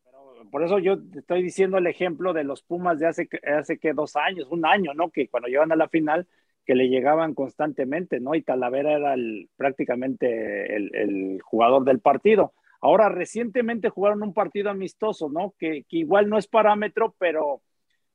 Pero 0.04 0.50
por 0.52 0.64
eso 0.64 0.80
yo 0.80 0.98
te 1.02 1.20
estoy 1.20 1.44
diciendo 1.44 1.78
el 1.78 1.88
ejemplo 1.88 2.34
de 2.34 2.44
los 2.44 2.64
Pumas 2.64 3.00
de 3.00 3.08
hace, 3.08 3.28
que- 3.28 3.40
hace 3.48 3.78
que 3.80 3.94
dos 3.94 4.16
años, 4.16 4.48
un 4.52 4.66
año, 4.66 4.94
¿no? 4.94 5.12
Que 5.12 5.28
cuando 5.30 5.48
llegan 5.50 5.72
a 5.72 5.76
la 5.76 5.90
final, 5.90 6.28
que 6.66 6.76
le 6.76 6.90
llegaban 6.90 7.34
constantemente, 7.34 8.20
¿no? 8.20 8.36
Y 8.36 8.44
Talavera 8.44 8.94
era 8.94 9.14
el, 9.14 9.50
prácticamente 9.56 10.76
el, 10.76 10.96
el 10.96 11.42
jugador 11.42 11.84
del 11.86 12.00
partido. 12.00 12.54
Ahora, 12.82 13.10
recientemente 13.10 13.90
jugaron 13.90 14.24
un 14.24 14.34
partido 14.34 14.70
amistoso, 14.70 15.30
¿no? 15.30 15.54
Que, 15.60 15.84
que 15.88 15.98
igual 15.98 16.28
no 16.30 16.38
es 16.38 16.48
parámetro, 16.48 17.16
pero, 17.20 17.62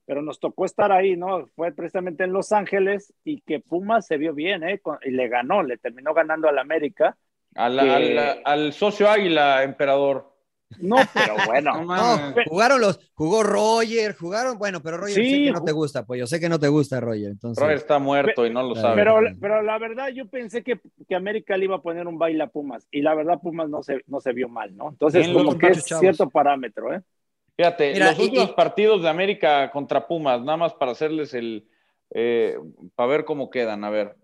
pero 0.04 0.22
nos 0.22 0.40
tocó 0.40 0.64
estar 0.64 0.90
ahí, 0.92 1.16
¿no? 1.16 1.46
Fue 1.54 1.72
precisamente 1.72 2.24
en 2.24 2.32
Los 2.32 2.52
Ángeles 2.52 3.14
y 3.24 3.40
que 3.42 3.60
Pumas 3.60 4.06
se 4.06 4.16
vio 4.16 4.34
bien, 4.34 4.64
¿eh? 4.64 4.78
Con- 4.80 4.98
Y 5.04 5.10
le 5.10 5.28
ganó, 5.28 5.62
le 5.62 5.78
terminó 5.78 6.12
ganando 6.14 6.48
al 6.48 6.58
América. 6.58 7.16
Al, 7.54 7.78
que- 7.78 7.90
al- 8.18 8.42
al 8.44 8.72
socio 8.72 9.08
Águila, 9.08 9.62
emperador. 9.62 10.36
No, 10.78 10.96
pero 11.14 11.34
bueno. 11.46 11.72
No 11.74 11.80
No, 11.80 11.86
mames. 11.86 12.36
jugaron 12.48 12.80
los, 12.80 13.00
jugó 13.14 13.42
Roger, 13.42 14.14
jugaron, 14.16 14.58
bueno, 14.58 14.82
pero 14.82 14.96
Roger 14.96 15.14
sé 15.14 15.22
Sí, 15.24 15.44
que 15.44 15.52
no 15.52 15.62
te 15.62 15.72
gusta, 15.72 16.04
pues 16.04 16.18
yo 16.20 16.26
sé 16.26 16.40
que 16.40 16.48
no 16.48 16.58
te 16.58 16.68
gusta 16.68 17.00
Roger, 17.00 17.30
entonces. 17.30 17.62
Roger 17.62 17.76
está 17.78 17.98
muerto 17.98 18.44
y 18.46 18.50
no 18.50 18.62
lo 18.62 18.74
sabe. 18.74 18.96
Pero, 18.96 19.16
pero 19.40 19.62
la 19.62 19.78
verdad, 19.78 20.08
yo 20.08 20.26
pensé 20.26 20.62
que, 20.62 20.80
que 21.08 21.14
América 21.14 21.56
le 21.56 21.64
iba 21.64 21.76
a 21.76 21.82
poner 21.82 22.06
un 22.06 22.18
baile 22.18 22.42
a 22.42 22.48
Pumas, 22.48 22.86
y 22.90 23.00
la 23.02 23.14
verdad, 23.14 23.40
Pumas 23.40 23.68
no 23.68 23.82
se, 23.82 24.02
no 24.06 24.20
se 24.20 24.32
vio 24.32 24.48
mal, 24.48 24.76
¿no? 24.76 24.88
Entonces, 24.90 25.28
como 25.28 25.56
que 25.56 25.68
es 25.68 25.84
cierto 25.84 26.28
parámetro, 26.28 26.92
¿eh? 26.92 27.00
Fíjate, 27.56 27.92
Mira, 27.94 28.10
los 28.10 28.18
y- 28.18 28.22
últimos 28.24 28.50
y- 28.50 28.54
partidos 28.54 29.02
de 29.02 29.08
América 29.08 29.70
contra 29.70 30.06
Pumas, 30.06 30.40
nada 30.42 30.58
más 30.58 30.74
para 30.74 30.92
hacerles 30.92 31.32
el. 31.32 31.66
eh, 32.10 32.58
para 32.94 33.08
ver 33.08 33.24
cómo 33.24 33.50
quedan, 33.50 33.82
a 33.84 33.90
ver. 33.90 34.14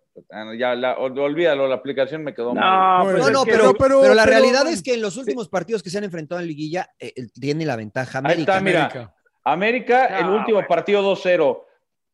Ya, 0.59 0.75
la, 0.75 0.97
ol- 0.99 1.19
olvídalo, 1.19 1.67
la 1.67 1.77
aplicación 1.77 2.23
me 2.23 2.35
quedó 2.35 2.55
mal. 2.55 2.99
No, 2.99 3.05
Bueno, 3.05 3.19
pues 3.21 3.33
No, 3.33 3.39
no, 3.41 3.45
pero, 3.45 3.75
pero, 3.75 4.01
pero- 4.03 4.15
la 4.15 4.25
pero- 4.25 4.39
realidad 4.39 4.67
es 4.69 4.83
que 4.83 4.95
en 4.95 5.01
los 5.01 5.17
últimos 5.17 5.49
partidos 5.49 5.83
que 5.83 5.89
se 5.91 5.99
han 5.99 6.05
enfrentado 6.05 6.41
en 6.41 6.47
liguilla 6.49 6.91
eh, 6.99 7.13
tiene 7.33 7.65
la 7.65 7.77
ventaja 7.77 8.19
Ahí 8.19 8.25
América. 8.25 8.53
está, 8.53 8.61
mira. 8.63 8.85
América. 8.87 9.15
América, 9.45 10.09
No, 10.11 10.19
el 10.19 10.27
último 10.39 10.55
bueno. 10.57 10.69
partido 10.69 11.03
2-0. 11.03 11.65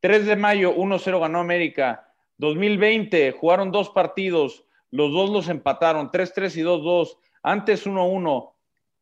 3 0.00 0.26
de 0.26 0.36
mayo, 0.36 0.74
1-0 0.76 1.18
ganó 1.20 1.40
América. 1.40 2.08
2020, 2.38 3.32
jugaron 3.32 3.72
dos 3.72 3.90
partidos. 3.90 4.64
Los 4.90 5.12
dos 5.12 5.28
los 5.30 5.48
empataron, 5.48 6.10
3-3 6.10 6.56
y 6.56 6.62
2-2. 6.62 7.18
Antes 7.42 7.84
1-1. 7.86 8.52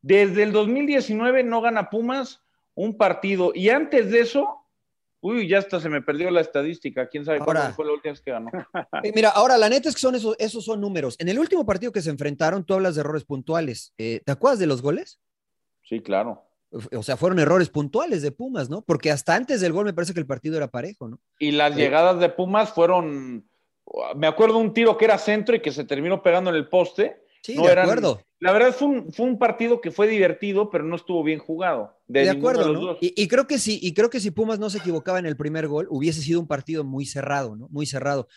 Desde 0.00 0.42
el 0.42 0.52
2019 0.52 1.42
no 1.44 1.60
gana 1.60 1.90
Pumas 1.90 2.40
un 2.74 2.96
partido. 2.96 3.52
Y 3.54 3.68
antes 3.68 4.10
de 4.10 4.20
eso, 4.20 4.64
uy, 5.20 5.48
ya 5.48 5.58
hasta 5.58 5.80
se 5.80 5.88
me 5.88 6.02
perdió 6.02 6.30
la 6.30 6.40
estadística. 6.40 7.08
¿Quién 7.08 7.24
sabe 7.24 7.38
Ahora. 7.38 7.60
cuándo 7.60 7.74
fue 7.74 7.84
la 7.86 7.92
última 7.92 8.12
vez 8.12 8.20
que 8.20 8.30
ganó? 8.30 8.50
Eh, 9.04 9.12
Mira, 9.14 9.30
ahora 9.30 9.56
la 9.58 9.68
neta 9.68 9.88
es 9.88 9.94
que 9.94 10.00
son 10.00 10.14
esos, 10.14 10.36
esos 10.38 10.64
son 10.64 10.80
números. 10.80 11.16
En 11.18 11.28
el 11.28 11.38
último 11.38 11.64
partido 11.66 11.92
que 11.92 12.02
se 12.02 12.10
enfrentaron, 12.10 12.64
tú 12.64 12.74
hablas 12.74 12.94
de 12.94 13.00
errores 13.00 13.24
puntuales. 13.24 13.92
Eh, 13.98 14.20
¿Te 14.24 14.32
acuerdas 14.32 14.58
de 14.58 14.66
los 14.66 14.82
goles? 14.82 15.18
Sí, 15.82 16.00
claro. 16.00 16.42
O 16.92 17.02
sea, 17.02 17.16
fueron 17.16 17.38
errores 17.38 17.70
puntuales 17.70 18.22
de 18.22 18.32
Pumas, 18.32 18.68
¿no? 18.68 18.82
Porque 18.82 19.10
hasta 19.10 19.34
antes 19.34 19.60
del 19.60 19.72
gol 19.72 19.84
me 19.86 19.94
parece 19.94 20.12
que 20.12 20.20
el 20.20 20.26
partido 20.26 20.56
era 20.56 20.68
parejo, 20.68 21.08
¿no? 21.08 21.20
Y 21.38 21.52
las 21.52 21.74
Sí. 21.74 21.80
llegadas 21.80 22.18
de 22.20 22.28
Pumas 22.28 22.72
fueron. 22.72 23.48
Me 24.16 24.26
acuerdo 24.26 24.58
un 24.58 24.74
tiro 24.74 24.96
que 24.98 25.04
era 25.04 25.16
centro 25.16 25.54
y 25.54 25.60
que 25.62 25.70
se 25.70 25.84
terminó 25.84 26.22
pegando 26.22 26.50
en 26.50 26.56
el 26.56 26.68
poste. 26.68 27.22
Sí, 27.42 27.54
No 27.54 27.62
de 27.66 27.72
eran- 27.72 27.84
acuerdo. 27.84 28.20
La 28.38 28.52
verdad 28.52 28.74
fue 28.74 28.88
un, 28.88 29.12
fue 29.12 29.26
un 29.26 29.38
partido 29.38 29.80
que 29.80 29.90
fue 29.90 30.06
divertido, 30.08 30.68
pero 30.70 30.84
no 30.84 30.96
estuvo 30.96 31.22
bien 31.24 31.38
jugado. 31.38 31.98
De, 32.06 32.28
acuerdo, 32.28 32.62
de 32.62 32.72
los 32.72 32.80
¿no? 32.80 32.86
dos. 32.88 32.98
Y, 33.00 33.14
y 33.20 33.28
creo 33.28 33.46
que 33.46 33.58
sí, 33.58 33.78
y 33.82 33.94
creo 33.94 34.10
que 34.10 34.20
si 34.20 34.30
Pumas 34.30 34.58
no 34.58 34.68
se 34.68 34.78
equivocaba 34.78 35.18
en 35.18 35.26
el 35.26 35.36
primer 35.36 35.68
gol, 35.68 35.86
hubiese 35.90 36.20
sido 36.20 36.40
un 36.40 36.46
partido 36.46 36.84
muy 36.84 37.06
cerrado, 37.06 37.56
¿no? 37.56 37.68
Muy 37.70 37.86
cerrado. 37.86 38.28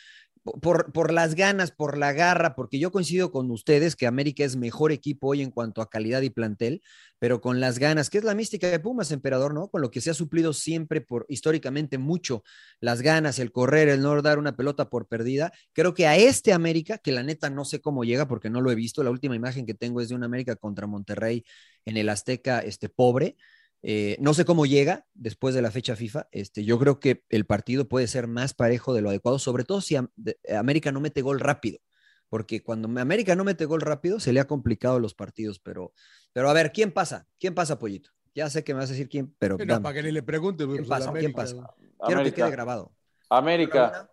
Por, 0.61 0.91
por 0.93 1.11
las 1.11 1.35
ganas, 1.35 1.71
por 1.71 1.97
la 1.97 2.13
garra, 2.13 2.55
porque 2.55 2.79
yo 2.79 2.91
coincido 2.91 3.31
con 3.31 3.51
ustedes 3.51 3.95
que 3.95 4.07
América 4.07 4.43
es 4.43 4.55
mejor 4.55 4.91
equipo 4.91 5.27
hoy 5.27 5.41
en 5.41 5.51
cuanto 5.51 5.81
a 5.81 5.89
calidad 5.89 6.21
y 6.21 6.29
plantel, 6.29 6.81
pero 7.19 7.41
con 7.41 7.59
las 7.59 7.77
ganas, 7.77 8.09
que 8.09 8.19
es 8.19 8.23
la 8.23 8.33
mística 8.33 8.69
de 8.69 8.79
Pumas, 8.79 9.11
emperador, 9.11 9.53
¿no? 9.53 9.67
Con 9.67 9.81
lo 9.81 9.91
que 9.91 10.01
se 10.01 10.09
ha 10.09 10.13
suplido 10.13 10.53
siempre 10.53 11.01
por 11.01 11.25
históricamente 11.27 11.97
mucho, 11.97 12.43
las 12.79 13.01
ganas, 13.01 13.37
el 13.37 13.51
correr, 13.51 13.89
el 13.89 14.01
no 14.01 14.19
dar 14.21 14.39
una 14.39 14.55
pelota 14.55 14.89
por 14.89 15.07
perdida. 15.07 15.51
Creo 15.73 15.93
que 15.93 16.07
a 16.07 16.15
este 16.15 16.53
América, 16.53 16.97
que 16.97 17.11
la 17.11 17.23
neta 17.23 17.49
no 17.49 17.65
sé 17.65 17.81
cómo 17.81 18.03
llega 18.03 18.27
porque 18.27 18.49
no 18.49 18.61
lo 18.61 18.71
he 18.71 18.75
visto, 18.75 19.03
la 19.03 19.11
última 19.11 19.35
imagen 19.35 19.65
que 19.65 19.73
tengo 19.73 20.01
es 20.01 20.09
de 20.09 20.15
un 20.15 20.23
América 20.23 20.55
contra 20.55 20.87
Monterrey 20.87 21.43
en 21.85 21.97
el 21.97 22.09
Azteca, 22.09 22.59
este 22.59 22.89
pobre. 22.89 23.35
Eh, 23.81 24.17
no 24.19 24.33
sé 24.33 24.43
cómo 24.45 24.65
llega 24.65 25.07
después 25.13 25.55
de 25.55 25.61
la 25.61 25.71
fecha 25.71 25.95
FIFA. 25.95 26.27
Este, 26.31 26.65
yo 26.65 26.77
creo 26.79 26.99
que 26.99 27.23
el 27.29 27.45
partido 27.45 27.87
puede 27.87 28.07
ser 28.07 28.27
más 28.27 28.53
parejo 28.53 28.93
de 28.93 29.01
lo 29.01 29.09
adecuado, 29.09 29.39
sobre 29.39 29.63
todo 29.63 29.79
si 29.81 29.95
de- 30.15 30.37
América 30.57 30.91
no 30.91 30.99
mete 30.99 31.21
gol 31.21 31.39
rápido, 31.39 31.79
porque 32.27 32.61
cuando 32.61 32.87
América 32.99 33.35
no 33.35 33.43
mete 33.45 33.65
gol 33.65 33.81
rápido 33.81 34.19
se 34.19 34.33
le 34.33 34.39
ha 34.41 34.47
complicado 34.47 34.99
los 34.99 35.13
partidos. 35.13 35.59
Pero, 35.59 35.93
pero 36.33 36.49
a 36.49 36.53
ver, 36.53 36.71
¿quién 36.73 36.91
pasa? 36.91 37.27
¿Quién 37.39 37.55
pasa, 37.55 37.79
Pollito? 37.79 38.11
Ya 38.35 38.49
sé 38.49 38.63
que 38.63 38.73
me 38.73 38.79
vas 38.81 38.89
a 38.89 38.93
decir 38.93 39.07
quién, 39.09 39.33
pero 39.39 39.57
dame. 39.57 39.81
para 39.81 39.95
que 39.95 40.03
ni 40.03 40.11
le 40.11 40.23
pregunte. 40.23 40.65
¿Quién 40.65 40.77
pues, 40.77 40.87
pasa? 40.89 41.05
¿Quién 41.13 41.33
América. 41.33 41.41
pasa? 41.41 41.75
quiero 42.05 42.23
que 42.23 42.33
quede 42.33 42.51
grabado. 42.51 42.93
América. 43.29 44.09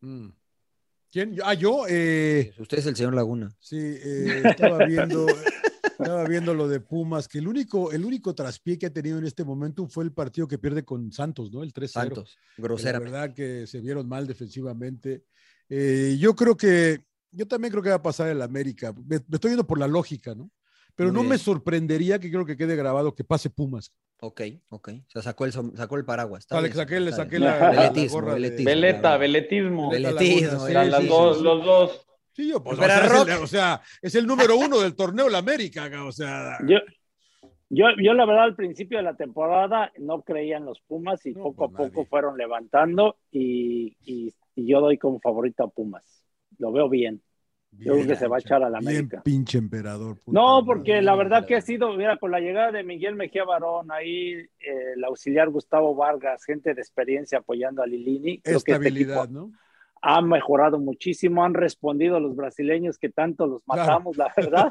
Mm. 0.00 0.28
¿Quién? 1.10 1.36
Ah, 1.44 1.54
yo. 1.54 1.86
eh, 1.88 2.52
Usted 2.58 2.78
es 2.78 2.86
el 2.86 2.96
señor 2.96 3.14
Laguna. 3.14 3.54
Sí, 3.60 3.78
eh, 3.78 4.42
estaba 4.44 4.84
viendo, 4.84 5.26
estaba 5.98 6.24
viendo 6.24 6.54
lo 6.54 6.68
de 6.68 6.80
Pumas, 6.80 7.28
que 7.28 7.38
el 7.38 7.48
único, 7.48 7.92
el 7.92 8.04
único 8.04 8.34
traspié 8.34 8.78
que 8.78 8.86
ha 8.86 8.92
tenido 8.92 9.18
en 9.18 9.26
este 9.26 9.44
momento 9.44 9.86
fue 9.86 10.04
el 10.04 10.12
partido 10.12 10.46
que 10.48 10.58
pierde 10.58 10.84
con 10.84 11.12
Santos, 11.12 11.52
¿no? 11.52 11.62
El 11.62 11.72
3-0. 11.72 11.88
Santos, 11.88 12.36
que 12.56 12.62
La 12.62 12.68
grosera. 12.68 12.98
verdad 12.98 13.34
que 13.34 13.66
se 13.66 13.80
vieron 13.80 14.08
mal 14.08 14.26
defensivamente. 14.26 15.24
Eh, 15.68 16.16
yo 16.18 16.34
creo 16.34 16.56
que, 16.56 17.04
yo 17.30 17.46
también 17.46 17.70
creo 17.70 17.82
que 17.82 17.88
va 17.90 17.96
a 17.96 18.02
pasar 18.02 18.28
el 18.28 18.42
América. 18.42 18.92
Me, 18.92 19.18
me 19.26 19.34
estoy 19.34 19.50
yendo 19.52 19.66
por 19.66 19.78
la 19.78 19.86
lógica, 19.88 20.34
¿no? 20.34 20.50
Pero 20.96 21.08
Muy 21.08 21.14
no 21.14 21.20
bien. 21.22 21.30
me 21.30 21.38
sorprendería 21.38 22.20
que 22.20 22.30
creo 22.30 22.46
que 22.46 22.56
quede 22.56 22.76
grabado 22.76 23.14
que 23.14 23.24
pase 23.24 23.50
Pumas. 23.50 23.92
Ok, 24.20 24.42
ok. 24.68 24.88
O 25.08 25.10
sea, 25.10 25.22
sacó 25.22 25.44
el, 25.44 25.52
som- 25.52 25.74
sacó 25.76 25.96
el 25.96 26.04
paraguas. 26.04 26.44
Está 26.44 26.54
Dale, 26.54 26.68
bien, 26.68 26.72
que 26.72 26.78
saqué, 26.78 27.00
le 27.00 27.10
saqué 27.12 27.30
bien. 27.38 27.42
la, 27.42 27.58
la- 27.58 27.72
la 27.72 27.80
Veletismo, 27.82 28.14
gorra 28.20 28.34
de- 28.34 28.40
veletismo. 28.40 28.64
Veleta, 28.70 29.16
veletismo. 29.16 29.90
Veleta 29.90 30.14
Veletismo, 30.20 30.52
Las, 30.52 30.66
sí, 30.84 30.90
las 30.90 31.00
sí, 31.02 31.08
dos, 31.08 31.36
sí. 31.38 31.42
los 31.42 31.64
dos. 31.64 32.06
Sí, 32.34 32.48
yo, 32.48 32.62
pues, 32.62 32.78
o, 32.78 32.82
sea, 32.82 33.04
es 33.04 33.12
Rock- 33.12 33.28
el, 33.28 33.42
o 33.42 33.46
sea, 33.46 33.80
es 34.02 34.14
el 34.16 34.26
número 34.26 34.56
uno 34.56 34.80
del 34.80 34.94
torneo 34.96 35.28
la 35.28 35.38
América, 35.38 35.88
o 36.04 36.12
sea. 36.12 36.58
Yo, 36.66 36.78
yo, 37.70 37.86
yo, 38.02 38.12
la 38.14 38.26
verdad, 38.26 38.44
al 38.44 38.56
principio 38.56 38.98
de 38.98 39.04
la 39.04 39.14
temporada 39.16 39.92
no 39.98 40.22
creía 40.22 40.56
en 40.58 40.64
los 40.64 40.80
Pumas 40.80 41.24
y 41.26 41.32
No, 41.32 41.44
poco 41.44 41.64
a 41.64 41.68
poco 41.68 41.82
nadie. 42.00 42.06
fueron 42.06 42.36
levantando 42.36 43.16
y, 43.30 43.96
y- 44.04 44.32
y 44.56 44.66
yo 44.66 44.80
doy 44.80 44.98
como 44.98 45.18
favorito 45.20 45.64
a 45.64 45.68
Pumas. 45.70 46.24
Lo 46.58 46.70
veo 46.72 46.88
bien. 46.88 47.20
Yo 47.76 47.94
creo 47.94 48.06
que 48.06 48.14
se 48.14 48.28
va 48.28 48.36
a 48.36 48.38
echar 48.38 48.62
a 48.62 48.70
la 48.70 48.78
Bien 48.78 48.90
América. 48.90 49.22
pinche 49.24 49.58
emperador. 49.58 50.16
puta 50.20 50.38
No, 50.40 50.60
madre. 50.62 50.66
porque 50.66 51.02
la 51.02 51.16
verdad 51.16 51.44
que 51.44 51.56
ha 51.56 51.60
sido, 51.60 51.92
mira, 51.94 52.16
con 52.18 52.30
la 52.30 52.38
llegada 52.38 52.70
de 52.70 52.84
Miguel 52.84 53.16
Mejía 53.16 53.42
Barón, 53.44 53.90
ahí 53.90 54.34
eh, 54.34 54.46
el 54.94 55.02
auxiliar 55.02 55.50
Gustavo 55.50 55.92
Vargas, 55.96 56.44
gente 56.44 56.72
de 56.72 56.80
experiencia 56.80 57.38
apoyando 57.38 57.82
a 57.82 57.86
Lilini, 57.86 58.40
creo 58.40 58.60
que 58.60 58.72
este 58.72 58.88
equipo 58.88 59.26
¿no? 59.28 59.50
Ha 60.06 60.20
mejorado 60.20 60.78
muchísimo, 60.78 61.44
han 61.44 61.54
respondido 61.54 62.16
a 62.16 62.20
los 62.20 62.36
brasileños 62.36 62.98
que 62.98 63.08
tanto 63.10 63.46
los 63.46 63.62
Claro. 63.70 64.02
matamos, 64.02 64.16
la 64.16 64.32
verdad. 64.36 64.70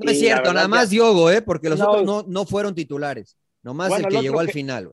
No 0.00 0.10
es 0.10 0.16
Y 0.16 0.20
cierto, 0.20 0.42
verdad 0.48 0.54
nada 0.54 0.68
más 0.68 0.90
Diogo, 0.90 1.30
¿eh? 1.30 1.42
Porque 1.42 1.68
los 1.70 1.78
No. 1.78 1.90
otros 1.90 2.04
no, 2.04 2.24
no 2.26 2.44
fueron 2.46 2.74
titulares. 2.74 3.36
Nomás 3.62 3.88
Bueno, 3.90 4.08
el 4.08 4.12
que 4.12 4.16
el 4.16 4.22
llegó 4.22 4.40
al 4.40 4.48
final. 4.50 4.92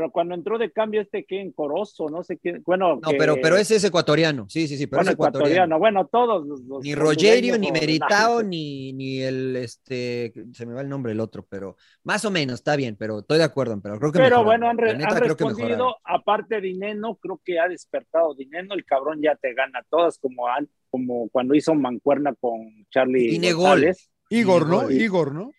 Pero 0.00 0.12
cuando 0.12 0.34
entró 0.34 0.56
de 0.56 0.72
cambio 0.72 1.02
este 1.02 1.26
que 1.26 1.42
en 1.42 1.52
Corozo, 1.52 2.08
no 2.08 2.22
sé 2.22 2.38
qué, 2.38 2.62
bueno, 2.64 2.94
No, 3.02 3.10
que- 3.10 3.18
pero, 3.18 3.36
pero 3.42 3.58
ese 3.58 3.76
es 3.76 3.84
ecuatoriano. 3.84 4.46
Sí, 4.48 4.66
sí, 4.66 4.78
sí, 4.78 4.86
pero 4.86 5.00
bueno, 5.00 5.10
es 5.10 5.14
ecuatoriano. 5.14 5.46
ecuatoriano, 5.66 5.78
bueno, 5.78 6.06
todos 6.06 6.46
los, 6.46 6.60
los 6.62 6.82
Ni 6.82 6.94
Rogerio, 6.94 7.58
ni 7.58 7.70
Meritao, 7.70 8.42
ni, 8.42 8.94
ni 8.94 9.20
el, 9.20 9.56
este, 9.56 10.32
se 10.54 10.64
me 10.64 10.72
va 10.72 10.80
el 10.80 10.88
nombre 10.88 11.12
el 11.12 11.20
otro, 11.20 11.44
pero 11.46 11.76
más 12.02 12.24
o 12.24 12.30
menos, 12.30 12.54
está 12.60 12.76
bien, 12.76 12.96
pero 12.98 13.18
estoy 13.18 13.36
de 13.36 13.44
acuerdo, 13.44 13.78
pero 13.82 13.98
creo 13.98 14.10
que 14.10 14.18
Pero 14.20 14.38
mejoraron. 14.38 14.46
bueno, 14.46 14.68
han, 14.70 14.78
re- 14.78 14.96
neta, 14.96 15.20
respondido, 15.20 15.96
aparte 16.04 16.62
Dineno, 16.62 17.16
creo 17.16 17.38
que 17.44 17.58
ha 17.60 17.68
despertado 17.68 18.34
Dineno, 18.34 18.72
el 18.72 18.86
cabrón 18.86 19.20
ya 19.20 19.34
te 19.36 19.52
gana 19.52 19.84
todas, 19.90 20.18
como, 20.18 20.48
han- 20.48 20.70
como 20.88 21.28
cuando 21.28 21.54
hizo 21.54 21.74
mancuerna 21.74 22.34
con 22.40 22.86
Charlie. 22.90 23.36
González. 23.52 24.10
Igor, 24.30 24.66
¿no? 24.66 24.90
Y- 24.90 25.02
Igor, 25.02 25.34
¿no? 25.34 25.50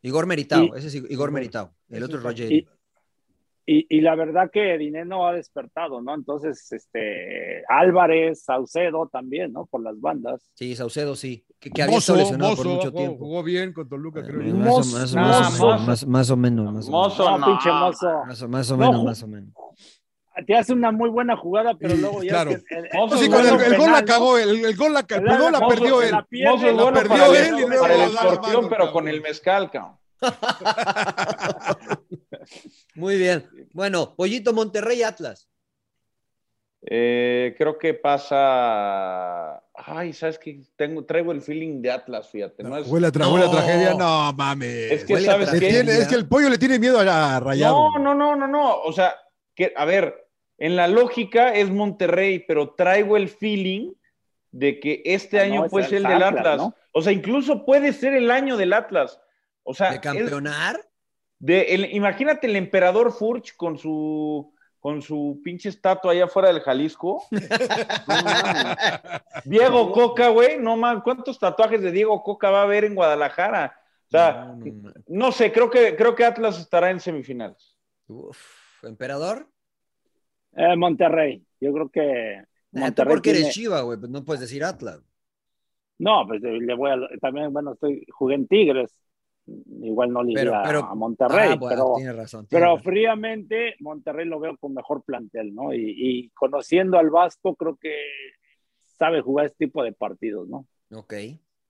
Igor 0.00 0.26
Meritao, 0.26 0.64
Y- 0.64 0.70
ese 0.78 0.86
es 0.86 0.94
Igor 0.94 1.32
Meritao, 1.32 1.74
el 1.90 2.02
otro 2.04 2.16
es 2.18 2.22
Rogerio. 2.24 2.56
Y, 2.58 2.68
y, 3.70 3.86
y 3.90 4.00
la 4.00 4.14
verdad 4.14 4.50
que 4.50 4.78
Dineno 4.78 5.26
ha 5.26 5.32
despertado, 5.34 6.00
¿no? 6.00 6.14
Entonces, 6.14 6.72
este, 6.72 7.62
Álvarez, 7.68 8.42
Saucedo 8.44 9.08
también, 9.12 9.52
¿no? 9.52 9.66
Por 9.66 9.82
las 9.82 10.00
bandas. 10.00 10.40
Sí, 10.54 10.74
Saucedo 10.74 11.14
sí, 11.16 11.44
que, 11.60 11.70
que 11.70 11.82
había 11.82 11.98
estado 11.98 12.20
lesionado 12.20 12.56
por 12.56 12.66
mucho 12.66 12.88
jugó, 12.90 12.98
tiempo. 12.98 13.18
jugó 13.18 13.42
bien 13.42 13.72
con 13.74 13.88
Toluca, 13.88 14.22
creo. 14.24 14.40
Yo. 14.40 14.54
Más 14.56 14.70
o, 14.70 14.78
más, 14.98 15.12
o- 15.12 15.16
no, 15.16 15.22
más, 15.28 15.60
o- 15.60 15.78
más- 15.80 16.06
más 16.06 16.30
o 16.30 16.36
menos, 16.38 16.72
más 16.72 16.88
o 16.88 16.90
Mozo, 16.92 17.24
menos. 17.24 17.40
No, 17.40 17.46
no. 17.46 17.46
pinche 17.58 17.70
mozo. 17.72 18.24
Más 18.26 18.42
o, 18.42 18.48
más 18.48 18.70
o 18.70 18.76
No, 18.76 18.86
menos, 18.86 19.00
ju- 19.00 19.04
más 19.04 19.22
o 19.22 19.26
menos. 19.28 19.52
Te 20.46 20.54
hace 20.56 20.72
una 20.72 20.92
muy 20.92 21.10
buena 21.10 21.36
jugada, 21.36 21.74
pero 21.74 21.96
luego 21.96 22.22
ya 22.22 22.28
claro. 22.30 22.50
es 22.52 22.64
que 22.64 22.74
el- 22.76 22.88
Mozo 22.94 23.16
Sí, 23.18 23.28
con 23.28 23.40
el, 23.40 23.48
el 23.60 23.76
gol 23.76 23.90
la 23.92 24.00
¿no? 24.00 24.06
cagó, 24.06 24.38
el, 24.38 24.64
el 24.64 24.76
gol 24.76 24.92
la, 24.94 25.00
el 25.08 25.38
gol 25.38 25.52
la 25.52 25.68
perdió 25.68 26.00
él. 26.00 26.10
la 26.12 26.22
pierde, 26.24 26.72
Mozo 26.72 26.90
la 26.90 26.92
perdió 26.92 27.08
para 27.18 27.26
el, 27.26 27.34
él 27.36 27.54
y 27.58 27.66
luego 27.66 27.82
para 27.82 27.94
el 27.94 28.00
escorpión, 28.12 28.68
pero 28.70 28.92
con 28.92 29.08
el 29.08 29.20
mezcal, 29.20 29.70
cabrón. 29.70 29.96
Muy 32.94 33.16
bien. 33.18 33.48
Bueno, 33.72 34.14
Pollito 34.16 34.52
Monterrey 34.52 35.02
Atlas. 35.02 35.48
Eh, 36.82 37.54
creo 37.58 37.76
que 37.76 37.94
pasa. 37.94 39.56
Ay, 39.74 40.12
¿sabes 40.12 40.38
qué? 40.38 40.60
Tengo, 40.76 41.04
traigo 41.04 41.32
el 41.32 41.42
feeling 41.42 41.82
de 41.82 41.90
Atlas, 41.90 42.28
fíjate. 42.30 42.62
No 42.62 42.76
es... 42.76 42.86
Huele 42.86 43.08
a, 43.08 43.10
tra- 43.12 43.20
No. 43.22 43.32
huele 43.34 43.46
a 43.46 43.50
tragedia. 43.50 43.94
No, 43.94 44.32
mames. 44.32 44.92
Es 44.92 45.04
que, 45.04 45.14
Huele 45.14 45.28
a 45.28 45.32
¿sabes 45.32 45.52
Le 45.52 45.58
qué? 45.60 45.68
tiene- 45.70 45.98
es 45.98 46.06
que 46.06 46.14
el 46.14 46.28
pollo 46.28 46.48
le 46.48 46.58
tiene 46.58 46.78
miedo 46.78 47.00
a, 47.00 47.40
Rayado. 47.40 47.74
No, 47.74 47.98
no, 47.98 48.14
no, 48.14 48.36
no, 48.36 48.46
no. 48.46 48.80
O 48.82 48.92
sea, 48.92 49.16
que, 49.56 49.72
a 49.76 49.84
ver, 49.84 50.28
en 50.56 50.76
la 50.76 50.86
lógica 50.86 51.52
es 51.54 51.68
Monterrey, 51.70 52.44
pero 52.46 52.74
traigo 52.74 53.16
el 53.16 53.28
feeling 53.28 53.92
de 54.52 54.78
que 54.78 55.02
este 55.04 55.40
Ah, 55.40 55.44
año 55.44 55.62
no, 55.62 55.68
puede 55.68 55.84
el 55.86 55.90
ser 55.90 55.96
el 55.98 56.04
del 56.04 56.22
Atlas, 56.22 56.40
Atlas. 56.40 56.56
¿no? 56.58 56.74
O 56.92 57.02
sea, 57.02 57.12
incluso 57.12 57.64
puede 57.66 57.92
ser 57.92 58.14
el 58.14 58.30
año 58.30 58.56
del 58.56 58.72
Atlas. 58.72 59.20
O 59.64 59.74
sea, 59.74 59.90
¿De 59.90 59.96
es 59.96 60.00
campeonar? 60.00 60.80
De 61.38 61.74
el- 61.74 61.94
imagínate 61.94 62.46
el 62.46 62.56
emperador 62.56 63.12
Furch 63.12 63.54
con 63.56 63.78
su 63.78 64.52
con 64.80 65.02
su 65.02 65.40
pinche 65.42 65.68
estatua 65.68 66.12
allá 66.12 66.24
afuera 66.26 66.48
del 66.48 66.60
Jalisco. 66.60 67.24
No. 68.08 68.14
Diego 69.44 69.92
Coca, 69.92 70.28
güey, 70.28 70.58
no 70.58 70.76
mames, 70.76 71.02
¿cuántos 71.02 71.38
tatuajes 71.38 71.82
de 71.82 71.92
Diego 71.92 72.22
Coca 72.22 72.50
va 72.50 72.60
a 72.60 72.64
haber 72.64 72.84
en 72.84 72.94
Guadalajara? 72.94 73.78
O 74.06 74.10
sea, 74.10 74.44
No, 74.46 74.56
no, 74.56 74.72
no. 74.82 74.92
no 75.06 75.32
sé, 75.32 75.52
creo 75.52 75.68
que 75.70 75.94
creo 75.96 76.14
que 76.14 76.24
Atlas 76.24 76.58
estará 76.58 76.90
en 76.90 77.00
semifinales. 77.00 77.76
Uf, 78.06 78.82
¿Emperador? 78.84 79.48
Eh, 80.56 80.76
Monterrey. 80.76 81.44
Yo 81.60 81.72
creo 81.72 81.88
que 81.90 82.36
Ah, 82.74 82.80
Monterrey 82.80 83.14
porque 83.14 83.30
eres 83.30 83.50
Chiva, 83.50 83.80
güey, 83.82 83.98
pues 83.98 84.10
no 84.10 84.24
puedes 84.24 84.40
decir 84.40 84.62
Atlas. 84.64 85.00
No, 85.98 86.24
pues 86.26 86.42
eh, 86.44 86.58
le 86.60 86.74
voy 86.74 86.90
a 86.90 86.96
también, 87.20 87.52
bueno, 87.52 87.72
estoy 87.72 88.06
jugué 88.12 88.34
en 88.36 88.46
Tigres. 88.46 88.92
Igual 89.82 90.12
no 90.12 90.22
le 90.22 90.34
Pero- 90.34 90.50
iría 90.50 90.62
pero- 90.64 90.84
a 90.84 90.94
Monterrey, 90.94 91.50
Ah, 91.52 91.56
bueno, 91.56 91.68
pero, 91.68 91.92
tiene 91.96 92.12
razón. 92.12 92.46
tiene 92.46 92.60
pero 92.64 92.76
razón. 92.76 92.84
fríamente 92.84 93.74
Monterrey 93.80 94.26
lo 94.26 94.40
veo 94.40 94.56
con 94.58 94.74
mejor 94.74 95.02
plantel, 95.04 95.54
¿no? 95.54 95.72
Y, 95.72 95.94
y 95.96 96.28
conociendo 96.30 96.98
al 96.98 97.10
Vasco, 97.10 97.54
creo 97.56 97.76
que 97.76 97.94
sabe 98.98 99.20
jugar 99.22 99.46
este 99.46 99.66
tipo 99.66 99.82
de 99.82 99.92
partidos, 99.92 100.48
¿no? 100.48 100.66
Ok, 100.92 101.12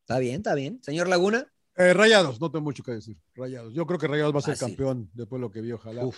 está 0.01 0.19
bien, 0.19 0.37
está 0.37 0.55
bien. 0.55 0.83
Señor 0.83 1.09
Laguna. 1.09 1.47
Eh, 1.77 1.95
rayados, 1.95 2.41
no 2.41 2.51
tengo 2.51 2.65
mucho 2.65 2.83
que 2.83 2.93
decir. 2.93 3.17
Rayados. 3.35 3.73
Yo 3.75 3.87
creo 3.87 3.99
que 4.01 4.09
Rayados 4.09 4.35
va 4.35 4.39
a 4.39 4.43
ser 4.43 4.57
Fácil. 4.57 4.75
campeón 4.77 5.11
después 5.15 5.39
de 5.39 5.47
lo 5.47 5.51
que 5.53 5.61
vi. 5.61 5.71
Ojalá. 5.71 6.05
Uf. 6.07 6.17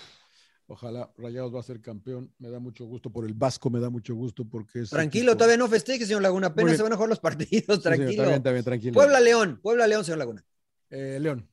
Ojalá 0.68 1.10
Rayados 1.18 1.54
va 1.54 1.60
a 1.60 1.64
ser 1.64 1.80
campeón. 1.82 2.32
Me 2.38 2.48
da 2.48 2.60
mucho 2.60 2.86
gusto 2.86 3.10
por 3.10 3.26
el 3.26 3.34
Vasco, 3.34 3.68
me 3.68 3.80
da 3.80 3.90
mucho 3.90 4.14
gusto 4.14 4.44
porque 4.48 4.80
es. 4.82 4.90
Tranquilo, 4.90 5.32
equipo- 5.32 5.36
todavía 5.38 5.56
no 5.58 5.66
festeje, 5.68 6.06
señor 6.06 6.22
Laguna. 6.22 6.46
Apenas 6.46 6.76
se 6.76 6.82
van 6.82 6.92
a 6.92 6.96
jugar 6.96 7.08
los 7.10 7.20
partidos, 7.20 7.66
Sí, 7.66 7.74
sí, 7.74 7.80
tranquilo. 7.82 8.10
está 8.10 8.22
bien, 8.24 8.34
está 8.36 8.52
bien, 8.52 8.64
tranquilo. 8.64 8.94
Puebla 8.94 9.20
León, 9.20 9.58
Puebla 9.62 9.86
León, 9.86 10.04
señor 10.04 10.18
Laguna. 10.20 10.44
Eh, 10.88 11.18
León. 11.20 11.46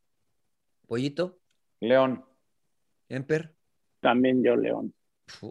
Pollito, 0.88 1.38
León. 1.80 2.24
Emper. 3.10 3.54
También 4.02 4.44
yo, 4.44 4.56
León. 4.56 4.94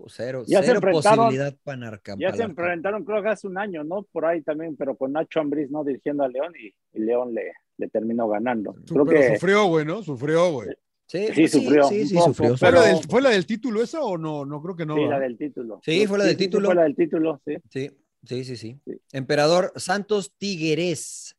Cero, 0.08 0.42
Ya 0.46 0.60
se 0.62 0.68
cero 0.68 0.80
enfrentaron- 0.80 1.16
posibilidad 1.16 1.54
para 1.62 2.00
Ya 2.18 2.32
se 2.32 2.42
enfrentaron, 2.42 3.04
creo 3.04 3.22
que 3.22 3.28
hace 3.28 3.46
un 3.46 3.58
año, 3.58 3.84
¿no? 3.84 4.04
Por 4.04 4.24
ahí 4.24 4.40
también, 4.40 4.74
pero 4.74 4.96
con 4.96 5.12
Nacho 5.12 5.38
Ambriz, 5.40 5.70
¿no? 5.70 5.84
Dirigiendo 5.84 6.24
a 6.24 6.28
León 6.28 6.54
y, 6.58 6.68
y 6.98 7.02
León 7.04 7.34
le, 7.34 7.52
le 7.76 7.88
terminó 7.88 8.26
ganando. 8.26 8.74
Su- 8.86 8.94
Creo 8.94 9.04
pero 9.04 9.20
que 9.20 9.34
sufrió, 9.34 9.66
güey, 9.66 9.84
¿no? 9.84 10.02
Sufrió, 10.02 10.50
güey. 10.52 10.68
Sí, 11.06 11.28
Sí, 11.34 11.46
sufrió, 11.48 11.84
Sí, 11.84 12.06
sí, 12.06 12.16
sufrió. 12.18 12.56
¿Fue, 12.56 12.68
pero- 12.70 12.80
la 12.80 12.86
del, 12.86 12.96
¿Fue 13.08 13.20
la 13.22 13.30
del 13.30 13.46
título 13.46 13.82
esa 13.82 14.00
o 14.02 14.16
no? 14.16 14.46
No, 14.46 14.62
creo 14.62 14.74
que 14.74 14.86
no. 14.86 14.96
sí, 14.96 15.04
la 15.04 15.20
del 15.20 15.36
título. 15.36 15.80
Sí, 15.84 16.06
fue 16.06 16.18
la 16.18 16.24
del 16.24 16.36
título. 16.38 16.66
fue 16.68 16.74
la 16.74 16.82
del 16.84 16.96
título, 16.96 17.40
sí. 17.44 17.56
Sí, 17.70 17.90
sí, 18.24 18.44
sí, 18.44 18.56
sí. 18.56 18.80
Sí. 18.86 19.00
Emperador 19.12 19.72
Santos 19.76 20.34
Tigres. 20.38 21.36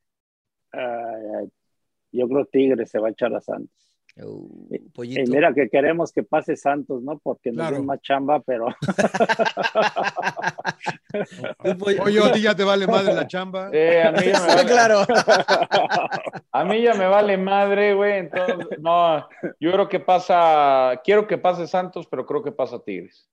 Ah, 0.72 1.42
yo 2.12 2.28
creo 2.30 2.46
Tigres 2.46 2.90
se 2.92 3.00
va 3.00 3.08
a 3.08 3.12
echar 3.12 3.34
a 3.34 3.42
Santos. 3.42 3.87
Uh, 4.24 4.68
Y 4.72 4.80
pollito. 4.90 5.32
mira 5.32 5.54
que 5.54 5.70
queremos 5.70 6.12
que 6.12 6.24
pase 6.24 6.56
Santos, 6.56 7.04
¿no? 7.04 7.20
Porque 7.20 7.50
nos 7.52 7.58
Claro. 7.58 7.76
den 7.76 7.86
más 7.86 8.02
chamba, 8.02 8.40
pero 8.40 8.66
Oye, 12.04 12.20
a 12.24 12.32
ti 12.32 12.42
ya 12.42 12.56
te 12.56 12.64
vale 12.64 12.88
madre 12.88 13.14
la 13.14 13.28
chamba. 13.28 13.70
Eh, 13.72 14.04
a, 14.04 14.12
mí 14.12 14.26
ya 14.26 14.40
me 14.42 14.48
vale, 14.56 14.66
claro. 14.66 15.06
a 16.52 16.64
mí 16.66 16.82
ya 16.82 16.94
me 16.94 17.08
vale 17.08 17.38
madre, 17.38 17.94
güey. 17.94 18.20
Entonces, 18.20 18.80
no, 18.80 19.28
yo 19.60 19.72
creo 19.72 19.90
que 19.90 20.00
pasa, 20.00 21.00
quiero 21.04 21.28
que 21.28 21.38
pase 21.38 21.68
Santos, 21.68 22.08
pero 22.10 22.26
creo 22.26 22.44
que 22.44 22.52
pasa 22.52 22.80
Tigres. 22.84 23.28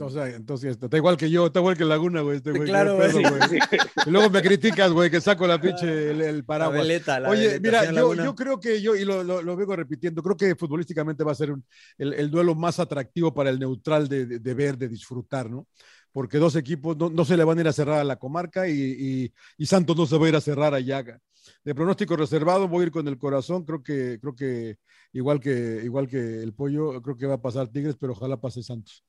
O 0.00 0.08
sea, 0.08 0.28
entonces 0.30 0.78
está 0.80 0.96
igual 0.96 1.18
que 1.18 1.28
yo, 1.28 1.46
está 1.46 1.58
igual 1.60 1.76
que 1.76 1.84
Laguna, 1.84 2.22
güey. 2.22 2.38
Este, 2.38 2.52
güey, 2.52 2.64
claro, 2.64 2.96
güey. 2.96 3.10
Y 4.06 4.10
luego 4.10 4.30
me 4.30 4.40
criticas, 4.40 4.90
güey, 4.90 5.10
que 5.10 5.20
saco 5.20 5.46
la 5.46 5.60
pinche 5.60 6.10
el, 6.10 6.22
el 6.22 6.36
La 6.38 6.42
paraguas. 6.42 6.80
veleta, 6.80 7.20
la 7.20 7.28
Oye, 7.28 7.60
mira, 7.60 7.84
yo, 7.92 8.34
creo 8.34 8.58
que 8.58 8.80
yo, 8.80 8.96
y 8.96 9.04
lo, 9.04 9.22
lo, 9.22 9.42
lo 9.42 9.56
vengo 9.56 9.76
repitiendo, 9.76 10.22
creo 10.22 10.36
que 10.38 10.54
futbolísticamente 10.56 11.22
va 11.22 11.32
a 11.32 11.34
ser 11.34 11.50
un- 11.52 11.64
el, 11.98 12.14
el 12.14 12.30
duelo 12.30 12.54
más 12.54 12.80
atractivo 12.80 13.34
para 13.34 13.50
el 13.50 13.58
neutral 13.58 14.08
de, 14.08 14.24
de- 14.24 14.38
de 14.38 14.54
ver, 14.54 14.78
de 14.78 14.88
disfrutar, 14.88 15.50
¿no? 15.50 15.66
Porque 16.12 16.38
dos 16.38 16.56
equipos 16.56 16.96
no, 16.96 17.10
no 17.10 17.24
se 17.26 17.36
le 17.36 17.44
van 17.44 17.58
a 17.58 17.60
ir 17.60 17.68
a 17.68 17.72
cerrar 17.74 17.98
a 17.98 18.04
la 18.04 18.16
comarca 18.16 18.66
y, 18.66 18.72
y- 18.80 19.32
y 19.58 19.66
Santos 19.66 19.96
no 19.98 20.06
se 20.06 20.16
va 20.16 20.24
a 20.24 20.28
ir 20.30 20.36
a 20.36 20.40
cerrar 20.40 20.72
a 20.74 20.80
Llaga. 20.80 21.20
De 21.62 21.74
pronóstico 21.74 22.16
reservado, 22.16 22.68
voy 22.68 22.84
a 22.84 22.86
ir 22.86 22.90
con 22.90 23.06
el 23.06 23.18
corazón, 23.18 23.64
creo 23.64 23.82
que, 23.82 24.18
creo 24.18 24.34
que 24.34 24.76
igual 25.12 25.40
que 25.40 25.82
igual 25.84 26.08
que 26.08 26.42
el 26.42 26.54
pollo, 26.54 27.02
creo 27.02 27.18
que 27.18 27.26
va 27.26 27.34
a 27.34 27.42
pasar 27.42 27.68
Tigres, 27.68 27.96
pero 28.00 28.12
ojalá 28.14 28.40
pase 28.40 28.62
Santos. 28.62 29.04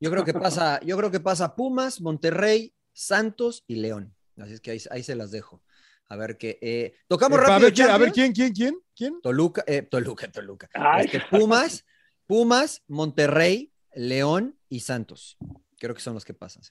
Yo 0.00 0.10
creo 0.10 0.24
que 0.24 0.32
pasa, 0.34 0.80
yo 0.84 0.96
creo 0.96 1.10
que 1.10 1.20
pasa 1.20 1.54
Pumas, 1.56 2.00
Monterrey, 2.00 2.72
Santos 2.92 3.64
y 3.66 3.76
León. 3.76 4.14
Así 4.36 4.52
es 4.54 4.60
que 4.60 4.70
ahí, 4.72 4.80
ahí 4.90 5.02
se 5.02 5.16
las 5.16 5.30
dejo. 5.30 5.62
A 6.08 6.16
ver 6.16 6.38
qué. 6.38 6.58
eh, 6.62 6.94
tocamos 7.08 7.38
Eh, 7.40 7.42
a, 7.42 7.46
rápido. 7.46 7.66
ver, 7.66 7.74
¿quién, 7.74 7.90
a 7.90 7.98
ver 7.98 8.12
quién, 8.12 8.32
quién, 8.32 8.52
quién, 8.52 8.78
quién. 8.94 9.20
Toluca, 9.20 9.64
eh, 9.66 9.82
Toluca, 9.82 10.30
Toluca. 10.30 10.68
Este, 11.00 11.20
Pumas, 11.30 11.84
Pumas, 12.26 12.82
Monterrey, 12.86 13.72
León 13.94 14.56
y 14.68 14.80
Santos. 14.80 15.36
Creo 15.78 15.94
que 15.94 16.00
son 16.00 16.14
los 16.14 16.24
que 16.24 16.34
pasan. 16.34 16.62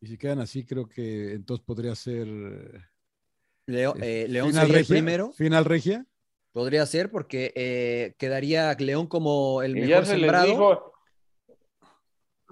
Y 0.00 0.06
si 0.06 0.18
quedan 0.18 0.40
así, 0.40 0.64
creo 0.64 0.86
que 0.88 1.32
entonces 1.32 1.64
podría 1.64 1.94
ser 1.94 2.28
Leo- 3.66 3.96
eh, 3.96 4.24
eh, 4.24 4.28
León 4.28 4.48
final 4.50 4.66
sería 4.66 4.78
el 4.78 4.84
regia, 4.84 4.94
primero. 4.94 5.32
Final 5.32 5.64
regia. 5.64 6.06
Podría 6.52 6.86
ser 6.86 7.10
porque 7.10 7.52
eh, 7.56 8.14
quedaría 8.18 8.72
León 8.74 9.06
como 9.08 9.62
el 9.62 9.72
Y 9.72 9.80
mejor 9.80 9.88
ya 9.88 10.04
se 10.04 10.12
les 10.12 10.20
sembrado. 10.20 10.46
dijo. 10.46 10.93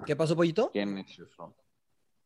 ¿Qué 0.07 0.16
pasó, 0.16 0.34
Pollito? 0.36 0.70
¿Quién 0.72 0.99
es 0.99 1.18
eso? 1.18 1.55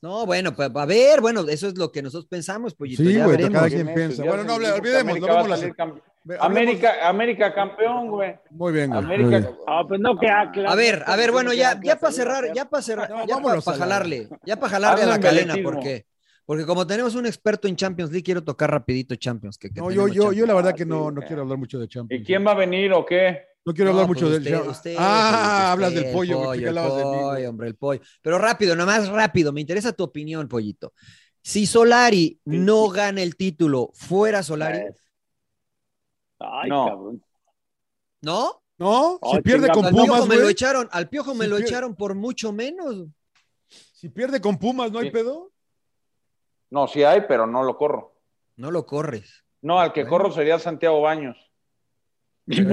No, 0.02 0.26
bueno, 0.26 0.54
pues 0.54 0.70
a 0.74 0.86
ver, 0.86 1.20
bueno, 1.20 1.40
eso 1.48 1.68
es 1.68 1.78
lo 1.78 1.90
que 1.90 2.02
nosotros 2.02 2.26
pensamos, 2.26 2.74
Pollito. 2.74 3.02
Sí, 3.02 3.14
ya 3.14 3.24
güey, 3.24 3.36
veremos. 3.36 3.54
cada 3.54 3.68
quien 3.68 3.94
piensa. 3.94 4.24
Bueno, 4.24 4.44
no, 4.44 4.54
olvidemos, 4.54 5.00
América 5.12 5.32
va 5.32 5.40
a 5.40 5.42
hablemos- 5.44 6.02
América, 6.40 7.08
América 7.08 7.54
campeón, 7.54 8.08
güey. 8.10 8.34
Muy 8.50 8.72
bien, 8.72 8.90
güey. 8.90 9.02
muy 9.04 9.14
América. 9.14 9.38
bien. 9.38 9.58
Ah, 9.66 9.84
pues 9.86 10.00
no 10.00 10.18
que. 10.18 10.28
A 10.28 10.74
ver, 10.74 11.02
a 11.06 11.16
ver, 11.16 11.32
bueno, 11.32 11.52
ya, 11.52 11.80
ya 11.82 11.98
para 11.98 12.12
cerrar, 12.12 12.52
ya 12.52 12.68
para 12.68 12.82
cerrar, 12.82 13.10
No, 13.10 13.26
ya 13.26 13.38
para 13.40 13.60
jalarle, 13.78 14.28
ya 14.44 14.56
para 14.56 14.70
jalarle 14.70 15.04
a 15.04 15.06
la 15.06 15.20
cadena, 15.20 15.54
porque, 15.62 16.06
Porque 16.44 16.64
como 16.66 16.86
tenemos 16.86 17.14
un 17.16 17.26
experto 17.26 17.66
en 17.66 17.74
Champions 17.76 18.10
League, 18.12 18.22
quiero 18.24 18.44
tocar 18.44 18.70
rapidito 18.70 19.16
Champions. 19.16 19.58
Que, 19.58 19.70
que 19.70 19.80
No, 19.80 19.90
yo, 19.90 20.06
yo, 20.08 20.32
yo 20.32 20.46
la 20.46 20.54
verdad 20.54 20.72
Ah, 20.74 20.76
que 20.76 20.84
sí, 20.84 20.88
no, 20.88 21.10
no 21.10 21.20
eh. 21.22 21.24
quiero 21.26 21.42
hablar 21.42 21.58
mucho 21.58 21.76
de 21.78 21.88
Champions. 21.88 22.22
¿Y 22.22 22.24
quién 22.24 22.46
va 22.46 22.52
a 22.52 22.54
venir 22.54 22.92
o 22.92 23.04
qué? 23.04 23.55
No 23.66 23.74
quiero 23.74 23.90
No, 23.90 23.96
hablar 23.96 24.06
mucho 24.08 24.26
pues 24.28 24.44
del 24.44 24.60
usted- 24.68 24.94
Ah, 24.96 25.72
hablas 25.72 25.88
usted, 25.90 26.04
del 26.04 26.12
pollo, 26.14 26.52
el 26.54 26.60
¿qué 26.60 26.68
hablabas 26.68 26.96
de 26.96 27.04
mí, 27.04 27.10
pollo, 27.18 27.50
hombre, 27.50 27.68
el 27.68 27.74
pollo. 27.74 28.00
Pero 28.22 28.38
rápido, 28.38 28.76
nomás 28.76 29.08
rápido, 29.08 29.52
me 29.52 29.60
interesa 29.60 29.92
tu 29.92 30.04
opinión, 30.04 30.46
pollito. 30.46 30.92
Si 31.42 31.66
Solari 31.66 32.40
no 32.44 32.88
gana 32.88 33.22
el 33.22 33.34
título, 33.36 33.90
fuera 33.92 34.44
Solari, 34.44 34.78
Pues. 34.82 35.00
Ay, 36.38 36.70
No. 36.70 36.86
cabrón. 36.86 37.24
¿no? 38.22 38.62
No, 38.78 39.18
si 39.22 39.38
Oh, 39.38 39.42
pierde 39.42 39.68
con 39.68 39.84
Al 39.86 39.92
pues, 39.92 40.04
piojo 40.04 40.06
Pumas, 40.20 40.28
me 40.28 40.36
lo 40.36 40.48
echaron, 40.48 40.88
al 40.92 41.08
piojo 41.08 41.34
me 41.34 41.44
Si 41.46 41.50
lo 41.50 41.56
pierde- 41.56 41.68
echaron 41.70 41.96
por 41.96 42.14
mucho 42.14 42.52
menos. 42.52 43.06
Si 43.68 44.08
pierde 44.10 44.40
con 44.40 44.58
Pumas, 44.58 44.92
¿no 44.92 44.98
hay 45.00 45.06
Sí. 45.06 45.12
pedo? 45.12 45.50
No, 46.70 46.86
sí 46.86 47.02
hay, 47.02 47.22
pero 47.26 47.46
no 47.46 47.62
lo 47.64 47.76
corro. 47.76 48.14
No 48.56 48.70
lo 48.70 48.84
corres. 48.86 49.44
No, 49.62 49.80
al 49.80 49.92
que 49.92 50.02
Bueno. 50.02 50.10
corro 50.18 50.32
sería 50.32 50.58
Santiago 50.58 51.00
Baños. 51.00 51.36
Él 52.46 52.66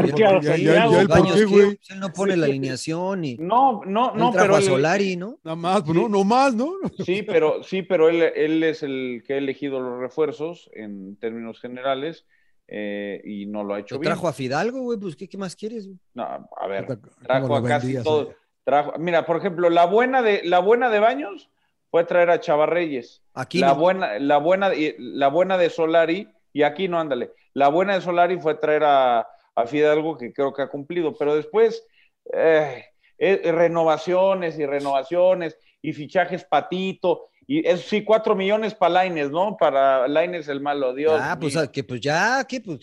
no 1.99 2.13
pone 2.13 2.38
la 2.38 2.45
alineación 2.45 3.26
y 3.26 3.38
No, 3.38 3.82
no, 3.86 4.13
no 4.13 4.32
pero 4.32 4.55
a 4.55 4.61
Solari, 4.61 5.15
¿no? 5.15 5.39
Nada 5.43 5.55
más, 5.55 5.84
Sí. 5.86 5.93
no, 5.93 6.07
no 6.09 6.24
más, 6.24 6.53
¿no? 6.55 6.74
Sí, 7.05 7.24
pero 7.24 7.63
sí, 7.63 7.82
pero 7.82 8.09
él, 8.09 8.21
él 8.21 8.63
es 8.63 8.84
el 8.84 9.24
que 9.26 9.34
ha 9.34 9.38
elegido 9.38 9.80
los 9.80 9.99
refuerzos 9.99 10.69
en 10.74 11.15
términos 11.17 11.59
generales 11.59 12.26
eh, 12.67 13.21
y 13.26 13.45
no 13.45 13.63
lo 13.63 13.74
ha 13.74 13.80
hecho 13.80 13.95
Lo 13.95 13.99
bien. 14.01 14.11
trajo 14.13 14.28
a 14.28 14.34
Fidalgo, 14.34 14.82
güey, 14.82 14.99
pues 14.99 15.15
¿qué, 15.15 15.28
qué 15.28 15.38
más 15.38 15.55
quieres? 15.55 15.88
güey? 15.88 15.97
No, 16.13 16.24
a 16.24 16.67
ver, 16.67 16.86
¿Cómo 16.86 16.99
trajo 17.24 17.55
a 17.55 17.63
casi 17.63 17.88
vendías, 17.88 18.03
todo. 18.03 18.32
eh? 18.32 18.36
Trajo, 18.63 18.93
mira, 18.97 19.26
por 19.26 19.38
ejemplo, 19.38 19.69
la 19.69 19.86
buena 19.86 20.21
de 20.21 20.41
la 20.45 20.59
buena 20.59 20.89
de 20.89 20.99
Baños 20.99 21.49
fue 21.91 22.05
traer 22.05 22.30
a 22.30 22.39
Chavarreyes. 22.39 23.21
Aquí 23.34 23.59
la 23.59 23.74
no. 23.74 23.76
buena, 23.76 24.17
la 24.19 24.38
buena, 24.38 24.74
y- 24.74 24.95
la 24.97 25.28
buena 25.28 25.57
de 25.57 25.69
Solari 25.69 26.30
y 26.53 26.63
aquí 26.63 26.88
no 26.88 26.97
ándale. 26.99 27.32
La 27.53 27.67
buena 27.67 27.95
de 27.95 28.01
Solari 28.01 28.39
fue 28.39 28.55
traer 28.55 28.84
a, 28.86 29.28
a 29.56 29.66
Fidalgo 29.68 30.18
que 30.18 30.34
creo 30.34 30.54
que 30.54 30.62
ha 30.62 30.68
cumplido, 30.70 31.16
pero 31.18 31.36
después 31.36 31.86
eh, 32.34 32.86
eh, 33.18 33.51
renovaciones 33.51 34.58
y 34.58 34.66
renovaciones 34.66 35.58
y 35.82 35.93
fichajes 35.93 36.43
patito 36.45 37.30
y 37.45 37.68
eso 37.68 37.84
sí 37.89 38.04
cuatro 38.04 38.36
millones 38.36 38.74
para 38.74 38.93
Laines, 38.93 39.30
¿no? 39.30 39.58
Para 39.58 40.08
Laines 40.08 40.47
el 40.47 40.62
malo, 40.62 40.93
Dios. 40.93 41.20
Ah, 41.22 41.38
pues, 41.39 41.58
que 41.72 41.84
pues 41.84 41.99
ya, 41.99 42.43
que 42.47 42.62
pues 42.62 42.80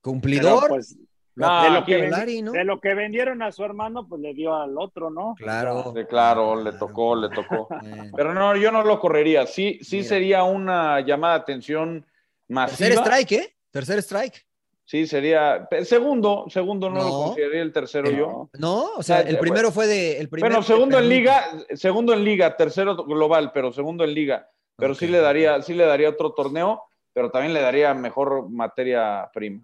cumplidor. 0.00 0.68
pues, 0.68 0.96
Lo 1.34 1.46
No, 1.46 1.62
de, 1.62 1.70
lo 1.70 1.84
que 1.86 2.04
Solari, 2.10 2.38
vendi- 2.40 2.42
¿no? 2.42 2.52
de 2.52 2.64
lo 2.64 2.80
que 2.80 2.94
vendieron 2.94 3.40
a 3.42 3.52
su 3.52 3.64
hermano, 3.64 4.06
pues 4.06 4.20
le 4.20 4.34
dio 4.34 4.54
al 4.54 4.76
otro, 4.76 5.08
¿no? 5.08 5.34
Claro. 5.38 5.94
Sí, 5.96 6.04
claro, 6.04 6.60
le 6.62 6.72
tocó, 6.72 7.16
le 7.16 7.30
tocó. 7.30 7.68
Bueno. 7.68 8.12
Pero 8.16 8.34
no, 8.34 8.54
yo 8.56 8.70
no 8.70 8.82
lo 8.82 8.98
correría. 9.00 9.46
Sí, 9.46 9.78
sí 9.82 9.98
Mira. 9.98 10.08
sería 10.08 10.42
una 10.42 11.00
llamada 11.00 11.34
de 11.36 11.40
atención 11.40 12.06
masiva. 12.48 12.76
Tercer 12.88 12.98
strike, 13.04 13.32
¿eh? 13.32 13.56
Tercer 13.70 13.98
strike. 14.00 14.46
Sí, 14.92 15.06
sería. 15.06 15.66
Segundo, 15.84 16.44
segundo 16.50 16.90
no, 16.90 16.96
No. 16.98 17.04
lo 17.04 17.10
consideraría 17.24 17.62
el 17.62 17.72
tercero 17.72 18.10
No. 18.10 18.18
yo. 18.18 18.50
No, 18.58 18.90
o 18.94 19.02
sea, 19.02 19.22
el 19.22 19.38
primero 19.38 19.72
fue 19.72 19.86
de. 19.86 20.18
El 20.20 20.28
primero 20.28 20.56
Bueno, 20.56 20.62
segundo 20.62 20.98
en 20.98 21.08
liga, 21.08 21.44
segundo 21.72 22.12
en 22.12 22.22
liga, 22.22 22.54
tercero 22.58 22.94
global, 22.96 23.52
pero 23.54 23.72
segundo 23.72 24.04
en 24.04 24.12
liga. 24.12 24.50
Pero 24.76 24.94
sí 24.94 25.06
le 25.06 25.20
daría, 25.20 25.62
sí 25.62 25.72
le 25.72 25.86
daría 25.86 26.10
otro 26.10 26.34
torneo, 26.34 26.82
pero 27.14 27.30
también 27.30 27.54
le 27.54 27.62
daría 27.62 27.94
mejor 27.94 28.50
materia 28.50 29.30
prima. 29.32 29.62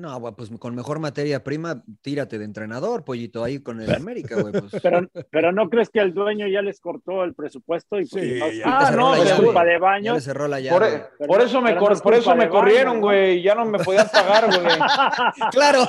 No, 0.00 0.18
güey, 0.18 0.32
pues 0.34 0.48
con 0.58 0.74
mejor 0.74 0.98
materia 0.98 1.44
prima, 1.44 1.82
tírate 2.00 2.38
de 2.38 2.46
entrenador, 2.46 3.04
pollito, 3.04 3.44
ahí 3.44 3.60
con 3.60 3.82
el 3.82 3.94
América, 3.94 4.40
güey. 4.40 4.52
Pues. 4.52 4.72
Pero, 4.82 5.06
pero 5.30 5.52
no 5.52 5.68
crees 5.68 5.90
que 5.90 6.00
el 6.00 6.14
dueño 6.14 6.46
ya 6.48 6.62
les 6.62 6.80
cortó 6.80 7.22
el 7.22 7.34
presupuesto 7.34 8.00
y 8.00 8.06
pues, 8.06 8.24
Sí, 8.24 8.38
no, 8.38 8.50
ya. 8.50 8.64
Ah, 8.64 8.90
no, 8.92 9.12
cerró 9.14 9.14
la 9.14 9.18
es 9.22 9.28
llave. 9.28 9.44
culpa 9.44 9.64
de 9.64 9.72
Ya 9.72 9.78
baños. 9.78 10.24
cerró 10.24 10.48
la 10.48 10.56
Por, 10.56 10.62
llave. 10.64 11.04
Pero 11.18 11.28
por 11.28 11.40
eso 11.42 11.60
me, 11.60 11.76
cor- 11.76 11.88
no 11.90 11.94
es 11.96 12.00
por 12.02 12.14
eso 12.14 12.34
me 12.34 12.48
corrieron, 12.48 13.00
güey. 13.02 13.42
Ya 13.42 13.54
no 13.54 13.66
me 13.66 13.78
podían 13.78 14.08
pagar, 14.08 14.46
güey. 14.46 14.78
Claro, 15.50 15.86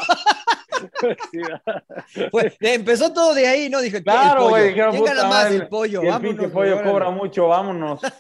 pues, 2.32 2.56
empezó 2.60 3.12
todo 3.14 3.34
de 3.34 3.48
ahí, 3.48 3.70
¿no? 3.70 3.82
Dije, 3.82 4.02
Claro, 4.04 4.44
el 4.46 4.50
güey, 4.50 4.68
dijeron, 4.70 4.92
¿Quién 4.92 5.04
gana 5.06 5.16
puta 5.22 5.28
más? 5.30 5.44
madre, 5.46 5.56
El 5.58 5.68
pollo, 5.68 6.02
Y 6.02 6.06
el 6.06 6.12
vámonos. 6.12 6.38
güey, 6.38 6.52
pollo 6.52 6.84
cobra 6.84 7.10
mucho, 7.10 7.48
vámonos. 7.48 8.02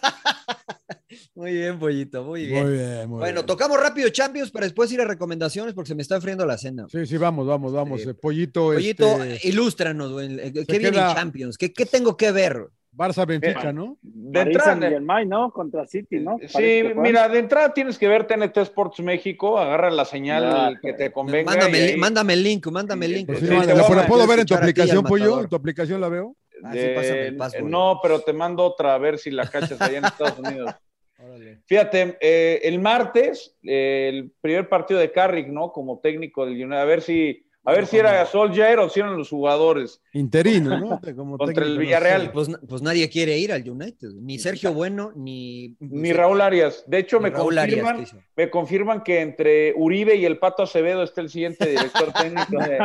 Muy 1.36 1.54
bien, 1.54 1.80
pollito, 1.80 2.24
muy 2.24 2.46
bien. 2.46 2.64
Muy 2.64 2.74
bien, 2.78 3.10
muy 3.10 3.20
Bueno, 3.20 3.36
bien. 3.42 3.46
tocamos 3.46 3.80
rápido 3.82 4.08
Champions 4.10 4.52
para 4.52 4.66
después 4.66 4.92
ir 4.92 5.02
a 5.02 5.06
recomendaciones 5.06 5.74
porque 5.74 5.90
se 5.90 5.96
me 5.96 6.02
está 6.04 6.16
enfriando 6.16 6.46
la 6.46 6.58
cena. 6.58 6.86
Sí, 6.90 7.06
sí, 7.06 7.18
vamos, 7.18 7.48
vamos, 7.48 7.74
vamos. 7.74 8.02
Sí. 8.02 8.10
Eh, 8.10 8.14
Pollito, 8.14 8.66
Pollito, 8.74 9.24
este, 9.24 9.48
ilústranos, 9.48 10.12
güey. 10.12 10.36
¿Qué 10.54 10.66
se 10.66 10.78
viene 10.78 10.92
queda- 10.92 11.10
en 11.10 11.16
Champions? 11.16 11.58
¿Qué, 11.58 11.74
qué 11.74 11.86
tengo 11.86 12.16
que 12.16 12.32
ver? 12.32 12.68
Barça 12.92 13.26
Benfica, 13.26 13.72
¿no? 13.72 13.98
De 14.02 14.42
entrada, 14.42 14.72
Saint-Germain, 14.72 15.28
¿no? 15.30 15.52
Contra 15.52 15.88
City, 15.88 16.20
¿no? 16.20 16.38
Sí, 16.48 16.84
mira, 16.98 17.30
de 17.30 17.40
entrada 17.40 17.74
tienes 17.74 17.98
que 17.98 18.08
ver 18.08 18.28
TNT 18.28 18.58
Sports 18.58 19.00
México, 19.00 19.58
agarra 19.58 19.90
la 19.90 20.04
señal 20.06 20.74
Ya, 20.74 20.80
que 20.82 20.94
te 20.94 21.12
convenga. 21.12 21.52
Mándame, 21.52 21.92
y 21.92 21.98
mándame 21.98 22.34
el 22.34 22.44
link, 22.44 22.68
mándame 22.68 23.06
el 23.06 23.12
Sí, 23.12 23.18
link. 23.18 23.28
Pues 23.28 23.40
Sí, 23.40 23.46
sí, 23.46 23.52
te 23.52 23.58
mándala, 23.58 23.82
voy 23.84 23.92
a 23.94 23.96
¿la 23.96 24.08
¿Puedo 24.08 24.28
ver 24.28 24.40
en 24.40 24.46
tu 24.46 24.56
aplicación, 24.56 25.04
Pollo? 25.04 25.42
¿En 25.42 25.50
tu 25.50 25.56
aplicación 25.56 26.02
la 26.02 26.10
veo? 26.10 26.36
Ah, 26.64 26.74
sí, 26.74 26.80
de- 26.80 27.34
pásame 27.38 27.64
el. 27.66 27.70
No, 27.72 28.00
pero 28.04 28.20
te 28.22 28.34
mando 28.34 28.64
otra 28.64 28.94
a 28.94 28.98
ver 28.98 29.18
si 29.18 29.32
la 29.32 29.50
cachas 29.50 29.82
allá 29.82 29.98
en 29.98 30.06
Estados 30.06 30.38
Unidos. 30.40 30.76
Órale. 31.18 31.62
Fíjate, 31.66 32.18
eh, 32.20 32.60
el 32.64 32.80
martes, 32.80 33.56
eh, 33.64 34.10
el 34.12 34.32
primer 34.42 34.68
partido 34.68 35.00
de 35.00 35.12
Carrick, 35.12 35.48
¿no? 35.48 35.72
Como 35.72 36.00
técnico 36.00 36.46
del 36.46 36.56
United, 36.56 36.78
a 36.80 36.86
ver 36.86 37.02
si, 37.02 37.46
a 37.64 37.74
ver 37.74 37.86
si 37.86 37.98
era 37.98 38.26
Solskjaer 38.26 38.80
o 38.80 38.90
si 38.90 39.00
eran 39.02 39.18
los 39.18 39.30
jugadores. 39.30 40.02
Interino, 40.14 40.80
¿no? 40.80 41.00
Como 41.16 41.38
Contra 41.38 41.64
el 41.64 41.76
no 41.76 41.80
Villarreal. 41.82 42.22
sé. 42.24 42.30
Pues, 42.30 42.50
pues 42.68 42.82
nadie 42.82 43.08
quiere 43.10 43.38
ir 43.38 43.52
al 43.54 43.68
United, 43.70 44.10
ni 44.20 44.40
Sergio 44.40 44.74
Bueno, 44.74 45.12
ni, 45.16 45.76
Ni 45.80 46.12
Raúl 46.12 46.42
Arias. 46.42 46.84
De 46.88 46.98
hecho, 47.00 47.20
me 47.20 47.30
Raúl 47.30 47.58
Arias, 47.58 47.82
confirman, 47.82 47.98
que 47.98 48.04
hizo. 48.04 48.18
me 48.36 48.50
confirman 48.50 49.04
que 49.04 49.22
entre 49.22 49.74
Uribe 49.76 50.16
y 50.16 50.26
el 50.26 50.40
Pato 50.40 50.64
Acevedo 50.64 51.04
está 51.04 51.22
el 51.22 51.30
siguiente 51.30 51.70
director 51.70 52.12
técnico 52.20 52.58
de, 52.58 52.80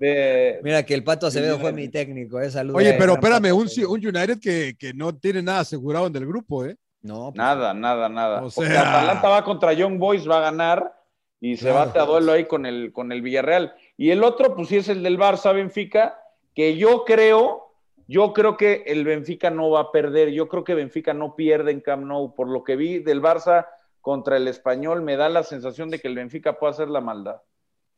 de- 0.00 0.60
Mira 0.64 0.82
que 0.84 0.94
el 0.94 1.04
Pato 1.04 1.26
Acevedo 1.28 1.58
fue 1.60 1.72
mi 1.72 1.88
técnico, 1.88 2.40
eh, 2.40 2.50
saludos. 2.50 2.78
Oye, 2.80 2.94
pero 2.98 3.12
espérame, 3.12 3.52
un, 3.52 3.68
United 3.88 4.40
que, 4.40 4.74
que 4.78 4.92
no 4.92 5.14
tiene 5.16 5.42
nada 5.42 5.60
asegurado 5.60 6.08
en 6.08 6.16
el 6.16 6.26
grupo, 6.26 6.64
¿eh? 6.64 6.76
No, 7.02 7.26
pues, 7.26 7.36
Nada, 7.36 7.72
nada, 7.74 8.08
nada. 8.08 8.42
O 8.42 8.50
sea- 8.50 8.80
Atalanta 8.80 9.28
va 9.28 9.44
contra 9.44 9.72
Young 9.72 9.98
Boys, 9.98 10.28
va 10.28 10.38
a 10.38 10.40
ganar 10.50 10.92
y 11.40 11.56
se 11.56 11.66
Claro. 11.70 11.86
bate 11.86 11.98
a 12.00 12.04
duelo 12.04 12.32
ahí 12.32 12.46
con 12.46 12.66
el, 12.66 12.90
con 12.92 13.12
el 13.12 13.22
Villarreal. 13.22 13.74
Y 13.96 14.10
el 14.10 14.22
otro, 14.24 14.54
pues 14.54 14.68
sí 14.68 14.76
es 14.76 14.88
el 14.88 15.02
del 15.02 15.18
Barça 15.18 15.54
Benfica, 15.54 16.18
que 16.54 16.76
yo 16.76 17.04
creo, 17.04 17.72
yo 18.08 18.32
creo 18.32 18.56
que 18.56 18.84
el 18.86 19.04
Benfica 19.04 19.50
no 19.50 19.70
va 19.70 19.80
a 19.80 19.90
perder. 19.92 20.30
Yo 20.30 20.48
creo 20.48 20.64
que 20.64 20.74
Benfica 20.74 21.14
no 21.14 21.34
pierde 21.34 21.70
en 21.72 21.80
Camp 21.80 22.04
Nou. 22.04 22.34
Por 22.34 22.48
lo 22.48 22.62
que 22.62 22.76
vi 22.76 22.98
del 22.98 23.22
Barça 23.22 23.66
contra 24.00 24.36
el 24.36 24.46
Español, 24.48 25.02
me 25.02 25.16
da 25.16 25.28
la 25.28 25.42
sensación 25.42 25.88
de 25.90 25.98
que 25.98 26.08
el 26.08 26.14
Benfica 26.14 26.58
puede 26.58 26.72
hacer 26.72 26.88
la 26.88 27.00
maldad. 27.00 27.40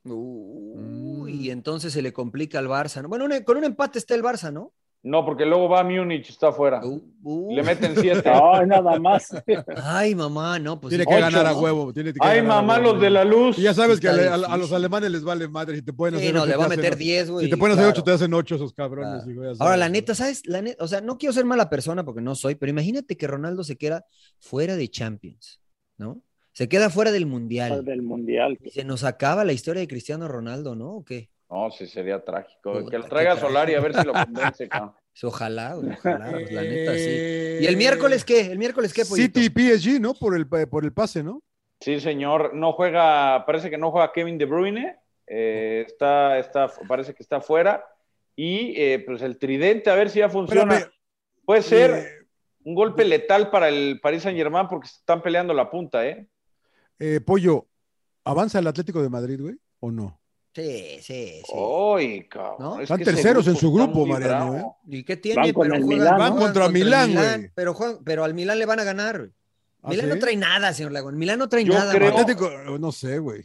Uy, 0.05 1.33
Mm. 1.33 1.41
y 1.43 1.51
entonces 1.51 1.93
se 1.93 2.03
le 2.03 2.13
complica 2.13 2.59
al 2.59 2.69
Barça. 2.69 3.03
¿no? 3.03 3.09
Bueno, 3.09 3.25
un- 3.27 3.43
con 3.45 3.57
un 3.59 3.65
empate 3.65 3.99
está 3.99 4.15
el 4.15 4.23
Barça, 4.23 4.53
¿no? 4.53 4.73
No, 5.09 5.25
porque 5.25 5.47
luego 5.47 5.69
va 5.71 5.83
Múnich, 5.83 6.29
está 6.29 6.49
afuera. 6.49 6.81
Uh, 6.85 7.01
uh. 7.23 7.55
Le 7.57 7.63
meten 7.63 7.95
siete. 7.97 8.31
No, 8.35 8.67
nada 8.67 8.99
más. 8.99 9.29
Ay, 9.83 10.15
mamá, 10.15 10.59
no, 10.59 10.79
pues 10.79 10.91
tiene 10.91 11.07
que 11.07 11.15
ocho, 11.15 11.23
ganar 11.23 11.47
a 11.47 11.53
¿no? 11.53 11.61
huevo. 11.61 11.93
Tiene 11.95 12.13
que 12.13 12.19
Ay, 12.21 12.37
ganar 12.41 12.53
a 12.59 12.61
mamá, 12.63 12.75
huevo. 12.79 12.93
los 12.93 13.01
de 13.03 13.11
la 13.11 13.25
luz. 13.25 13.59
Y 13.59 13.63
ya 13.63 13.73
sabes 13.73 14.01
que 14.01 14.09
a, 14.09 14.13
a- 14.13 14.35
a 14.35 14.57
los 14.59 14.71
alemanes 14.73 15.11
les 15.11 15.25
vale 15.25 15.49
madre. 15.49 15.77
Si 15.77 15.83
te 15.83 15.93
pueden 15.95 16.19
Sí, 16.21 16.25
hacer 16.27 16.35
no, 16.35 16.43
ocho, 16.43 16.51
le 16.51 16.57
va 16.57 16.65
a 16.67 16.69
te 16.69 16.77
meter 16.77 16.93
hacen- 16.93 16.99
10, 16.99 17.31
güey. 17.31 17.45
Si 17.47 17.51
te 17.51 17.57
pueden 17.57 17.73
hacer 17.79 17.85
claro. 17.87 18.01
8, 18.01 18.05
te 18.05 18.11
hacen 18.13 18.35
8 18.35 18.55
esos 18.57 18.73
cabrones. 18.75 19.25
Claro. 19.25 19.55
Ahora, 19.61 19.77
la 19.79 19.89
neta, 19.89 20.15
¿sabes? 20.15 20.43
La 20.47 20.61
neta, 20.61 20.85
o 20.85 20.87
sea, 20.89 21.01
no 21.01 21.17
quiero 21.17 21.33
ser 21.33 21.45
mala 21.47 21.71
persona 21.71 22.05
porque 22.05 22.21
no 22.21 22.35
soy, 22.35 22.55
pero 22.57 22.69
imagínate 22.71 23.17
que 23.17 23.27
Ronaldo 23.27 23.65
se 23.65 23.77
queda 23.77 24.05
fuera 24.39 24.77
de 24.77 24.89
Champions, 24.89 25.61
¿no? 25.97 26.23
Se 26.53 26.69
queda 26.69 26.91
fuera 26.91 27.13
del 27.13 27.25
Mundial. 27.27 27.85
del 27.85 28.03
mundial. 28.03 28.59
Y 28.63 28.70
se 28.70 28.85
nos 28.85 29.05
acaba 29.05 29.45
la 29.45 29.53
historia 29.53 29.81
de 29.81 29.89
Cristiano 29.89 30.28
Ronaldo, 30.28 30.74
¿no? 30.74 30.91
¿O 30.97 31.05
qué? 31.05 31.31
No, 31.51 31.70
sí, 31.70 31.87
sería 31.87 32.23
trágico. 32.23 32.73
Puta, 32.74 32.91
que 32.91 32.99
lo 32.99 33.05
traiga 33.07 33.31
trágico. 33.31 33.49
Solari 33.49 33.74
a 33.74 33.81
ver 33.81 33.95
si 33.95 34.05
lo 34.05 34.12
convence, 34.24 34.69
cabrón. 34.69 34.93
Ojalá, 35.23 35.77
ojalá, 35.99 36.31
pues, 36.31 36.53
la 36.53 36.62
neta, 36.62 36.95
sí. 36.95 37.07
Eh, 37.07 37.59
¿Y 37.62 37.66
el 37.66 37.77
miércoles 37.77 38.24
qué? 38.24 38.53
¿El 38.53 38.59
miércoles 38.59 38.93
qué, 38.93 39.05
Pollito? 39.05 39.40
City 39.40 39.53
y 39.61 39.77
PSG, 39.77 40.01
¿no? 40.01 40.15
Por 40.15 40.36
el, 40.36 40.47
por 40.47 40.85
el 40.85 40.93
pase, 40.93 41.23
¿no? 41.23 41.43
Sí, 41.81 42.01
señor. 42.01 42.55
No 42.55 42.73
juega, 42.73 43.45
parece 43.47 43.70
que 43.70 43.78
no 43.78 43.90
juega 43.90 44.12
Kevin 44.12 44.39
De 44.39 44.45
Bruyne. 44.45 44.97
eh, 45.27 45.85
está, 45.86 46.39
está, 46.39 46.73
parece 46.86 47.15
que 47.15 47.23
está 47.23 47.40
fuera. 47.40 47.85
Y 48.35 48.81
eh, 48.81 49.03
pues 49.05 49.23
el 49.23 49.39
tridente, 49.39 49.90
a 49.90 49.95
ver 49.95 50.11
si 50.11 50.20
ya 50.20 50.28
funciona. 50.28 50.74
Espérame, 50.74 50.99
Puede 51.49 51.62
ser 51.62 51.90
eh, 51.90 52.27
un 52.65 52.74
golpe 52.74 53.07
letal 53.07 53.51
para 53.51 53.70
el 53.70 54.01
Paris 54.03 54.24
Saint 54.24 54.36
Germain 54.36 54.69
porque 54.69 54.86
están 54.86 55.23
peleando 55.23 55.55
la 55.55 55.70
punta, 55.70 56.07
¿eh? 56.07 56.28
eh, 56.99 57.23
Pollo, 57.24 57.66
¿avanza 58.23 58.59
el 58.59 58.66
Atlético 58.66 59.01
de 59.01 59.09
Madrid, 59.09 59.40
güey? 59.40 59.57
¿O 59.81 59.90
no? 59.90 60.20
Sí, 60.55 60.99
sí, 61.03 61.43
sí. 61.47 61.53
Uy, 61.55 62.27
cabrón. 62.29 62.57
¿No? 62.59 62.77
es 62.77 62.83
Están 62.83 62.99
que 62.99 63.05
terceros 63.05 63.47
en 63.47 63.57
su 63.57 63.73
grupo, 63.73 64.05
Mariano. 64.07 64.77
¿Y 64.89 65.05
qué 65.05 65.16
tiene? 65.16 65.41
Van 65.43 65.53
con 65.53 65.62
Pero 65.69 65.77
el 65.77 65.83
juegan- 65.85 65.99
Milán, 66.01 66.19
Van 66.19 66.37
contra 66.37 66.66
el 66.66 66.73
Milán, 66.73 67.15
güey. 67.15 67.51
Pero, 67.55 67.75
juegan- 67.75 67.99
pero 68.05 68.25
al 68.25 68.35
Milán 68.35 68.59
le 68.59 68.66
van 68.66 68.81
a 68.81 68.85
ganar. 68.85 69.19
güey. 69.19 69.31
¿Ah, 69.83 69.91
Milán 69.91 70.07
sí? 70.07 70.15
no 70.15 70.19
trae 70.19 70.37
nada, 70.37 70.73
señor 70.75 70.91
Lagón. 70.93 71.16
Milán 71.16 71.39
no 71.39 71.49
trae 71.49 71.65
Yo 71.65 71.75
nada. 71.75 71.93
creo-. 71.93 72.09
Atlético, 72.09 72.51
no 72.81 72.91
sé, 72.93 73.19
güey. 73.19 73.45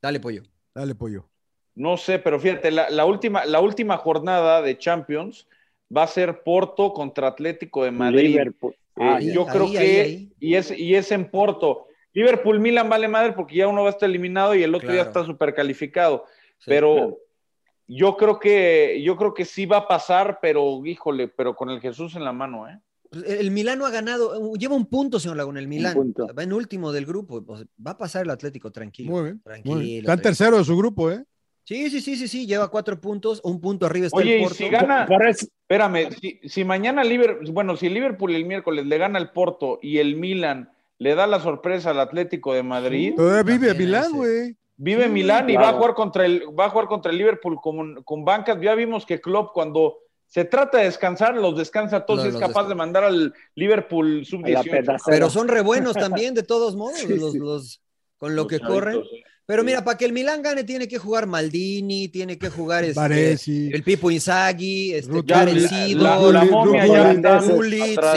Dale, 0.00 0.20
pollo. 0.20 0.42
Dale, 0.74 0.94
Pollo. 0.94 1.28
No 1.74 1.96
sé, 1.96 2.18
pero 2.18 2.38
fíjate, 2.40 2.70
la, 2.70 2.88
la 2.90 3.04
última, 3.04 3.44
la 3.44 3.60
última 3.60 3.96
jornada 3.98 4.62
de 4.62 4.78
Champions 4.78 5.46
va 5.94 6.04
a 6.04 6.06
ser 6.06 6.42
Porto 6.42 6.92
contra 6.92 7.28
Atlético 7.28 7.84
de 7.84 7.90
Madrid. 7.90 8.28
Liverpool. 8.28 8.74
Eh, 8.96 9.02
Ahí, 9.04 9.32
yo 9.32 9.46
creo 9.46 9.64
ahí, 9.64 9.72
que, 9.72 9.78
ahí, 9.78 10.00
ahí. 10.00 10.32
Y, 10.40 10.54
es, 10.54 10.70
y 10.70 10.94
es 10.94 11.10
en 11.12 11.30
Porto. 11.30 11.85
Liverpool 12.16 12.58
Milan 12.58 12.88
vale 12.88 13.08
madre 13.08 13.32
porque 13.32 13.56
ya 13.56 13.68
uno 13.68 13.82
va 13.82 13.88
a 13.88 13.92
estar 13.92 14.08
eliminado 14.08 14.54
y 14.54 14.62
el 14.62 14.74
otro 14.74 14.92
ya 14.92 15.02
está 15.02 15.22
súper 15.22 15.54
calificado. 15.54 16.24
Sí, 16.56 16.64
pero 16.64 16.94
claro. 16.94 17.18
yo 17.86 18.16
creo 18.16 18.38
que 18.38 19.02
yo 19.04 19.18
creo 19.18 19.34
que 19.34 19.44
sí 19.44 19.66
va 19.66 19.76
a 19.76 19.88
pasar, 19.88 20.38
pero 20.40 20.80
híjole, 20.86 21.28
pero 21.28 21.54
con 21.54 21.68
el 21.68 21.78
Jesús 21.78 22.16
en 22.16 22.24
la 22.24 22.32
mano, 22.32 22.66
¿eh? 22.70 22.80
Pues, 23.10 23.22
El 23.24 23.50
Milano 23.50 23.84
ha 23.84 23.90
ganado, 23.90 24.54
lleva 24.54 24.74
un 24.74 24.86
punto, 24.86 25.20
señor 25.20 25.36
Laguna, 25.36 25.60
el 25.60 25.68
Milán. 25.68 26.14
Va 26.18 26.42
en 26.42 26.54
último 26.54 26.90
del 26.90 27.04
grupo. 27.04 27.44
va 27.86 27.90
a 27.90 27.98
pasar 27.98 28.24
el 28.24 28.30
Atlético, 28.30 28.72
tranquilo. 28.72 29.10
Muy 29.12 29.22
bien. 29.24 29.42
Tranquilo. 29.42 29.74
muy 29.74 29.84
bien. 29.84 29.98
Está 29.98 30.14
en 30.14 30.20
tranquilo. 30.22 30.30
tercero 30.30 30.58
de 30.58 30.64
su 30.64 30.74
grupo, 30.74 31.10
¿eh? 31.10 31.22
Sí, 31.64 31.90
sí, 31.90 32.00
sí, 32.00 32.16
sí, 32.16 32.28
sí, 32.28 32.46
lleva 32.46 32.70
cuatro 32.70 32.98
puntos, 32.98 33.42
un 33.44 33.60
punto 33.60 33.84
arriba 33.84 34.06
está 34.06 34.18
Oye, 34.18 34.36
el 34.36 34.40
y 34.40 34.42
Porto. 34.44 34.56
si 34.56 34.68
gana, 34.70 35.06
espérame, 35.28 36.12
si, 36.18 36.40
si 36.44 36.64
mañana 36.64 37.04
Liverpool, 37.04 37.50
bueno, 37.50 37.76
si 37.76 37.90
Liverpool 37.90 38.34
el 38.34 38.46
miércoles 38.46 38.86
le 38.86 38.96
gana 38.96 39.18
al 39.18 39.32
Porto 39.32 39.80
y 39.82 39.98
el 39.98 40.16
Milan 40.16 40.70
le 40.98 41.14
da 41.14 41.26
la 41.26 41.40
sorpresa 41.40 41.90
al 41.90 42.00
Atlético 42.00 42.54
de 42.54 42.62
Madrid, 42.62 43.14
Todavía 43.16 43.42
vive 43.42 43.68
también 43.68 43.88
Milán, 43.88 44.12
güey. 44.12 44.56
vive 44.76 45.04
Sí, 45.04 45.10
Milán 45.10 45.50
y 45.50 45.52
claro. 45.54 45.66
va 45.66 45.70
a 45.70 45.76
jugar 45.78 45.94
contra 45.94 46.24
el 46.26 46.42
va 46.58 46.66
a 46.66 46.70
jugar 46.70 46.86
contra 46.88 47.10
el 47.12 47.18
Liverpool 47.18 47.58
con, 47.60 48.02
con 48.04 48.24
bancas. 48.24 48.58
Ya 48.60 48.74
vimos 48.74 49.04
que 49.06 49.20
Klopp 49.20 49.52
cuando 49.52 49.98
se 50.26 50.44
trata 50.44 50.78
de 50.78 50.84
descansar, 50.84 51.36
los 51.36 51.56
descansa 51.56 51.98
a 51.98 52.06
todos 52.06 52.24
y 52.24 52.28
es 52.28 52.34
capaz 52.34 52.46
descansa. 52.48 52.68
de 52.70 52.74
mandar 52.74 53.04
al 53.04 53.34
Liverpool 53.54 54.24
sub 54.26 54.38
a 54.44 54.48
la 54.48 54.62
18. 54.62 54.70
pedacera. 54.70 54.98
Pero 55.06 55.30
son 55.30 55.48
re 55.48 55.60
buenos 55.60 55.94
también, 55.94 56.34
de 56.34 56.42
todos 56.42 56.74
modos, 56.76 56.98
Sí, 57.06 57.16
los, 57.16 57.32
sí. 57.32 57.38
los- 57.38 57.80
con 58.18 58.30
lo 58.34 58.42
Los 58.42 58.46
que 58.48 58.58
chavitos, 58.58 58.74
corren. 58.74 58.96
eh. 58.96 59.22
Pero 59.46 59.62
mira, 59.62 59.84
para 59.84 59.96
que 59.96 60.04
el 60.04 60.12
Milán 60.12 60.42
gane 60.42 60.64
tiene 60.64 60.88
que 60.88 60.98
jugar 60.98 61.26
Maldini, 61.26 62.08
tiene 62.08 62.36
que 62.36 62.50
jugar 62.50 62.82
este, 62.82 62.98
Baresi. 62.98 63.70
el 63.72 63.84
Pipo 63.84 64.10
Inzaghi, 64.10 64.92
este, 64.92 65.24
Karen 65.24 65.62
la- 65.62 65.68
Sidor, 65.68 66.02
la, 66.02 66.18
la 66.32 66.44
momia 66.50 66.86
ya 66.86 67.10
atrás. 67.10 67.44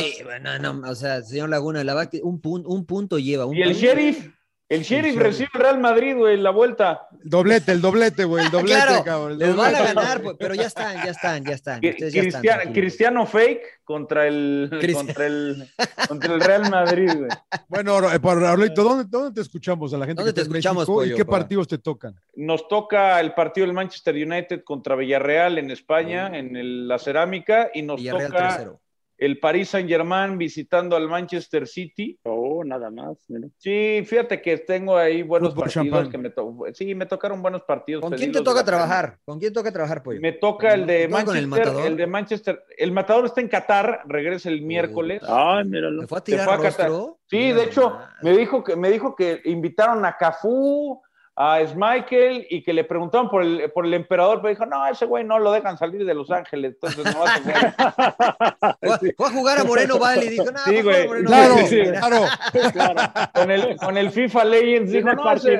sí, 0.03 0.23
bueno, 0.23 0.57
no, 0.59 0.89
o 0.89 0.95
sea, 0.95 1.21
señor 1.21 1.49
Laguna, 1.49 1.83
la 1.83 1.93
verdad 1.93 2.09
que 2.09 2.21
un, 2.23 2.41
un 2.43 2.85
punto 2.85 3.19
lleva. 3.19 3.45
Un 3.45 3.55
Y 3.55 3.61
el 3.61 3.69
punto. 3.73 3.79
sheriff, 3.85 4.27
el 4.69 4.83
sheriff 4.83 5.15
recibe 5.17 5.49
el 5.53 5.59
Real 5.61 5.79
Madrid, 5.79 6.15
güey, 6.15 6.37
la 6.37 6.51
vuelta. 6.51 7.07
El 7.23 7.29
doblete, 7.29 7.71
el 7.71 7.81
doblete, 7.81 8.23
güey. 8.23 8.45
El 8.45 8.51
doblete, 8.51 8.81
Claro, 8.81 9.03
cabrón. 9.03 9.31
el 9.33 9.39
Les 9.39 9.55
van 9.55 9.75
a 9.75 9.81
ganar, 9.81 10.21
pues, 10.21 10.35
pero 10.39 10.53
ya 10.53 10.67
están, 10.67 10.95
ya 10.97 11.11
están, 11.11 11.43
ya 11.43 11.53
están. 11.55 11.75
Ustedes 11.83 12.13
ya 12.13 12.21
están, 12.21 12.73
Cristiano, 12.73 13.25
fake 13.25 13.81
contra 13.83 14.27
el, 14.27 14.69
contra 14.93 15.25
el 15.25 15.67
contra 16.07 16.33
el 16.35 16.41
Real 16.41 16.69
Madrid, 16.69 17.11
güey. 17.17 17.29
Bueno, 17.67 17.99
eh, 18.11 18.19
Arlito, 18.47 18.83
¿dónde, 18.83 19.05
¿dónde 19.09 19.33
te 19.33 19.41
escuchamos 19.41 19.91
a 19.93 19.97
la 19.97 20.05
gente 20.05 20.21
¿Dónde 20.21 20.33
que 20.33 20.41
está 20.41 20.51
te 20.51 20.57
en 20.57 20.57
escuchamos, 20.59 20.87
México 20.87 21.05
y 21.05 21.15
qué 21.17 21.25
para- 21.25 21.39
partidos 21.39 21.67
te 21.67 21.77
tocan? 21.79 22.15
Nos 22.35 22.67
toca 22.67 23.19
el 23.19 23.33
partido 23.33 23.65
del 23.65 23.73
Manchester 23.73 24.13
United 24.15 24.63
contra 24.63 24.95
Villarreal 24.95 25.57
en 25.57 25.71
España, 25.71 26.27
en 26.37 26.55
el- 26.55 26.87
la 26.87 26.99
cerámica, 26.99 27.71
y 27.73 27.81
nos 27.81 27.97
Villarreal 27.97 28.31
toca 28.31 28.57
3-0. 28.57 28.79
El 29.19 29.39
Paris 29.39 29.69
Saint 29.69 29.89
Germain 29.89 30.37
visitando 30.37 30.95
al 30.95 31.07
Manchester 31.09 31.67
City. 31.67 32.17
Oh, 32.23 32.63
nada 32.63 32.89
más. 32.89 33.17
mira. 33.27 33.47
Sí, 33.57 34.01
fíjate 34.05 34.41
que 34.41 34.57
tengo 34.59 34.97
ahí 34.97 35.21
buenos 35.23 35.49
Fútbol 35.51 35.65
partidos 35.65 35.85
champán. 35.99 36.11
que 36.11 36.17
me 36.17 36.29
to- 36.29 36.55
Sí, 36.73 36.95
me 36.95 37.05
tocaron 37.05 37.41
buenos 37.41 37.63
partidos. 37.63 38.01
¿Con 38.01 38.13
quién 38.13 38.31
te 38.31 38.39
toca 38.39 38.51
de 38.51 38.59
la 38.61 38.65
trabajar? 38.65 39.17
¿Con 39.25 39.39
quién 39.39 39.51
toca 39.53 39.71
trabajar, 39.71 40.01
Pollo? 40.01 40.21
Me 40.21 40.31
toca 40.31 40.73
el 40.73 40.87
de 40.87 40.93
¿Te 40.99 41.03
el 41.03 41.09
Manchester, 41.11 41.47
Matador? 41.47 41.85
el 41.85 41.97
de 41.97 42.07
Manchester. 42.07 42.63
El 42.77 42.91
matador 42.93 43.25
está 43.25 43.41
en 43.41 43.47
Qatar, 43.49 44.01
regresa 44.07 44.49
el 44.49 44.61
miércoles. 44.61 45.21
Ay, 45.27 45.65
míralo. 45.65 46.01
¿Me 46.01 46.07
fue 46.07 46.17
a 46.17 46.21
tirar 46.23 46.45
fue 46.45 46.53
a 46.55 46.71
Qatar. 46.71 46.91
Sí, 47.27 47.51
de 47.51 47.63
hecho, 47.63 47.97
me 48.23 48.35
dijo 48.37 48.63
que 48.63 48.75
me 48.75 48.89
dijo 48.89 49.15
que 49.15 49.41
invitaron 49.45 50.05
a 50.05 50.15
Cafú, 50.17 51.01
a 51.41 51.61
Schmeichel 51.65 52.47
y 52.49 52.61
que 52.61 52.73
le 52.73 52.83
preguntaron 52.83 53.29
por 53.29 53.41
el, 53.43 53.71
por 53.71 53.85
el 53.85 53.93
emperador, 53.93 54.41
pero 54.41 54.49
dijo, 54.49 54.65
no, 54.65 54.85
ese 54.87 55.05
güey 55.05 55.23
no 55.23 55.39
lo 55.39 55.53
dejan 55.53 55.77
salir 55.77 56.03
de 56.05 56.13
Los 56.13 56.29
Ángeles, 56.31 56.73
entonces 56.73 57.05
no 57.15 57.21
va 57.21 57.33
a 57.33 57.39
jugar. 57.39 58.77
Fue, 59.15 59.27
a- 59.27 59.31
jugar 59.31 59.59
a 59.59 59.63
Moreno 59.63 59.97
Valley 59.99 60.27
y 60.27 60.29
dijo, 60.31 60.51
no, 60.51 60.59
Sí, 60.65 60.81
güey. 60.81 61.07
Moreno 61.07 61.27
Claro, 61.29 61.55
Valley". 61.55 61.67
sí. 61.67 61.81
claro. 61.91 62.25
claro. 62.73 63.01
con, 63.33 63.51
el, 63.51 63.77
con 63.77 63.97
el 63.97 64.11
FIFA 64.11 64.43
Legends, 64.43 64.91
dijo, 64.91 65.13
no, 65.13 65.31
ese, 65.31 65.53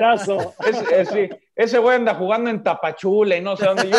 ese- 0.66 1.00
ese- 1.00 1.40
ese 1.56 1.78
güey 1.78 1.96
anda 1.96 2.14
jugando 2.14 2.50
en 2.50 2.62
Tapachula 2.62 3.36
y 3.36 3.40
no 3.40 3.56
sé 3.56 3.64
dónde. 3.64 3.88
Yo, 3.88 3.98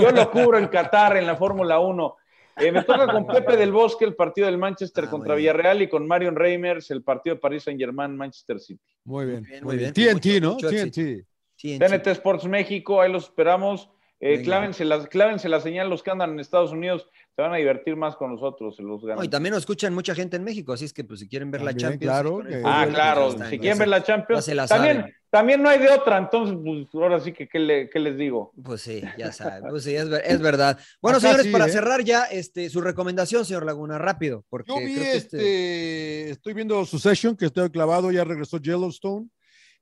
yo 0.00 0.10
lo 0.10 0.30
cubro 0.30 0.56
en 0.56 0.68
Qatar, 0.68 1.18
en 1.18 1.26
la 1.26 1.36
Fórmula 1.36 1.78
1. 1.78 2.16
Eh, 2.60 2.72
me 2.72 2.82
toca 2.84 3.06
con 3.06 3.26
Pepe 3.26 3.56
del 3.56 3.72
Bosque 3.72 4.04
el 4.04 4.14
partido 4.14 4.46
del 4.46 4.58
Manchester 4.58 5.04
Ah, 5.06 5.10
contra. 5.10 5.34
Villarreal 5.34 5.82
y 5.82 5.88
con 5.88 6.06
Marion 6.06 6.34
Reimers 6.36 6.90
el 6.90 7.02
partido 7.02 7.36
de 7.36 7.40
París 7.40 7.62
Saint 7.64 7.78
Germain 7.80 8.16
Manchester 8.16 8.58
City. 8.60 8.80
Muy 9.04 9.26
bien. 9.26 9.42
bien, 9.42 9.64
Muy 9.64 9.76
bien. 9.76 9.92
bien. 9.94 10.14
TNT, 10.18 10.26
Mucho- 10.26 10.40
¿no? 10.40 10.52
mucho. 10.54 10.68
TNT. 10.70 11.24
En 11.64 11.78
TNT 11.80 12.06
Sports 12.12 12.44
México, 12.44 13.00
ahí 13.00 13.10
los 13.10 13.24
esperamos. 13.24 13.90
Eh, 14.20 14.42
clávense, 14.42 14.84
la, 14.84 15.06
clávense 15.06 15.48
la 15.48 15.60
señal 15.60 15.88
los 15.88 16.02
que 16.02 16.10
andan 16.10 16.32
en 16.32 16.40
Estados 16.40 16.72
Unidos, 16.72 17.08
se 17.36 17.40
van 17.42 17.52
a 17.52 17.56
divertir 17.56 17.94
más 17.94 18.16
con 18.16 18.32
nosotros, 18.32 18.74
se 18.74 18.82
los 18.82 19.00
No, 19.02 19.06
ganan. 19.08 19.24
y 19.24 19.28
también 19.28 19.52
nos 19.52 19.60
escuchan 19.60 19.94
mucha 19.94 20.12
gente 20.12 20.36
en 20.36 20.42
México, 20.42 20.72
así 20.72 20.84
es 20.86 20.92
que 20.92 21.04
pues 21.04 21.20
si 21.20 21.28
quieren 21.28 21.52
ver 21.52 21.62
la 21.62 21.72
Champions. 21.72 22.02
claro, 22.12 22.40
que- 22.42 22.60
ah, 22.64 22.84
claro, 22.90 23.30
si 23.48 23.58
quieren 23.60 23.78
ver 23.78 23.86
la 23.86 24.02
Champions, 24.02 24.44
se 24.44 24.56
la 24.56 24.66
también, 24.66 24.96
saben. 24.96 25.14
También 25.30 25.62
no 25.62 25.68
hay 25.68 25.78
de 25.78 25.90
otra, 25.90 26.18
entonces 26.18 26.56
pues 26.64 26.86
ahora 26.94 27.20
sí 27.20 27.32
que 27.32 27.48
¿qué, 27.48 27.58
le- 27.58 27.90
qué 27.90 27.98
les 27.98 28.16
digo? 28.16 28.52
Pues 28.62 28.80
sí, 28.82 29.02
ya 29.16 29.30
saben, 29.32 29.64
pues 29.68 29.84
sí, 29.84 29.94
es, 29.94 30.08
ver- 30.08 30.22
es 30.24 30.40
verdad. 30.40 30.78
Bueno, 31.02 31.18
Acá 31.18 31.26
señores, 31.28 31.46
sí, 31.46 31.52
para 31.52 31.66
¿eh? 31.66 31.70
cerrar 31.70 32.02
ya, 32.04 32.24
este, 32.24 32.68
su 32.70 32.80
recomendación, 32.80 33.44
señor 33.44 33.64
Laguna, 33.66 33.98
rápido, 33.98 34.44
porque 34.48 34.70
Yo 34.72 34.78
vi 34.78 34.94
creo 34.94 35.04
que 35.04 35.16
este, 35.16 36.30
estoy 36.30 36.54
viendo 36.54 36.84
Succession, 36.86 37.36
que 37.36 37.46
estoy 37.46 37.70
clavado, 37.70 38.10
ya 38.10 38.24
regresó 38.24 38.58
Yellowstone, 38.58 39.28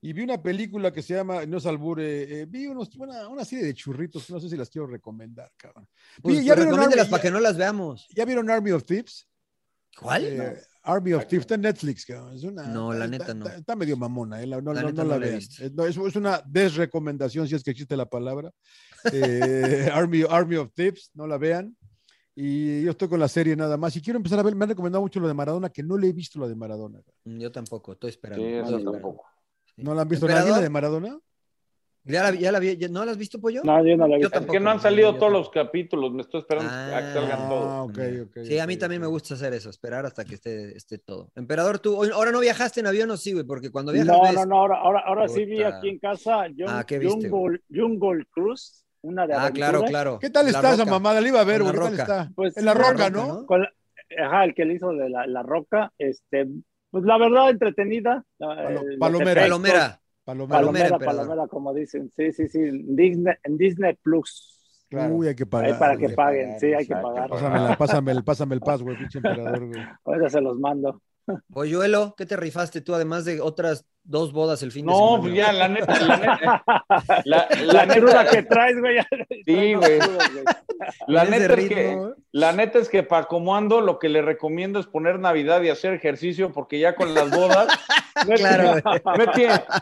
y 0.01 0.13
vi 0.13 0.23
una 0.23 0.41
película 0.43 0.93
que 0.93 1.01
se 1.03 1.15
llama, 1.15 1.47
no 1.47 1.57
es 1.59 1.67
albur, 1.67 2.01
eh, 2.01 2.43
eh, 2.43 2.47
vi 2.49 2.67
unos- 2.67 2.95
una, 2.97 3.29
una 3.29 3.45
serie 3.45 3.65
de 3.65 3.75
churritos, 3.75 4.29
no 4.31 4.39
sé 4.39 4.49
si 4.51 4.57
las 4.57 4.69
quiero 4.69 4.87
recomendar, 4.87 5.51
cabrón. 5.57 5.89
pues, 6.23 6.33
Vi- 6.35 6.35
pues, 6.35 6.45
vieron 6.45 6.65
recomiéndelas 6.65 7.07
Army- 7.07 7.11
para 7.13 7.23
que 7.23 7.31
no 7.31 7.41
las 7.41 7.57
veamos. 7.57 8.07
¿Ya 8.15 8.25
vieron 8.25 8.51
Army 8.51 8.73
of 8.73 8.85
Thieves? 8.85 9.27
¿Cuál? 9.99 10.25
Eh, 10.25 10.57
Army 10.87 11.13
of 11.13 11.27
Thieves 11.27 11.43
está 11.43 11.55
en 11.57 11.63
Netflix, 11.63 12.05
cabrón. 12.07 12.35
Es 12.35 12.45
una, 12.45 12.63
No, 12.69 12.93
la 12.93 13.05
está- 13.05 13.19
neta 13.19 13.35
no. 13.35 13.47
Está, 13.47 13.59
está 13.59 13.77
medio 13.77 13.97
mamona, 13.97 14.43
eh, 14.43 14.47
la- 14.47 14.61
no, 14.61 14.73
La 14.73 14.83
no- 14.83 14.93
no 14.93 15.05
la 15.05 15.19
vean. 15.19 15.37
Es, 15.39 16.17
una 16.17 16.43
desrecomendación, 16.47 17.47
si 17.49 17.55
es 17.55 17.63
que 17.63 17.73
existe 17.73 17.97
la 17.97 18.07
palabra. 18.07 18.51
Eh, 19.13 19.89
Army, 19.93 20.23
Army 20.29 20.57
of 20.57 20.71
Thieves, 20.75 21.11
no 21.15 21.27
la 21.27 21.39
vean. 21.39 21.77
Y 22.35 22.83
yo 22.83 22.91
estoy 22.91 23.09
con 23.09 23.19
la 23.19 23.29
serie 23.29 23.57
nada 23.57 23.77
más. 23.77 23.97
Y 23.97 24.03
quiero 24.03 24.19
empezar 24.19 24.39
a 24.39 24.43
ver, 24.43 24.55
me 24.55 24.65
han 24.65 24.69
recomendado 24.71 25.01
mucho 25.03 25.21
lo 25.21 25.29
de 25.29 25.35
Maradona, 25.35 25.71
que 25.71 25.83
no 25.83 25.97
le 25.97 26.09
he 26.09 26.13
visto 26.13 26.39
lo 26.39 26.47
de 26.49 26.55
Maradona. 26.55 27.01
Yo 27.25 27.51
tampoco, 27.51 27.93
estoy 27.93 28.11
esperando. 28.11 28.45
Sí, 28.45 28.49
estoy 28.53 28.61
eso 28.69 28.77
esperando. 28.79 28.93
tampoco. 28.93 29.25
¿No 29.79 29.95
la 29.95 30.03
han 30.03 30.09
visto 30.09 30.27
nadie 30.29 30.51
la 30.51 30.61
de 30.61 30.69
Maradona? 30.71 31.19
¿Ya 32.09 32.23
la, 32.23 32.31
ya 32.35 32.53
la 32.53 32.59
vi- 32.61 32.77
ya- 32.77 32.89
¿No 32.89 33.05
la 33.05 33.11
has 33.13 33.19
visto, 33.19 33.41
Pollo? 33.41 33.63
No, 33.65 33.85
yo 33.85 33.97
no 33.97 34.07
la 34.07 34.17
vi. 34.17 34.23
Yo 34.23 34.29
Es 34.29 34.33
tampoco. 34.33 34.53
que 34.53 34.61
no 34.61 34.71
han 34.71 34.81
salido 34.81 35.09
todos 35.17 35.33
tampoco. 35.33 35.39
los 35.39 35.51
capítulos, 35.51 36.13
me 36.13 36.23
estoy 36.23 36.41
esperando 36.41 36.71
a 36.71 37.01
que 37.01 37.13
salgan 37.13 37.39
Ah, 37.43 37.49
todos. 37.49 37.67
Ah, 37.69 37.83
ok, 37.83 37.99
ok. 38.29 38.39
Sí, 38.45 38.59
a 38.59 38.67
mí 38.67 38.77
también 38.77 39.01
me 39.03 39.09
gusta 39.09 39.35
hacer 39.35 39.53
eso, 39.55 39.71
esperar 39.71 40.07
hasta 40.07 40.25
que 40.25 40.37
esté, 40.37 40.77
esté 40.77 40.99
todo. 40.99 41.31
Emperador, 41.35 41.79
tú, 41.81 42.01
ahora 42.13 42.31
no 42.31 42.39
viajaste 42.41 42.79
en 42.81 42.87
avión 42.87 43.11
o 43.11 43.17
sí, 43.17 43.33
güey, 43.33 43.45
porque 43.45 43.71
cuando 43.71 43.91
viajas 43.93 44.17
No, 44.17 44.23
ves- 44.23 44.35
no, 44.35 44.47
no, 44.47 44.57
ahora, 44.57 44.77
ahora, 44.79 45.01
ahora 45.01 45.29
sí 45.29 45.45
vi 45.45 45.63
aquí 45.65 45.89
en 45.89 45.99
casa 45.99 46.47
Jung- 46.49 46.67
Ah, 46.69 46.85
¿qué 46.87 46.99
viste, 47.01 47.29
Jungle, 47.29 47.61
Jungle 47.75 48.25
Cruise, 48.31 48.85
una 49.03 49.27
de 49.27 49.35
Ah, 49.35 49.51
claro, 49.53 49.79
aventuras. 49.79 49.91
claro. 49.91 50.19
¿Qué 50.21 50.31
tal 50.31 50.45
La 50.47 50.51
está 50.53 50.75
esa 50.75 50.85
mamada? 50.85 51.21
Le 51.21 51.29
iba 51.29 51.41
a 51.41 51.45
ver, 51.45 51.59
la 51.61 51.65
güey, 51.65 51.73
¿qué 51.75 51.79
tal 51.81 51.91
Roca. 51.91 52.03
está? 52.03 52.33
Pues, 52.37 52.57
en 52.57 52.65
la 52.67 52.75
la 52.75 52.79
roca, 52.81 52.93
Roca, 52.93 53.11
¿no? 53.11 53.27
¿no? 53.41 53.47
Con 53.47 53.63
la- 53.63 53.73
ajá, 54.25 54.45
el 54.45 54.55
que 54.55 54.65
le 54.65 54.75
hizo 54.75 54.93
de 54.93 55.11
la, 55.11 55.27
la 55.27 55.43
roca, 55.43 55.93
este, 55.99 56.47
pues 56.91 57.03
la 57.05 57.19
verdad 57.19 57.51
entretenida. 57.51 58.25
la- 58.39 58.81
palomera. 59.01 59.33
efectos, 59.33 59.43
Palomera. 59.43 60.01
Palomera. 60.27 60.59
Palomera, 60.59 60.99
Palomera, 60.99 61.47
como 61.47 61.73
dicen. 61.73 62.11
Sí, 62.17 62.33
sí, 62.33 62.49
sí. 62.49 62.59
En 62.59 62.97
Disney, 62.97 63.35
en 63.45 63.57
Disney 63.57 63.95
Plus. 63.95 64.61
Claro. 64.89 65.15
Uy, 65.15 65.29
hay 65.29 65.37
que 65.37 65.47
pagar. 65.47 65.71
Ahí 65.71 65.79
para 65.79 65.97
que 65.97 66.09
paguen, 66.09 66.59
sí, 66.59 66.67
hay 66.75 66.85
que 66.85 66.97
pagar. 66.97 67.31
Pásamela, 67.31 67.77
pásame 67.77 68.13
el, 68.13 68.25
pásame 68.25 68.55
el 68.57 68.61
pass, 68.61 68.83
güey, 68.83 68.97
pinche 68.97 69.19
emperador, 69.19 69.67
güey. 69.67 69.81
Ahora 70.05 70.29
se 70.29 70.41
los 70.41 70.59
mando. 70.59 71.01
Polluelo, 71.53 72.15
¿qué 72.17 72.27
te 72.27 72.37
rifaste 72.37 72.81
tú, 72.81 72.95
además 72.95 73.25
de 73.25 73.41
otras 73.41 73.85
dos 74.05 74.33
bodas 74.33 74.63
el 74.63 74.71
fin 74.71 74.87
de 74.87 74.93
No, 74.93 74.99
semana? 74.99 75.23
pues 75.23 75.35
ya, 75.35 75.53
la 75.53 75.69
neta, 75.69 76.01
la 76.01 76.17
neta, 76.17 76.65
la, 77.25 77.49
la 77.65 77.85
La 77.87 77.95
cruda 77.95 78.23
neta, 78.23 78.31
que 78.31 78.43
traes, 78.45 78.81
güey. 78.81 78.99
Sí, 79.45 79.75
güey. 79.75 79.99
la 81.09 81.25
neta 81.25 81.55
es 81.55 81.69
que, 81.69 81.99
la 82.33 82.53
neta 82.53 82.79
es 82.79 82.89
que 82.89 83.03
para 83.03 83.27
como 83.27 83.57
ando, 83.57 83.81
lo 83.81 83.99
que 83.99 84.09
le 84.09 84.23
recomiendo 84.23 84.79
es 84.79 84.87
poner 84.87 85.19
Navidad 85.19 85.63
y 85.63 85.71
hacer 85.71 85.93
ejercicio, 85.95 86.53
porque 86.53 86.79
ya 86.79 86.95
con 86.95 87.15
las 87.15 87.31
bodas 87.31 87.67
no 88.29 88.35
he, 88.35 88.37
Claro, 88.39 88.71
güey. 88.71 88.83
no 88.85 89.25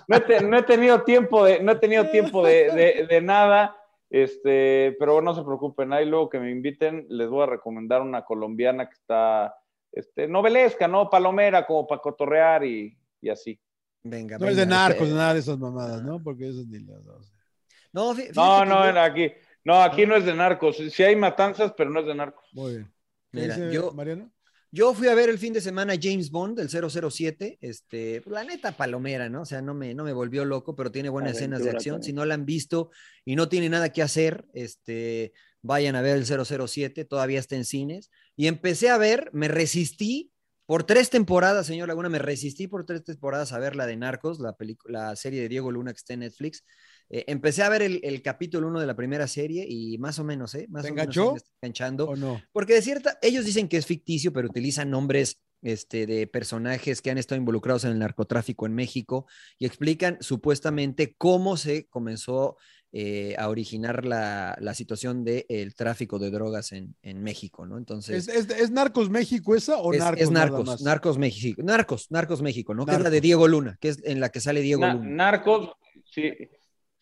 no 0.09 0.16
he 0.16 0.21
te- 0.21 0.41
no 0.43 0.57
he 0.59 0.62
tenido 0.62 1.03
tiempo 1.03 1.45
de, 1.45 1.61
no 1.62 1.73
he 1.73 1.77
tenido 1.77 2.09
tiempo 2.09 2.45
de, 2.47 2.71
de- 2.73 3.07
de 3.07 3.21
nada. 3.21 3.77
Este, 4.11 4.95
pero 5.01 5.21
no 5.21 5.35
se 5.35 5.43
preocupen, 5.43 5.93
ahí 5.93 6.07
luego 6.07 6.29
que 6.29 6.39
me 6.39 6.51
inviten, 6.51 7.05
les 7.09 7.29
voy 7.29 7.43
a 7.43 7.47
recomendar 7.47 8.01
una 8.01 8.25
colombiana 8.25 8.87
que 8.89 8.95
está 8.95 9.57
este, 9.95 10.27
novelesca, 10.29 10.89
¿no? 10.89 11.09
Palomera, 11.09 11.65
como 11.66 11.87
para 11.87 12.01
cotorrear 12.01 12.65
y, 12.65 12.97
y 13.21 13.29
así. 13.29 13.59
Venga, 14.03 14.37
No 14.39 14.47
es 14.47 14.57
venga, 14.57 14.61
de 14.65 14.66
narcos, 14.66 15.03
este- 15.05 15.15
nada 15.15 15.35
de 15.35 15.41
esas 15.41 15.59
mamadas, 15.59 16.03
¿no? 16.03 16.23
Porque 16.23 16.49
eso 16.49 16.62
ni 16.66 16.81
las 16.81 17.03
dos. 17.05 17.33
No, 17.93 18.12
No, 18.12 18.16
que 18.16 18.33
no, 18.35 18.93
yo- 18.93 19.01
aquí. 19.01 19.33
No, 19.65 19.81
aquí 19.83 20.05
no 20.05 20.15
es 20.16 20.27
de 20.27 20.35
narcos. 20.35 20.77
Sí 20.77 21.03
hay 21.03 21.16
matanzas, 21.16 21.73
pero 21.77 21.89
no 21.91 22.01
es 22.01 22.07
de 22.07 22.15
narcos. 22.15 22.45
Muy 22.53 22.73
bien. 22.73 22.93
¿Qué 23.33 23.41
Mira, 23.41 23.57
dice 23.57 23.73
yo- 23.73 23.93
Mariano? 23.93 24.31
Yo 24.71 24.93
fui 24.93 25.07
a 25.07 25.15
ver 25.15 25.31
el 25.31 25.39
fin 25.39 25.53
de 25.53 25.61
semana 25.61 25.95
James 25.99 26.33
Bond, 26.33 26.59
el 26.59 26.69
007, 26.69 27.59
este, 27.61 28.21
la 28.27 28.43
neta 28.43 28.73
palomera, 28.77 29.29
¿no? 29.29 29.43
O 29.43 29.45
sea, 29.47 29.62
no 29.62 29.73
me, 29.73 29.95
no 29.95 30.03
me 30.03 30.12
volvió 30.12 30.45
loco, 30.45 30.75
pero 30.75 30.91
tiene 30.91 31.09
buenas 31.09 31.37
escenas 31.37 31.62
de 31.62 31.71
acción. 31.71 31.95
también. 31.95 32.07
Si 32.07 32.12
no 32.12 32.25
la 32.25 32.35
han 32.35 32.45
visto 32.45 32.91
y 33.25 33.37
no 33.37 33.49
tiene 33.49 33.69
nada 33.69 33.91
que 33.91 34.03
hacer, 34.03 34.45
este, 34.53 35.33
vayan 35.65 35.97
a 35.97 36.03
ver 36.03 36.16
el 36.16 36.27
007, 36.27 37.05
todavía 37.07 37.41
está 37.41 37.57
en 37.57 37.65
cines. 37.65 38.11
Y 38.36 38.47
empecé 38.47 38.91
a 38.91 38.99
ver, 38.99 39.31
me 39.32 39.49
resistí 39.49 40.31
por 40.66 40.85
tres 40.85 41.11
temporadas, 41.11 41.66
señor 41.66 41.89
Laguna, 41.89 42.09
me 42.09 42.19
resistí 42.19 42.69
por 42.69 42.85
tres 42.85 43.03
temporadas 43.03 43.53
a 43.53 43.59
ver 43.59 43.74
la 43.74 43.86
de 43.86 43.97
Narcos, 43.97 44.41
la, 44.41 44.55
la 44.86 45.16
serie 45.16 45.41
de 45.41 45.49
Diego 45.49 45.70
Luna 45.73 45.93
que 45.93 45.99
está 45.99 46.15
en 46.15 46.20
Netflix. 46.20 46.65
Eh, 47.11 47.24
empecé 47.27 47.62
a 47.62 47.69
ver 47.69 47.82
el, 47.82 48.01
el 48.03 48.23
capítulo 48.23 48.69
uno 48.69 48.81
de 48.81 48.86
la 48.86 48.97
primera 48.97 49.27
serie 49.27 49.66
y 49.69 49.99
más 49.99 50.19
o 50.19 50.24
menos, 50.24 50.55
¿eh? 50.55 50.66
Más 50.69 50.82
¿Te 50.82 50.89
o 50.89 50.93
enganchó? 50.93 51.27
menos 51.28 51.43
me 51.62 51.66
enganchando. 51.66 52.09
¿O 52.09 52.16
no? 52.16 52.43
Porque 52.53 52.74
de 52.74 52.82
cierta, 52.82 53.19
ellos 53.23 53.45
dicen 53.45 53.69
que 53.69 53.78
es 53.78 53.86
ficticio, 53.86 54.32
pero 54.32 54.49
utilizan 54.49 54.91
nombres 54.91 55.43
este, 55.62 56.07
de 56.07 56.27
personajes 56.27 57.01
que 57.01 57.11
han 57.11 57.19
estado 57.19 57.39
involucrados 57.39 57.85
en 57.85 57.93
el 57.93 57.99
narcotráfico 57.99 58.66
en 58.66 58.74
México 58.74 59.27
y 59.59 59.65
explican 59.66 60.19
supuestamente 60.20 61.15
cómo 61.16 61.57
se 61.57 61.89
comenzó 61.89 62.57
eh, 62.97 63.35
a 63.39 63.49
originar 63.49 64.05
la, 64.05 64.57
la 64.61 64.73
situación 64.73 65.25
del 65.25 65.75
tráfico 65.75 66.21
de 66.21 66.31
drogas 66.31 66.71
en, 66.71 66.95
en 67.03 67.25
México, 67.25 67.66
¿no? 67.66 67.77
Entonces, 67.77 68.29
¿Es, 68.29 68.49
es, 68.49 68.57
es 68.57 68.71
Narcos 68.71 69.11
México 69.11 69.57
esa 69.57 69.79
o 69.79 69.93
es, 69.93 69.99
Narcos? 69.99 70.23
es 70.23 70.31
Narcos, 70.31 70.66
más? 70.66 70.83
Narcos 70.83 71.19
México, 71.19 71.61
Narcos, 71.65 72.11
Narcos 72.12 72.41
México, 72.41 72.73
¿no? 72.73 72.87
Que 72.87 72.93
es 72.93 73.01
la 73.01 73.11
de. 73.11 73.21
Diego 73.21 73.49
Luna, 73.49 73.77
que 73.81 73.89
es 73.89 74.01
en 74.05 74.21
la 74.21 74.29
que 74.29 74.39
sale 74.39 74.61
Diego 74.61 74.83
Na- 74.83 74.95
Luna. 74.95 75.09
narcos, 75.09 75.73
sí. 76.05 76.33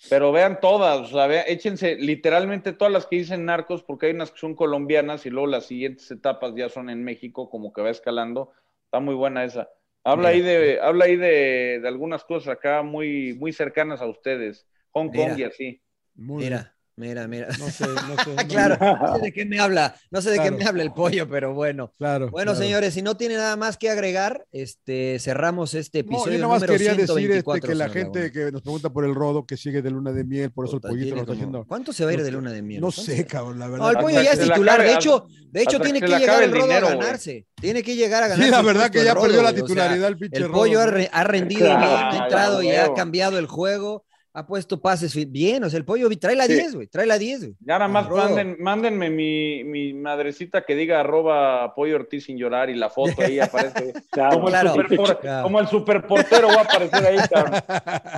Pero 0.09 0.33
vean 0.33 0.61
todas, 0.61 1.01
o 1.01 1.13
sea, 1.13 1.27
vean- 1.27 1.45
échense 1.47 1.97
literalmente 1.97 2.73
todas 2.73 2.93
las 2.93 3.07
que 3.07 3.17
dicen 3.17 3.45
narcos, 3.45 3.83
porque 3.85 4.07
hay 4.07 4.13
unas 4.15 4.31
que 4.33 4.39
son 4.39 4.55
colombianas 4.57 5.27
y 5.27 5.31
luego 5.31 5.47
las 5.47 5.67
siguientes 5.67 6.11
etapas 6.11 6.55
ya 6.57 6.69
son 6.71 6.89
en 6.91 7.05
México, 7.05 7.51
como 7.51 7.73
que 7.73 7.83
va 7.83 7.91
escalando. 7.91 8.51
Está 8.87 8.99
muy 8.99 9.15
buena 9.15 9.45
esa. 9.45 9.69
Habla 10.05 10.31
ahí 10.31 10.41
de, 10.41 10.81
habla 10.81 11.05
ahí 11.05 11.17
de, 11.17 11.81
de 11.83 11.87
algunas 11.89 12.25
cosas 12.25 12.49
acá 12.57 12.83
muy, 12.83 13.35
muy 13.39 13.53
cercanas 13.53 14.01
a 14.01 14.07
ustedes. 14.07 14.67
Hong 14.93 15.09
Kong 15.09 15.13
Mira. 15.13 15.39
y 15.39 15.43
así. 15.45 15.83
Muy. 16.15 16.45
Mira, 16.45 16.75
mira, 16.97 17.27
mira. 17.27 17.49
No 17.59 17.71
sé, 17.71 17.87
no 17.87 18.23
sé. 18.23 18.31
no- 18.37 18.47
claro, 18.49 18.77
no 18.79 19.17
sé 19.17 19.23
de 19.23 19.33
qué 19.33 19.47
me 19.47 19.59
habla, 19.59 19.95
no 20.11 20.21
sé 20.21 20.31
de 20.31 20.37
Claro. 20.37 20.51
qué 20.59 20.63
me 20.65 20.69
habla 20.69 20.83
el 20.83 20.93
pollo, 20.93 21.27
pero 21.29 21.55
bueno. 21.55 21.95
Claro. 21.97 22.29
Bueno, 22.31 22.53
claro. 22.53 22.59
señores, 22.65 22.93
si 22.95 23.01
no 23.03 23.17
tiene 23.17 23.37
nada 23.37 23.57
más 23.57 23.79
que 23.79 23.89
agregar, 23.89 24.45
este, 24.53 25.19
cerramos 25.19 25.73
este 25.73 26.03
No, 26.03 26.09
episodio 26.11 26.33
yo 26.35 26.39
nada 26.41 26.49
más 26.53 26.61
número 26.61 26.73
quería 26.75 26.91
decir 26.93 27.07
124, 27.07 27.57
este, 27.57 27.69
que 27.69 27.75
la 27.75 27.89
gente 27.89 28.19
Laguna. 28.25 28.33
que 28.47 28.53
nos 28.53 28.63
pregunta 28.63 28.91
por 28.91 29.05
el 29.07 29.15
rodo 29.15 29.47
que 29.47 29.57
sigue 29.57 29.81
de 29.81 29.91
luna 29.91 30.13
de 30.13 30.25
miel, 30.25 30.51
por 30.53 30.67
eso 30.67 30.77
el 30.77 30.83
pollito 30.83 31.15
lo 31.15 31.21
está 31.23 31.27
como- 31.27 31.33
haciendo. 31.39 31.65
¿Cuánto 31.67 31.93
se 31.95 32.05
va 32.05 32.11
a 32.11 32.15
ir 32.15 32.23
de 32.23 32.31
luna 32.31 32.53
de 32.53 32.61
miel? 32.63 32.81
No 32.83 32.91
sé, 32.91 33.27
cabrón, 33.27 33.59
la 33.59 33.69
verdad. 33.69 33.85
No, 33.87 33.91
el 33.91 33.97
pollo 33.97 34.21
ya 34.21 34.33
es 34.33 34.41
titular. 34.41 34.83
de 34.83 34.93
hecho, 34.93 35.27
de 35.51 35.63
hecho 35.63 35.81
tiene 35.81 36.01
que 36.01 36.09
llegar 36.09 36.43
el 36.43 36.51
el 36.51 36.55
rodo 36.57 36.67
dinero, 36.67 36.89
a 36.89 36.91
ganarse. 36.91 37.47
Tiene 37.59 37.83
que 37.83 37.97
llegar 37.97 38.23
a 38.25 38.29
ganarse. 38.29 38.45
Sí, 38.45 38.51
la 38.51 38.61
el 38.61 38.67
verdad 38.67 38.91
que 38.91 38.99
el 38.99 39.05
ya 39.07 39.15
perdió 39.15 39.43
la 39.43 39.55
titularidad 39.55 40.09
el 40.09 40.19
pinche 40.19 40.37
el 40.39 40.45
rodo. 40.45 40.53
pollo 40.53 40.81
ha, 40.81 41.25
rendido 41.25 41.73
ha 41.79 42.19
entrado 42.25 42.63
y 42.63 42.71
ha 42.73 42.93
cambiado 42.93 43.39
el 43.39 43.47
juego, 43.47 44.05
ha 44.35 44.47
puesto 44.47 44.81
pases 44.81 45.15
bien. 45.31 45.63
O 45.65 45.69
sea, 45.69 45.79
el 45.79 45.85
pollo 45.85 46.09
trae 46.19 46.35
la 46.35 46.47
Sí. 46.47 46.55
10, 46.55 46.75
güey. 46.75 46.87
Trae 46.87 47.05
la 47.07 47.19
10, 47.19 47.41
güey. 47.41 47.57
Ya 47.61 47.75
nada 47.79 47.89
más 47.89 48.09
Rodo. 48.09 48.25
manden, 48.25 48.57
mándenme 48.61 49.11
mi, 49.11 49.63
mi 49.65 49.93
madrecita 49.93 50.65
que 50.65 50.75
diga 50.75 51.01
arroba 51.01 51.75
pollo 51.75 51.97
Ortiz 51.97 52.25
sin 52.25 52.39
llorar 52.39 52.71
y 52.71 52.75
la 52.75 52.89
foto 52.89 53.21
ahí 53.21 53.39
aparece. 53.41 53.93
Claro. 54.11 54.37
Como, 54.37 54.47
Claro. 54.49 54.75
el 54.75 54.89
super, 54.89 55.19
Claro. 55.19 55.43
como 55.45 55.61
el 55.61 55.69
superportero 55.69 56.49
va 56.49 56.55
a 56.55 56.63
aparecer 56.63 57.05
ahí, 57.07 57.19
cabrón. 57.31 57.55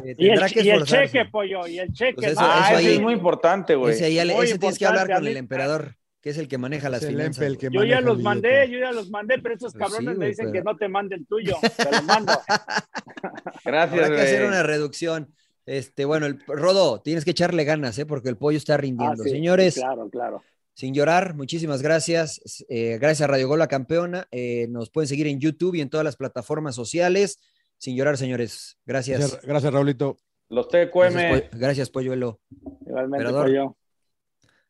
Eh, 0.05 0.15
Y 0.19 0.29
el, 0.31 0.53
que 0.53 0.63
y 0.63 0.71
el 0.71 0.85
cheque, 0.85 1.25
pollo, 1.27 1.67
y 1.67 1.79
el 1.81 1.93
cheque. 1.93 2.15
Pues 2.15 2.29
eso-. 2.33 2.41
Ah, 2.43 2.69
eso 2.71 2.79
ese 2.79 2.89
ahí- 2.89 2.95
es 2.95 3.01
muy 3.03 3.13
importante, 3.13 3.75
güey. 3.75 3.95
Ese, 3.95 4.05
ahí 4.05 4.15
ya 4.15 4.25
le- 4.25 4.35
Muy 4.35 4.45
ese 4.47 4.59
tienes 4.59 4.79
que 4.79 4.87
hablar 4.87 5.03
importante, 5.07 5.21
con 5.25 5.31
el 5.33 5.37
emperador, 5.37 5.97
que 6.21 6.31
es 6.31 6.39
el 6.39 6.47
que 6.49 6.59
maneja 6.59 6.89
las 6.91 7.03
Es 7.03 7.09
el 7.09 7.17
finanzas. 7.17 7.43
El 7.45 7.59
que 7.59 7.69
Yo 7.73 7.83
ya 7.85 8.01
los 8.01 8.21
mandé, 8.23 8.69
yo 8.71 8.79
ya 8.79 8.93
los 8.93 9.11
mandé, 9.11 9.39
pero 9.43 9.55
estos 9.57 9.73
Pues 9.73 9.85
sí, 9.85 9.91
cabrones 9.97 10.13
me 10.13 10.17
güey, 10.17 10.29
dicen 10.31 10.47
pero- 10.53 10.53
que 10.53 10.63
no 10.71 10.77
te 10.77 10.89
mande 10.89 11.17
el 11.17 11.27
tuyo. 11.27 11.57
Te 11.77 11.91
lo 11.91 12.03
mando. 12.05 12.33
Gracias, 13.65 14.05
Habrá 14.05 14.17
que 14.17 14.23
hacer 14.23 14.47
una 14.47 14.63
reducción. 14.63 15.35
Este, 15.67 16.05
bueno, 16.05 16.27
el 16.27 16.41
Rodo, 16.47 17.01
tienes 17.01 17.25
que 17.25 17.31
echarle 17.31 17.65
ganas, 17.65 17.99
¿eh? 17.99 18.07
porque 18.07 18.29
el 18.29 18.37
pollo 18.37 18.59
está 18.59 18.75
Ah, 18.75 18.79
rindiendo. 18.79 19.23
sí, 19.25 19.31
Señores, 19.31 19.75
Claro, 19.77 20.09
claro. 20.11 20.43
sin 20.75 20.93
llorar, 20.95 21.35
muchísimas 21.35 21.81
gracias. 21.83 22.41
Eh, 22.69 22.99
gracias 23.01 23.23
a 23.23 23.27
Radio 23.29 23.49
Gol 23.49 23.59
la 23.61 23.69
campeona. 23.69 24.27
Eh, 24.31 24.67
nos 24.69 24.91
pueden 24.91 25.09
seguir 25.09 25.27
en 25.27 25.41
YouTube 25.41 25.75
y 25.77 25.81
en 25.81 25.89
todas 25.89 26.05
las 26.05 26.17
plataformas 26.17 26.75
sociales. 26.75 27.39
Sin 27.79 27.97
llorar, 27.97 28.17
señores. 28.19 28.77
Gracias. 28.87 29.19
Gracias, 29.21 29.43
gracias, 29.43 29.73
Raulito. 29.73 30.17
Los 30.51 30.69
Gracias, 30.69 30.91
TQM 30.93 31.31
Pollo- 31.31 31.49
gracias, 31.53 31.91
Polluelo. 31.91 32.41
Igualmente, 32.87 33.31
pollo. 33.33 33.77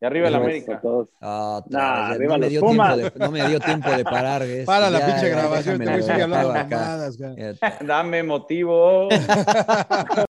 y 0.00 0.06
arriba 0.06 0.28
el 0.28 0.34
Gracias 0.34 0.50
América. 0.50 0.76
a 0.76 0.80
todos. 0.80 1.08
Otra 1.20 1.62
Nah, 1.70 2.06
arriba 2.12 2.34
no, 2.34 2.38
me 2.40 2.48
dio 2.48 2.60
tiempo 2.60 2.96
de, 2.96 3.12
no 3.16 3.30
me 3.32 3.48
dio 3.48 3.60
tiempo 3.60 3.90
de 3.90 4.04
parar. 4.04 4.42
¿ves? 4.42 4.64
Para 4.66 4.90
la 4.90 5.00
Ya, 5.00 5.06
pinche 5.06 5.22
ya, 5.28 5.36
grabación, 5.36 5.78
te 5.78 5.84
voy 5.84 5.94
a 5.94 6.02
seguir 6.02 6.22
hablando 6.22 6.48
mamadas. 6.54 7.18
Dame 7.86 8.22
motivo. 8.22 9.08